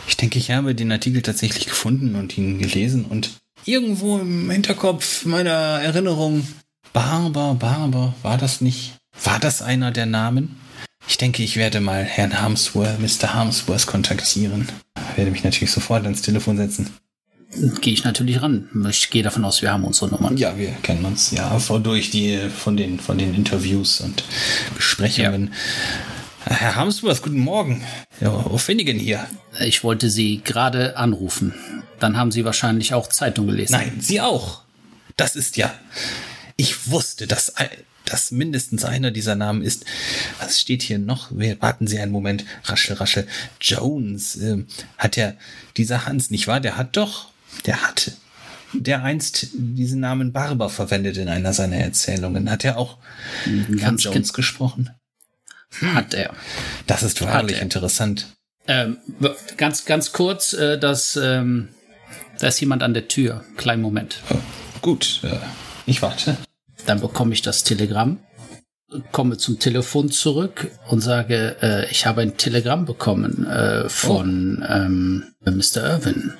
Ich 0.07 0.17
denke, 0.17 0.37
ich 0.39 0.51
habe 0.51 0.75
den 0.75 0.91
Artikel 0.91 1.21
tatsächlich 1.21 1.65
gefunden 1.65 2.15
und 2.15 2.37
ihn 2.37 2.59
gelesen 2.59 3.05
und 3.05 3.31
irgendwo 3.65 4.19
im 4.19 4.49
Hinterkopf 4.49 5.25
meiner 5.25 5.51
Erinnerung. 5.81 6.45
Barber, 6.91 7.55
Barber, 7.55 8.13
war 8.21 8.37
das 8.37 8.61
nicht? 8.61 8.97
War 9.23 9.39
das 9.39 9.61
einer 9.61 9.91
der 9.91 10.05
Namen? 10.05 10.59
Ich 11.07 11.17
denke, 11.17 11.43
ich 11.43 11.57
werde 11.57 11.79
mal 11.79 12.03
Herrn 12.03 12.39
Harmsworth, 12.39 12.99
Mr. 12.99 13.33
Harmsworth 13.33 13.87
kontaktieren. 13.87 14.67
Werde 15.15 15.31
mich 15.31 15.43
natürlich 15.43 15.71
sofort 15.71 16.03
ans 16.03 16.21
Telefon 16.21 16.57
setzen. 16.57 16.89
Gehe 17.81 17.93
ich 17.93 18.03
natürlich 18.03 18.41
ran. 18.41 18.67
Ich 18.89 19.09
gehe 19.09 19.23
davon 19.23 19.45
aus, 19.45 19.61
wir 19.61 19.71
haben 19.71 19.83
unsere 19.83 20.09
Nummern. 20.09 20.37
Ja, 20.37 20.57
wir 20.57 20.71
kennen 20.81 21.05
uns 21.05 21.31
ja 21.31 21.59
vor 21.59 21.79
durch 21.79 22.09
die 22.09 22.39
von 22.49 22.75
den 22.77 22.99
von 22.99 23.17
den 23.17 23.33
Interviews 23.33 24.01
und 24.01 24.23
Besprechungen. 24.75 25.53
Ja. 26.45 26.55
Herr 26.55 26.75
Harmsworth, 26.75 27.21
guten 27.21 27.39
Morgen. 27.39 27.83
Ja, 28.19 28.45
wo 28.49 28.57
Finnegan 28.57 28.97
hier. 28.97 29.25
Ich 29.61 29.83
wollte 29.83 30.09
Sie 30.09 30.41
gerade 30.43 30.97
anrufen. 30.97 31.53
Dann 31.99 32.17
haben 32.17 32.31
Sie 32.31 32.43
wahrscheinlich 32.43 32.93
auch 32.93 33.07
Zeitung 33.07 33.47
gelesen. 33.47 33.73
Nein, 33.73 33.97
Sie 33.99 34.19
auch. 34.19 34.61
Das 35.15 35.35
ist 35.35 35.55
ja. 35.55 35.73
Ich 36.57 36.89
wusste, 36.89 37.27
dass, 37.27 37.53
dass 38.05 38.31
mindestens 38.31 38.83
einer 38.83 39.11
dieser 39.11 39.35
Namen 39.35 39.61
ist. 39.61 39.85
Was 40.39 40.59
steht 40.59 40.83
hier 40.83 40.99
noch? 40.99 41.31
Warten 41.31 41.87
Sie 41.87 41.99
einen 41.99 42.11
Moment. 42.11 42.45
Raschel, 42.65 42.95
raschel. 42.95 43.27
Jones. 43.61 44.35
Äh, 44.35 44.65
hat 44.97 45.15
ja 45.15 45.33
dieser 45.77 46.05
Hans, 46.05 46.29
nicht 46.29 46.47
wahr? 46.47 46.59
Der 46.59 46.77
hat 46.77 46.97
doch. 46.97 47.32
Der 47.65 47.81
hatte. 47.81 48.13
Der 48.73 49.03
einst 49.03 49.49
diesen 49.53 49.99
Namen 49.99 50.33
Barber 50.33 50.69
verwendet 50.69 51.17
in 51.17 51.29
einer 51.29 51.53
seiner 51.53 51.77
Erzählungen. 51.77 52.49
Hat 52.49 52.65
er 52.65 52.77
auch 52.77 52.97
Ganz 53.79 54.03
von 54.03 54.13
Jones 54.13 54.33
gesprochen? 54.33 54.89
Hm. 55.79 55.93
Hat 55.93 56.13
er. 56.13 56.33
Das 56.87 57.03
ist 57.03 57.21
wahrlich 57.21 57.61
interessant. 57.61 58.27
Ähm, 58.67 58.97
ganz, 59.57 59.85
ganz 59.85 60.11
kurz, 60.11 60.53
äh, 60.53 60.79
dass 60.79 61.15
ähm, 61.17 61.69
da 62.39 62.47
ist 62.47 62.59
jemand 62.59 62.83
an 62.83 62.93
der 62.93 63.07
Tür. 63.07 63.43
Kleinen 63.57 63.81
Moment. 63.81 64.21
Oh, 64.29 64.37
gut, 64.81 65.21
äh, 65.23 65.37
ich 65.85 66.01
warte. 66.01 66.37
Dann 66.85 67.01
bekomme 67.01 67.33
ich 67.33 67.41
das 67.41 67.63
Telegramm, 67.63 68.19
komme 69.11 69.37
zum 69.37 69.59
Telefon 69.59 70.11
zurück 70.11 70.71
und 70.89 71.01
sage, 71.01 71.57
äh, 71.61 71.89
ich 71.91 72.05
habe 72.05 72.21
ein 72.21 72.37
Telegramm 72.37 72.85
bekommen 72.85 73.45
äh, 73.45 73.89
von 73.89 74.61
oh. 74.61 74.71
ähm, 74.71 75.23
Mr. 75.45 75.83
Irwin. 75.83 76.33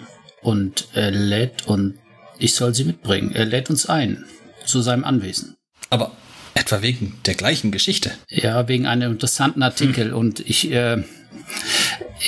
Und 0.44 0.88
er 0.94 1.11
lädt 1.11 1.68
und 1.68 1.98
ich 2.38 2.53
soll 2.56 2.76
sie 2.76 2.84
mitbringen. 2.84 3.34
Er 3.34 3.45
lädt 3.45 3.70
uns 3.70 3.88
ein 3.88 4.26
zu 4.65 4.82
seinem 4.82 5.03
Anwesen. 5.03 5.56
Aber 5.90 6.11
etwa 6.53 6.82
wegen 6.82 7.20
der 7.26 7.36
gleichen 7.36 7.72
Geschichte? 7.72 8.11
Ja, 8.30 8.68
wegen 8.68 8.86
einem 8.86 9.14
interessanten 9.14 9.64
Artikel. 9.64 10.10
Hm. 10.10 10.18
Und 10.18 10.40
ich, 10.41 10.72
äh, 10.72 11.03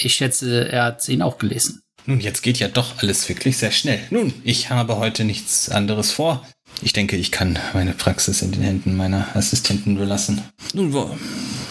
ich 0.03 0.15
schätze, 0.15 0.69
er 0.71 0.83
hat 0.85 1.07
ihn 1.09 1.21
auch 1.21 1.37
gelesen. 1.37 1.81
Nun, 2.05 2.19
jetzt 2.19 2.43
geht 2.43 2.59
ja 2.59 2.67
doch 2.67 3.01
alles 3.01 3.27
wirklich 3.29 3.57
sehr 3.57 3.71
schnell. 3.71 3.99
Nun, 4.11 4.33
ich 4.43 4.69
habe 4.69 4.97
heute 4.97 5.23
nichts 5.23 5.69
anderes 5.69 6.11
vor. 6.11 6.47
Ich 6.81 6.93
denke, 6.93 7.15
ich 7.15 7.31
kann 7.31 7.57
meine 7.73 7.93
Praxis 7.93 8.41
in 8.41 8.51
den 8.51 8.61
Händen 8.61 8.95
meiner 8.95 9.35
Assistenten 9.35 9.97
belassen. 9.97 10.41
Nun, 10.73 10.93
wo, 10.93 11.17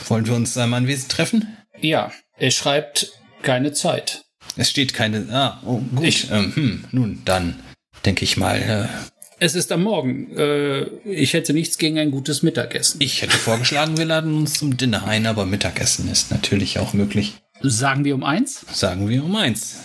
wollen 0.08 0.26
wir 0.26 0.34
uns 0.34 0.56
am 0.56 0.74
Anwesen 0.74 1.08
treffen? 1.08 1.56
Ja, 1.80 2.10
er 2.36 2.50
schreibt 2.50 3.12
keine 3.42 3.72
Zeit. 3.72 4.23
Es 4.56 4.70
steht 4.70 4.94
keine. 4.94 5.26
Ah, 5.30 5.60
oh, 5.64 5.78
gut. 5.78 6.04
Ich, 6.04 6.30
ähm, 6.30 6.54
hm, 6.54 6.84
nun, 6.92 7.22
dann 7.24 7.56
denke 8.04 8.24
ich 8.24 8.36
mal. 8.36 8.56
Äh, 8.56 8.88
es 9.40 9.54
ist 9.54 9.72
am 9.72 9.82
Morgen. 9.82 10.36
Äh, 10.36 10.84
ich 11.04 11.32
hätte 11.32 11.52
nichts 11.52 11.78
gegen 11.78 11.98
ein 11.98 12.10
gutes 12.10 12.42
Mittagessen. 12.42 13.00
Ich 13.00 13.22
hätte 13.22 13.36
vorgeschlagen, 13.36 13.98
wir 13.98 14.04
laden 14.04 14.34
uns 14.34 14.58
zum 14.58 14.76
Dinner 14.76 15.06
ein, 15.06 15.26
aber 15.26 15.44
Mittagessen 15.44 16.10
ist 16.10 16.30
natürlich 16.30 16.78
auch 16.78 16.92
möglich. 16.92 17.34
Sagen 17.60 18.04
wir 18.04 18.14
um 18.14 18.24
eins? 18.24 18.64
Sagen 18.72 19.08
wir 19.08 19.24
um 19.24 19.34
eins. 19.36 19.80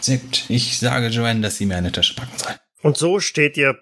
Sehr 0.00 0.18
gut. 0.18 0.44
Ich 0.48 0.78
sage 0.78 1.08
Joanne, 1.08 1.40
dass 1.40 1.56
sie 1.56 1.66
mir 1.66 1.76
eine 1.76 1.92
Tasche 1.92 2.14
packen 2.14 2.36
soll. 2.36 2.54
Und 2.82 2.96
so 2.96 3.20
steht 3.20 3.56
ihr 3.56 3.76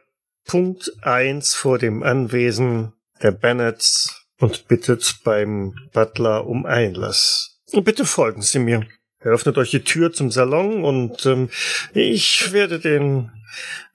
Punkt 0.47 0.93
eins 1.02 1.55
vor 1.55 1.78
dem 1.78 2.02
Anwesen 2.02 2.93
der 3.23 3.32
Bennets 3.32 4.27
und 4.39 4.69
bittet 4.69 5.20
beim 5.24 5.74
Butler 5.93 6.47
um 6.47 6.66
Einlass. 6.66 7.61
Bitte 7.73 8.05
folgen 8.05 8.43
Sie 8.43 8.59
mir. 8.59 8.86
Er 9.23 9.33
öffnet 9.33 9.59
euch 9.59 9.71
die 9.71 9.85
Tür 9.85 10.13
zum 10.13 10.31
Salon 10.31 10.83
und 10.83 11.27
ähm, 11.27 11.51
ich 11.93 12.53
werde 12.53 12.81
den 12.81 13.31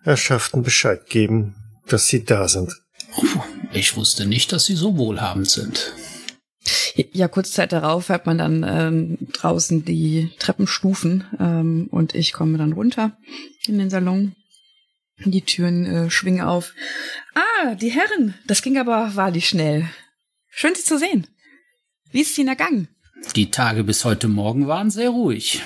Herrschaften 0.04 0.62
Bescheid 0.62 1.08
geben, 1.08 1.56
dass 1.88 2.08
Sie 2.08 2.24
da 2.24 2.48
sind. 2.48 2.72
Ich 3.74 3.98
wusste 3.98 4.28
nicht, 4.28 4.52
dass 4.52 4.66
Sie 4.66 4.76
so 4.76 4.98
wohlhabend 4.98 5.50
sind. 5.50 5.94
Ja, 7.12 7.28
kurz 7.28 7.52
Zeit 7.52 7.72
darauf 7.72 8.10
hört 8.10 8.26
man 8.26 8.38
dann 8.38 8.64
ähm, 8.68 9.18
draußen 9.34 9.84
die 9.84 10.32
Treppenstufen 10.40 11.26
ähm, 11.40 11.88
und 11.92 12.14
ich 12.14 12.32
komme 12.32 12.58
dann 12.58 12.74
runter 12.74 13.18
in 13.66 13.80
den 13.80 13.90
Salon. 13.90 14.36
Die 15.18 15.42
Türen 15.42 15.86
äh, 15.86 16.10
schwingen 16.10 16.42
auf. 16.42 16.74
Ah, 17.34 17.76
die 17.76 17.90
Herren, 17.90 18.36
das 18.46 18.62
ging 18.62 18.78
aber 18.78 19.16
wahrlich 19.16 19.48
schnell. 19.48 19.90
Schön, 20.50 20.76
Sie 20.76 20.84
zu 20.84 21.00
sehen. 21.00 21.28
Wie 22.12 22.22
ist 22.22 22.32
es 22.32 22.38
Ihnen 22.38 22.50
ergangen? 22.50 22.95
Die 23.36 23.52
Tage 23.52 23.84
bis 23.84 24.06
heute 24.06 24.28
Morgen 24.28 24.68
waren 24.68 24.90
sehr 24.90 25.10
ruhig. 25.10 25.62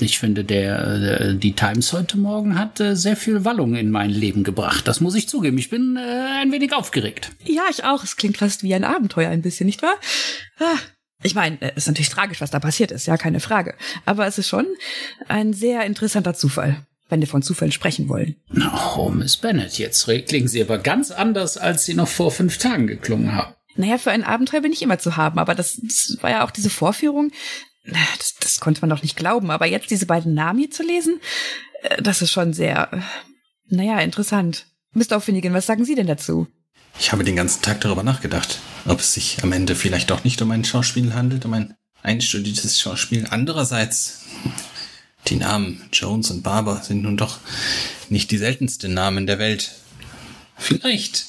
Ich 0.00 0.18
finde, 0.18 0.44
der, 0.44 0.98
der 0.98 1.20
äh, 1.20 1.34
die 1.36 1.52
Times 1.52 1.92
heute 1.92 2.16
Morgen 2.18 2.58
hat 2.58 2.80
äh, 2.80 2.96
sehr 2.96 3.16
viel 3.16 3.44
Wallung 3.44 3.74
in 3.74 3.90
mein 3.90 4.10
Leben 4.10 4.44
gebracht. 4.44 4.86
Das 4.88 5.00
muss 5.00 5.14
ich 5.14 5.28
zugeben. 5.28 5.58
Ich 5.58 5.70
bin 5.70 5.96
äh, 5.96 6.40
ein 6.40 6.52
wenig 6.52 6.72
aufgeregt. 6.72 7.30
Ja, 7.44 7.62
ich 7.70 7.84
auch. 7.84 8.02
Es 8.04 8.16
klingt 8.16 8.36
fast 8.38 8.62
wie 8.62 8.74
ein 8.74 8.84
Abenteuer 8.84 9.30
ein 9.30 9.42
bisschen, 9.42 9.66
nicht 9.66 9.82
wahr? 9.82 9.94
Ah, 10.58 10.78
ich 11.22 11.34
meine, 11.34 11.58
es 11.60 11.78
ist 11.78 11.86
natürlich 11.88 12.10
tragisch, 12.10 12.40
was 12.40 12.50
da 12.50 12.60
passiert 12.60 12.90
ist, 12.90 13.06
ja, 13.06 13.16
keine 13.16 13.40
Frage. 13.40 13.74
Aber 14.04 14.26
es 14.26 14.38
ist 14.38 14.48
schon 14.48 14.66
ein 15.28 15.52
sehr 15.52 15.84
interessanter 15.84 16.34
Zufall. 16.34 16.84
wenn 17.08 17.20
wir 17.20 17.28
von 17.28 17.42
Zufällen 17.42 17.72
sprechen 17.72 18.08
wollen. 18.08 18.36
Oh, 18.96 19.10
Miss 19.10 19.36
Bennett, 19.36 19.78
jetzt 19.78 20.08
klingen 20.26 20.48
Sie 20.48 20.62
aber 20.62 20.78
ganz 20.78 21.10
anders, 21.10 21.56
als 21.56 21.84
Sie 21.84 21.94
noch 21.94 22.08
vor 22.08 22.30
fünf 22.30 22.58
Tagen 22.58 22.86
geklungen 22.86 23.34
haben. 23.34 23.54
Naja, 23.76 23.98
für 23.98 24.10
ein 24.10 24.24
Abenteuer 24.24 24.60
bin 24.60 24.72
ich 24.72 24.82
immer 24.82 24.98
zu 24.98 25.16
haben, 25.16 25.38
aber 25.38 25.54
das, 25.54 25.80
das 25.82 26.16
war 26.20 26.30
ja 26.30 26.44
auch 26.44 26.50
diese 26.50 26.70
Vorführung. 26.70 27.32
Das, 27.84 28.34
das 28.40 28.60
konnte 28.60 28.80
man 28.80 28.90
doch 28.90 29.02
nicht 29.02 29.16
glauben. 29.16 29.50
Aber 29.50 29.66
jetzt 29.66 29.90
diese 29.90 30.06
beiden 30.06 30.34
Namen 30.34 30.58
hier 30.58 30.70
zu 30.70 30.82
lesen, 30.82 31.20
äh, 31.82 32.02
das 32.02 32.22
ist 32.22 32.32
schon 32.32 32.52
sehr, 32.52 32.92
äh, 32.92 33.00
naja, 33.68 33.98
interessant. 34.00 34.66
Mr. 34.92 35.20
Finnegan, 35.20 35.54
was 35.54 35.66
sagen 35.66 35.84
Sie 35.84 35.94
denn 35.94 36.06
dazu? 36.06 36.46
Ich 36.98 37.10
habe 37.10 37.24
den 37.24 37.36
ganzen 37.36 37.62
Tag 37.62 37.80
darüber 37.80 38.04
nachgedacht, 38.04 38.60
ob 38.86 39.00
es 39.00 39.14
sich 39.14 39.42
am 39.42 39.52
Ende 39.52 39.74
vielleicht 39.74 40.10
doch 40.10 40.22
nicht 40.22 40.40
um 40.40 40.50
ein 40.52 40.64
Schauspiel 40.64 41.12
handelt, 41.14 41.44
um 41.44 41.52
ein 41.52 41.74
einstudiertes 42.02 42.80
Schauspiel. 42.80 43.26
Andererseits, 43.28 44.26
die 45.26 45.36
Namen 45.36 45.88
Jones 45.92 46.30
und 46.30 46.42
Barber 46.42 46.82
sind 46.82 47.02
nun 47.02 47.16
doch 47.16 47.38
nicht 48.08 48.30
die 48.30 48.38
seltensten 48.38 48.94
Namen 48.94 49.26
der 49.26 49.40
Welt. 49.40 49.72
Vielleicht. 50.56 51.26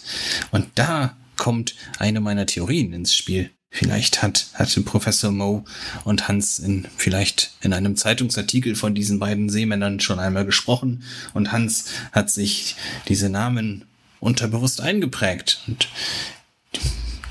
Und 0.52 0.68
da 0.76 1.18
kommt 1.38 1.76
eine 2.00 2.22
meiner 2.22 2.46
Theorien 2.46 2.94
ins 2.94 3.16
Spiel. 3.16 3.52
Vielleicht 3.72 4.22
hat, 4.24 4.48
hatte 4.54 4.82
Professor 4.82 5.32
Moe 5.32 5.66
und 6.06 6.30
Hans 6.30 6.60
in, 6.60 6.88
vielleicht 6.96 7.52
in 7.62 7.74
einem 7.74 7.98
Zeitungsartikel 7.98 8.76
von 8.76 8.96
diesen 8.96 9.20
beiden 9.20 9.50
Seemännern 9.50 10.00
schon 10.00 10.18
einmal 10.18 10.46
gesprochen 10.46 11.04
und 11.34 11.52
Hans 11.52 11.90
hat 12.14 12.30
sich 12.32 12.78
diese 13.10 13.28
Namen 13.28 13.84
unterbewusst 14.22 14.80
eingeprägt 14.80 15.62
und 15.68 15.90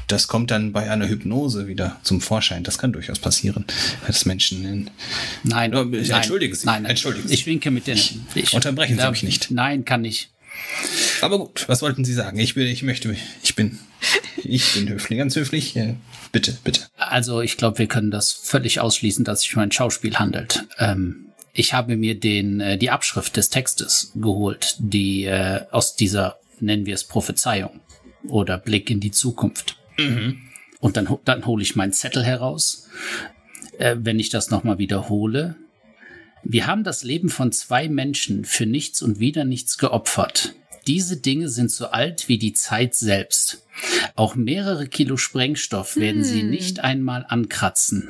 das 0.07 0.29
kommt 0.29 0.51
dann 0.51 0.73
bei 0.73 0.91
einer 0.91 1.09
Hypnose 1.09 1.67
wieder 1.67 1.99
zum 2.03 2.21
Vorschein. 2.21 2.63
Das 2.63 2.77
kann 2.77 2.93
durchaus 2.93 3.19
passieren, 3.19 3.65
dass 4.07 4.27
Menschen 4.27 4.65
in 4.65 4.91
Nein, 5.45 5.75
oh, 5.75 5.85
nein 5.85 6.11
entschuldigen 6.11 6.55
Sie, 6.55 6.67
nein, 6.67 6.85
entschuldigen 6.85 7.27
Sie. 7.27 7.35
Ich 7.35 7.47
winke 7.47 7.71
mit 7.71 7.87
den. 7.87 7.97
Ich, 8.35 8.53
unterbrechen 8.53 8.99
Sie 8.99 9.11
mich 9.11 9.23
nicht. 9.23 9.51
Nein, 9.51 9.85
kann 9.87 10.05
ich. 10.05 10.29
Aber 11.23 11.39
gut, 11.39 11.65
was 11.69 11.83
wollten 11.83 12.05
Sie 12.05 12.13
sagen? 12.13 12.39
Ich 12.39 12.55
bin, 12.55 12.67
ich 12.67 12.83
möchte, 12.83 13.17
ich 13.43 13.55
bin, 13.57 13.79
ich 14.45 14.75
bin 14.75 14.89
höflich, 14.89 15.19
ganz 15.19 15.37
höflich. 15.37 15.75
Bitte, 16.33 16.57
bitte. 16.65 16.83
Also 16.97 17.41
ich 17.41 17.57
glaube, 17.57 17.79
wir 17.79 17.87
können 17.87 18.11
das 18.11 18.33
völlig 18.33 18.81
ausschließen, 18.81 19.25
dass 19.25 19.43
sich 19.43 19.57
um 19.57 19.63
ein 19.63 19.73
Schauspiel 19.73 20.17
handelt. 20.17 20.65
Ähm, 20.79 21.27
ich 21.53 21.73
habe 21.73 21.97
mir 21.97 22.19
den 22.19 22.61
äh, 22.61 22.79
die 22.79 22.91
Abschrift 22.91 23.37
des 23.37 23.49
Textes 23.49 24.13
geholt, 24.15 24.77
die 24.79 25.25
äh, 25.25 25.63
aus 25.71 25.97
dieser 25.97 26.39
nennen 26.61 26.87
wir 26.87 26.95
es 26.95 27.05
Prophezeiung 27.05 27.81
oder 28.29 28.59
Blick 28.59 28.91
in 28.91 29.01
die 29.01 29.13
Zukunft. 29.13 29.77
Mhm. 29.99 30.41
Und 30.81 30.97
dann 30.97 31.19
dann 31.25 31.47
hole 31.47 31.63
ich 31.63 31.77
meinen 31.77 31.93
Zettel 31.93 32.25
heraus. 32.25 32.89
Äh, 33.79 33.97
wenn 34.01 34.19
ich 34.19 34.31
das 34.31 34.51
nochmal 34.51 34.79
wiederhole, 34.79 35.57
wir 36.43 36.67
haben 36.67 36.85
das 36.85 37.03
Leben 37.05 37.31
von 37.31 37.53
zwei 37.53 37.89
Menschen 37.89 38.45
für 38.45 38.67
nichts 38.67 39.01
und 39.01 39.19
wieder 39.19 39.45
nichts 39.45 39.79
geopfert. 39.79 40.55
Diese 40.87 41.17
Dinge 41.17 41.49
sind 41.49 41.71
so 41.71 41.87
alt 41.87 42.29
wie 42.29 42.39
die 42.39 42.53
Zeit 42.53 42.95
selbst. 42.95 43.65
Auch 44.17 44.35
mehrere 44.35 44.87
Kilo 44.87 45.17
Sprengstoff 45.17 45.97
werden 45.97 46.25
sie 46.25 46.43
nicht 46.43 46.81
einmal 46.81 47.25
ankratzen. 47.29 48.09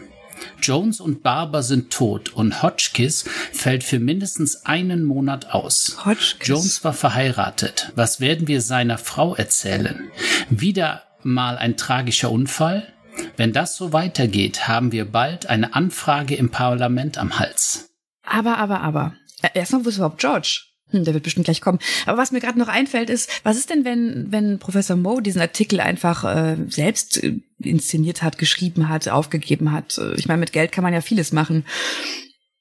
Jones 0.61 1.01
und 1.01 1.23
Barber 1.23 1.63
sind 1.63 1.93
tot 1.93 2.33
und 2.33 2.63
Hotchkiss 2.63 3.25
fällt 3.53 3.85
für 3.85 3.99
mindestens 3.99 4.67
einen 4.67 5.05
Monat 5.05 5.55
aus. 5.55 5.99
Hotchkiss. 6.05 6.49
Jones 6.49 6.85
war 6.85 6.93
verheiratet. 6.93 7.93
Was 7.95 8.21
werden 8.21 8.49
wir 8.49 8.61
seiner 8.61 8.99
Frau 8.99 9.35
erzählen? 9.35 10.11
Wieder 10.51 11.03
mal 11.23 11.57
ein 11.57 11.77
tragischer 11.77 12.31
Unfall? 12.31 12.93
Wenn 13.37 13.53
das 13.53 13.77
so 13.77 13.93
weitergeht, 13.93 14.67
haben 14.67 14.93
wir 14.93 15.05
bald 15.11 15.47
eine 15.47 15.75
Anfrage 15.75 16.35
im 16.35 16.51
Parlament 16.51 17.17
am 17.17 17.39
Hals. 17.39 17.91
Aber, 18.25 18.59
aber, 18.59 18.81
aber. 18.81 19.15
Äh, 19.43 19.51
Erstmal, 19.55 19.85
wo 19.85 19.89
ist 19.89 19.97
überhaupt 19.97 20.19
George? 20.19 20.63
Hm, 20.91 21.05
der 21.05 21.15
wird 21.15 21.25
bestimmt 21.25 21.47
gleich 21.47 21.61
kommen. 21.61 21.79
Aber 22.07 22.19
was 22.19 22.31
mir 22.31 22.41
gerade 22.41 22.59
noch 22.59 22.69
einfällt, 22.69 23.11
ist, 23.11 23.31
was 23.43 23.57
ist 23.57 23.71
denn, 23.71 23.85
wenn, 23.85 24.31
wenn 24.31 24.59
Professor 24.59 24.97
Moe 24.97 25.23
diesen 25.23 25.41
Artikel 25.41 25.81
einfach 25.81 26.25
äh, 26.25 26.57
selbst 26.69 27.23
äh, 27.23 27.41
inszeniert 27.63 28.23
hat, 28.23 28.39
geschrieben 28.39 28.89
hat, 28.89 29.09
aufgegeben 29.09 29.73
hat? 29.73 29.99
Äh, 29.99 30.15
Ich 30.17 30.29
meine, 30.29 30.41
mit 30.41 30.53
Geld 30.53 30.73
kann 30.73 30.85
man 30.85 30.93
ja 30.93 31.01
vieles 31.01 31.33
machen, 31.33 31.65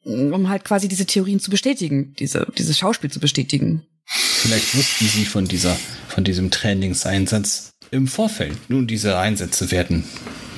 um 0.06 0.50
halt 0.50 0.64
quasi 0.64 0.88
diese 0.88 1.06
Theorien 1.06 1.40
zu 1.40 1.52
bestätigen, 1.52 2.14
diese, 2.20 2.48
dieses 2.58 2.78
Schauspiel 2.78 3.12
zu 3.12 3.20
bestätigen. 3.20 3.84
Vielleicht 4.06 4.76
wussten 4.76 5.06
Sie 5.06 5.26
von 5.26 5.46
dieser, 5.46 5.78
von 6.08 6.24
diesem 6.24 6.52
Trainingseinsatz 6.52 7.72
im 7.92 8.08
Vorfeld. 8.08 8.58
Nun, 8.70 8.88
diese 8.88 9.18
Einsätze 9.18 9.72
werden 9.72 10.04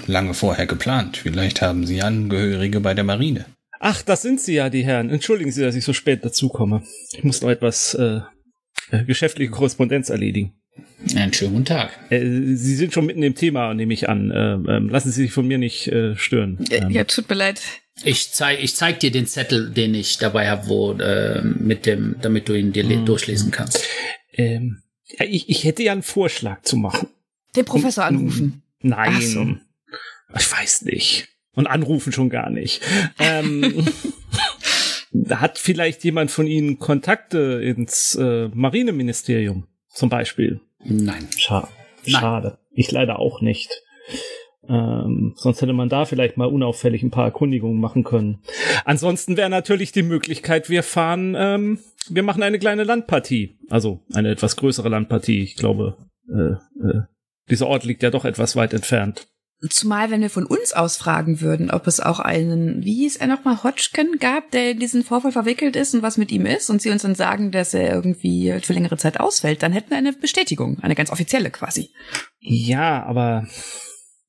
lange 0.08 0.34
vorher 0.34 0.66
geplant. 0.66 1.18
Vielleicht 1.18 1.62
haben 1.62 1.86
Sie 1.86 2.02
Angehörige 2.02 2.80
bei 2.80 2.94
der 2.94 3.04
Marine. 3.04 3.46
Ach, 3.88 4.02
das 4.02 4.24
sind 4.24 4.41
Sie 4.41 4.56
ja, 4.56 4.72
die 4.72 4.84
Herren. 4.84 5.12
Entschuldigen 5.12 5.52
Sie, 5.52 5.62
dass 5.62 5.76
ich 5.76 5.86
so 5.86 5.94
spät 5.94 6.26
dazukomme. 6.26 6.82
Ich 7.14 7.24
muss 7.24 7.41
noch 7.44 7.49
etwas 7.52 7.94
äh, 7.94 8.22
äh, 8.90 9.03
geschäftliche 9.06 9.52
Korrespondenz 9.52 10.10
erledigen. 10.10 10.53
Einen 11.16 11.32
schönen 11.34 11.52
guten 11.53 11.66
Tag. 11.66 11.91
Äh, 12.10 12.20
Sie 12.56 12.76
sind 12.76 12.94
schon 12.94 13.06
mitten 13.06 13.22
im 13.22 13.36
Thema, 13.36 13.76
nehme 13.76 13.94
ich 13.94 14.10
an. 14.10 14.32
Ähm, 14.36 14.90
lassen 14.90 15.12
Sie 15.12 15.22
sich 15.22 15.32
von 15.32 15.45
mir 15.48 15.60
nicht 15.60 15.88
äh, 15.90 16.16
stören. 16.16 16.66
Äh, 16.72 16.78
Ähm, 16.78 16.90
Ja, 16.90 17.03
tut 17.03 17.30
mir 17.30 17.36
leid. 17.36 17.62
Ich 18.03 18.32
zeig, 18.32 18.64
ich 18.64 18.76
zeig 18.76 18.99
dir 19.02 19.12
den 19.12 19.28
Zettel, 19.28 19.70
den 19.70 19.94
ich 19.94 20.18
dabei 20.18 20.49
habe, 20.49 20.68
wo 20.68 20.94
äh, 20.94 21.44
mit 21.44 21.86
dem, 21.86 22.16
damit 22.24 22.49
du 22.49 22.53
ihn 22.57 22.74
dir 22.74 22.84
le- 22.84 23.06
durchlesen 23.06 23.52
kannst. 23.52 23.84
ähm, 24.34 24.82
ja, 25.20 25.26
ich, 25.28 25.48
ich 25.48 25.64
hätte 25.64 25.84
ja 25.84 25.91
einen 25.91 26.02
Vorschlag 26.02 26.64
zu 26.64 26.76
machen. 26.76 27.07
Den 27.56 27.66
Professor 27.66 28.03
anrufen. 28.06 28.64
Nein. 28.82 29.12
Ach 29.16 29.22
so. 29.22 29.56
Ich 30.38 30.52
weiß 30.52 30.82
nicht. 30.82 31.28
Und 31.56 31.68
anrufen 31.68 32.11
schon 32.11 32.30
gar 32.30 32.49
nicht. 32.49 32.82
Ähm, 33.19 33.86
da 35.11 35.40
hat 35.41 35.57
vielleicht 35.57 36.03
jemand 36.03 36.32
von 36.32 36.48
Ihnen 36.48 36.80
Kontakte 36.80 37.61
ins 37.64 38.15
äh, 38.15 38.49
Marineministerium 38.53 39.68
zum 39.90 40.10
Beispiel. 40.10 40.60
Nein. 40.84 41.27
Schade. 41.38 41.68
Nein. 42.06 42.22
Schade. 42.22 42.57
Ich 42.72 42.91
leider 42.91 43.19
auch 43.19 43.41
nicht. 43.41 43.82
Ähm, 44.68 45.34
sonst 45.36 45.61
hätte 45.61 45.73
man 45.73 45.90
da 45.90 46.06
vielleicht 46.06 46.38
mal 46.38 46.48
unauffällig 46.48 47.03
ein 47.03 47.11
paar 47.11 47.26
Erkundigungen 47.26 47.80
machen 47.80 48.03
können. 48.03 48.41
Ansonsten 48.84 49.38
wäre 49.38 49.49
natürlich 49.49 49.91
die 49.91 50.03
Möglichkeit, 50.03 50.69
wir 50.69 50.84
fahren, 50.84 51.36
ähm, 51.38 51.80
wir 52.10 52.23
machen 52.23 52.44
eine 52.44 52.60
kleine 52.60 52.84
Landpartie. 52.84 53.57
Also 53.69 54.02
eine 54.14 54.32
etwas 54.32 54.56
größere 54.56 54.90
Landpartie. 54.90 55.41
Ich 55.41 55.56
glaube, 55.56 55.98
äh, 56.30 56.53
äh, 56.88 57.02
dieser 57.49 57.68
Ort 57.68 57.84
liegt 57.84 58.03
ja 58.03 58.10
doch 58.10 58.26
etwas 58.26 58.56
weit 58.56 58.73
entfernt. 58.73 59.27
Zumal, 59.69 60.11
wenn 60.11 60.22
wir 60.22 60.30
von 60.30 60.45
uns 60.45 60.73
aus 60.73 60.98
fragen 60.98 61.41
würden, 61.41 61.72
ob 61.72 61.88
es 61.88 61.99
auch 61.99 62.19
einen, 62.19 62.84
wie 62.84 62.95
hieß 62.95 63.15
er 63.15 63.27
nochmal, 63.27 63.64
Hodgkin 63.64 64.18
gab, 64.19 64.52
der 64.52 64.72
in 64.72 64.80
diesen 64.80 65.03
Vorfall 65.03 65.32
verwickelt 65.32 65.76
ist 65.76 65.95
und 65.95 66.03
was 66.03 66.18
mit 66.18 66.32
ihm 66.32 66.45
ist 66.45 66.69
und 66.69 66.82
sie 66.82 66.91
uns 66.91 67.03
dann 67.03 67.15
sagen, 67.15 67.52
dass 67.52 67.73
er 67.73 67.94
irgendwie 67.94 68.53
für 68.61 68.73
längere 68.73 68.98
Zeit 68.98 69.19
ausfällt, 69.19 69.64
dann 69.64 69.72
hätten 69.72 69.90
wir 69.90 69.98
eine 69.98 70.14
Bestätigung, 70.14 70.80
eine 70.82 70.95
ganz 70.95 71.10
offizielle 71.10 71.52
quasi. 71.52 71.90
Ja, 72.40 73.03
aber 73.03 73.48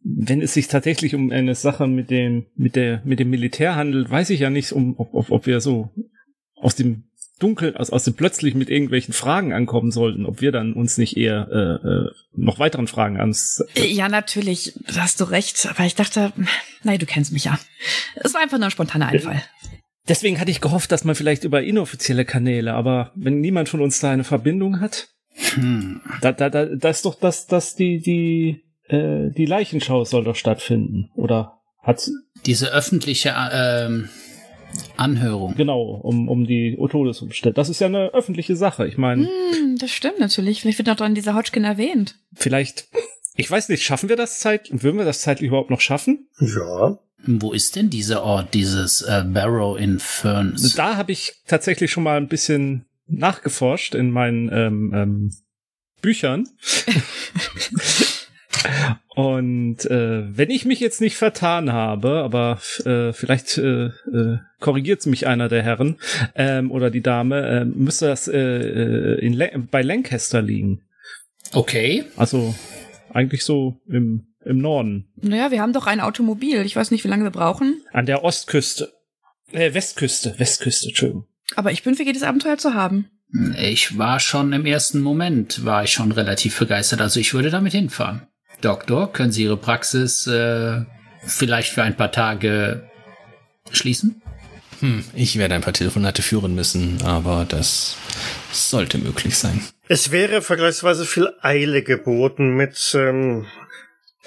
wenn 0.03 0.41
es 0.41 0.55
sich 0.55 0.69
tatsächlich 0.69 1.15
um 1.15 1.31
eine 1.31 1.55
Sache 1.57 1.89
mit 1.89 2.11
dem, 2.11 2.47
mit 2.55 2.77
der, 2.77 3.03
mit 3.05 3.19
dem 3.19 3.29
Militär 3.31 3.75
handelt, 3.75 4.09
weiß 4.09 4.31
ich 4.31 4.41
ja 4.41 4.51
nicht, 4.51 4.73
um, 4.73 4.95
ob, 4.99 5.13
ob, 5.13 5.31
ob 5.31 5.47
wir 5.47 5.61
so 5.61 5.91
aus 6.55 6.77
dem 6.77 7.11
Dunkeln, 7.39 7.77
aus, 7.77 7.91
aus 7.91 8.05
dem 8.05 8.15
plötzlich 8.15 8.55
mit 8.55 8.71
irgendwelchen 8.71 9.13
Fragen 9.13 9.53
ankommen 9.53 9.91
sollten, 9.91 10.25
ob 10.25 10.41
wir 10.41 10.53
dann 10.53 10.73
uns 10.73 10.97
nicht 10.97 11.17
eher 11.17 11.49
äh, 11.53 11.87
äh, 11.89 12.11
noch 12.35 12.59
weiteren 12.59 12.87
Fragen 12.87 13.19
ans. 13.19 13.63
Ja, 13.77 14.09
natürlich, 14.09 14.73
da 14.87 15.03
hast 15.03 15.21
du 15.21 15.25
recht, 15.25 15.67
aber 15.67 15.85
ich 15.85 15.95
dachte, 15.95 16.33
nein, 16.83 16.99
du 16.99 17.07
kennst 17.07 17.33
mich 17.33 17.45
ja. 17.45 17.59
Es 18.17 18.33
war 18.33 18.41
einfach 18.41 18.59
nur 18.59 18.67
ein 18.67 18.71
spontaner 18.71 19.09
Einfall. 19.09 19.43
Deswegen 20.09 20.41
hatte 20.41 20.51
ich 20.51 20.61
gehofft, 20.61 20.93
dass 20.93 21.05
man 21.05 21.15
vielleicht 21.15 21.45
über 21.45 21.63
inoffizielle 21.63 22.25
Kanäle, 22.25 22.75
aber 22.75 23.13
wenn 23.17 23.41
niemand 23.41 23.69
von 23.69 23.81
uns 23.81 23.99
da 24.01 24.11
eine 24.11 24.25
Verbindung 24.25 24.81
hat, 24.81 25.09
Hm. 25.55 26.01
da, 26.23 26.33
da, 26.33 26.49
da, 26.49 26.65
da 26.65 26.89
ist 26.89 27.05
doch 27.05 27.15
das, 27.15 27.47
das 27.47 27.75
die, 27.75 28.01
die, 28.01 28.65
äh, 28.89 29.31
die 29.31 29.47
Leichenschau 29.47 30.05
soll 30.05 30.25
doch 30.25 30.37
stattfinden. 30.37 31.11
Oder 31.15 31.59
hat 31.83 32.09
Diese 32.47 32.73
öffentliche 32.73 33.31
äh, 33.31 33.87
ähm, 33.87 34.09
Anhörung. 34.97 35.55
Genau, 35.57 35.83
um, 35.83 36.29
um 36.29 36.47
die 36.47 36.77
Todesumstände. 36.91 37.55
Das 37.55 37.69
ist 37.69 37.81
ja 37.81 37.87
eine 37.87 38.13
öffentliche 38.15 38.57
Sache. 38.57 38.87
Ich 38.87 38.97
meine, 38.99 39.27
Hm, 39.27 39.77
das 39.79 39.91
stimmt 39.91 40.19
natürlich. 40.19 40.61
Vielleicht 40.63 40.79
wird 40.79 40.89
auch 40.91 40.97
dann 40.97 41.15
dieser 41.15 41.35
Hodgkin 41.35 41.65
erwähnt. 41.65 42.17
vielleicht, 42.35 42.89
ich 43.37 43.51
weiß 43.51 43.69
nicht, 43.69 43.83
schaffen 43.83 44.09
wir 44.09 44.17
das 44.17 44.39
zeitlich, 44.41 44.83
würden 44.83 44.99
wir 44.99 45.05
das 45.05 45.21
zeitlich 45.21 45.49
überhaupt 45.49 45.71
noch 45.71 45.81
schaffen? 45.81 46.29
Ja. 46.41 46.99
Wo 47.27 47.53
ist 47.53 47.77
denn 47.77 47.91
dieser 47.91 48.23
Ort, 48.23 48.55
dieses 48.55 49.03
äh, 49.03 49.25
Barrow 49.27 49.79
in 49.79 49.99
Ferns? 49.99 50.75
Da 50.75 50.97
habe 50.97 51.13
ich 51.13 51.35
tatsächlich 51.47 51.91
schon 51.91 52.05
mal 52.05 52.17
ein 52.19 52.29
bisschen 52.29 52.85
nachgeforscht 53.09 53.95
in 53.95 54.11
meinen 54.11 54.51
ähm, 54.53 54.93
ähm, 54.95 55.33
Büchern. 56.03 56.49
Und 59.15 59.85
äh, 59.87 60.37
wenn 60.37 60.51
ich 60.51 60.65
mich 60.67 60.81
jetzt 60.81 61.01
nicht 61.01 61.17
vertan 61.17 61.73
habe, 61.73 62.23
aber 62.23 62.61
äh, 62.85 63.13
vielleicht 63.13 63.57
äh, 63.59 63.87
äh, 63.87 64.39
korrigiert 64.61 65.07
mich 65.07 65.27
einer 65.27 65.49
der 65.49 65.63
Herren 65.63 65.99
ähm, 66.35 66.71
oder 66.71 66.91
die 66.91 67.01
Dame, 67.01 67.47
äh, 67.47 67.65
müsste 67.65 68.07
das 68.07 68.29
äh, 68.29 68.39
äh, 68.39 69.19
in 69.25 69.33
Lan- 69.33 69.69
bei 69.71 69.83
Lancaster 69.83 70.43
liegen. 70.43 70.83
Okay. 71.53 72.05
Also 72.17 72.55
eigentlich 73.11 73.45
so 73.45 73.81
im, 73.89 74.27
im 74.45 74.59
Norden. 74.59 75.09
Naja, 75.17 75.51
wir 75.51 75.63
haben 75.63 75.73
doch 75.73 75.87
ein 75.87 76.01
Automobil. 76.01 76.61
Ich 76.67 76.77
weiß 76.77 76.91
nicht, 76.91 77.05
wie 77.05 77.09
lange 77.09 77.25
wir 77.25 77.31
brauchen. 77.31 77.81
An 77.93 78.07
der 78.07 78.23
Ostküste. 78.23 78.93
Äh, 79.53 79.73
Westküste, 79.73 80.35
Westküste, 80.39 80.89
Entschuldigung. 80.89 81.27
Aber 81.55 81.73
ich 81.73 81.83
bin 81.85 81.95
für 81.95 82.03
jedes 82.03 82.25
Abenteuer 82.25 82.59
zu 82.59 82.75
haben. 82.75 83.09
Ich 83.59 83.97
war 83.97 84.21
schon 84.21 84.53
im 84.53 84.67
ersten 84.67 85.01
Moment, 85.01 85.65
war 85.65 85.85
ich 85.85 85.93
schon 85.93 86.13
relativ 86.13 86.59
begeistert. 86.59 87.01
Also 87.01 87.19
ich 87.21 87.33
würde 87.33 87.51
damit 87.51 87.73
hinfahren. 87.73 88.27
Doktor, 88.61 89.13
können 89.13 89.33
Sie 89.33 89.45
Ihre 89.45 89.57
Praxis 89.57 90.27
äh, 90.27 90.83
vielleicht 91.25 91.73
für 91.73 91.83
ein 91.83 91.97
paar 91.97 92.13
Tage 92.13 92.89
schließen? 93.71 94.23
Hm, 94.81 95.05
ich 95.15 95.39
werde 95.39 95.55
ein 95.55 95.63
paar 95.63 95.73
Telefonate 95.73 96.23
führen 96.23 96.55
müssen, 96.55 97.01
aber 97.03 97.47
das 97.49 97.97
sollte 98.53 98.99
möglich 98.99 99.39
sein. 99.39 99.61
Es 99.89 100.11
wäre 100.11 100.43
vergleichsweise 100.43 101.07
viel 101.07 101.31
Eile 101.41 101.83
geboten. 101.83 102.57
Mit 102.57 102.93
ähm, 102.95 103.47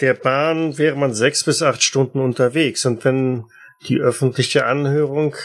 der 0.01 0.13
Bahn 0.13 0.77
wäre 0.77 0.95
man 0.95 1.13
sechs 1.13 1.43
bis 1.43 1.61
acht 1.61 1.83
Stunden 1.83 2.19
unterwegs. 2.19 2.85
Und 2.85 3.03
wenn 3.05 3.45
die 3.87 3.97
öffentliche 3.97 4.65
Anhörung, 4.65 5.35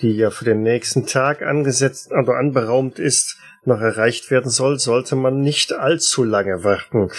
die 0.00 0.12
ja 0.12 0.30
für 0.30 0.44
den 0.44 0.62
nächsten 0.62 1.06
Tag 1.06 1.42
angesetzt, 1.42 2.12
also 2.12 2.32
anberaumt 2.32 2.98
ist, 2.98 3.36
noch 3.66 3.80
erreicht 3.80 4.30
werden 4.30 4.50
soll, 4.50 4.78
sollte 4.78 5.16
man 5.16 5.40
nicht 5.40 5.72
allzu 5.72 6.24
lange 6.24 6.64
warten. 6.64 7.10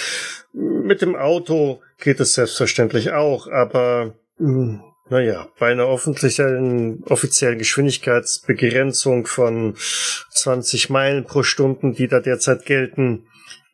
Mit 0.54 1.02
dem 1.02 1.16
Auto 1.16 1.82
geht 2.00 2.20
es 2.20 2.34
selbstverständlich 2.34 3.12
auch, 3.12 3.48
aber 3.48 4.14
hm, 4.38 4.82
naja, 5.10 5.48
bei 5.60 5.72
einer 5.72 5.88
offiziellen, 5.88 7.04
offiziellen 7.04 7.60
Geschwindigkeitsbegrenzung 7.60 9.28
von 9.28 9.76
20 10.32 10.90
Meilen 10.90 11.26
pro 11.26 11.44
Stunde, 11.44 11.94
die 11.94 12.08
da 12.08 12.20
derzeit 12.20 12.66
gelten, 12.66 13.28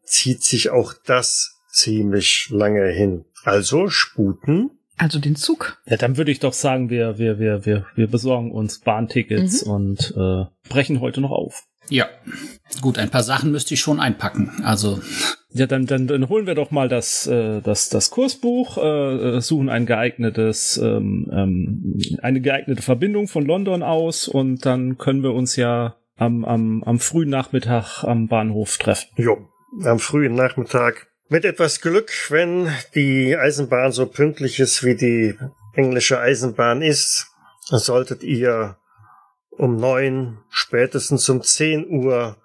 zieht 0.04 0.44
sich 0.44 0.72
auch 0.72 0.94
das 1.06 1.62
ziemlich 1.72 2.50
lange 2.52 2.88
hin. 2.88 3.26
Also 3.44 3.88
sputen. 3.88 4.72
Also 4.98 5.20
den 5.20 5.36
Zug. 5.36 5.78
Ja, 5.86 5.98
dann 5.98 6.18
würde 6.18 6.32
ich 6.32 6.40
doch 6.40 6.54
sagen, 6.54 6.90
wir, 6.90 7.18
wir, 7.18 7.40
wir, 7.40 7.66
wir, 7.66 7.86
wir 7.96 8.08
besorgen 8.08 8.52
uns 8.52 8.82
Bahntickets 8.82 9.66
mhm. 9.66 9.72
und 9.72 10.14
äh, 10.16 10.46
brechen 10.70 11.00
heute 11.00 11.22
noch 11.22 11.32
auf. 11.32 11.64
Ja, 11.92 12.08
gut, 12.80 12.98
ein 12.98 13.10
paar 13.10 13.22
Sachen 13.22 13.52
müsste 13.52 13.74
ich 13.74 13.82
schon 13.82 14.00
einpacken. 14.00 14.62
Also 14.64 15.02
ja, 15.50 15.68
dann, 15.68 15.86
dann, 15.86 16.08
dann 16.08 16.30
holen 16.30 16.48
wir 16.48 16.56
doch 16.56 16.72
mal 16.72 16.88
das, 16.88 17.28
äh, 17.28 17.60
das, 17.60 17.90
das 17.90 18.12
Kursbuch, 18.12 18.78
äh, 18.78 19.38
äh, 19.38 19.42
suchen 19.42 19.68
ein 19.68 19.86
geeignetes, 19.86 20.78
ähm, 20.78 21.30
ähm, 21.34 22.00
eine 22.22 22.40
geeignete 22.40 22.82
Verbindung 22.82 23.28
von 23.28 23.46
London 23.46 23.84
aus 23.84 24.30
und 24.30 24.66
dann 24.66 24.98
können 24.98 25.22
wir 25.22 25.34
uns 25.34 25.58
ja 25.58 25.98
am, 26.16 26.46
am, 26.46 26.82
am 26.84 27.00
frühen 27.00 27.30
Nachmittag 27.30 28.06
am 28.06 28.30
Bahnhof 28.30 28.78
treffen. 28.78 29.10
Jo, 29.18 29.50
am 29.84 30.00
frühen 30.00 30.34
Nachmittag. 30.34 31.08
Mit 31.28 31.44
etwas 31.44 31.82
Glück, 31.82 32.10
wenn 32.30 32.70
die 32.96 33.36
Eisenbahn 33.36 33.92
so 33.92 34.06
pünktlich 34.06 34.62
ist, 34.62 34.86
wie 34.86 34.96
die 34.96 35.36
englische 35.74 36.20
Eisenbahn 36.20 36.82
ist, 36.82 37.28
solltet 37.66 38.24
ihr 38.24 38.78
um 39.52 39.78
neun, 39.78 40.40
spätestens 40.50 41.28
um 41.30 41.42
zehn 41.42 41.88
Uhr 41.90 42.38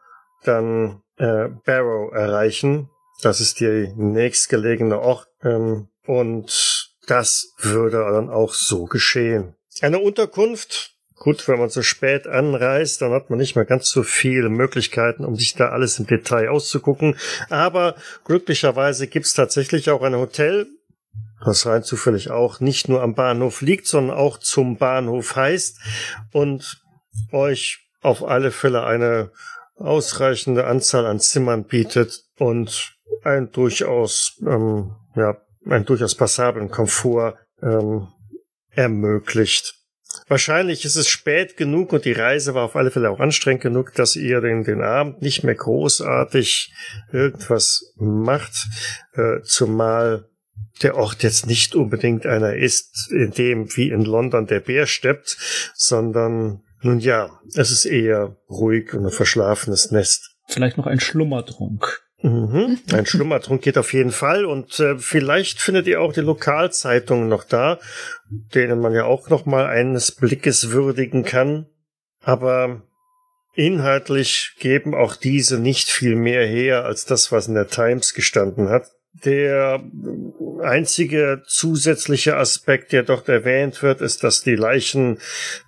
dann 0.45 1.03
äh, 1.16 1.49
Barrow 1.65 2.12
erreichen. 2.12 2.91
Das 3.23 3.41
ist 3.41 3.61
die 3.61 3.93
nächstgelegene 3.97 5.01
Ort. 5.01 5.28
Ähm, 5.43 5.89
und 6.07 6.93
das 7.07 7.55
würde 7.59 7.99
dann 7.99 8.31
auch 8.31 8.53
so 8.53 8.85
geschehen. 8.85 9.55
Eine 9.81 9.99
Unterkunft, 9.99 10.95
gut, 11.15 11.47
wenn 11.49 11.59
man 11.59 11.70
so 11.70 11.83
spät 11.83 12.27
anreist, 12.27 13.03
dann 13.03 13.12
hat 13.12 13.31
man 13.31 13.39
nicht 13.39 13.57
mehr 13.57 13.65
ganz 13.65 13.89
so 13.89 14.03
viele 14.03 14.49
Möglichkeiten, 14.49 15.24
um 15.24 15.37
sich 15.37 15.55
da 15.55 15.70
alles 15.70 15.99
im 15.99 16.07
Detail 16.07 16.49
auszugucken. 16.49 17.16
Aber 17.49 17.97
glücklicherweise 18.24 19.07
gibt's 19.07 19.35
tatsächlich 19.35 19.91
auch 19.91 20.03
ein 20.03 20.16
Hotel, 20.16 20.66
was 21.45 21.66
rein 21.66 21.83
zufällig 21.83 22.31
auch 22.31 22.61
nicht 22.61 22.89
nur 22.89 23.03
am 23.03 23.15
Bahnhof 23.15 23.61
liegt, 23.61 23.87
sondern 23.87 24.16
auch 24.16 24.39
zum 24.39 24.78
Bahnhof 24.78 25.37
heißt 25.37 25.78
und 26.33 26.83
euch 27.32 27.78
auf 28.02 28.24
alle 28.24 28.51
Fälle 28.51 28.84
eine 28.84 29.30
ausreichende 29.76 30.66
Anzahl 30.66 31.06
an 31.06 31.20
Zimmern 31.20 31.64
bietet 31.64 32.24
und 32.38 32.97
ein 33.22 33.51
durchaus, 33.52 34.38
ähm, 34.47 34.94
ja, 35.14 35.36
ein 35.68 35.84
durchaus 35.84 36.14
passablen 36.14 36.70
Komfort 36.70 37.36
ähm, 37.62 38.09
ermöglicht. 38.70 39.74
Wahrscheinlich 40.28 40.84
ist 40.84 40.97
es 40.97 41.09
spät 41.09 41.56
genug 41.56 41.93
und 41.93 42.05
die 42.05 42.12
Reise 42.12 42.55
war 42.55 42.64
auf 42.64 42.76
alle 42.76 42.90
Fälle 42.90 43.10
auch 43.10 43.20
anstrengend 43.20 43.62
genug, 43.62 43.93
dass 43.94 44.16
ihr 44.16 44.40
den, 44.40 44.64
den 44.64 44.82
Abend 44.82 45.20
nicht 45.22 45.44
mehr 45.44 45.55
großartig 45.55 46.72
irgendwas 47.12 47.93
macht, 47.97 48.52
äh, 49.14 49.43
zumal 49.43 50.28
der 50.82 50.97
Ort 50.97 51.22
jetzt 51.22 51.47
nicht 51.47 51.74
unbedingt 51.74 52.26
einer 52.26 52.55
ist, 52.55 53.10
in 53.10 53.30
dem 53.32 53.76
wie 53.76 53.90
in 53.90 54.05
London 54.05 54.47
der 54.47 54.60
Bär 54.60 54.86
steppt, 54.86 55.36
sondern 55.74 56.62
nun 56.87 57.01
ja, 57.01 57.41
es 57.55 57.71
ist 57.71 57.85
eher 57.85 58.37
ruhig 58.49 58.95
und 58.95 59.05
ein 59.05 59.13
verschlafenes 59.13 59.91
Nest. 59.91 60.37
Vielleicht 60.49 60.79
noch 60.79 60.87
ein 60.87 61.01
Schlummertrunk. 61.01 62.03
Mhm. 62.23 62.79
Ein 62.93 63.07
Schlummertrunk 63.07 63.63
geht 63.63 63.79
auf 63.79 63.93
jeden 63.93 64.13
Fall 64.13 64.47
und 64.47 64.79
äh, 64.81 64.99
vielleicht 64.99 65.61
findet 65.61 65.87
ihr 65.87 66.01
auch 66.01 66.13
die 66.13 66.21
Lokalzeitungen 66.21 67.29
noch 67.29 67.45
da, 67.45 67.79
denen 68.31 68.81
man 68.81 68.95
ja 68.95 69.05
auch 69.05 69.29
noch 69.29 69.47
mal 69.47 69.67
eines 69.67 70.13
Blickes 70.13 70.71
würdigen 70.71 71.25
kann. 71.25 71.67
Aber 72.23 72.83
inhaltlich 73.55 74.57
geben 74.59 74.95
auch 74.95 75.17
diese 75.17 75.59
nicht 75.59 75.89
viel 75.89 76.17
mehr 76.17 76.47
her 76.47 76.85
als 76.85 77.05
das, 77.05 77.33
was 77.33 77.49
in 77.49 77.55
der 77.55 77.69
Times 77.69 78.15
gestanden 78.15 78.69
hat. 78.69 78.95
Der 79.24 79.82
einzige 80.62 81.43
zusätzliche 81.47 82.36
Aspekt, 82.36 82.93
der 82.93 83.02
dort 83.02 83.28
erwähnt 83.28 83.82
wird, 83.82 84.01
ist, 84.01 84.22
dass 84.22 84.43
die 84.43 84.56
Leichen 84.56 85.18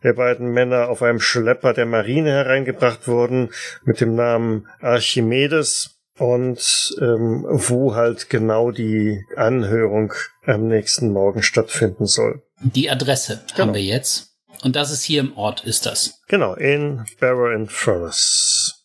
der 0.02 0.12
beiden 0.12 0.50
Männer 0.50 0.88
auf 0.88 1.02
einem 1.02 1.20
Schlepper 1.20 1.72
der 1.72 1.86
Marine 1.86 2.30
hereingebracht 2.30 3.08
wurden 3.08 3.50
mit 3.84 4.00
dem 4.00 4.14
Namen 4.14 4.66
Archimedes 4.80 5.98
und 6.18 6.94
ähm, 7.00 7.44
wo 7.48 7.94
halt 7.94 8.28
genau 8.28 8.70
die 8.70 9.24
Anhörung 9.36 10.12
am 10.44 10.66
nächsten 10.66 11.12
Morgen 11.12 11.42
stattfinden 11.42 12.06
soll. 12.06 12.42
Die 12.60 12.90
Adresse 12.90 13.42
genau. 13.48 13.68
haben 13.68 13.74
wir 13.74 13.82
jetzt. 13.82 14.28
Und 14.62 14.74
das 14.74 14.90
ist 14.90 15.04
hier 15.04 15.20
im 15.20 15.36
Ort, 15.36 15.64
ist 15.64 15.86
das? 15.86 16.20
Genau, 16.26 16.54
in 16.54 17.04
Barrow 17.20 17.54
in 17.54 17.68
Furnace. 17.68 18.84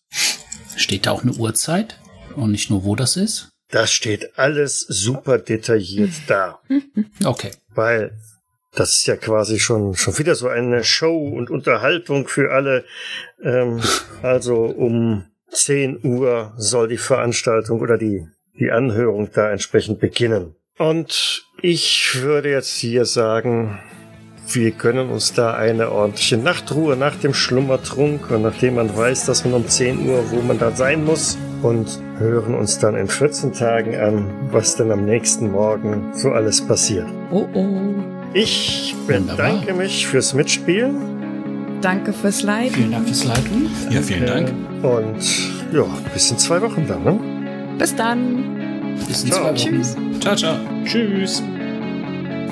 Steht 0.76 1.07
da 1.07 1.11
auch 1.11 1.23
eine 1.23 1.34
Uhrzeit? 1.34 1.98
Und 2.35 2.52
nicht 2.52 2.69
nur, 2.69 2.84
wo 2.84 2.95
das 2.95 3.18
ist? 3.18 3.53
Das 3.74 3.91
steht 3.91 4.38
alles 4.38 4.82
super 4.82 5.40
detailliert 5.40 6.12
da. 6.28 6.60
Okay. 7.26 7.50
Weil 7.74 8.12
das 8.76 8.94
ist 8.94 9.08
ja 9.08 9.16
quasi 9.16 9.60
schon, 9.60 9.95
schon 9.95 10.18
wieder 10.20 10.36
so 10.36 10.48
eine 10.48 10.84
Show 10.84 11.30
und 11.30 11.50
Unterhaltung 11.50 12.28
für 12.28 12.52
alle. 12.52 12.86
Ähm, 13.41 13.82
also 14.22 14.66
um 14.66 15.26
10 15.52 16.04
Uhr 16.04 16.54
soll 16.56 16.88
die 16.88 16.98
Veranstaltung 17.00 17.82
oder 17.82 17.98
die, 17.98 18.28
die 18.60 18.70
Anhörung 18.70 19.32
da 19.34 19.50
entsprechend 19.52 20.00
beginnen. 20.00 20.56
Und 20.78 21.44
ich 21.64 22.22
würde 22.22 22.52
jetzt 22.52 22.76
hier 22.76 23.06
sagen, 23.06 23.80
wir 24.48 24.72
gönnen 24.72 25.10
uns 25.10 25.34
da 25.34 25.53
eine 25.53 25.91
ordentliche 25.91 26.38
Nachtruhe 26.38 26.95
nach 26.95 27.15
dem 27.15 27.34
Schlummertrunk 27.34 28.30
und 28.30 28.41
nachdem 28.41 28.76
man 28.76 28.95
weiß, 28.95 29.26
dass 29.26 29.45
man 29.45 29.53
um 29.53 29.68
10 29.68 30.07
Uhr, 30.07 30.24
wo 30.32 30.41
man 30.41 30.60
da 30.60 30.72
sein 30.72 31.06
muss, 31.06 31.38
und 31.61 31.88
hören 32.20 32.56
uns 32.56 32.78
dann 32.78 32.95
in 32.95 33.07
14 33.07 33.53
Tagen 33.53 33.95
an, 33.95 34.28
was 34.52 34.76
denn 34.76 34.91
am 34.91 35.06
nächsten 35.06 35.52
Morgen 35.52 36.11
so 36.14 36.32
alles 36.32 36.61
passiert. 36.61 37.07
Oh 37.32 37.48
oh. 37.53 37.95
Ich 38.34 38.95
bedanke 39.07 39.74
mich 39.74 40.07
fürs 40.07 40.34
Mitspielen. 40.34 41.80
Danke 41.82 42.14
fürs 42.14 42.44
Leiten. 42.44 42.74
Vielen 42.74 42.91
Dank 42.91 43.07
fürs 43.07 43.26
Leiten. 43.26 43.70
Ja, 43.90 44.02
vielen 44.02 44.26
Dank. 44.26 44.52
Und 44.82 45.74
ja, 45.74 45.86
bis 46.14 46.32
in 46.32 46.38
zwei 46.38 46.61
Wochen 46.61 46.86
dann, 46.88 47.03
ne? 47.03 47.20
Bis 47.78 47.95
dann. 47.95 48.95
Bis 49.07 49.24
in 49.24 49.32
ciao. 49.32 49.41
zwei 49.41 49.49
Wochen. 49.49 49.56
Tschüss. 49.56 49.95
Ciao, 50.20 50.36
ciao. 50.36 50.56
Tschüss. 50.86 51.44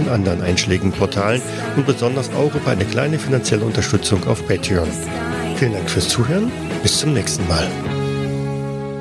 und 0.00 0.08
anderen 0.08 0.42
einschlägigen 0.42 0.92
Portalen 0.92 1.42
und 1.76 1.86
besonders 1.86 2.30
auch 2.34 2.54
über 2.54 2.70
eine 2.70 2.84
kleine 2.84 3.18
finanzielle 3.18 3.64
Unterstützung 3.64 4.26
auf 4.26 4.46
Patreon. 4.46 4.88
Vielen 5.56 5.72
Dank 5.72 5.90
fürs 5.90 6.08
Zuhören, 6.08 6.50
bis 6.82 6.98
zum 6.98 7.12
nächsten 7.12 7.46
Mal. 7.48 7.66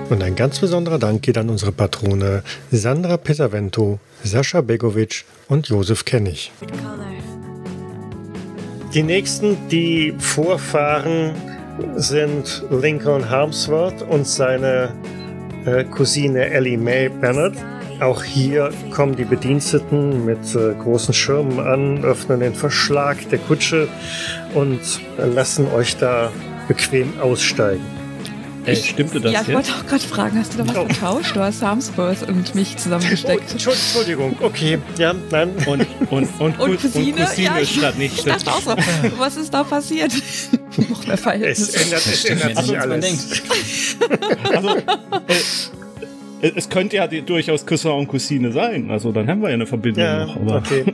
Und 0.09 0.21
ein 0.21 0.35
ganz 0.35 0.59
besonderer 0.59 0.99
Dank 0.99 1.21
geht 1.21 1.37
an 1.37 1.49
unsere 1.49 1.71
Patrone 1.71 2.43
Sandra 2.69 3.15
Pesavento, 3.15 3.99
Sascha 4.23 4.59
Begovic 4.59 5.23
und 5.47 5.69
Josef 5.69 6.03
Kennig. 6.03 6.51
Die 8.93 9.03
nächsten, 9.03 9.55
die 9.69 10.13
Vorfahren 10.19 11.31
sind 11.95 12.63
Lincoln 12.69 13.29
Harmsworth 13.29 14.01
und 14.01 14.27
seine 14.27 14.93
äh, 15.65 15.85
Cousine 15.85 16.49
Ellie 16.49 16.77
Mae 16.77 17.07
Bennett. 17.09 17.53
Auch 18.01 18.23
hier 18.23 18.71
kommen 18.89 19.15
die 19.15 19.25
Bediensteten 19.25 20.25
mit 20.25 20.55
äh, 20.55 20.73
großen 20.73 21.13
Schirmen 21.13 21.59
an, 21.59 22.03
öffnen 22.03 22.39
den 22.39 22.55
Verschlag 22.55 23.29
der 23.29 23.37
Kutsche 23.39 23.87
und 24.55 24.79
lassen 25.17 25.67
euch 25.71 25.97
da 25.97 26.31
bequem 26.67 27.13
aussteigen. 27.21 27.85
Äh, 28.65 28.75
stimmte 28.75 29.19
das 29.21 29.31
Ja, 29.33 29.41
ich 29.41 29.47
jetzt? 29.47 29.55
wollte 29.55 29.71
auch 29.73 29.85
gerade 29.87 30.03
fragen, 30.03 30.39
hast 30.39 30.53
du 30.53 30.57
da 30.59 30.67
was 30.67 30.75
Oh. 30.77 30.85
getauscht? 30.85 31.35
Du 31.35 31.39
hast 31.41 31.61
Harmsworth 31.61 32.27
und 32.27 32.53
mich 32.55 32.73
Oh, 32.75 32.79
zusammengesteckt. 32.79 33.51
Entschu- 33.53 33.71
Entschuldigung, 33.71 34.35
okay, 34.41 34.77
ja, 34.97 35.13
nein. 35.31 35.49
Und, 35.67 35.85
und, 36.11 36.27
und, 36.39 36.39
Und 36.39 36.57
Cou- 36.57 36.75
Cousine? 36.77 37.05
und 37.11 37.17
Cousine 37.25 37.45
Ja, 37.47 37.57
ist 37.57 37.79
gerade 37.79 37.97
nicht. 37.99 38.17
Ich 38.17 38.23
dachte 38.23 38.51
auch 38.51 38.61
so, 38.61 38.75
was 39.19 39.35
ist 39.37 39.53
da 39.53 39.63
passiert? 39.63 40.11
Noch 40.89 41.05
mehr 41.05 41.13
Es 41.15 41.21
Verhältnisse. 41.21 41.77
ändert, 41.83 42.05
es 42.05 42.25
ändert 42.25 42.49
sich 42.49 42.57
als 42.57 42.67
man 42.87 42.91
alles. 42.91 43.05
denkt. 43.05 43.43
Also, 44.55 44.69
äh, 44.77 44.81
es 46.41 46.69
könnte 46.69 46.97
ja 46.97 47.07
die, 47.07 47.21
durchaus 47.21 47.65
Cousin 47.65 47.91
und 47.91 48.07
Cousine 48.07 48.51
sein. 48.51 48.89
Also 48.89 49.11
dann 49.11 49.27
haben 49.27 49.41
wir 49.41 49.49
ja 49.49 49.53
eine 49.55 49.65
Verbindung 49.67 50.03
Ja, 50.03 50.25
noch. 50.25 50.35
Aber 50.37 50.55
okay. 50.57 50.83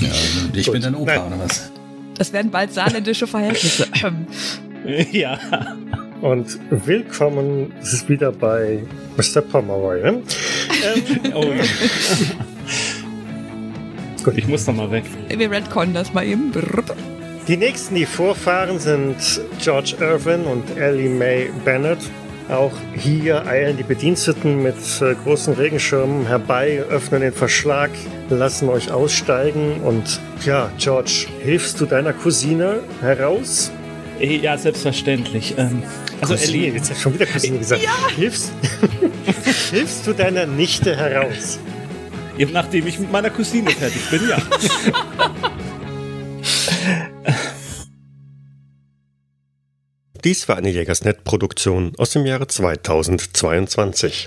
Ja, 0.00 0.08
ich 0.54 0.64
Gut. 0.66 0.72
bin 0.72 0.82
dein 0.82 0.94
Opa, 0.94 1.16
Nein. 1.16 1.26
oder 1.26 1.38
was? 1.44 1.70
Das 2.16 2.32
werden 2.32 2.50
bald 2.50 2.72
saarländische 2.72 3.26
Verhältnisse. 3.26 3.86
ja. 5.12 5.38
Und 6.20 6.58
willkommen 6.70 7.72
wieder 8.08 8.32
bei 8.32 8.80
Mr. 9.16 9.40
Pomeroy. 9.42 10.02
Ne? 10.02 10.22
Ähm, 10.84 11.32
Oh, 11.34 11.44
Gut. 14.22 14.34
ich 14.36 14.46
muss 14.46 14.64
da 14.64 14.70
mal 14.72 14.90
weg. 14.92 15.04
Wir 15.28 15.50
retconnen 15.50 15.92
das 15.94 16.12
mal 16.12 16.24
eben. 16.24 16.52
Brrr. 16.52 16.84
Die 17.48 17.56
nächsten, 17.56 17.94
die 17.96 18.06
vorfahren, 18.06 18.78
sind 18.78 19.16
George 19.60 19.94
Irvin 20.00 20.42
und 20.44 20.76
Ellie 20.76 21.08
Mae 21.08 21.50
Bennett. 21.64 21.98
Auch 22.48 22.72
hier 22.94 23.46
eilen 23.46 23.76
die 23.76 23.82
Bediensteten 23.82 24.62
mit 24.62 24.76
äh, 25.02 25.14
großen 25.22 25.52
Regenschirmen 25.54 26.26
herbei, 26.26 26.82
öffnen 26.88 27.20
den 27.20 27.32
Verschlag, 27.32 27.90
lassen 28.30 28.70
euch 28.70 28.90
aussteigen 28.90 29.82
und 29.82 30.18
ja, 30.46 30.70
George, 30.78 31.26
hilfst 31.42 31.78
du 31.78 31.84
deiner 31.84 32.14
Cousine 32.14 32.80
heraus? 33.02 33.70
Eh, 34.18 34.38
Ja, 34.38 34.56
selbstverständlich. 34.56 35.56
Ähm, 35.58 35.82
also 36.22 36.34
Cousine, 36.34 36.58
Ellie, 36.58 36.72
jetzt 36.72 36.90
hast 36.90 36.98
du 36.98 37.02
schon 37.02 37.14
wieder 37.14 37.26
Cousine 37.26 37.58
gesagt. 37.58 37.82
Hilfst, 38.16 38.50
hilfst 39.70 40.06
du 40.06 40.14
deiner 40.14 40.46
Nichte 40.46 40.96
heraus? 40.96 41.58
eben 42.38 42.52
nachdem 42.52 42.86
ich 42.86 42.98
mit 42.98 43.10
meiner 43.10 43.30
Cousine 43.30 43.70
fertig 43.70 44.08
bin, 44.10 44.28
ja. 44.28 44.38
Dies 50.24 50.48
war 50.48 50.56
eine 50.56 50.70
Jägersnet-Produktion 50.70 51.92
aus 51.96 52.10
dem 52.10 52.26
Jahre 52.26 52.48
2022. 52.48 54.26